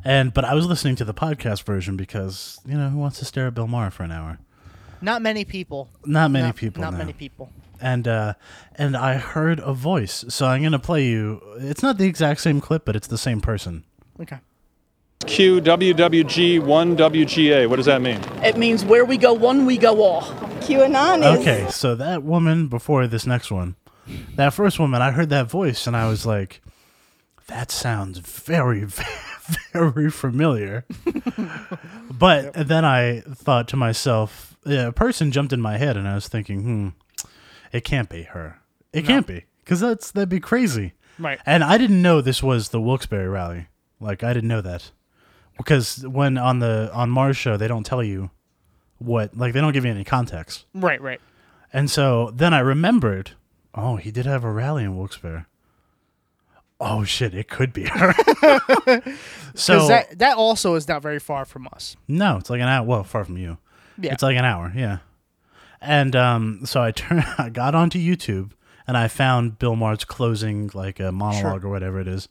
and 0.06 0.34
but 0.34 0.46
I 0.46 0.54
was 0.54 0.66
listening 0.66 0.96
to 0.98 1.06
the 1.06 1.14
podcast 1.14 1.64
version 1.64 1.98
because 1.98 2.60
you 2.66 2.78
know 2.78 2.90
who 2.90 2.98
wants 2.98 3.20
to 3.20 3.26
stare 3.26 3.48
at 3.48 3.54
Bill 3.54 3.68
Maher 3.68 3.92
for 3.92 4.04
an 4.04 4.12
hour? 4.12 4.40
Not 5.02 5.22
many 5.22 5.46
people. 5.46 5.90
Not 6.06 6.32
many 6.32 6.48
Not- 6.48 6.56
people. 6.56 6.82
Not 6.82 6.94
no. 6.94 7.00
many 7.00 7.14
people. 7.14 7.52
And 7.80 8.08
uh, 8.08 8.34
and 8.76 8.96
I 8.96 9.16
heard 9.18 9.60
a 9.60 9.74
voice, 9.74 10.24
so 10.30 10.46
I'm 10.46 10.62
gonna 10.62 10.78
play 10.78 11.08
you. 11.08 11.42
It's 11.58 11.82
not 11.82 11.98
the 11.98 12.06
exact 12.06 12.42
same 12.42 12.62
clip, 12.62 12.86
but 12.86 12.96
it's 12.96 13.08
the 13.08 13.18
same 13.18 13.42
person. 13.42 13.84
Okay. 14.20 14.38
QWWG1WGA. 15.22 17.68
What 17.70 17.76
does 17.78 17.86
that 17.86 18.02
mean? 18.02 18.20
It 18.44 18.58
means 18.58 18.84
where 18.86 19.06
we 19.06 19.18
go 19.18 19.34
one, 19.34 19.66
we 19.66 19.78
go 19.78 20.02
all. 20.04 20.22
QAnon 20.62 21.20
is. 21.20 21.40
Okay, 21.40 21.68
so 21.72 21.96
that 21.96 22.24
woman 22.24 22.68
before 22.68 23.08
this 23.08 23.26
next 23.26 23.52
one, 23.52 23.76
that 24.36 24.54
first 24.54 24.80
woman, 24.80 25.02
I 25.02 25.12
heard 25.12 25.30
that 25.30 25.50
voice 25.50 25.88
and 25.88 25.96
I 25.96 26.08
was 26.08 26.26
like, 26.26 26.62
that 27.48 27.72
sounds 27.72 28.20
very, 28.20 28.86
very 29.74 30.12
familiar. 30.12 30.86
but 32.12 32.54
then 32.54 32.86
I 32.86 33.22
thought 33.22 33.68
to 33.70 33.78
myself, 33.78 34.51
yeah, 34.66 34.88
a 34.88 34.92
person 34.92 35.32
jumped 35.32 35.54
in 35.54 35.62
my 35.62 35.78
head 35.78 35.98
and 35.98 36.08
I 36.08 36.16
was 36.16 36.28
thinking, 36.28 36.62
hmm, 36.62 36.90
it 37.72 37.84
can't 37.84 38.10
be 38.10 38.24
her. 38.24 38.60
It 38.94 39.04
No. 39.04 39.08
can't 39.08 39.28
be 39.28 39.46
because 39.64 39.80
that's 39.80 40.12
that'd 40.12 40.30
be 40.30 40.40
crazy. 40.40 40.94
Right. 41.20 41.40
And 41.46 41.64
I 41.64 41.78
didn't 41.78 42.02
know 42.02 42.22
this 42.22 42.42
was 42.44 42.70
the 42.70 42.82
Wilkes-Barre 42.82 43.28
rally. 43.30 43.68
Like 44.00 44.24
I 44.24 44.34
didn't 44.34 44.50
know 44.50 44.62
that 44.62 44.92
because 45.58 46.06
when 46.08 46.38
on 46.38 46.60
the 46.60 46.90
on 46.94 47.10
Maher's 47.10 47.38
show 47.38 47.58
they 47.58 47.68
don't 47.68 47.86
tell 47.86 48.04
you 48.04 48.32
what 48.98 49.36
like 49.38 49.54
they 49.54 49.62
don't 49.62 49.74
give 49.74 49.86
you 49.86 49.92
any 49.92 50.04
context. 50.04 50.66
Right, 50.74 51.02
right. 51.02 51.22
And 51.74 51.90
so 51.90 52.32
then 52.34 52.54
I 52.54 52.60
remembered, 52.60 53.32
oh, 53.74 53.96
he 53.96 54.12
did 54.12 54.26
have 54.26 54.44
a 54.44 54.52
rally 54.52 54.84
in 54.84 54.98
Wilkes-Barre. 54.98 55.46
Oh 56.80 57.04
shit, 57.04 57.34
it 57.36 57.48
could 57.48 57.72
be 57.74 57.86
her. 57.86 58.14
so 59.56 59.88
that 59.88 60.18
that 60.20 60.36
also 60.38 60.74
is 60.76 60.88
not 60.88 61.02
very 61.02 61.20
far 61.20 61.46
from 61.46 61.68
us. 61.72 61.96
no, 62.08 62.38
it's 62.38 62.50
like 62.50 62.60
an 62.62 62.68
hour. 62.68 62.84
Well, 62.86 63.04
far 63.04 63.24
from 63.24 63.38
you. 63.38 63.58
Yeah. 64.00 64.14
It's 64.14 64.24
like 64.24 64.38
an 64.38 64.46
hour. 64.46 64.72
Yeah. 64.76 65.00
And 65.82 66.16
um, 66.16 66.62
so 66.66 66.82
I 66.82 66.92
turned, 66.92 67.24
I 67.38 67.50
got 67.50 67.74
onto 67.76 68.00
YouTube 68.00 68.52
and 68.88 68.98
I 68.98 69.08
found 69.08 69.58
Bill 69.60 69.76
Maher's 69.76 70.04
closing 70.06 70.70
like 70.74 71.00
a 71.00 71.12
monologue 71.12 71.66
or 71.66 71.70
whatever 71.70 72.00
it 72.00 72.08
is. 72.08 72.28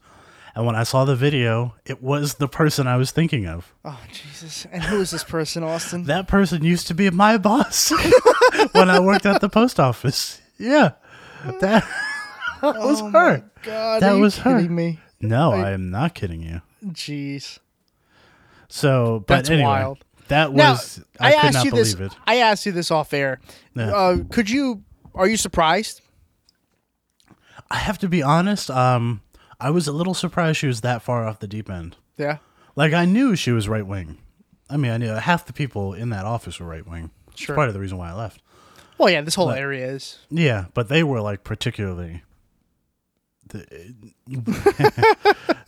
And 0.54 0.66
when 0.66 0.74
I 0.74 0.82
saw 0.82 1.04
the 1.04 1.14
video, 1.14 1.74
it 1.86 2.02
was 2.02 2.34
the 2.34 2.48
person 2.48 2.88
I 2.88 2.96
was 2.96 3.12
thinking 3.12 3.46
of. 3.46 3.72
Oh 3.84 4.00
Jesus! 4.12 4.66
And 4.72 4.82
who 4.82 5.00
is 5.00 5.12
this 5.12 5.22
person, 5.22 5.62
Austin? 5.62 6.04
That 6.04 6.26
person 6.26 6.64
used 6.64 6.88
to 6.88 6.94
be 6.94 7.08
my 7.10 7.38
boss 7.38 7.90
when 8.72 8.90
I 8.90 8.98
worked 8.98 9.26
at 9.26 9.40
the 9.40 9.48
post 9.48 9.78
office. 9.78 10.40
Yeah, 10.58 10.92
that, 11.60 11.60
that 12.62 12.74
was 12.80 13.00
Oh 13.00 13.10
her. 13.10 13.44
God, 13.62 14.02
that 14.02 14.14
was 14.14 14.38
her. 14.38 14.60
me? 14.62 14.98
No, 15.20 15.54
you- 15.54 15.62
I 15.62 15.70
am 15.70 15.88
not 15.88 16.14
kidding 16.16 16.42
you. 16.42 16.62
Jeez. 16.84 17.60
So, 18.68 19.24
but 19.26 19.36
That's 19.36 19.50
anyway, 19.50 19.64
wild. 19.68 20.04
That 20.30 20.52
Now, 20.52 20.72
was 20.72 21.00
I, 21.20 21.30
could 21.32 21.38
asked 21.44 21.54
not 21.54 21.64
you 21.66 21.70
believe 21.70 21.98
this. 21.98 22.12
it. 22.12 22.18
I 22.26 22.36
asked 22.36 22.66
you 22.66 22.72
this 22.72 22.90
off 22.90 23.12
air. 23.12 23.38
Yeah. 23.76 23.90
Uh, 23.94 24.16
could 24.32 24.48
you? 24.50 24.82
Are 25.14 25.28
you 25.28 25.36
surprised? 25.36 26.00
I 27.70 27.76
have 27.76 27.98
to 27.98 28.08
be 28.08 28.22
honest. 28.22 28.70
Um, 28.70 29.20
I 29.60 29.70
was 29.70 29.86
a 29.86 29.92
little 29.92 30.14
surprised 30.14 30.58
she 30.58 30.66
was 30.66 30.80
that 30.80 31.02
far 31.02 31.26
off 31.26 31.38
the 31.38 31.46
deep 31.46 31.70
end. 31.70 31.96
Yeah. 32.16 32.38
Like 32.74 32.92
I 32.92 33.04
knew 33.04 33.36
she 33.36 33.52
was 33.52 33.68
right 33.68 33.86
wing. 33.86 34.18
I 34.68 34.76
mean, 34.76 34.90
I 34.90 34.96
knew 34.96 35.08
half 35.10 35.46
the 35.46 35.52
people 35.52 35.94
in 35.94 36.10
that 36.10 36.24
office 36.24 36.58
were 36.60 36.66
right 36.66 36.86
wing. 36.86 37.10
Sure. 37.34 37.54
It's 37.54 37.56
part 37.56 37.68
of 37.68 37.74
the 37.74 37.80
reason 37.80 37.98
why 37.98 38.10
I 38.10 38.14
left. 38.14 38.40
Well, 38.98 39.10
yeah. 39.10 39.20
This 39.20 39.34
whole 39.34 39.46
But- 39.46 39.58
area 39.58 39.86
is. 39.86 40.18
Yeah, 40.30 40.66
but 40.74 40.88
they 40.88 41.02
were 41.02 41.20
like 41.20 41.44
particularly. 41.44 42.22
The, 43.48 43.66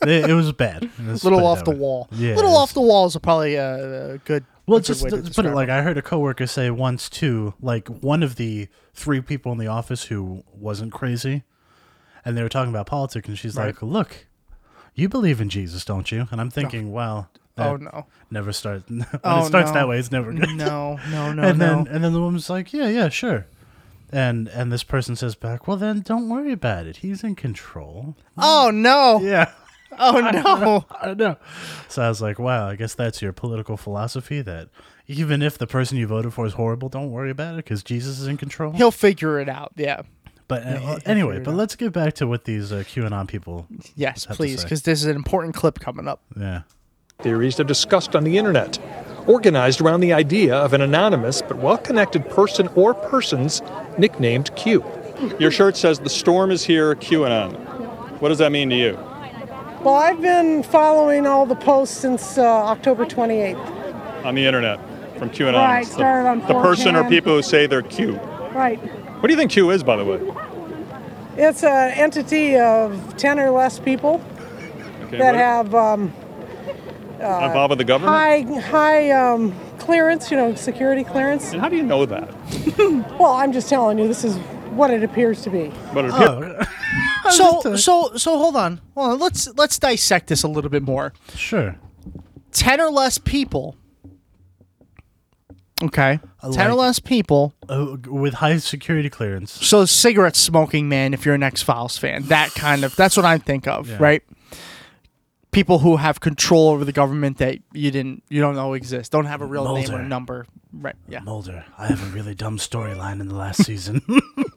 it, 0.02 0.30
it 0.30 0.34
was 0.34 0.52
bad. 0.52 0.88
Let's 1.00 1.24
little 1.24 1.40
put 1.40 1.46
off 1.46 1.64
the 1.64 1.70
wall. 1.72 2.08
Yeah, 2.12 2.36
little 2.36 2.52
it 2.52 2.56
off 2.56 2.74
the 2.74 2.80
walls 2.80 3.16
are 3.16 3.20
probably 3.20 3.56
a, 3.56 4.14
a 4.14 4.18
good. 4.18 4.44
Well, 4.66 4.80
just 4.80 5.02
to 5.08 5.22
put 5.34 5.44
it 5.44 5.54
like 5.54 5.68
I 5.68 5.82
heard 5.82 5.98
a 5.98 6.02
coworker 6.02 6.46
say 6.46 6.70
once 6.70 7.08
too, 7.10 7.54
like 7.60 7.88
one 7.88 8.22
of 8.22 8.36
the 8.36 8.68
three 8.94 9.20
people 9.20 9.50
in 9.52 9.58
the 9.58 9.66
office 9.66 10.04
who 10.04 10.44
wasn't 10.54 10.92
crazy, 10.92 11.42
and 12.24 12.36
they 12.36 12.42
were 12.42 12.48
talking 12.48 12.70
about 12.72 12.86
politics, 12.86 13.26
and 13.28 13.36
she's 13.38 13.56
Right. 13.56 13.66
like, 13.66 13.82
"Look, 13.82 14.26
you 14.94 15.08
believe 15.08 15.40
in 15.40 15.48
Jesus, 15.48 15.84
don't 15.84 16.10
you?" 16.12 16.28
And 16.30 16.40
I'm 16.40 16.50
thinking, 16.50 16.92
well, 16.92 17.28
Oh, 17.58 17.76
no. 17.76 18.06
never 18.30 18.52
starts. 18.60 18.88
when 18.88 19.04
Oh, 19.24 19.40
it 19.42 19.46
starts 19.46 19.70
no. 19.70 19.74
that 19.74 19.88
way, 19.88 19.98
it's 19.98 20.12
never 20.12 20.32
good. 20.32 20.50
No, 20.54 20.98
no, 21.10 21.32
no, 21.34 21.42
and 21.42 21.60
then 21.60 21.86
and 21.88 22.04
then 22.04 22.12
the 22.12 22.20
woman's 22.20 22.48
like, 22.48 22.72
"Yeah, 22.72 22.88
yeah, 22.88 23.08
sure." 23.08 23.46
And 24.14 24.46
and 24.48 24.70
this 24.70 24.84
person 24.84 25.16
says 25.16 25.34
back, 25.34 25.66
"Well, 25.66 25.76
then 25.76 26.00
don't 26.00 26.28
worry 26.28 26.52
about 26.52 26.86
it. 26.86 26.98
He's 26.98 27.24
in 27.24 27.34
control." 27.34 28.14
Oh 28.38 28.70
no! 28.72 29.20
Yeah. 29.20 29.50
Oh 29.98 30.18
no. 30.20 30.28
I 30.28 30.32
no! 30.32 30.56
know, 30.58 30.86
I 30.90 31.14
know. 31.14 31.36
So 31.88 32.02
I 32.02 32.08
was 32.08 32.22
like, 32.22 32.38
wow, 32.38 32.68
I 32.68 32.76
guess 32.76 32.94
that's 32.94 33.20
your 33.20 33.32
political 33.32 33.76
philosophy 33.76 34.40
that 34.42 34.68
even 35.06 35.42
if 35.42 35.58
the 35.58 35.66
person 35.66 35.98
you 35.98 36.06
voted 36.06 36.32
for 36.32 36.46
is 36.46 36.54
horrible, 36.54 36.88
don't 36.88 37.10
worry 37.10 37.30
about 37.30 37.54
it 37.54 37.58
because 37.58 37.82
Jesus 37.82 38.18
is 38.18 38.26
in 38.26 38.36
control. 38.36 38.72
He'll 38.72 38.90
figure 38.90 39.38
it 39.38 39.48
out. 39.48 39.72
Yeah. 39.76 40.02
But 40.48 40.66
uh, 40.66 40.98
anyway, 41.06 41.38
but 41.38 41.52
out. 41.52 41.56
let's 41.56 41.76
get 41.76 41.92
back 41.92 42.14
to 42.14 42.26
what 42.26 42.44
these 42.44 42.72
uh, 42.72 42.84
QAnon 42.86 43.28
people. 43.28 43.66
Yes, 43.94 44.24
have 44.26 44.36
please, 44.36 44.62
because 44.62 44.82
this 44.82 45.00
is 45.00 45.06
an 45.06 45.16
important 45.16 45.54
clip 45.54 45.80
coming 45.80 46.08
up. 46.08 46.22
Yeah. 46.38 46.62
Theories 47.20 47.60
are 47.60 47.64
discussed 47.64 48.16
on 48.16 48.24
the 48.24 48.36
internet, 48.36 48.78
organized 49.26 49.80
around 49.80 50.00
the 50.00 50.12
idea 50.12 50.54
of 50.54 50.72
an 50.72 50.80
anonymous 50.80 51.40
but 51.40 51.56
well 51.58 51.78
connected 51.78 52.28
person 52.28 52.68
or 52.74 52.94
persons 52.94 53.62
nicknamed 53.96 54.54
Q. 54.56 54.84
Your 55.38 55.50
shirt 55.50 55.76
says 55.76 56.00
the 56.00 56.10
storm 56.10 56.50
is 56.50 56.64
here, 56.64 56.96
QAnon. 56.96 58.20
What 58.20 58.28
does 58.28 58.38
that 58.38 58.52
mean 58.52 58.68
to 58.70 58.76
you? 58.76 58.98
Well, 59.82 59.94
I've 59.94 60.20
been 60.20 60.62
following 60.62 61.26
all 61.26 61.44
the 61.44 61.56
posts 61.56 61.96
since 61.96 62.38
uh, 62.38 62.42
October 62.44 63.04
28th. 63.04 64.24
On 64.24 64.34
the 64.36 64.46
internet 64.46 64.78
from 65.18 65.28
QAnon. 65.30 65.54
Right, 65.54 65.84
The- 65.84 65.92
started 65.92 66.28
on 66.28 66.38
The 66.40 66.54
person 66.62 66.94
or 66.94 67.08
people 67.08 67.34
who 67.34 67.42
say 67.42 67.66
they're 67.66 67.82
Q. 67.82 68.12
Right. 68.54 68.78
What 69.20 69.26
do 69.26 69.32
you 69.32 69.36
think 69.38 69.50
Q 69.50 69.70
is, 69.70 69.82
by 69.82 69.96
the 69.96 70.04
way? 70.04 70.20
It's 71.36 71.64
an 71.64 71.90
entity 71.92 72.56
of 72.58 73.16
10 73.16 73.40
or 73.40 73.50
less 73.50 73.78
people 73.80 74.20
Okay, 75.04 75.18
that 75.18 75.34
what- 75.34 75.40
have 75.42 75.74
um, 75.74 76.12
uh, 77.20 77.46
Involved 77.46 77.70
with 77.70 77.78
the 77.78 77.84
government? 77.84 78.14
high, 78.16 78.60
high 78.60 79.10
um, 79.10 79.52
clearance, 79.78 80.30
you 80.30 80.36
know, 80.36 80.54
security 80.54 81.02
clearance. 81.02 81.52
And 81.52 81.60
how 81.60 81.68
do 81.68 81.76
you 81.76 81.82
know 81.82 82.06
that? 82.06 82.32
Well, 83.18 83.32
I'm 83.32 83.52
just 83.52 83.68
telling 83.68 83.98
you, 83.98 84.08
this 84.08 84.24
is 84.24 84.36
what 84.74 84.90
it 84.90 85.02
appears 85.04 85.42
to 85.42 85.50
be. 85.50 85.72
But 85.94 86.04
it 86.06 86.10
Oh. 86.14 86.60
So 87.30 87.76
so 87.76 88.16
so 88.16 88.36
hold 88.38 88.56
on. 88.56 88.80
Hold 88.94 89.12
on. 89.12 89.18
Let's 89.18 89.48
let's 89.56 89.78
dissect 89.78 90.26
this 90.28 90.42
a 90.42 90.48
little 90.48 90.70
bit 90.70 90.82
more. 90.82 91.12
Sure. 91.34 91.76
Ten 92.52 92.80
or 92.80 92.90
less 92.90 93.18
people. 93.18 93.76
Okay. 95.82 96.20
I 96.42 96.50
Ten 96.50 96.70
or 96.70 96.74
less 96.74 96.98
people. 97.00 97.54
Uh, 97.68 97.96
with 98.06 98.34
high 98.34 98.56
security 98.58 99.10
clearance. 99.10 99.52
So 99.52 99.84
cigarette 99.84 100.36
smoking 100.36 100.88
man, 100.88 101.12
if 101.14 101.24
you're 101.24 101.34
an 101.34 101.42
X 101.42 101.62
Files 101.62 101.98
fan, 101.98 102.24
that 102.24 102.50
kind 102.54 102.84
of 102.84 102.94
that's 102.96 103.16
what 103.16 103.26
I 103.26 103.38
think 103.38 103.66
of, 103.66 103.88
Yeah. 103.88 103.96
right? 104.00 104.22
People 105.50 105.80
who 105.80 105.96
have 105.96 106.20
control 106.20 106.70
over 106.70 106.84
the 106.84 106.92
government 106.92 107.38
that 107.38 107.58
you 107.72 107.90
didn't 107.90 108.22
you 108.28 108.40
don't 108.40 108.54
know 108.54 108.74
exist, 108.74 109.10
don't 109.12 109.26
have 109.26 109.40
a 109.42 109.46
real 109.46 109.64
name 109.74 109.88
or 109.88 109.92
Mulder. 109.92 110.04
number. 110.04 110.46
Right. 110.72 110.96
Yeah. 111.08 111.20
Mulder, 111.20 111.64
I 111.76 111.86
have 111.88 112.02
a 112.02 112.06
really 112.14 112.34
dumb 112.34 112.56
storyline 112.58 113.20
in 113.20 113.28
the 113.28 113.34
last 113.34 113.64
season. 113.64 114.00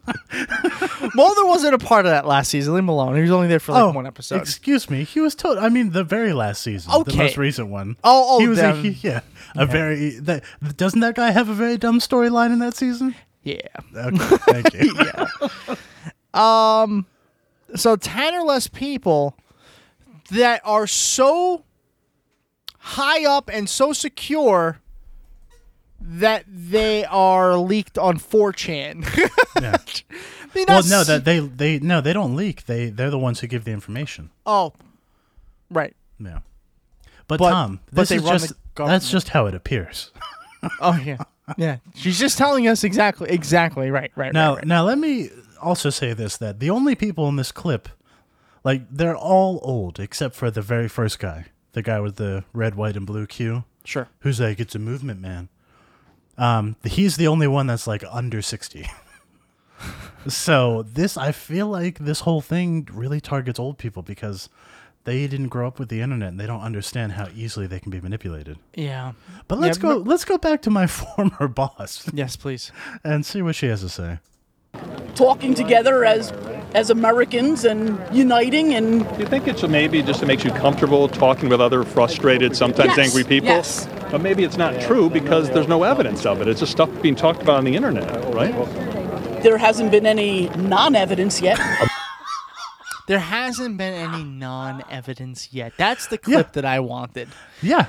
Mulder 1.15 1.45
wasn't 1.45 1.73
a 1.73 1.77
part 1.77 2.05
of 2.05 2.11
that 2.11 2.25
last 2.27 2.49
season. 2.49 2.73
Leave 2.73 2.83
him 2.83 2.89
alone. 2.89 3.15
He 3.15 3.21
was 3.21 3.31
only 3.31 3.47
there 3.47 3.59
for 3.59 3.71
like 3.71 3.81
oh, 3.83 3.91
one 3.91 4.05
episode. 4.05 4.41
Excuse 4.41 4.89
me. 4.89 5.03
He 5.03 5.19
was 5.21 5.33
told. 5.35 5.57
I 5.57 5.69
mean, 5.69 5.91
the 5.91 6.03
very 6.03 6.33
last 6.33 6.61
season, 6.61 6.91
the 6.91 6.97
Okay. 6.99 7.17
most 7.17 7.37
recent 7.37 7.69
one. 7.69 7.95
Oh, 8.03 8.25
oh, 8.35 8.39
he 8.39 8.47
was 8.47 8.59
a, 8.59 8.73
he- 8.75 8.89
yeah, 9.07 9.21
a 9.55 9.65
very. 9.65 10.19
That 10.19 10.43
doesn't 10.75 10.99
that 10.99 11.15
guy 11.15 11.31
have 11.31 11.49
a 11.49 11.53
very 11.53 11.77
dumb 11.77 11.99
storyline 11.99 12.51
in 12.51 12.59
that 12.59 12.75
season? 12.75 13.15
Yeah. 13.43 13.59
Okay, 13.95 14.17
thank 14.61 14.73
you. 14.73 14.95
yeah. 15.05 15.75
Um, 16.33 17.05
so 17.75 17.95
ten 17.95 18.33
or 18.35 18.43
less 18.43 18.67
people 18.67 19.37
that 20.31 20.61
are 20.65 20.87
so 20.87 21.63
high 22.79 23.25
up 23.25 23.49
and 23.51 23.69
so 23.69 23.93
secure 23.93 24.79
that 26.05 26.45
they 26.47 27.03
are 27.05 27.57
leaked 27.57 27.97
on 27.97 28.19
4chan. 28.19 29.05
Yeah. 29.61 29.77
Well, 30.67 30.83
no, 30.85 31.03
that 31.05 31.23
they 31.23 31.39
they 31.39 31.79
no, 31.79 32.01
they 32.01 32.11
don't 32.11 32.35
leak. 32.35 32.65
They 32.65 32.89
they're 32.89 33.09
the 33.09 33.17
ones 33.17 33.39
who 33.39 33.47
give 33.47 33.63
the 33.63 33.71
information. 33.71 34.31
Oh, 34.45 34.73
right. 35.69 35.95
Yeah. 36.19 36.39
But, 37.27 37.39
But- 37.39 37.51
Tom, 37.51 37.79
but 37.87 38.01
this 38.01 38.09
they 38.09 38.15
is 38.17 38.23
just 38.23 38.53
that's 38.75 39.09
just 39.09 39.29
how 39.29 39.45
it 39.47 39.55
appears. 39.55 40.11
Oh 40.81 40.97
yeah, 40.97 41.17
yeah. 41.57 41.77
She's 41.93 42.17
just 42.17 42.37
telling 42.39 42.67
us 42.67 42.83
exactly, 42.83 43.29
exactly. 43.29 43.91
Right, 43.91 44.11
right. 44.15 44.33
now, 44.33 44.49
right, 44.51 44.57
right. 44.57 44.67
now 44.67 44.83
let 44.83 44.97
me 44.97 45.29
also 45.61 45.89
say 45.91 46.11
this: 46.13 46.37
that 46.37 46.59
the 46.59 46.71
only 46.71 46.95
people 46.95 47.29
in 47.29 47.35
this 47.35 47.51
clip, 47.51 47.87
like 48.63 48.81
they're 48.89 49.15
all 49.15 49.59
old 49.61 49.99
except 49.99 50.33
for 50.35 50.49
the 50.49 50.63
very 50.63 50.87
first 50.87 51.19
guy, 51.19 51.45
the 51.73 51.83
guy 51.83 51.99
with 51.99 52.15
the 52.15 52.45
red, 52.51 52.75
white, 52.75 52.97
and 52.97 53.05
blue 53.05 53.27
Q. 53.27 53.63
Sure. 53.83 54.07
Who's 54.21 54.39
like, 54.39 54.59
it's 54.59 54.73
a 54.73 54.79
movement, 54.79 55.21
man. 55.21 55.49
Um, 56.37 56.75
he's 56.83 57.15
the 57.17 57.27
only 57.27 57.47
one 57.47 57.67
that's 57.67 57.87
like 57.87 58.03
under 58.11 58.41
sixty. 58.41 58.89
So 60.27 60.81
this, 60.91 61.17
I 61.17 61.31
feel 61.31 61.67
like 61.67 61.99
this 61.99 62.21
whole 62.21 62.41
thing 62.41 62.87
really 62.91 63.21
targets 63.21 63.59
old 63.59 63.77
people 63.77 64.01
because 64.01 64.49
they 65.03 65.27
didn't 65.27 65.49
grow 65.49 65.67
up 65.67 65.77
with 65.77 65.89
the 65.89 66.01
internet 66.01 66.29
and 66.29 66.39
they 66.39 66.47
don't 66.47 66.61
understand 66.61 67.11
how 67.11 67.27
easily 67.35 67.67
they 67.67 67.79
can 67.79 67.91
be 67.91 68.01
manipulated. 68.01 68.57
Yeah. 68.73 69.11
But 69.47 69.59
let's 69.59 69.77
Yeah, 69.77 69.81
go. 69.83 69.99
but- 69.99 70.07
let's 70.09 70.25
go 70.25 70.39
back 70.39 70.63
to 70.63 70.71
my 70.71 70.87
former 70.99 71.47
boss. 71.47 72.09
Yes, 72.11 72.35
please. 72.37 72.71
And 73.03 73.23
see 73.23 73.43
what 73.43 73.53
she 73.55 73.67
has 73.67 73.81
to 73.81 73.89
say. 73.89 74.17
Talking 75.15 75.53
together 75.53 76.03
as 76.05 76.31
as 76.73 76.89
Americans 76.89 77.63
and 77.63 77.97
uniting 78.13 78.73
and 78.73 78.99
Do 79.13 79.19
you 79.21 79.25
think 79.25 79.47
it's 79.47 79.63
maybe 79.63 80.03
just 80.03 80.21
it 80.21 80.25
makes 80.25 80.43
you 80.43 80.51
comfortable 80.51 81.07
talking 81.07 81.47
with 81.47 81.61
other 81.61 81.83
frustrated, 81.85 82.53
sometimes 82.53 82.97
Yes, 82.97 82.99
angry 82.99 83.23
people? 83.23 83.47
yes. 83.47 83.87
But 84.11 84.21
maybe 84.21 84.43
it's 84.43 84.57
not 84.57 84.81
true 84.81 85.09
because 85.09 85.49
there's 85.51 85.69
no 85.69 85.83
evidence 85.83 86.25
of 86.25 86.41
it. 86.41 86.49
It's 86.49 86.59
just 86.59 86.73
stuff 86.73 86.89
being 87.01 87.15
talked 87.15 87.41
about 87.41 87.55
on 87.59 87.63
the 87.63 87.75
internet, 87.77 88.05
right? 88.33 88.53
there 89.41 89.57
hasn't 89.57 89.91
been 89.91 90.05
any 90.05 90.49
non-evidence 90.49 91.39
yet. 91.41 91.59
There 93.07 93.19
hasn't 93.19 93.77
been 93.77 93.93
any 93.93 94.23
non-evidence 94.23 95.53
yet. 95.53 95.73
That's 95.77 96.07
the 96.07 96.17
clip 96.17 96.53
that 96.53 96.65
I 96.65 96.79
wanted. 96.79 97.29
Yeah. 97.61 97.85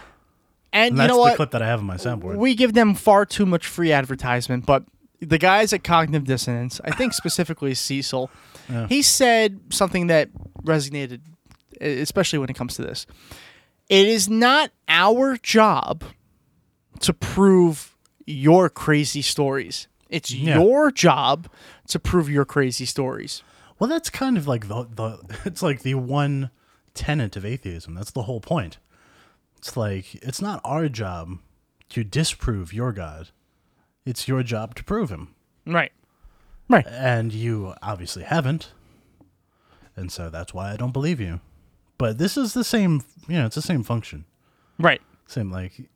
And, 0.72 0.92
you 0.92 0.98
that's 0.98 1.08
know 1.08 1.14
the 1.16 1.20
what? 1.22 1.36
clip 1.36 1.50
that 1.52 1.62
I 1.62 1.66
have 1.66 1.80
on 1.80 1.86
my 1.86 1.96
soundboard. 1.96 2.36
We 2.36 2.54
give 2.54 2.74
them 2.74 2.94
far 2.94 3.24
too 3.24 3.46
much 3.46 3.66
free 3.66 3.92
advertisement, 3.92 4.66
but 4.66 4.84
the 5.20 5.38
guys 5.38 5.72
at 5.72 5.82
Cognitive 5.84 6.26
Dissonance, 6.26 6.80
I 6.84 6.90
think 6.94 7.12
specifically 7.22 7.74
Cecil, 7.74 8.30
Yeah. 8.68 8.86
he 8.88 9.02
said 9.02 9.60
something 9.70 10.08
that 10.08 10.28
resonated, 10.62 11.20
especially 11.80 12.38
when 12.38 12.50
it 12.50 12.54
comes 12.56 12.74
to 12.76 12.82
this. 12.82 13.06
It 13.88 14.06
is 14.08 14.28
not 14.28 14.70
our 14.88 15.36
job 15.36 16.04
to 17.00 17.12
prove 17.12 17.94
your 18.26 18.68
crazy 18.68 19.22
stories. 19.22 19.86
It's 20.08 20.32
Yeah. 20.32 20.58
your 20.60 20.90
job 20.90 21.48
to 21.88 21.98
prove 21.98 22.28
your 22.28 22.44
crazy 22.44 22.84
stories. 22.86 23.42
Well, 23.78 23.88
that's 23.90 24.10
kind 24.10 24.36
of 24.36 24.46
like 24.48 24.68
the 24.68 24.84
the. 24.84 25.18
It's 25.44 25.62
like 25.62 25.82
the 25.82 25.94
one 25.94 26.50
tenet 26.94 27.36
of 27.36 27.44
atheism. 27.44 27.94
That's 27.94 28.10
the 28.10 28.22
whole 28.22 28.40
point. 28.40 28.78
It's 29.58 29.76
like 29.76 30.14
it's 30.16 30.40
not 30.40 30.60
our 30.64 30.88
job 30.88 31.38
to 31.90 32.02
disprove 32.02 32.72
your 32.72 32.92
God. 32.92 33.28
It's 34.06 34.28
your 34.28 34.42
job 34.42 34.74
to 34.76 34.84
prove 34.84 35.10
him. 35.10 35.34
Right. 35.66 35.92
Right. 36.68 36.86
And 36.86 37.32
you 37.32 37.74
obviously 37.82 38.22
haven't. 38.22 38.72
And 39.96 40.12
so 40.12 40.30
that's 40.30 40.54
why 40.54 40.72
I 40.72 40.76
don't 40.76 40.92
believe 40.92 41.20
you. 41.20 41.40
But 41.98 42.18
this 42.18 42.36
is 42.36 42.54
the 42.54 42.64
same, 42.64 43.02
you 43.28 43.38
know, 43.38 43.46
it's 43.46 43.56
the 43.56 43.62
same 43.62 43.82
function. 43.82 44.24
Right. 44.78 45.02
Same 45.26 45.50
like 45.50 45.88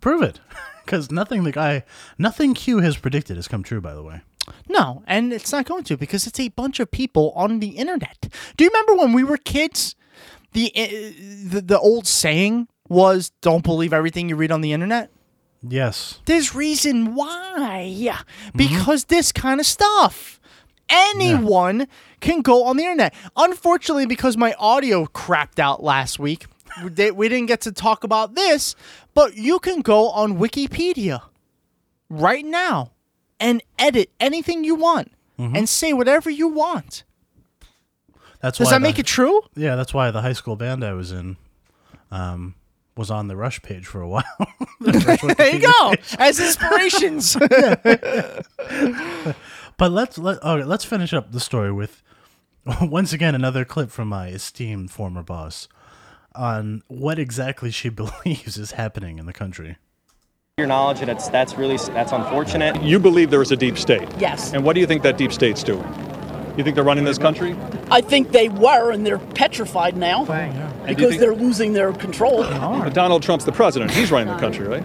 prove 0.00 0.22
it. 0.22 0.40
Cuz 0.86 1.10
nothing 1.10 1.44
the 1.44 1.52
guy 1.52 1.84
nothing 2.16 2.54
Q 2.54 2.78
has 2.78 2.96
predicted 2.96 3.36
has 3.36 3.48
come 3.48 3.62
true 3.62 3.80
by 3.80 3.94
the 3.94 4.02
way. 4.02 4.22
No, 4.68 5.02
and 5.06 5.32
it's 5.32 5.52
not 5.52 5.66
going 5.66 5.84
to 5.84 5.96
because 5.96 6.26
it's 6.26 6.40
a 6.40 6.48
bunch 6.48 6.80
of 6.80 6.90
people 6.90 7.32
on 7.34 7.60
the 7.60 7.70
internet. 7.70 8.28
Do 8.56 8.64
you 8.64 8.70
remember 8.70 8.94
when 8.94 9.12
we 9.12 9.24
were 9.24 9.36
kids? 9.36 9.94
The 10.52 10.72
uh, 10.74 11.50
the, 11.50 11.60
the 11.60 11.78
old 11.78 12.06
saying 12.06 12.68
was 12.88 13.30
"Don't 13.42 13.64
believe 13.64 13.92
everything 13.92 14.28
you 14.28 14.36
read 14.36 14.50
on 14.52 14.62
the 14.62 14.72
internet." 14.72 15.10
Yes. 15.62 16.20
There's 16.26 16.54
reason 16.54 17.14
why. 17.14 18.16
Because 18.54 19.04
this 19.04 19.32
kind 19.32 19.60
of 19.60 19.66
stuff. 19.66 20.40
Anyone 20.88 21.86
can 22.20 22.40
go 22.40 22.64
on 22.64 22.76
the 22.76 22.84
internet. 22.84 23.14
Unfortunately, 23.36 24.06
because 24.06 24.36
my 24.36 24.54
audio 24.58 25.04
crapped 25.06 25.58
out 25.58 25.82
last 25.82 26.18
week, 26.18 26.46
we 26.82 27.28
didn't 27.28 27.46
get 27.46 27.60
to 27.62 27.72
talk 27.72 28.04
about 28.04 28.34
this, 28.34 28.74
but 29.14 29.36
you 29.36 29.58
can 29.58 29.82
go 29.82 30.08
on 30.10 30.38
Wikipedia 30.38 31.22
right 32.08 32.44
now 32.44 32.92
and 33.40 33.62
edit 33.78 34.10
anything 34.20 34.64
you 34.64 34.74
want 34.74 35.12
and 35.38 35.68
say 35.68 35.92
whatever 35.92 36.30
you 36.30 36.48
want. 36.48 37.04
That's 38.40 38.58
Does 38.58 38.70
that 38.70 38.76
the- 38.76 38.80
make 38.80 38.98
it 38.98 39.06
true? 39.06 39.40
Yeah, 39.54 39.76
that's 39.76 39.92
why 39.92 40.10
the 40.10 40.22
high 40.22 40.32
school 40.32 40.56
band 40.56 40.84
I 40.84 40.94
was 40.94 41.12
in 41.12 41.36
um, 42.10 42.54
was 42.98 43.10
on 43.10 43.28
the 43.28 43.36
Rush 43.36 43.62
page 43.62 43.86
for 43.86 44.02
a 44.02 44.08
while. 44.08 44.24
there 44.80 45.54
you 45.54 45.60
go. 45.60 45.94
As 46.18 46.40
inspirations. 46.40 47.36
but 49.76 49.92
let's 49.92 50.18
let 50.18 50.42
okay, 50.42 50.64
let's 50.64 50.84
finish 50.84 51.14
up 51.14 51.32
the 51.32 51.40
story 51.40 51.72
with 51.72 52.02
once 52.82 53.12
again 53.12 53.34
another 53.34 53.64
clip 53.64 53.90
from 53.90 54.08
my 54.08 54.28
esteemed 54.28 54.90
former 54.90 55.22
boss 55.22 55.68
on 56.34 56.82
what 56.88 57.18
exactly 57.18 57.70
she 57.70 57.88
believes 57.88 58.58
is 58.58 58.72
happening 58.72 59.18
in 59.18 59.26
the 59.26 59.32
country. 59.32 59.76
Your 60.58 60.66
knowledge, 60.66 61.00
and 61.00 61.08
it's 61.08 61.28
that's 61.28 61.54
really 61.54 61.76
that's 61.76 62.10
unfortunate. 62.10 62.82
You 62.82 62.98
believe 62.98 63.30
there 63.30 63.42
is 63.42 63.52
a 63.52 63.56
deep 63.56 63.78
state. 63.78 64.08
Yes. 64.18 64.52
And 64.52 64.64
what 64.64 64.74
do 64.74 64.80
you 64.80 64.86
think 64.86 65.04
that 65.04 65.16
deep 65.16 65.32
state's 65.32 65.62
doing? 65.62 65.86
You 66.56 66.64
think 66.64 66.74
they're 66.74 66.82
running 66.82 67.04
this 67.04 67.18
country? 67.18 67.56
I 67.90 68.00
think 68.00 68.32
they 68.32 68.48
were, 68.48 68.90
and 68.90 69.06
they're 69.06 69.18
petrified 69.18 69.96
now 69.96 70.26
And 70.26 70.88
do 70.88 70.94
because 70.94 71.18
they're 71.18 71.34
losing 71.34 71.72
their 71.72 71.92
control. 71.92 72.42
But 72.42 72.94
Donald 72.94 73.22
Trump's 73.22 73.44
the 73.44 73.52
president. 73.52 73.90
He's 73.90 74.10
running 74.10 74.32
the 74.32 74.40
country, 74.40 74.66
right? 74.66 74.84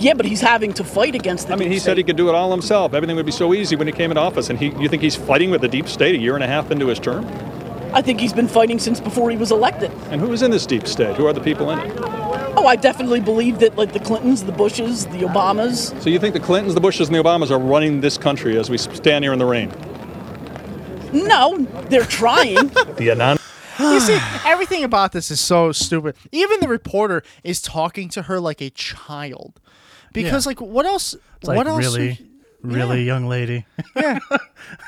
Yeah, 0.00 0.14
but 0.14 0.24
he's 0.24 0.40
having 0.40 0.72
to 0.74 0.84
fight 0.84 1.14
against 1.14 1.48
the. 1.48 1.52
I 1.52 1.56
mean, 1.56 1.68
he 1.68 1.74
deep 1.74 1.82
said 1.82 1.98
he 1.98 2.04
could 2.04 2.16
do 2.16 2.28
it 2.28 2.34
all 2.34 2.50
himself. 2.50 2.94
Everything 2.94 3.16
would 3.16 3.26
be 3.26 3.32
so 3.32 3.52
easy 3.52 3.76
when 3.76 3.86
he 3.86 3.92
came 3.92 4.10
into 4.10 4.20
office. 4.20 4.48
And 4.48 4.58
he, 4.58 4.68
you 4.80 4.88
think 4.88 5.02
he's 5.02 5.16
fighting 5.16 5.50
with 5.50 5.60
the 5.60 5.68
deep 5.68 5.88
state 5.88 6.14
a 6.14 6.18
year 6.18 6.34
and 6.34 6.42
a 6.42 6.46
half 6.46 6.70
into 6.70 6.86
his 6.86 6.98
term? 6.98 7.26
I 7.92 8.02
think 8.02 8.18
he's 8.18 8.32
been 8.32 8.48
fighting 8.48 8.78
since 8.78 8.98
before 8.98 9.30
he 9.30 9.36
was 9.36 9.52
elected. 9.52 9.92
And 10.10 10.20
who 10.20 10.32
is 10.32 10.42
in 10.42 10.50
this 10.50 10.66
deep 10.66 10.88
state? 10.88 11.16
Who 11.16 11.26
are 11.26 11.32
the 11.32 11.40
people 11.40 11.70
in 11.70 11.78
it? 11.78 11.92
Oh, 12.56 12.66
I 12.66 12.76
definitely 12.76 13.20
believe 13.20 13.58
that, 13.58 13.76
like 13.76 13.92
the 13.92 14.00
Clintons, 14.00 14.44
the 14.44 14.52
Bushes, 14.52 15.06
the 15.06 15.18
Obamas. 15.18 16.00
So 16.00 16.08
you 16.08 16.18
think 16.18 16.34
the 16.34 16.40
Clintons, 16.40 16.74
the 16.74 16.80
Bushes, 16.80 17.08
and 17.08 17.14
the 17.14 17.22
Obamas 17.22 17.50
are 17.50 17.58
running 17.58 18.00
this 18.00 18.16
country 18.16 18.58
as 18.58 18.70
we 18.70 18.78
stand 18.78 19.24
here 19.24 19.32
in 19.32 19.38
the 19.38 19.44
rain? 19.44 19.70
No, 21.14 21.56
they're 21.88 22.04
trying. 22.04 22.68
The 22.96 23.10
anon. 23.12 23.38
you 23.80 24.00
see, 24.00 24.18
everything 24.44 24.84
about 24.84 25.12
this 25.12 25.30
is 25.30 25.40
so 25.40 25.72
stupid. 25.72 26.16
Even 26.32 26.60
the 26.60 26.68
reporter 26.68 27.22
is 27.42 27.60
talking 27.62 28.08
to 28.10 28.22
her 28.22 28.38
like 28.40 28.60
a 28.60 28.70
child. 28.70 29.60
Because, 30.12 30.46
Yeah. 30.46 30.50
like, 30.50 30.60
what 30.60 30.86
else? 30.86 31.14
It's 31.14 31.48
like 31.48 31.56
what 31.56 31.66
else? 31.66 31.84
really, 31.84 32.10
are- 32.12 32.18
really 32.62 32.98
Yeah. 33.00 33.06
young 33.14 33.26
lady. 33.26 33.66
yeah. 33.96 34.18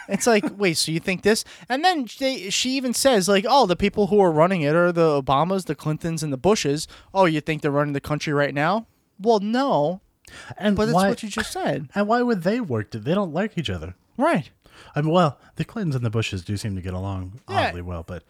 It's 0.09 0.27
like, 0.27 0.45
wait, 0.57 0.75
so 0.77 0.93
you 0.93 1.01
think 1.01 1.23
this? 1.23 1.45
And 1.69 1.85
then 1.85 2.07
they, 2.21 2.49
she 2.51 2.71
even 2.77 2.95
says, 2.95 3.29
like, 3.29 3.45
oh, 3.49 3.67
the 3.67 3.75
people 3.77 4.07
who 4.07 4.21
are 4.21 4.31
running 4.31 4.63
it 4.63 4.75
are 4.77 4.93
the 4.93 5.21
Obamas, 5.23 5.65
the 5.67 5.75
Clintons, 5.75 6.23
and 6.23 6.33
the 6.33 6.37
Bushes. 6.39 6.87
Oh, 7.13 7.25
you 7.25 7.41
think 7.41 7.63
they're 7.63 7.73
running 7.73 7.93
the 7.93 8.01
country 8.01 8.33
right 8.33 8.55
now? 8.55 8.87
Well, 9.21 9.41
no. 9.41 10.01
And 10.59 10.77
but 10.77 10.87
that's 10.87 10.95
why- 10.95 11.09
what 11.09 11.23
you 11.25 11.29
just 11.29 11.51
said. 11.53 11.89
And 11.95 12.07
why 12.07 12.23
would 12.23 12.43
they 12.45 12.61
work? 12.61 12.91
They 12.93 13.15
don't 13.15 13.33
like 13.35 13.59
each 13.59 13.71
other. 13.71 13.95
Right. 14.17 14.51
I 14.95 15.01
mean, 15.03 15.11
well, 15.11 15.39
the 15.57 15.65
Clintons 15.65 15.95
and 15.95 16.05
the 16.05 16.11
Bushes 16.11 16.45
do 16.45 16.57
seem 16.57 16.75
to 16.77 16.83
get 16.83 16.95
along 16.95 17.41
Yeah. 17.49 17.69
oddly 17.69 17.83
well, 17.83 18.03
but 18.07 18.23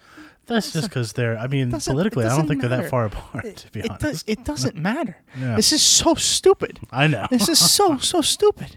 that's 0.47 0.73
just 0.73 0.89
because 0.89 1.12
they're. 1.14 1.36
I 1.39 1.47
mean, 1.48 1.70
politically, 1.73 2.24
I 2.24 2.36
don't 2.36 2.47
think 2.47 2.60
they're 2.60 2.70
that 2.70 2.89
far 2.90 3.06
apart. 3.06 3.56
To 3.56 3.70
be 3.73 3.81
It, 3.81 3.90
honest, 3.90 4.02
does, 4.02 4.24
it 4.27 4.44
doesn't 4.44 4.77
matter. 4.77 5.16
Yeah. 5.39 5.56
This 5.56 5.73
is 5.73 5.82
so 5.82 6.14
stupid. 6.14 6.81
I 6.90 7.06
know. 7.09 7.27
This 7.31 7.48
is 7.48 7.59
so 7.59 7.98
so 8.12 8.20
stupid. 8.20 8.77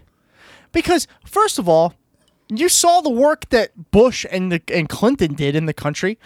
Because 0.72 1.06
first 1.24 1.58
of 1.58 1.68
all, 1.68 1.94
you 2.48 2.68
saw 2.68 3.00
the 3.00 3.10
work 3.10 3.48
that 3.50 3.90
Bush 3.92 4.26
and 4.30 4.50
the 4.50 4.60
and 4.72 4.88
Clinton 4.88 5.34
did 5.34 5.54
in 5.54 5.66
the 5.66 5.74
country. 5.74 6.18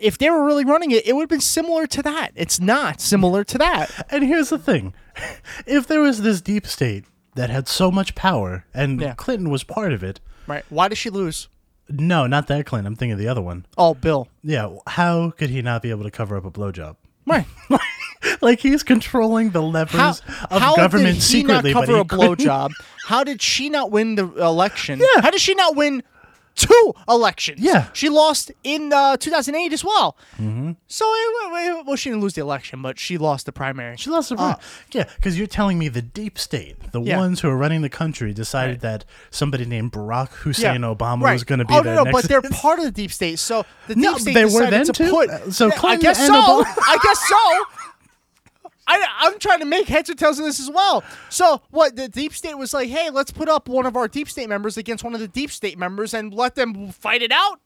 If 0.00 0.18
they 0.18 0.28
were 0.30 0.44
really 0.44 0.64
running 0.64 0.90
it, 0.90 1.06
it 1.06 1.14
would 1.14 1.22
have 1.22 1.28
been 1.28 1.40
similar 1.40 1.86
to 1.86 2.02
that. 2.02 2.32
It's 2.34 2.58
not 2.60 3.00
similar 3.00 3.44
to 3.44 3.58
that. 3.58 4.06
And 4.10 4.24
here's 4.24 4.48
the 4.50 4.58
thing: 4.58 4.92
if 5.66 5.86
there 5.86 6.00
was 6.00 6.22
this 6.22 6.40
deep 6.40 6.66
state 6.66 7.04
that 7.36 7.48
had 7.50 7.68
so 7.68 7.90
much 7.90 8.14
power, 8.14 8.64
and 8.74 9.16
Clinton 9.16 9.48
was 9.50 9.62
part 9.64 9.92
of 9.92 10.02
it, 10.02 10.20
Right. 10.48 10.64
Why 10.68 10.88
did 10.88 10.96
she 10.98 11.10
lose? 11.10 11.48
no, 11.88 12.26
not 12.26 12.48
that 12.48 12.66
Clinton. 12.66 12.86
I'm 12.86 12.96
thinking 12.96 13.12
of 13.12 13.18
the 13.18 13.28
other 13.28 13.40
one. 13.42 13.64
Oh, 13.78 13.94
Bill. 13.94 14.26
Yeah, 14.42 14.76
how 14.88 15.30
could 15.30 15.50
he 15.50 15.62
not 15.62 15.82
be 15.82 15.90
able 15.90 16.02
to 16.02 16.10
cover 16.10 16.36
up 16.36 16.44
a 16.44 16.50
blowjob? 16.50 16.96
Right. 17.26 17.46
like 18.40 18.60
he's 18.60 18.82
controlling 18.82 19.50
the 19.50 19.62
levers 19.62 20.22
of 20.50 20.60
government 20.76 21.06
did 21.06 21.14
he 21.16 21.20
secretly, 21.20 21.72
not 21.72 21.80
but 21.80 21.86
cover 21.86 21.92
he 21.96 22.00
a 22.00 22.04
couldn't- 22.04 22.38
blowjob? 22.46 22.70
How 23.06 23.22
did 23.24 23.40
she 23.42 23.68
not 23.70 23.90
win 23.92 24.14
the 24.16 24.24
election? 24.34 24.98
Yeah. 25.16 25.22
How 25.22 25.30
did 25.30 25.40
she 25.40 25.54
not 25.54 25.76
win 25.76 26.02
two 26.56 26.94
elections? 27.08 27.60
Yeah. 27.60 27.88
She 27.92 28.08
lost 28.08 28.50
in 28.64 28.92
uh, 28.92 29.16
2008 29.18 29.72
as 29.72 29.84
well. 29.84 30.16
Mm-hmm. 30.38 30.72
So, 30.88 31.04
it, 31.06 31.18
it- 31.78 31.86
well, 31.86 31.96
she 31.96 32.10
didn't 32.10 32.22
lose 32.22 32.34
the 32.34 32.40
election, 32.40 32.82
but 32.82 32.98
she 32.98 33.18
lost 33.18 33.46
the 33.46 33.52
primary. 33.52 33.96
She 33.96 34.10
lost 34.10 34.30
the 34.30 34.36
Uh, 34.36 34.56
yeah, 34.92 35.04
because 35.16 35.38
you're 35.38 35.46
telling 35.46 35.78
me 35.78 35.88
the 35.88 36.02
deep 36.02 36.38
state, 36.38 36.76
the 36.92 37.00
Yeah. 37.00 37.18
ones 37.18 37.40
who 37.40 37.48
are 37.48 37.56
running 37.56 37.82
the 37.82 37.88
country, 37.88 38.32
decided 38.32 38.80
that 38.80 39.04
somebody 39.30 39.64
named 39.64 39.92
Barack 39.92 40.30
Hussein 40.30 40.80
Obama 40.80 41.22
right. 41.22 41.32
was 41.34 41.44
going 41.44 41.58
to 41.60 41.64
be 41.64 41.74
oh, 41.74 41.82
no, 41.82 41.94
no, 41.94 42.02
next. 42.04 42.12
but 42.22 42.28
they're 42.28 42.42
part 42.42 42.78
of 42.78 42.84
the 42.86 42.90
deep 42.90 43.12
state. 43.12 43.38
So 43.38 43.64
the 43.86 43.94
deep 43.94 44.02
No, 44.04 44.16
state 44.16 44.34
they 44.34 44.44
were 44.44 44.50
decided 44.50 44.72
then 44.72 44.84
to 44.86 44.92
too? 44.92 45.10
put. 45.10 45.30
Uh, 45.30 45.50
so 45.52 45.66
Yeah, 45.68 45.80
I 45.84 45.96
guess 45.96 46.26
so. 46.26 46.32
I 46.34 46.98
guess 47.02 47.28
so. 47.28 47.82
I, 48.86 49.04
I'm 49.20 49.38
trying 49.38 49.58
to 49.60 49.64
make 49.64 49.88
heads 49.88 50.08
or 50.10 50.14
tails 50.14 50.38
of 50.38 50.44
this 50.44 50.60
as 50.60 50.70
well. 50.70 51.02
So 51.28 51.60
what? 51.70 51.96
The 51.96 52.08
deep 52.08 52.32
state 52.34 52.56
was 52.56 52.72
like, 52.72 52.88
hey, 52.88 53.10
let's 53.10 53.30
put 53.32 53.48
up 53.48 53.68
one 53.68 53.86
of 53.86 53.96
our 53.96 54.08
deep 54.08 54.28
state 54.28 54.48
members 54.48 54.76
against 54.76 55.02
one 55.04 55.14
of 55.14 55.20
the 55.20 55.28
deep 55.28 55.50
state 55.50 55.78
members 55.78 56.14
and 56.14 56.32
let 56.32 56.54
them 56.54 56.90
fight 56.92 57.22
it 57.22 57.32
out. 57.32 57.60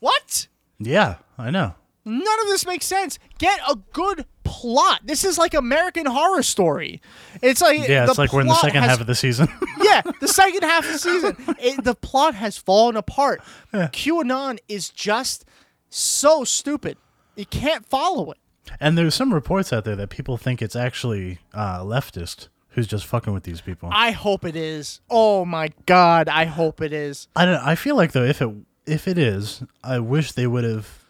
What? 0.00 0.48
yeah, 0.78 1.16
I 1.38 1.50
know. 1.50 1.74
None 2.06 2.40
of 2.40 2.46
this 2.48 2.66
makes 2.66 2.84
sense. 2.84 3.18
Get 3.38 3.58
a 3.68 3.76
good 3.92 4.26
plot. 4.44 5.00
This 5.04 5.24
is 5.24 5.38
like 5.38 5.54
American 5.54 6.04
Horror 6.04 6.42
Story. 6.42 7.00
It's 7.40 7.62
like 7.62 7.88
Yeah, 7.88 8.04
it's 8.04 8.18
like 8.18 8.32
we're 8.32 8.42
in 8.42 8.46
the 8.46 8.54
second 8.56 8.82
has- 8.82 8.90
half 8.90 9.00
of 9.00 9.06
the 9.06 9.14
season. 9.14 9.48
yeah, 9.82 10.02
the 10.20 10.28
second 10.28 10.62
half 10.64 10.84
of 10.84 10.92
the 10.92 10.98
season, 10.98 11.36
it, 11.58 11.82
the 11.82 11.94
plot 11.94 12.34
has 12.34 12.58
fallen 12.58 12.96
apart. 12.96 13.42
QAnon 13.72 14.58
is 14.68 14.90
just 14.90 15.46
so 15.88 16.44
stupid. 16.44 16.98
You 17.36 17.46
can't 17.46 17.86
follow 17.86 18.30
it. 18.30 18.38
And 18.80 18.96
there's 18.96 19.14
some 19.14 19.32
reports 19.32 19.72
out 19.72 19.84
there 19.84 19.96
that 19.96 20.10
people 20.10 20.36
think 20.36 20.62
it's 20.62 20.76
actually 20.76 21.38
uh, 21.52 21.80
leftist 21.80 22.48
who's 22.70 22.86
just 22.86 23.06
fucking 23.06 23.32
with 23.32 23.44
these 23.44 23.60
people. 23.60 23.88
I 23.92 24.10
hope 24.10 24.44
it 24.44 24.56
is. 24.56 25.00
Oh 25.08 25.44
my 25.44 25.70
god, 25.86 26.28
I 26.28 26.44
hope 26.44 26.80
it 26.80 26.92
is. 26.92 27.28
I 27.36 27.44
don't. 27.44 27.60
I 27.60 27.74
feel 27.74 27.96
like 27.96 28.12
though, 28.12 28.24
if 28.24 28.42
it 28.42 28.50
if 28.86 29.08
it 29.08 29.18
is, 29.18 29.62
I 29.82 29.98
wish 29.98 30.32
they 30.32 30.46
would 30.46 30.64
have 30.64 31.04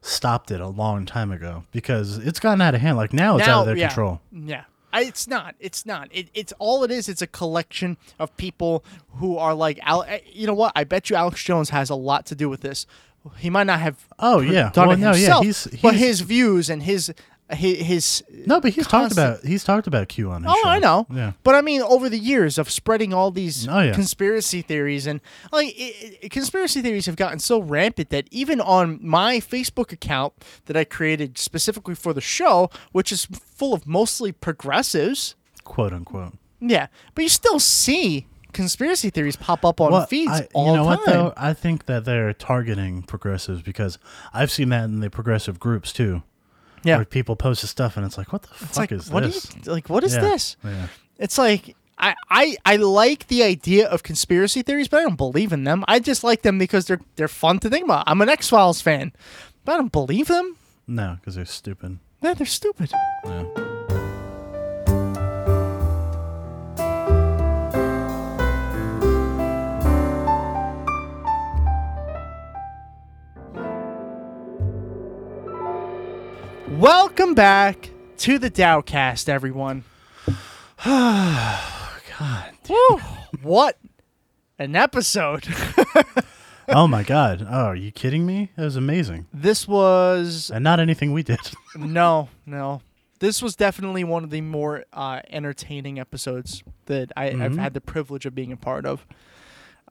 stopped 0.00 0.50
it 0.50 0.60
a 0.60 0.68
long 0.68 1.06
time 1.06 1.32
ago 1.32 1.64
because 1.72 2.18
it's 2.18 2.40
gotten 2.40 2.60
out 2.60 2.74
of 2.74 2.80
hand. 2.80 2.96
Like 2.96 3.12
now, 3.12 3.36
it's 3.36 3.48
out 3.48 3.60
of 3.60 3.66
their 3.66 3.76
yeah, 3.76 3.88
control. 3.88 4.20
Yeah. 4.32 4.64
I, 4.90 5.02
it's 5.02 5.28
not. 5.28 5.54
It's 5.60 5.84
not. 5.84 6.08
It, 6.10 6.30
it's 6.32 6.52
all 6.58 6.82
it 6.82 6.90
is. 6.90 7.08
It's 7.10 7.20
a 7.20 7.26
collection 7.26 7.98
of 8.18 8.34
people 8.38 8.84
who 9.16 9.36
are 9.36 9.54
like, 9.54 9.78
Al- 9.82 10.04
eh, 10.04 10.20
you 10.26 10.46
know 10.46 10.54
what? 10.54 10.72
I 10.74 10.84
bet 10.84 11.10
you 11.10 11.16
Alex 11.16 11.42
Jones 11.42 11.70
has 11.70 11.90
a 11.90 11.94
lot 11.94 12.24
to 12.26 12.34
do 12.34 12.48
with 12.48 12.62
this. 12.62 12.86
He 13.38 13.50
might 13.50 13.64
not 13.66 13.80
have. 13.80 13.96
Oh, 14.18 14.40
yeah. 14.40 14.70
done 14.72 14.88
Well, 14.88 14.96
it 14.96 15.00
no, 15.00 15.10
yeah, 15.12 15.16
himself, 15.16 15.44
he's- 15.44 15.68
but 15.82 15.94
his 15.94 16.20
views 16.22 16.70
and 16.70 16.82
his 16.82 17.12
his, 17.50 17.78
his 17.78 18.24
No, 18.44 18.60
but 18.60 18.72
he's 18.74 18.86
talked 18.86 19.10
about 19.10 19.42
he's 19.42 19.64
talked 19.64 19.86
about 19.86 20.08
Q 20.08 20.30
on 20.30 20.42
his 20.42 20.52
Oh, 20.54 20.60
show. 20.64 20.68
I 20.68 20.78
know. 20.78 21.06
Yeah. 21.10 21.32
But 21.42 21.54
I 21.54 21.62
mean, 21.62 21.80
over 21.80 22.10
the 22.10 22.18
years 22.18 22.58
of 22.58 22.70
spreading 22.70 23.14
all 23.14 23.30
these 23.30 23.66
Oh, 23.66 23.80
yeah. 23.80 23.94
conspiracy 23.94 24.60
theories 24.60 25.06
and 25.06 25.22
like 25.50 25.68
it, 25.68 26.18
it- 26.24 26.30
conspiracy 26.30 26.82
theories 26.82 27.06
have 27.06 27.16
gotten 27.16 27.38
so 27.38 27.58
rampant 27.62 28.10
that 28.10 28.28
even 28.30 28.60
on 28.60 28.98
my 29.00 29.38
Facebook 29.40 29.92
account 29.92 30.34
that 30.66 30.76
I 30.76 30.84
created 30.84 31.38
specifically 31.38 31.94
for 31.94 32.12
the 32.12 32.20
show, 32.20 32.68
which 32.92 33.10
is 33.10 33.24
full 33.24 33.72
of 33.72 33.86
mostly 33.86 34.30
progressives, 34.30 35.34
quote 35.64 35.94
unquote. 35.94 36.34
yeah, 36.60 36.88
but 37.14 37.22
you 37.22 37.30
still 37.30 37.58
see 37.58 38.26
conspiracy 38.52 39.10
theories 39.10 39.36
pop 39.36 39.64
up 39.64 39.80
on 39.80 39.92
Well, 39.92 40.06
feeds 40.06 40.30
I- 40.32 40.48
all 40.54 40.66
you 40.68 40.76
know 40.76 40.84
what 40.84 41.04
though? 41.06 41.32
I 41.36 41.52
think 41.54 41.86
that 41.86 42.04
they're 42.04 42.32
targeting 42.32 43.02
progressives 43.02 43.62
because 43.62 43.98
I've 44.32 44.50
seen 44.50 44.68
that 44.70 44.84
in 44.84 45.00
the 45.00 45.10
progressive 45.10 45.58
groups 45.60 45.92
too. 45.92 46.22
Yeah. 46.84 46.96
where 46.96 47.04
people 47.04 47.34
post 47.34 47.62
this 47.62 47.70
stuff 47.70 47.96
and 47.96 48.06
it's 48.06 48.16
like, 48.16 48.32
what 48.32 48.42
the 48.42 48.48
It's 48.52 48.60
fuck 48.68 48.76
like, 48.76 48.92
is 48.92 49.10
what 49.10 49.24
this? 49.24 49.50
You, 49.64 49.72
like, 49.72 49.90
what 49.90 50.04
is 50.04 50.14
Yeah, 50.14 50.20
this? 50.20 50.56
yeah. 50.64 50.86
It's 51.18 51.36
like 51.36 51.74
I, 51.98 52.14
I 52.30 52.56
I 52.64 52.76
like 52.76 53.26
the 53.26 53.42
idea 53.42 53.88
of 53.88 54.04
conspiracy 54.04 54.62
theories, 54.62 54.86
but 54.86 54.98
I 54.98 55.02
don't 55.02 55.16
believe 55.16 55.52
in 55.52 55.64
them. 55.64 55.84
I 55.88 55.98
just 55.98 56.22
like 56.22 56.42
them 56.42 56.56
because 56.56 56.86
they're 56.86 57.00
they're 57.16 57.26
fun 57.26 57.58
to 57.60 57.68
think 57.68 57.84
about. 57.84 58.04
I'm 58.06 58.20
an 58.20 58.28
X 58.28 58.48
Files 58.48 58.80
fan, 58.80 59.12
but 59.64 59.72
I 59.72 59.76
don't 59.78 59.90
believe 59.90 60.28
them. 60.28 60.56
No, 60.86 61.16
because 61.20 61.34
they're 61.34 61.44
stupid. 61.44 61.98
Yeah, 62.22 62.34
they're 62.34 62.46
stupid. 62.46 62.92
Yeah. 63.24 63.44
Welcome 76.78 77.34
back 77.34 77.90
to 78.18 78.38
the 78.38 78.48
Dowcast, 78.52 79.28
everyone. 79.28 79.82
God. 80.84 81.64
Woo, 82.68 82.98
what 83.42 83.78
an 84.60 84.76
episode. 84.76 85.44
oh 86.68 86.86
my 86.86 87.02
god. 87.02 87.44
Oh, 87.50 87.64
are 87.66 87.74
you 87.74 87.90
kidding 87.90 88.24
me? 88.24 88.52
It 88.56 88.60
was 88.60 88.76
amazing. 88.76 89.26
This 89.32 89.66
was 89.66 90.52
And 90.54 90.62
not 90.62 90.78
anything 90.78 91.12
we 91.12 91.24
did. 91.24 91.40
no, 91.76 92.28
no. 92.46 92.80
This 93.18 93.42
was 93.42 93.56
definitely 93.56 94.04
one 94.04 94.22
of 94.22 94.30
the 94.30 94.40
more 94.42 94.84
uh, 94.92 95.20
entertaining 95.30 95.98
episodes 95.98 96.62
that 96.86 97.10
I, 97.16 97.26
I've 97.30 97.52
Mhm. 97.54 97.58
had 97.58 97.74
the 97.74 97.80
privilege 97.80 98.24
of 98.24 98.36
being 98.36 98.52
a 98.52 98.56
part 98.56 98.86
of. 98.86 99.04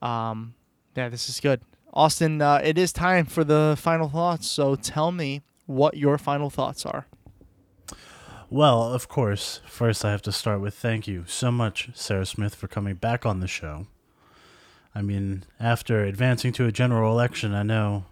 Um, 0.00 0.54
yeah, 0.96 1.10
this 1.10 1.28
is 1.28 1.38
good. 1.38 1.60
Austin, 1.92 2.40
uh, 2.40 2.62
it 2.64 2.78
is 2.78 2.94
time 2.94 3.26
for 3.26 3.44
the 3.44 3.76
final 3.78 4.08
thoughts. 4.08 4.46
So 4.46 4.74
tell 4.74 5.12
me 5.12 5.42
what 5.68 5.96
your 5.96 6.18
final 6.18 6.50
thoughts 6.50 6.84
are. 6.86 7.06
Well, 8.50 8.82
of 8.94 9.08
course, 9.08 9.60
first 9.66 10.04
I 10.04 10.10
have 10.10 10.22
to 10.22 10.32
start 10.32 10.60
with 10.60 10.74
thank 10.74 11.06
you 11.06 11.24
so 11.26 11.52
much, 11.52 11.90
Sarah 11.94 12.24
Smith, 12.24 12.54
for 12.54 12.66
coming 12.66 12.94
back 12.94 13.26
on 13.26 13.40
the 13.40 13.46
show. 13.46 13.86
I 14.94 15.02
mean, 15.02 15.44
after 15.60 16.02
advancing 16.02 16.52
to 16.54 16.64
a 16.64 16.72
general 16.72 17.12
election, 17.12 17.52
I 17.54 17.62
know 17.62 18.06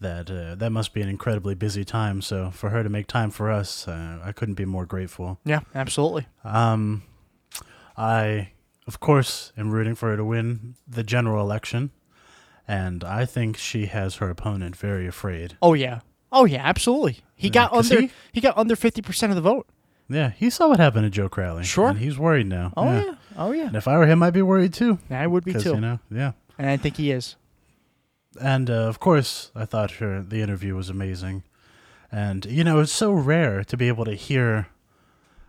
that 0.00 0.28
uh, 0.28 0.56
that 0.56 0.70
must 0.70 0.92
be 0.92 1.02
an 1.02 1.08
incredibly 1.08 1.54
busy 1.54 1.84
time. 1.84 2.20
So 2.20 2.50
for 2.50 2.70
her 2.70 2.82
to 2.82 2.88
make 2.88 3.06
time 3.06 3.30
for 3.30 3.50
us, 3.50 3.86
uh, 3.86 4.18
I 4.22 4.32
couldn't 4.32 4.54
be 4.54 4.64
more 4.64 4.86
grateful. 4.86 5.38
Yeah, 5.44 5.60
absolutely. 5.72 6.26
Um, 6.42 7.04
I, 7.96 8.50
of 8.88 8.98
course, 8.98 9.52
am 9.56 9.70
rooting 9.70 9.94
for 9.94 10.10
her 10.10 10.16
to 10.16 10.24
win 10.24 10.74
the 10.86 11.04
general 11.04 11.40
election, 11.40 11.92
and 12.66 13.04
I 13.04 13.24
think 13.24 13.56
she 13.56 13.86
has 13.86 14.16
her 14.16 14.28
opponent 14.28 14.74
very 14.74 15.06
afraid. 15.06 15.56
Oh 15.62 15.74
yeah. 15.74 16.00
Oh 16.34 16.44
yeah, 16.44 16.60
absolutely. 16.66 17.18
He 17.36 17.48
Yeah, 17.48 17.52
got 17.54 17.72
under 17.72 18.00
he- 18.02 18.10
he, 18.32 18.40
got 18.40 18.58
under 18.58 18.76
fifty 18.76 19.00
percent 19.02 19.30
of 19.30 19.36
the 19.36 19.42
vote. 19.42 19.66
Yeah, 20.08 20.30
he 20.30 20.50
saw 20.50 20.68
what 20.68 20.80
happened 20.80 21.04
to 21.04 21.10
Joe 21.10 21.28
Crowley. 21.30 21.64
Sure. 21.64 21.88
and 21.88 21.98
he's 21.98 22.18
worried 22.18 22.46
now. 22.46 22.72
Oh 22.76 22.84
yeah. 22.92 23.14
Oh 23.38 23.52
yeah. 23.52 23.66
And 23.68 23.76
if 23.76 23.88
I 23.88 23.96
were 23.96 24.06
him, 24.06 24.22
I'd 24.22 24.34
be 24.34 24.42
worried 24.42 24.74
too. 24.74 24.98
I 25.10 25.26
would 25.26 25.44
be 25.44 25.54
too. 25.54 25.74
You 25.76 25.80
know, 25.80 25.98
yeah. 26.10 26.32
And 26.58 26.68
I 26.68 26.76
think 26.76 26.96
he 26.98 27.10
is. 27.10 27.36
And 28.40 28.68
uh, 28.68 28.74
of 28.88 28.98
course, 29.00 29.50
I 29.54 29.64
thought 29.64 29.92
her 29.92 30.20
the 30.22 30.42
interview 30.42 30.74
was 30.74 30.90
amazing, 30.90 31.44
and 32.12 32.44
you 32.46 32.64
know, 32.64 32.80
it's 32.80 32.92
so 32.92 33.12
rare 33.12 33.62
to 33.64 33.76
be 33.76 33.88
able 33.88 34.04
to 34.04 34.14
hear 34.14 34.66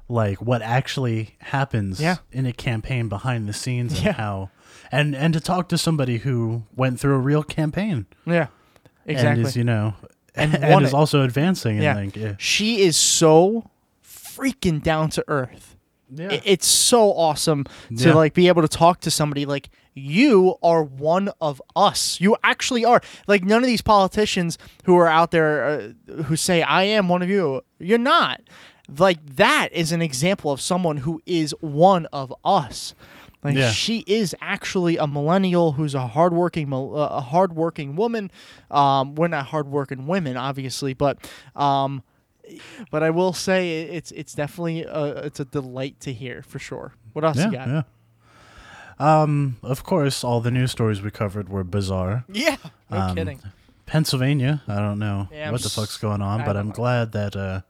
like 0.08 0.40
what 0.42 0.62
actually 0.62 1.36
happens 1.40 2.00
Yeah. 2.00 2.18
in 2.32 2.46
a 2.46 2.54
campaign 2.54 3.10
behind 3.10 3.50
the 3.50 3.54
scenes 3.54 3.94
and 3.98 4.06
Yeah. 4.06 4.12
how, 4.14 4.52
and 4.92 5.16
and 5.16 5.34
to 5.34 5.40
talk 5.40 5.68
to 5.70 5.78
somebody 5.80 6.18
who 6.20 6.64
went 6.76 7.00
through 7.00 7.16
a 7.16 7.20
real 7.20 7.44
campaign. 7.44 8.06
Yeah. 8.26 8.48
and 9.08 9.12
Exactly. 9.18 9.44
is 9.46 9.56
you 9.58 9.64
know, 9.64 9.96
And 10.38 10.56
and, 10.64 10.84
is 10.86 10.90
it. 10.94 10.96
also 10.96 11.22
advancing. 11.24 11.82
Yeah. 11.82 11.98
And 11.98 12.06
like, 12.08 12.16
yeah. 12.16 12.36
She 12.38 12.82
is 12.82 12.98
so 12.98 13.70
freaking 14.04 14.82
down 14.82 15.10
to 15.12 15.24
earth. 15.28 15.76
Yeah. 16.14 16.30
I- 16.32 16.42
It's 16.46 16.68
so 16.68 17.12
awesome 17.14 17.64
to 17.98 18.10
Yeah. 18.10 18.14
like 18.14 18.34
be 18.34 18.48
able 18.48 18.62
to 18.62 18.68
talk 18.68 19.02
to 19.02 19.12
somebody 19.12 19.46
like 19.46 19.70
you 19.94 20.56
are 20.62 20.84
one 20.84 21.30
of 21.40 21.62
us. 21.76 22.20
You 22.20 22.36
actually 22.44 22.84
are. 22.86 23.02
Like 23.28 23.44
none 23.44 23.64
of 23.64 23.68
these 23.68 23.82
politicians 23.82 24.58
who 24.84 24.98
are 24.98 25.08
out 25.08 25.32
there 25.32 25.66
uh, 26.10 26.24
who 26.24 26.36
say 26.36 26.62
I 26.62 26.84
am 26.84 27.08
one 27.10 27.22
of 27.22 27.30
you. 27.30 27.62
You're 27.80 27.98
not. 27.98 28.42
Like 29.00 29.26
that 29.38 29.70
is 29.72 29.92
an 29.92 30.02
example 30.02 30.52
of 30.52 30.60
someone 30.62 30.98
who 30.98 31.22
is 31.26 31.56
one 31.62 32.06
of 32.14 32.34
us. 32.44 32.94
Like 33.46 33.56
Yeah. 33.56 33.72
she 33.72 34.04
is 34.08 34.36
actually 34.42 34.98
a 34.98 35.08
millennial 35.08 35.74
who's 35.74 35.94
a 35.96 36.08
hardworking, 36.08 36.74
uh, 36.74 36.78
a 36.78 37.22
hardworking 37.22 37.96
woman. 37.96 38.32
Um, 38.72 39.16
we're 39.16 39.28
not 39.30 39.46
hardworking 39.48 40.08
women, 40.08 40.36
obviously, 40.36 40.94
but 40.94 41.18
um, 41.56 42.04
but 42.92 43.04
I 43.04 43.10
will 43.12 43.34
say 43.34 43.82
it's 43.84 44.12
it's 44.12 44.34
definitely 44.34 44.84
a, 44.84 45.06
it's 45.26 45.40
a 45.40 45.46
delight 45.46 46.00
to 46.02 46.12
hear 46.14 46.42
for 46.42 46.60
sure. 46.60 46.94
What 47.14 47.24
else 47.24 47.38
yeah, 47.38 47.46
you 47.46 47.52
got? 47.52 47.68
yeah. 47.68 47.84
Um, 48.98 49.58
of 49.62 49.84
course, 49.84 50.24
all 50.24 50.42
the 50.42 50.52
news 50.52 50.72
stories 50.72 51.02
we 51.02 51.12
covered 51.12 51.50
were 51.50 51.64
bizarre. 51.64 52.24
Yeah, 52.34 52.58
no 52.90 52.98
Um, 52.98 53.16
kidding. 53.16 53.40
Pennsylvania, 53.86 54.64
I 54.68 54.76
don't 54.78 54.98
know 55.00 55.28
Yeah, 55.32 55.48
I'm 55.48 55.52
what 55.52 55.62
the 55.62 55.70
fuck's 55.70 55.98
going 55.98 56.22
on, 56.22 56.42
I 56.42 56.46
but 56.46 56.58
I'm 56.58 56.68
know. 56.70 56.74
glad 56.74 57.12
that 57.12 57.36
uh, 57.36 57.62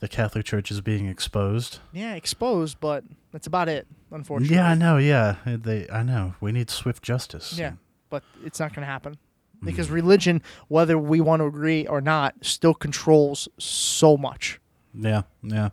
the 0.00 0.08
Catholic 0.08 0.44
Church 0.44 0.70
is 0.70 0.80
being 0.80 1.06
exposed. 1.06 1.78
Yeah, 1.92 2.14
exposed, 2.14 2.80
but 2.80 3.04
that's 3.34 3.48
about 3.48 3.68
it. 3.68 3.88
Unfortunately. 4.12 4.54
Yeah, 4.54 4.68
I 4.70 4.74
know. 4.76 4.96
Yeah, 4.96 5.36
they. 5.44 5.88
I 5.90 6.04
know. 6.04 6.34
We 6.40 6.52
need 6.52 6.70
swift 6.70 7.02
justice. 7.02 7.58
Yeah, 7.58 7.72
but 8.08 8.22
it's 8.44 8.60
not 8.60 8.72
going 8.72 8.86
to 8.86 8.90
happen 8.92 9.18
Mm. 9.60 9.66
because 9.66 9.90
religion, 9.90 10.40
whether 10.68 10.96
we 10.98 11.20
want 11.20 11.40
to 11.40 11.46
agree 11.46 11.86
or 11.86 12.00
not, 12.00 12.34
still 12.42 12.74
controls 12.74 13.48
so 13.58 14.16
much. 14.16 14.60
Yeah, 14.94 15.22
yeah. 15.42 15.70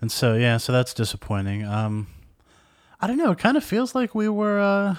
And 0.00 0.10
so 0.10 0.34
yeah, 0.34 0.56
so 0.56 0.72
that's 0.72 0.94
disappointing. 0.94 1.64
Um, 1.64 2.06
I 3.00 3.06
don't 3.06 3.16
know. 3.18 3.32
It 3.32 3.38
kind 3.38 3.56
of 3.56 3.64
feels 3.64 3.94
like 3.94 4.14
we 4.14 4.28
were 4.28 4.58
uh, 4.60 4.96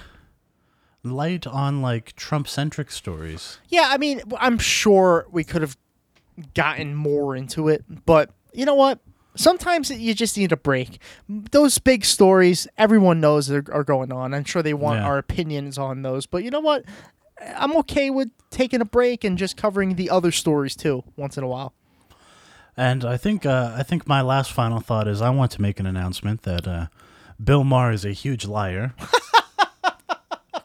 light 1.03 1.45
on 1.47 1.81
like 1.81 2.15
Trump 2.15 2.47
centric 2.47 2.91
stories. 2.91 3.59
Yeah, 3.69 3.87
I 3.89 3.97
mean, 3.97 4.21
I'm 4.37 4.57
sure 4.59 5.25
we 5.31 5.43
could 5.43 5.61
have 5.61 5.77
gotten 6.53 6.95
more 6.95 7.35
into 7.35 7.67
it, 7.67 7.83
but 8.05 8.29
you 8.53 8.65
know 8.65 8.75
what? 8.75 8.99
Sometimes 9.35 9.89
you 9.89 10.13
just 10.13 10.37
need 10.37 10.51
a 10.51 10.57
break. 10.57 10.99
Those 11.27 11.79
big 11.79 12.05
stories, 12.05 12.67
everyone 12.77 13.19
knows 13.19 13.49
are, 13.49 13.63
are 13.71 13.83
going 13.83 14.11
on. 14.11 14.33
I'm 14.33 14.43
sure 14.43 14.61
they 14.61 14.73
want 14.73 14.99
Yeah. 14.99 15.05
our 15.07 15.17
opinions 15.17 15.77
on 15.77 16.01
those, 16.03 16.25
but 16.25 16.43
you 16.43 16.51
know 16.51 16.59
what? 16.59 16.83
I'm 17.57 17.75
okay 17.77 18.09
with 18.09 18.29
taking 18.51 18.79
a 18.79 18.85
break 18.85 19.23
and 19.23 19.37
just 19.37 19.57
covering 19.57 19.95
the 19.95 20.09
other 20.09 20.31
stories 20.31 20.75
too 20.75 21.03
once 21.17 21.37
in 21.37 21.43
a 21.43 21.47
while. 21.47 21.73
And 22.77 23.03
I 23.05 23.17
think 23.17 23.45
uh, 23.45 23.73
I 23.77 23.83
think 23.83 24.07
my 24.07 24.21
last 24.21 24.51
final 24.51 24.79
thought 24.79 25.07
is 25.07 25.21
I 25.21 25.29
want 25.29 25.51
to 25.51 25.61
make 25.61 25.79
an 25.79 25.85
announcement 25.85 26.43
that 26.43 26.67
uh, 26.67 26.87
Bill 27.43 27.63
Maher 27.63 27.91
is 27.91 28.05
a 28.05 28.11
huge 28.11 28.45
liar. 28.45 28.93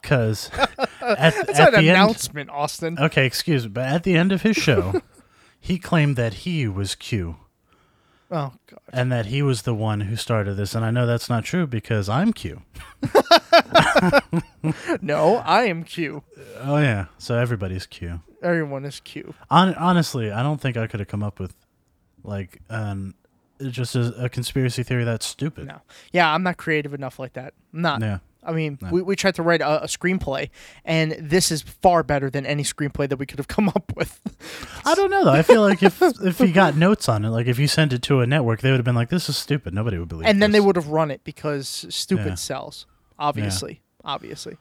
Because 0.02 0.50
at, 1.02 1.34
That's 1.46 1.58
at 1.60 1.74
an 1.74 1.80
the 1.84 1.88
announcement, 1.90 2.48
end, 2.48 2.56
Austin. 2.58 2.98
Okay, 2.98 3.26
excuse 3.26 3.64
me, 3.64 3.70
but 3.70 3.84
at 3.84 4.04
the 4.04 4.16
end 4.16 4.32
of 4.32 4.40
his 4.40 4.56
show, 4.56 5.02
he 5.60 5.78
claimed 5.78 6.16
that 6.16 6.32
he 6.34 6.66
was 6.66 6.94
Q 6.94 7.36
Oh 8.30 8.52
God. 8.66 8.80
and 8.92 9.10
that 9.10 9.26
he 9.26 9.40
was 9.40 9.62
the 9.62 9.74
one 9.74 10.02
who 10.02 10.16
started 10.16 10.54
this. 10.54 10.74
And 10.74 10.84
I 10.84 10.90
know 10.90 11.06
that's 11.06 11.30
not 11.30 11.44
true 11.44 11.66
because 11.66 12.08
I'm 12.08 12.32
Q. 12.32 12.62
no, 15.00 15.36
I 15.36 15.64
am 15.64 15.84
Q. 15.84 16.22
Oh 16.60 16.76
yeah, 16.78 17.06
so 17.18 17.38
everybody's 17.38 17.86
Q. 17.86 18.20
Everyone 18.42 18.84
is 18.84 19.00
Q. 19.00 19.34
Hon- 19.50 19.74
honestly, 19.74 20.30
I 20.30 20.42
don't 20.42 20.60
think 20.60 20.76
I 20.76 20.86
could 20.86 21.00
have 21.00 21.08
come 21.08 21.22
up 21.22 21.40
with 21.40 21.54
like 22.22 22.60
an 22.68 23.14
just 23.70 23.96
a, 23.96 24.24
a 24.24 24.28
conspiracy 24.28 24.82
theory 24.82 25.04
that's 25.04 25.26
stupid. 25.26 25.66
No. 25.66 25.80
Yeah, 26.12 26.32
I'm 26.32 26.42
not 26.42 26.56
creative 26.58 26.94
enough 26.94 27.18
like 27.18 27.32
that. 27.32 27.54
I'm 27.72 27.82
not. 27.82 28.00
Yeah. 28.00 28.18
I 28.48 28.52
mean, 28.52 28.78
No. 28.80 28.90
we, 28.90 29.02
we 29.02 29.14
tried 29.16 29.34
to 29.34 29.42
write 29.42 29.60
a, 29.60 29.84
a 29.84 29.86
screenplay, 29.86 30.48
and 30.84 31.12
this 31.20 31.52
is 31.52 31.62
far 31.62 32.02
better 32.02 32.30
than 32.30 32.46
any 32.46 32.62
screenplay 32.62 33.08
that 33.08 33.18
we 33.18 33.26
could 33.26 33.38
have 33.38 33.48
come 33.56 33.68
up 33.68 33.92
with. 33.94 34.20
I 34.86 34.94
don't 34.94 35.10
know 35.10 35.24
though. 35.24 35.32
I 35.32 35.42
feel 35.42 35.60
like 35.60 35.82
if 35.82 36.00
if 36.02 36.40
you 36.40 36.52
got 36.52 36.76
notes 36.76 37.08
on 37.08 37.24
it, 37.24 37.28
like 37.28 37.46
if 37.46 37.58
you 37.58 37.68
sent 37.68 37.92
it 37.92 38.02
to 38.02 38.20
a 38.20 38.26
network, 38.26 38.60
they 38.62 38.70
would 38.70 38.78
have 38.78 38.84
been 38.84 38.94
like, 38.94 39.10
"This 39.10 39.28
is 39.28 39.36
stupid. 39.36 39.74
Nobody 39.74 39.98
would 39.98 40.08
believe." 40.08 40.26
It. 40.26 40.30
And 40.30 40.42
then 40.42 40.50
this. 40.52 40.60
they 40.62 40.66
would 40.66 40.76
have 40.76 40.88
run 40.88 41.10
it 41.10 41.22
because 41.24 41.84
stupid 41.90 42.26
Yeah. 42.26 42.34
sells. 42.36 42.86
Obviously. 43.18 43.82
Obviously. 44.04 44.56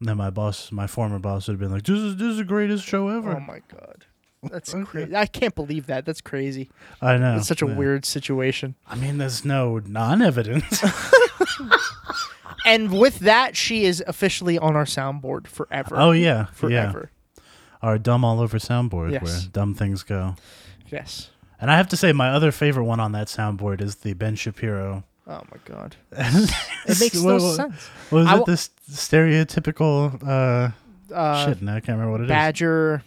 And 0.00 0.08
then 0.08 0.16
my 0.16 0.30
boss, 0.30 0.72
my 0.72 0.86
former 0.86 1.18
boss, 1.18 1.46
would 1.46 1.54
have 1.54 1.60
been 1.60 1.70
like, 1.72 1.84
"This 1.84 1.98
is 1.98 2.16
this 2.16 2.28
is 2.28 2.36
the 2.38 2.44
greatest 2.44 2.84
show 2.84 3.08
ever." 3.08 3.36
Oh 3.36 3.40
my 3.40 3.60
god. 3.68 4.06
That's 4.42 4.72
crazy. 4.86 5.14
I 5.14 5.26
can't 5.26 5.54
believe 5.54 5.86
that. 5.86 6.06
That's 6.06 6.20
crazy. 6.22 6.70
I 7.02 7.18
know, 7.18 7.36
It's 7.36 7.46
such 7.48 7.60
a 7.62 7.66
yeah. 7.66 7.74
weird 7.74 8.04
situation. 8.06 8.74
I 8.86 8.94
mean, 8.96 9.18
there's 9.18 9.44
no 9.44 9.78
non-evidence. 9.86 10.82
And 12.66 12.92
with 12.98 13.20
that, 13.20 13.56
she 13.56 13.84
is 13.84 14.04
officially 14.06 14.58
on 14.58 14.76
our 14.76 14.84
soundboard 14.84 15.46
forever. 15.46 15.96
oh 15.96 16.10
yeah, 16.12 16.46
Forever. 16.52 17.10
Yeah. 17.38 17.42
Our 17.80 17.96
dumb 17.98 18.22
all 18.22 18.38
over 18.40 18.58
soundboard 18.58 19.12
Yes. 19.12 19.22
where 19.22 19.40
dumb 19.50 19.74
things 19.74 20.02
go. 20.02 20.36
Yes. 20.90 21.30
And 21.58 21.70
I 21.70 21.78
have 21.78 21.88
to 21.88 21.96
say, 21.96 22.12
my 22.12 22.28
other 22.30 22.52
favorite 22.52 22.84
one 22.84 23.00
on 23.00 23.12
that 23.12 23.28
soundboard 23.28 23.80
is 23.80 23.96
the 23.96 24.12
Ben 24.12 24.34
Shapiro. 24.36 25.04
Oh 25.26 25.40
my 25.50 25.56
god. 25.64 25.96
it 26.12 27.00
makes 27.00 27.14
no 27.22 27.34
What- 27.38 27.54
sense. 27.56 27.86
What 28.10 28.18
was 28.18 28.26
I 28.26 28.34
it? 28.34 28.38
wa- 28.40 28.44
This 28.44 28.70
stereotypical 28.90 30.22
uh, 30.26 31.14
Uh, 31.14 31.46
shit. 31.46 31.62
Now 31.62 31.76
I 31.76 31.80
can't 31.80 31.96
remember 31.98 32.12
what 32.12 32.20
it 32.20 32.24
is. 32.24 32.28
Badger. 32.28 33.02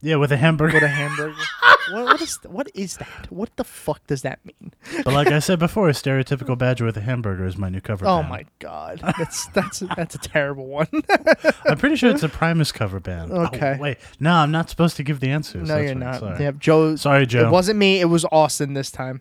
Yeah, 0.00 0.16
with 0.16 0.32
a 0.32 0.36
hamburger. 0.36 0.74
With 0.74 0.82
a 0.82 0.88
hamburger. 0.88 1.34
what, 1.90 2.04
what 2.04 2.20
is 2.22 2.38
what 2.44 2.68
is 2.74 2.96
that? 2.98 3.26
What 3.30 3.56
the 3.56 3.64
fuck 3.64 4.06
does 4.06 4.22
that 4.22 4.38
mean? 4.44 4.72
but 5.04 5.12
like 5.14 5.28
I 5.28 5.38
said 5.38 5.58
before, 5.58 5.88
a 5.88 5.92
stereotypical 5.92 6.56
badger 6.56 6.84
with 6.84 6.96
a 6.96 7.00
hamburger 7.00 7.44
is 7.46 7.56
my 7.56 7.68
new 7.68 7.80
cover. 7.80 8.06
Oh 8.06 8.18
band. 8.18 8.28
my 8.28 8.44
god. 8.58 9.00
That's 9.18 9.46
that's 9.48 9.80
that's 9.96 10.14
a 10.14 10.18
terrible 10.18 10.66
one. 10.66 10.88
I'm 11.66 11.78
pretty 11.78 11.96
sure 11.96 12.10
it's 12.10 12.22
a 12.22 12.28
Primus 12.28 12.72
cover 12.72 13.00
band. 13.00 13.32
Oh, 13.32 13.46
Okay. 13.46 13.76
wait, 13.80 13.98
no, 14.20 14.32
I'm 14.32 14.50
not 14.50 14.70
supposed 14.70 14.96
to 14.96 15.02
give 15.02 15.20
the 15.20 15.30
answers. 15.30 15.68
No, 15.68 15.74
That's 15.74 15.84
you're 15.92 15.98
right, 16.00 16.40
not. 16.40 16.58
Joe. 16.58 16.96
Sorry, 16.96 17.26
Joe. 17.26 17.46
It 17.48 17.50
wasn't 17.50 17.78
me. 17.78 18.00
It 18.00 18.06
was 18.06 18.24
Austin 18.32 18.74
this 18.74 18.90
time. 18.90 19.20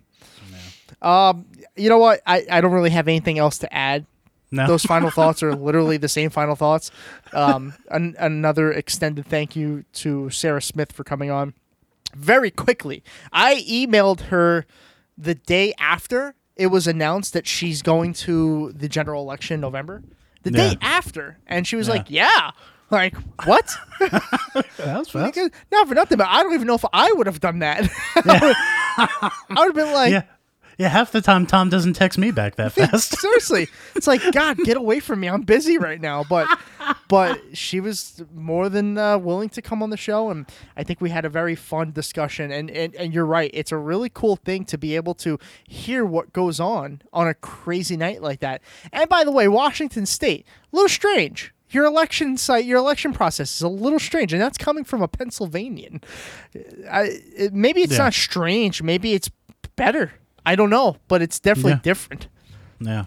Um, 1.02 1.48
you 1.76 1.90
know 1.90 1.98
what? 1.98 2.22
I, 2.28 2.46
I 2.52 2.62
don't 2.62 2.72
really 2.74 2.92
have 2.92 3.08
anything 3.08 3.40
else 3.40 3.58
to 3.60 3.74
add. 3.74 4.06
No. 4.52 4.68
Those 4.68 4.84
final 4.84 5.10
thoughts 5.20 5.42
are 5.44 5.56
literally 5.56 5.98
the 5.98 6.10
same 6.10 6.30
final 6.30 6.56
thoughts. 6.56 6.92
Um, 7.34 7.74
an, 7.90 8.16
another 8.20 8.72
extended 8.72 9.26
thank 9.26 9.56
you 9.56 9.86
to 9.94 10.30
Sarah 10.30 10.62
Smith 10.62 10.92
for 10.92 11.04
coming 11.04 11.32
on. 11.32 11.54
Very 12.16 12.52
quickly, 12.52 13.04
I 13.32 13.64
emailed 13.70 14.22
her 14.24 14.66
the 15.18 15.36
day 15.36 15.74
after 15.80 16.36
it 16.58 16.68
was 16.68 16.86
announced 16.86 17.32
that 17.34 17.48
she's 17.48 17.82
going 17.82 18.12
to 18.14 18.74
the 18.74 18.90
general 18.90 19.24
election 19.24 19.56
in 19.56 19.62
November. 19.62 20.04
The 20.44 20.52
day 20.52 20.76
after, 20.82 21.38
and 21.48 21.66
she 21.68 21.76
was 21.76 21.88
Yeah. 21.88 21.94
like, 21.94 22.06
"Yeah." 22.10 22.52
Like 22.90 23.16
what? 23.46 23.74
that 24.02 24.52
was 24.54 24.66
fast. 25.10 25.50
Not 25.72 25.88
for 25.88 25.96
nothing, 25.96 26.18
but 26.18 26.28
I 26.28 26.44
don't 26.44 26.54
even 26.54 26.68
know 26.68 26.74
if 26.76 26.84
I 26.92 27.10
would 27.14 27.26
have 27.28 27.40
done 27.40 27.60
that. 27.60 27.90
I 28.16 29.34
would 29.50 29.68
have 29.68 29.76
been 29.76 29.94
like, 29.94 30.12
yeah, 30.12 30.24
yeah. 30.82 30.88
Half 30.90 31.12
the 31.12 31.22
time, 31.22 31.46
Tom 31.46 31.70
doesn't 31.70 31.94
text 31.94 32.18
me 32.18 32.32
back 32.32 32.56
that 32.56 32.72
fast. 32.74 33.18
seriously, 33.20 33.68
it's 33.96 34.08
like, 34.08 34.22
God, 34.32 34.58
get 34.58 34.78
away 34.78 35.00
from 35.00 35.20
me. 35.20 35.30
I'm 35.30 35.42
busy 35.42 35.78
right 35.78 36.02
now. 36.02 36.24
But, 36.28 36.48
but 37.08 37.40
she 37.56 37.80
was 37.80 38.24
more 38.34 38.68
than 38.70 38.98
uh, 38.98 39.18
willing 39.18 39.50
to 39.50 39.62
come 39.62 39.82
on 39.84 39.90
the 39.90 39.98
show, 39.98 40.30
and 40.30 40.46
I 40.76 40.84
think 40.84 41.02
we 41.02 41.10
had 41.10 41.26
a 41.26 41.30
very 41.30 41.56
fun 41.56 41.92
discussion. 41.92 42.52
And, 42.52 42.70
and 42.72 42.96
and 42.96 43.14
you're 43.14 43.26
right, 43.26 43.52
it's 43.54 43.72
a 43.72 43.78
really 43.78 44.10
cool 44.10 44.36
thing 44.36 44.66
to 44.66 44.78
be 44.78 44.96
able 44.96 45.14
to 45.16 45.38
hear 45.68 46.04
what 46.06 46.34
goes 46.34 46.60
on 46.60 47.02
on 47.14 47.28
a 47.28 47.34
crazy 47.34 47.96
night 47.98 48.22
like 48.22 48.40
that. 48.42 48.62
And 48.92 49.08
by 49.10 49.24
the 49.24 49.32
way, 49.32 49.48
Washington 49.48 50.06
State, 50.06 50.46
a 50.72 50.76
little 50.76 50.90
strange. 50.90 51.54
Your 51.70 51.86
election 51.86 52.36
site, 52.36 52.66
your 52.66 52.80
election 52.80 53.14
process 53.14 53.56
is 53.56 53.62
a 53.62 53.70
little 53.70 53.98
strange, 54.00 54.34
and 54.34 54.42
that's 54.42 54.58
coming 54.58 54.84
from 54.84 55.02
a 55.02 55.08
Pennsylvanian. 55.08 56.02
I, 56.90 57.20
it, 57.34 57.54
maybe 57.54 57.82
it's 57.82 57.94
Yeah. 57.94 58.00
not 58.00 58.14
strange. 58.14 58.84
Maybe 58.84 59.14
it's 59.14 59.30
better. 59.78 60.12
I 60.46 60.56
don't 60.56 60.70
know, 60.70 60.98
but 61.08 61.22
it's 61.22 61.40
definitely 61.40 61.74
Yeah. 61.74 61.80
different. 61.84 62.28
Yeah. 62.80 63.06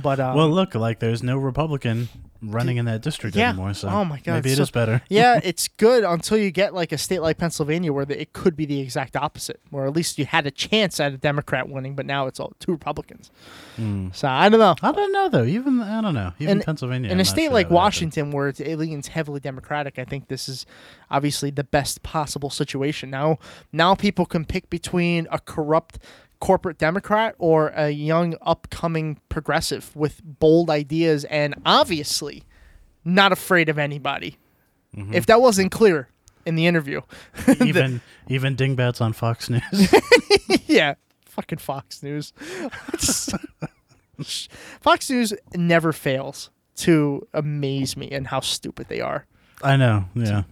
But 0.00 0.20
um, 0.20 0.36
well, 0.36 0.50
look, 0.50 0.74
like 0.74 1.00
there's 1.00 1.22
no 1.22 1.36
Republican 1.36 2.08
running 2.42 2.76
in 2.76 2.86
that 2.86 3.02
district 3.02 3.36
yeah. 3.36 3.50
anymore. 3.50 3.72
So 3.72 3.88
oh 3.88 4.04
my 4.04 4.18
god, 4.18 4.34
maybe 4.34 4.52
it 4.52 4.56
so- 4.56 4.62
is 4.62 4.70
better. 4.70 5.02
yeah, 5.08 5.38
it's 5.44 5.68
good 5.68 6.02
until 6.04 6.38
you 6.38 6.50
get 6.50 6.74
like 6.74 6.92
a 6.92 6.98
state 6.98 7.20
like 7.20 7.38
Pennsylvania 7.38 7.92
where 7.92 8.04
the, 8.04 8.20
it 8.20 8.32
could 8.32 8.56
be 8.56 8.66
the 8.66 8.80
exact 8.80 9.16
opposite, 9.16 9.60
or 9.70 9.86
at 9.86 9.94
least 9.94 10.18
you 10.18 10.24
had 10.24 10.46
a 10.46 10.50
chance 10.50 10.98
at 10.98 11.12
a 11.12 11.18
Democrat 11.18 11.68
winning, 11.68 11.94
but 11.94 12.06
now 12.06 12.26
it's 12.26 12.40
all 12.40 12.52
two 12.58 12.72
Republicans. 12.72 13.30
Mm. 13.76 14.14
So 14.14 14.28
I 14.28 14.48
don't 14.48 14.60
know. 14.60 14.74
I 14.82 14.92
don't 14.92 15.12
know 15.12 15.28
though. 15.28 15.44
Even 15.44 15.80
I 15.80 16.00
don't 16.00 16.14
know. 16.14 16.32
Even 16.38 16.58
in, 16.58 16.64
Pennsylvania. 16.64 17.10
in 17.10 17.16
I'm 17.16 17.20
a 17.20 17.24
state 17.24 17.44
sure 17.44 17.52
like 17.52 17.66
happen. 17.66 17.76
Washington, 17.76 18.30
where 18.32 18.48
it's, 18.48 18.60
it 18.60 18.76
leans 18.76 19.08
heavily 19.08 19.40
Democratic, 19.40 19.98
I 19.98 20.04
think 20.04 20.28
this 20.28 20.48
is 20.48 20.66
obviously 21.10 21.50
the 21.50 21.64
best 21.64 22.02
possible 22.02 22.50
situation. 22.50 23.10
Now, 23.10 23.38
now 23.72 23.94
people 23.94 24.26
can 24.26 24.44
pick 24.44 24.68
between 24.70 25.28
a 25.30 25.38
corrupt 25.38 25.98
corporate 26.42 26.76
Democrat 26.76 27.36
or 27.38 27.68
a 27.76 27.90
young 27.90 28.34
upcoming 28.42 29.16
progressive 29.28 29.94
with 29.94 30.20
bold 30.24 30.68
ideas 30.70 31.24
and 31.26 31.54
obviously 31.64 32.42
not 33.04 33.30
afraid 33.30 33.68
of 33.68 33.78
anybody. 33.78 34.36
Mhm. 34.96 35.14
If 35.14 35.26
that 35.26 35.40
wasn't 35.40 35.70
clear 35.70 36.08
in 36.44 36.56
the 36.56 36.66
interview, 36.66 37.00
even 37.64 38.00
even 38.26 38.56
dingbats 38.56 39.00
on 39.00 39.12
Fox 39.12 39.48
News. 39.54 39.94
yeah, 40.66 40.94
fucking 41.26 41.58
Fox 41.58 42.02
News. 42.02 42.32
Fox 44.80 45.08
News 45.10 45.32
never 45.54 45.92
fails 45.92 46.50
to 46.78 47.24
amaze 47.32 47.96
me 47.96 48.10
and 48.10 48.26
how 48.26 48.40
stupid 48.40 48.88
they 48.88 49.00
are. 49.00 49.26
I 49.62 49.76
know. 49.76 50.06
Yeah. 50.16 50.42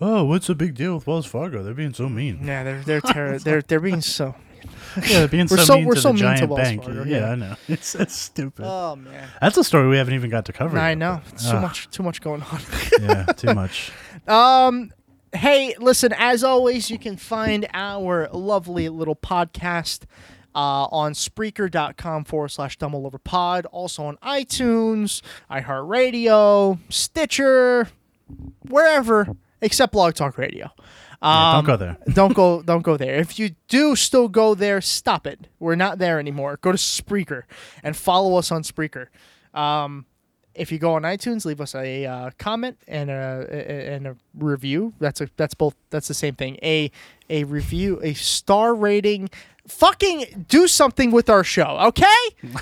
Oh, 0.00 0.24
what's 0.24 0.46
the 0.46 0.54
big 0.54 0.74
deal 0.74 0.94
with 0.94 1.06
Wells 1.06 1.26
Fargo? 1.26 1.62
They're 1.62 1.74
being 1.74 1.92
so 1.92 2.08
mean. 2.08 2.46
Yeah, 2.46 2.64
they're 2.64 2.80
they're 2.80 3.00
terror. 3.02 3.38
they're 3.38 3.60
they're 3.60 3.80
being 3.80 4.00
so. 4.00 4.34
Yeah, 5.08 5.26
being 5.26 5.46
We're 5.50 5.58
so, 5.58 5.64
so- 5.64 5.74
mean 5.76 5.84
we're 5.86 5.94
to 5.96 6.00
so 6.00 6.08
the 6.08 6.14
mean 6.14 6.22
to 6.22 6.28
giant 6.36 6.50
Wells 6.50 6.60
bank. 6.68 6.84
Fargo, 6.84 7.04
yeah, 7.04 7.18
yeah. 7.18 7.30
I 7.30 7.34
know. 7.34 7.54
It's 7.68 7.94
it's 7.94 8.16
stupid. 8.16 8.64
Oh 8.66 8.96
man, 8.96 9.28
That's 9.42 9.56
a 9.58 9.64
story 9.64 9.88
we 9.88 9.98
haven't 9.98 10.14
even 10.14 10.30
got 10.30 10.46
to 10.46 10.52
cover. 10.54 10.78
I 10.78 10.90
yet, 10.90 10.98
know. 10.98 11.20
but- 11.24 11.32
It's 11.34 11.50
too 11.50 11.56
Ugh. 11.56 11.62
much 11.62 11.90
too 11.90 12.02
much 12.02 12.20
going 12.22 12.42
on. 12.42 12.60
yeah, 13.02 13.24
too 13.26 13.52
much. 13.54 13.92
Um, 14.26 14.90
hey, 15.34 15.74
listen, 15.78 16.14
as 16.16 16.42
always, 16.42 16.90
you 16.90 16.98
can 16.98 17.16
find 17.18 17.66
our 17.74 18.28
lovely 18.32 18.88
little 18.88 19.16
podcast 19.16 20.04
uh, 20.54 20.86
on 20.90 21.12
Spreaker.com 21.12 22.24
forward 22.24 22.48
slash 22.48 22.78
Dumb 22.78 22.94
Over 22.94 23.18
Pod. 23.18 23.66
Also 23.66 24.04
on 24.06 24.16
iTunes, 24.22 25.20
iHeartRadio, 25.50 26.78
Stitcher, 26.88 27.88
wherever 28.68 29.28
except 29.60 29.92
Blog 29.92 30.14
Talk 30.14 30.38
Radio. 30.38 30.70
Yeah, 31.22 31.52
don't 31.52 31.58
Um, 31.60 31.64
go 31.64 31.76
there. 31.76 31.96
don't 32.14 32.34
go 32.34 32.62
don't 32.62 32.82
go 32.82 32.96
there. 32.96 33.16
If 33.16 33.38
you 33.38 33.50
do 33.68 33.96
still 33.96 34.28
go 34.28 34.54
there, 34.54 34.80
stop 34.80 35.26
it. 35.26 35.46
We're 35.58 35.74
not 35.76 35.98
there 35.98 36.18
anymore. 36.18 36.58
Go 36.60 36.72
to 36.72 36.78
Spreaker 36.78 37.42
and 37.82 37.96
follow 37.96 38.36
us 38.36 38.50
on 38.52 38.62
Spreaker. 38.62 39.06
Um, 39.54 40.06
if 40.54 40.72
you 40.72 40.78
go 40.78 40.94
on 40.94 41.02
iTunes, 41.02 41.44
leave 41.44 41.60
us 41.60 41.74
a 41.74 42.06
uh, 42.06 42.30
comment 42.38 42.78
and 42.88 43.10
a 43.10 43.46
a- 43.50 43.94
and 43.94 44.06
a 44.06 44.16
review. 44.34 44.94
That's 45.00 45.20
a 45.20 45.28
that's 45.36 45.54
both 45.54 45.74
that's 45.90 46.08
the 46.08 46.14
same 46.14 46.34
thing. 46.34 46.58
A 46.62 46.90
a 47.28 47.44
review, 47.44 48.00
a 48.02 48.14
star 48.14 48.74
rating. 48.74 49.28
Fucking 49.68 50.46
do 50.48 50.68
something 50.68 51.10
with 51.10 51.28
our 51.28 51.42
show, 51.42 51.76
okay? 51.88 52.04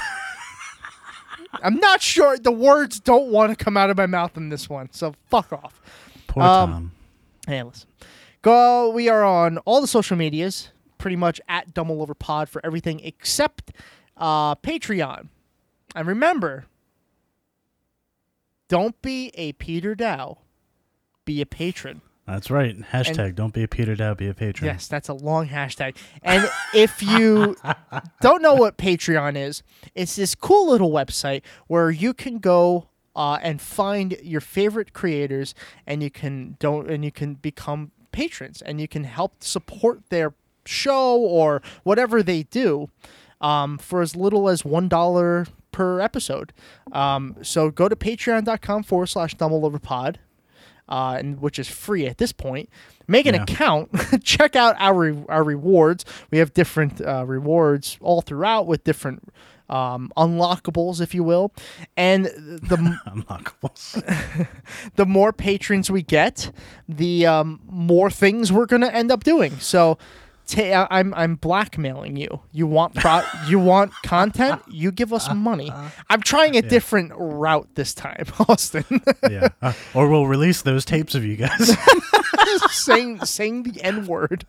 I'm 1.62 1.76
not 1.78 2.02
sure 2.02 2.36
the 2.38 2.50
words 2.50 2.98
don't 2.98 3.28
want 3.30 3.56
to 3.56 3.62
come 3.64 3.76
out 3.76 3.90
of 3.90 3.96
my 3.96 4.06
mouth 4.06 4.36
in 4.36 4.48
this 4.48 4.68
one, 4.68 4.88
so 4.90 5.14
fuck 5.30 5.52
off. 5.52 5.80
Poor 6.26 6.42
Um, 6.42 6.70
Tom. 6.72 6.92
Hey, 7.46 7.62
listen. 7.62 7.88
Go. 8.44 8.90
We 8.90 9.08
are 9.08 9.24
on 9.24 9.56
all 9.58 9.80
the 9.80 9.86
social 9.86 10.18
medias, 10.18 10.68
pretty 10.98 11.16
much 11.16 11.40
at 11.48 11.72
Dumb 11.72 11.90
All 11.90 12.02
Over 12.02 12.14
Pod 12.14 12.50
for 12.50 12.60
everything 12.62 13.00
except 13.00 13.72
uh, 14.18 14.54
Patreon. 14.56 15.28
And 15.96 16.06
remember, 16.06 16.66
don't 18.68 19.00
be 19.00 19.30
a 19.34 19.52
Peter 19.52 19.94
Dow, 19.94 20.38
be 21.24 21.40
a 21.40 21.46
patron. 21.46 22.02
That's 22.26 22.50
right. 22.50 22.76
Hashtag 22.78 23.18
And- 23.28 23.34
don't 23.34 23.54
be 23.54 23.62
a 23.62 23.68
Peter 23.68 23.94
Dow, 23.96 24.12
be 24.12 24.28
a 24.28 24.34
patron. 24.34 24.66
Yes, 24.66 24.88
that's 24.88 25.08
a 25.08 25.14
long 25.14 25.48
hashtag. 25.48 25.96
And 26.22 26.46
if 26.74 27.02
you 27.02 27.56
don't 28.20 28.42
know 28.42 28.54
what 28.54 28.76
Patreon 28.76 29.36
is, 29.36 29.62
it's 29.94 30.16
this 30.16 30.34
cool 30.34 30.70
little 30.70 30.90
website 30.90 31.40
where 31.66 31.90
you 31.90 32.12
can 32.12 32.40
go 32.40 32.88
uh, 33.16 33.38
and 33.42 33.58
find 33.60 34.18
your 34.22 34.40
favorite 34.42 34.92
creators, 34.92 35.54
and 35.86 36.02
you 36.02 36.10
can 36.10 36.56
don't 36.58 36.90
and 36.90 37.04
you 37.04 37.12
can 37.12 37.34
become 37.34 37.90
patrons, 38.14 38.62
and 38.62 38.80
you 38.80 38.88
can 38.88 39.04
help 39.04 39.42
support 39.42 40.00
their 40.08 40.32
show 40.64 41.18
or 41.18 41.60
whatever 41.82 42.22
they 42.22 42.44
do 42.44 42.88
um, 43.40 43.76
for 43.76 44.00
as 44.00 44.16
little 44.16 44.48
as 44.48 44.62
$1 44.62 45.48
per 45.72 46.00
episode. 46.00 46.52
Um, 46.92 47.36
so 47.42 47.70
go 47.70 47.88
to 47.88 47.96
patreon.com 47.96 48.84
forward 48.84 49.06
slash 49.08 49.36
dumballoverpod, 49.36 50.16
uh, 50.88 51.16
and 51.18 51.40
which 51.40 51.58
is 51.58 51.68
free 51.68 52.06
at 52.06 52.18
this 52.18 52.32
point. 52.32 52.68
Make 53.06 53.26
an 53.26 53.34
Yeah. 53.34 53.42
account. 53.42 53.90
check 54.24 54.56
out 54.56 54.76
our 54.78 54.94
re- 54.94 55.24
our 55.28 55.44
rewards. 55.44 56.04
We 56.30 56.38
have 56.38 56.54
different 56.54 57.00
uh, 57.02 57.24
rewards 57.26 57.98
all 58.00 58.22
throughout 58.22 58.66
with 58.66 58.84
different 58.84 59.28
um, 59.70 60.12
unlockables, 60.16 61.00
if 61.00 61.14
you 61.14 61.22
will. 61.24 61.52
And 61.96 62.26
the 62.26 62.98
unlockables. 63.06 64.46
the 64.96 65.06
more 65.06 65.32
patrons 65.32 65.90
we 65.90 66.02
get, 66.02 66.50
the 66.88 67.26
um, 67.26 67.60
more 67.66 68.10
things 68.10 68.52
we're 68.52 68.66
gonna 68.66 68.88
end 68.88 69.10
up 69.10 69.24
doing. 69.24 69.52
So. 69.58 69.98
I- 70.58 70.86
I'm 70.90 71.14
I'm 71.14 71.36
blackmailing 71.36 72.16
you. 72.16 72.40
You 72.52 72.66
want 72.66 72.94
pro- 72.94 73.22
you 73.48 73.58
want 73.58 73.92
content? 74.02 74.60
You 74.68 74.92
give 74.92 75.10
us 75.10 75.32
money. 75.32 75.72
I'm 76.10 76.20
trying 76.20 76.54
a 76.54 76.60
different 76.60 77.12
route 77.16 77.66
this 77.76 77.94
time, 77.94 78.26
Austin. 78.46 78.84
yeah. 79.30 79.48
Uh, 79.62 79.72
or 79.94 80.10
we'll 80.10 80.26
release 80.26 80.60
those 80.60 80.84
tapes 80.84 81.14
of 81.14 81.24
you 81.24 81.36
guys. 81.36 81.74
saying 82.70 83.24
saying 83.24 83.62
the 83.62 83.82
N 83.82 84.06
word. 84.06 84.44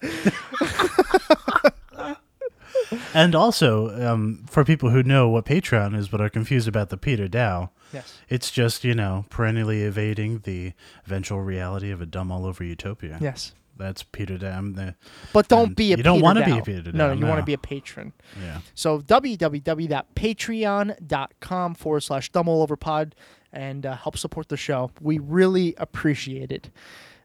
and 3.13 3.35
also, 3.35 3.89
um, 4.05 4.45
for 4.49 4.63
people 4.63 4.89
who 4.89 5.03
know 5.03 5.29
what 5.29 5.45
Patreon 5.45 5.95
is 5.95 6.07
but 6.07 6.21
are 6.21 6.29
confused 6.29 6.67
about 6.67 6.89
the 6.89 6.97
Peter 6.97 7.27
Dow, 7.27 7.69
Yes. 7.93 8.17
it's 8.29 8.51
just, 8.51 8.83
you 8.83 8.95
know, 8.95 9.25
perennially 9.29 9.83
evading 9.83 10.39
the 10.39 10.73
eventual 11.05 11.41
reality 11.41 11.91
of 11.91 12.01
a 12.01 12.05
dumb 12.05 12.31
all 12.31 12.45
over 12.45 12.63
utopia. 12.63 13.17
Yes. 13.21 13.53
That's 13.77 14.03
Peter 14.03 14.37
Dow. 14.37 14.61
The, 14.61 14.95
But 15.33 15.47
don't 15.49 15.75
be 15.75 15.93
a 15.93 15.97
You 15.97 16.03
don't 16.03 16.21
want 16.21 16.39
wanna 16.39 16.53
be 16.53 16.59
a 16.59 16.63
Peter 16.63 16.91
Dow. 16.91 16.97
No, 16.97 17.11
you 17.13 17.25
want 17.25 17.39
to 17.39 17.45
be 17.45 17.53
a 17.53 17.57
patron. 17.57 18.13
Yeah. 18.41 18.59
So 18.73 18.99
www.patreon.com 19.01 21.75
forward 21.75 21.99
slash 22.01 22.31
dumb 22.31 22.47
all 22.47 22.61
over 22.61 22.75
pod 22.77 23.15
and 23.51 23.85
uh, 23.85 23.95
help 23.97 24.17
support 24.17 24.47
the 24.49 24.57
show. 24.57 24.91
We 25.01 25.19
really 25.19 25.75
appreciate 25.77 26.51
it. 26.51 26.69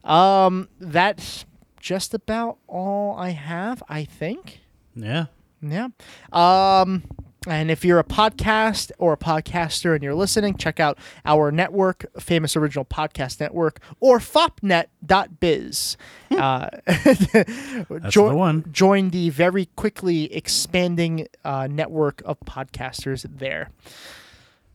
Um, 0.04 0.68
that's 0.80 1.44
just 1.80 2.14
about 2.14 2.58
all 2.66 3.16
I 3.16 3.30
have, 3.30 3.82
I 3.88 4.04
think. 4.04 4.60
Yeah. 4.94 5.26
Yeah. 5.62 5.88
Um, 6.32 7.02
and 7.46 7.70
if 7.70 7.84
you're 7.86 7.98
a 7.98 8.04
podcast 8.04 8.92
or 8.98 9.14
a 9.14 9.16
podcaster 9.16 9.94
and 9.94 10.02
you're 10.02 10.14
listening, 10.14 10.56
check 10.56 10.78
out 10.78 10.98
our 11.24 11.50
network, 11.50 12.04
Famous 12.20 12.54
Original 12.54 12.84
Podcast 12.84 13.40
Network, 13.40 13.80
or 13.98 14.18
fopnet.biz. 14.18 15.96
uh, 16.32 16.68
the 16.86 18.32
one. 18.36 18.64
Join 18.70 19.08
the 19.10 19.30
very 19.30 19.66
quickly 19.76 20.32
expanding 20.34 21.28
uh, 21.44 21.66
network 21.66 22.20
of 22.26 22.38
podcasters 22.40 23.26
there. 23.38 23.70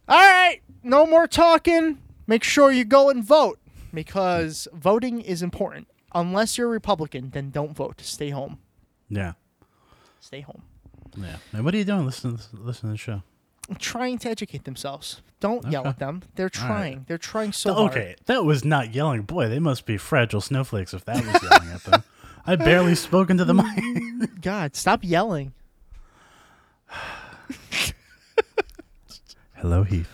All 0.07 0.18
right, 0.20 0.62
no 0.82 1.06
more 1.06 1.28
talking. 1.28 1.99
Make 2.26 2.44
sure 2.44 2.72
you 2.72 2.84
go 2.84 3.10
and 3.10 3.24
vote 3.24 3.60
because 3.94 4.68
voting 4.74 5.22
is 5.22 5.44
important. 5.44 5.88
Unless 6.16 6.57
you're 6.57 6.68
a 6.68 6.72
Republican, 6.72 7.30
then 7.32 7.52
don't 7.52 7.76
vote. 7.76 8.02
Stay 8.02 8.30
home. 8.32 8.57
Yeah. 9.10 9.34
Stay 10.20 10.41
home. 10.41 10.64
Yeah. 11.17 11.37
And 11.53 11.65
what 11.65 11.73
are 11.73 11.77
you 11.77 11.83
doing? 11.85 12.05
Listen, 12.05 12.39
listen 12.53 12.89
to 12.89 12.93
the 12.93 12.97
show. 12.97 13.23
trying 13.79 14.17
to 14.19 14.29
educate 14.29 14.63
themselves. 14.65 15.21
Don't 15.39 15.69
yell 15.71 15.87
at 15.87 15.99
them. 15.99 16.23
They're 16.35 16.45
All 16.45 16.61
right. 16.61 16.67
trying. 16.67 17.05
They're 17.07 17.17
trying 17.17 17.51
so 17.51 17.71
okay, 17.71 17.79
hard. 17.79 17.91
Okay, 17.91 18.15
that 18.25 18.45
was 18.45 18.63
not 18.65 18.93
yelling. 18.95 19.23
Boy, 19.23 19.47
they 19.49 19.59
must 19.59 19.85
be 19.85 19.97
fragile 19.97 20.41
snowflakes 20.41 20.93
if 20.93 21.05
that 21.05 21.17
was 21.17 21.43
yelling 21.43 21.69
at 21.69 21.83
them. 21.83 22.03
I 22.47 22.55
barely 22.55 22.95
spoke 22.95 23.29
into 23.29 23.43
the 23.45 23.53
mic. 23.55 24.41
God, 24.41 24.75
stop 24.75 24.99
yelling. 25.03 25.53
Hello, 29.55 29.83
Heath. 29.83 30.09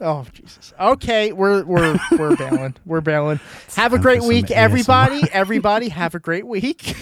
Oh 0.00 0.24
Jesus. 0.32 0.72
Okay, 0.78 1.32
we're 1.32 1.64
we're 1.64 1.98
we're 2.16 2.36
bailing. 2.36 2.74
We're 2.86 3.00
bailing. 3.00 3.40
Have 3.76 3.92
a 3.92 3.98
great 3.98 4.22
week, 4.22 4.50
everybody. 4.50 5.22
Everybody, 5.32 5.88
have 5.88 6.14
a 6.14 6.20
great 6.20 6.46
week. 6.46 6.94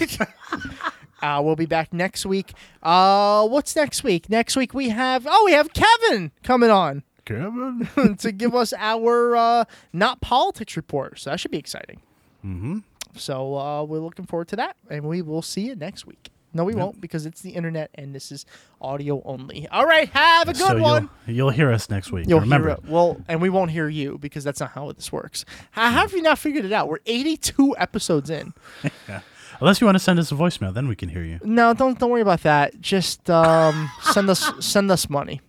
Uh, 1.21 1.41
we'll 1.43 1.55
be 1.55 1.65
back 1.65 1.93
next 1.93 2.25
week. 2.25 2.53
Uh, 2.83 3.47
what's 3.47 3.75
next 3.75 4.03
week? 4.03 4.29
Next 4.29 4.55
week 4.55 4.73
we 4.73 4.89
have 4.89 5.25
oh 5.29 5.43
we 5.45 5.51
have 5.53 5.71
Kevin 5.73 6.31
coming 6.43 6.69
on 6.69 7.03
Kevin 7.25 7.87
to 8.19 8.31
give 8.31 8.55
us 8.55 8.73
our 8.77 9.35
uh, 9.35 9.65
not 9.93 10.21
politics 10.21 10.75
report. 10.77 11.19
So 11.19 11.29
that 11.31 11.39
should 11.39 11.51
be 11.51 11.57
exciting. 11.57 12.01
Mm-hmm. 12.45 12.79
So 13.15 13.55
uh, 13.57 13.83
we're 13.83 13.99
looking 13.99 14.25
forward 14.25 14.47
to 14.49 14.55
that, 14.57 14.75
and 14.89 15.03
we 15.05 15.21
will 15.21 15.41
see 15.41 15.61
you 15.67 15.75
next 15.75 16.05
week. 16.05 16.29
No, 16.53 16.63
we 16.63 16.73
Yep. 16.73 16.79
won't 16.81 17.01
because 17.01 17.25
it's 17.25 17.41
the 17.41 17.51
internet 17.51 17.91
and 17.95 18.15
this 18.15 18.31
is 18.31 18.45
audio 18.81 19.21
only. 19.25 19.67
All 19.67 19.85
right, 19.85 20.09
have 20.09 20.47
a 20.47 20.53
good 20.53 20.61
so 20.61 20.77
one. 20.79 21.09
You'll, 21.27 21.35
you'll 21.35 21.49
hear 21.49 21.71
us 21.71 21.89
next 21.89 22.11
week. 22.11 22.27
You'll 22.27 22.39
Remember, 22.39 22.69
hear 22.69 22.77
it. 22.77 22.89
Well, 22.89 23.21
and 23.27 23.41
we 23.41 23.49
won't 23.49 23.69
hear 23.69 23.89
you 23.89 24.17
because 24.17 24.43
that's 24.43 24.59
not 24.59 24.71
how 24.71 24.91
this 24.93 25.11
works. 25.11 25.45
How, 25.71 25.91
how 25.91 26.01
have 26.01 26.13
you 26.13 26.21
not 26.21 26.39
figured 26.39 26.63
it 26.65 26.71
out? 26.71 26.87
We're 26.87 26.99
82 27.05 27.75
episodes 27.77 28.29
in. 28.29 28.53
yeah. 29.09 29.19
Unless 29.59 29.81
you 29.81 29.85
want 29.85 29.95
to 29.95 30.03
send 30.03 30.19
us 30.19 30.31
a 30.31 30.35
voicemail, 30.35 30.73
then 30.73 30.87
we 30.87 30.95
can 30.95 31.09
hear 31.09 31.23
you. 31.23 31.39
No, 31.43 31.73
don't 31.73 31.97
don't 31.99 32.09
worry 32.09 32.21
about 32.21 32.41
that. 32.43 32.79
Just 32.81 33.29
um, 33.29 33.89
send 34.01 34.29
us 34.29 34.51
send 34.59 34.91
us 34.91 35.09
money. 35.09 35.41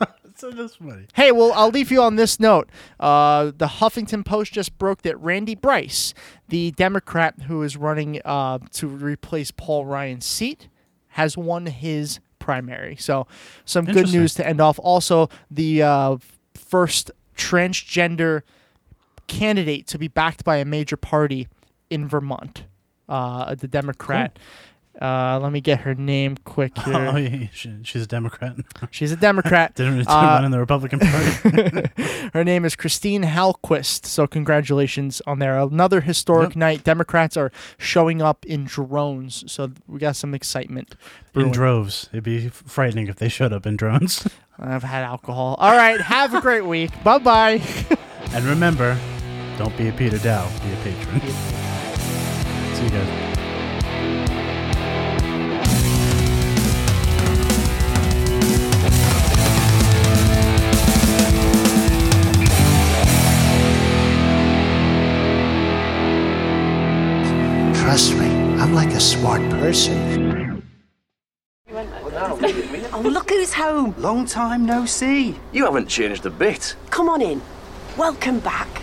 Send 0.34 0.58
us 0.58 0.80
money. 0.80 1.06
Hey, 1.14 1.30
well, 1.30 1.52
I'll 1.52 1.68
leave 1.68 1.92
you 1.92 2.02
on 2.02 2.16
this 2.16 2.40
note. 2.40 2.68
Uh, 2.98 3.52
the 3.56 3.66
Huffington 3.66 4.24
Post 4.24 4.52
just 4.52 4.76
broke 4.76 5.02
that 5.02 5.16
Randy 5.20 5.54
Bryce, 5.54 6.14
the 6.48 6.72
Democrat 6.72 7.42
who 7.46 7.62
is 7.62 7.76
running 7.76 8.20
uh, 8.24 8.58
to 8.72 8.88
replace 8.88 9.52
Paul 9.52 9.84
Ryan's 9.84 10.26
seat, 10.26 10.68
has 11.10 11.36
won 11.36 11.66
his 11.66 12.18
primary. 12.40 12.96
So, 12.96 13.28
some 13.64 13.84
good 13.84 14.10
news 14.10 14.34
to 14.34 14.46
end 14.46 14.60
off. 14.60 14.80
Also, 14.82 15.28
the 15.48 15.82
uh, 15.82 16.16
first 16.54 17.12
transgender 17.36 18.42
candidate 19.28 19.86
to 19.88 19.98
be 19.98 20.08
backed 20.08 20.44
by 20.44 20.56
a 20.56 20.64
major 20.64 20.96
party 20.96 21.46
in 21.90 22.08
Vermont, 22.08 22.64
uh, 23.12 23.54
the 23.54 23.68
Democrat. 23.68 24.38
Uh, 25.00 25.38
let 25.42 25.50
me 25.52 25.60
get 25.62 25.80
her 25.80 25.94
name 25.94 26.36
quick 26.44 26.76
here. 26.84 26.94
Oh, 26.94 27.16
yeah, 27.16 27.46
she, 27.54 27.72
she's 27.82 28.02
a 28.02 28.06
Democrat. 28.06 28.56
She's 28.90 29.10
a 29.10 29.16
Democrat. 29.16 29.74
didn't 29.80 29.96
didn't 29.96 30.10
Uh, 30.10 30.20
run 30.36 30.44
in 30.44 30.50
the 30.50 30.58
Republican 30.58 30.98
Party. 31.00 31.88
Her 32.34 32.44
name 32.44 32.66
is 32.66 32.76
Christine 32.76 33.22
Hallquist. 33.24 34.04
So 34.04 34.26
congratulations 34.26 35.22
on 35.26 35.38
there. 35.38 35.58
Another 35.58 36.02
historic 36.02 36.50
Yep. 36.50 36.56
night. 36.56 36.84
Democrats 36.84 37.38
are 37.38 37.50
showing 37.78 38.20
up 38.20 38.44
in 38.44 38.64
drones, 38.66 39.50
so 39.50 39.70
we 39.88 39.98
got 39.98 40.14
some 40.14 40.34
excitement. 40.34 40.94
in 41.34 41.50
droves. 41.50 42.10
It'd 42.12 42.22
be 42.24 42.48
frightening 42.50 43.06
if 43.08 43.16
they 43.16 43.30
showed 43.30 43.52
up 43.54 43.64
in 43.66 43.76
drones. 43.76 44.28
I've 44.58 44.84
had 44.84 45.04
alcohol. 45.04 45.56
All 45.58 45.72
right. 45.72 46.00
Have 46.02 46.34
a 46.34 46.40
great 46.42 46.66
week. 46.66 46.90
Bye 47.02 47.18
bye. 47.18 47.62
and 48.34 48.44
remember, 48.44 48.98
don't 49.56 49.74
be 49.78 49.88
a 49.88 49.92
Peter 49.92 50.18
Dow. 50.18 50.46
Be 50.62 50.70
a 50.72 50.76
patron. 50.84 51.61
See 52.82 52.88
you 52.88 52.94
guys. 52.94 53.06
Trust 67.80 68.14
me, 68.16 68.26
I'm 68.58 68.74
like 68.74 68.88
a 68.88 69.00
smart 69.00 69.42
person. 69.50 70.64
Oh, 72.94 73.00
look 73.04 73.30
who's 73.30 73.52
home. 73.52 73.94
Long 73.98 74.26
time 74.26 74.66
no 74.66 74.86
see. 74.86 75.38
You 75.52 75.66
haven't 75.66 75.86
changed 75.86 76.26
a 76.26 76.30
bit. 76.30 76.74
Come 76.90 77.08
on 77.08 77.22
in. 77.22 77.40
Welcome 77.96 78.40
back. 78.40 78.82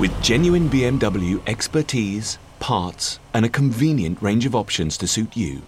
With 0.00 0.22
genuine 0.22 0.70
BMW 0.70 1.40
expertise, 1.46 2.38
parts, 2.58 3.20
and 3.34 3.44
a 3.44 3.50
convenient 3.50 4.22
range 4.22 4.46
of 4.46 4.56
options 4.56 4.96
to 4.96 5.06
suit 5.06 5.36
you, 5.36 5.60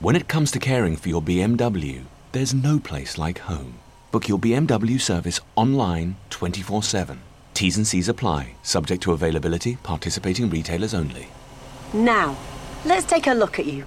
when 0.00 0.14
it 0.14 0.28
comes 0.28 0.50
to 0.50 0.58
caring 0.58 0.94
for 0.94 1.08
your 1.08 1.22
BMW, 1.22 2.04
there's 2.32 2.52
no 2.52 2.78
place 2.78 3.16
like 3.16 3.38
home. 3.38 3.78
Book 4.12 4.28
your 4.28 4.38
BMW 4.38 5.00
service 5.00 5.40
online 5.56 6.16
24 6.28 6.82
7. 6.82 7.18
T's 7.54 7.76
and 7.78 7.86
C's 7.86 8.08
apply, 8.08 8.54
subject 8.62 9.02
to 9.04 9.12
availability, 9.12 9.76
participating 9.82 10.50
retailers 10.50 10.92
only. 10.92 11.28
Now, 11.94 12.36
Let's 12.84 13.06
take 13.06 13.26
a 13.26 13.32
look 13.32 13.58
at 13.58 13.66
you. 13.66 13.86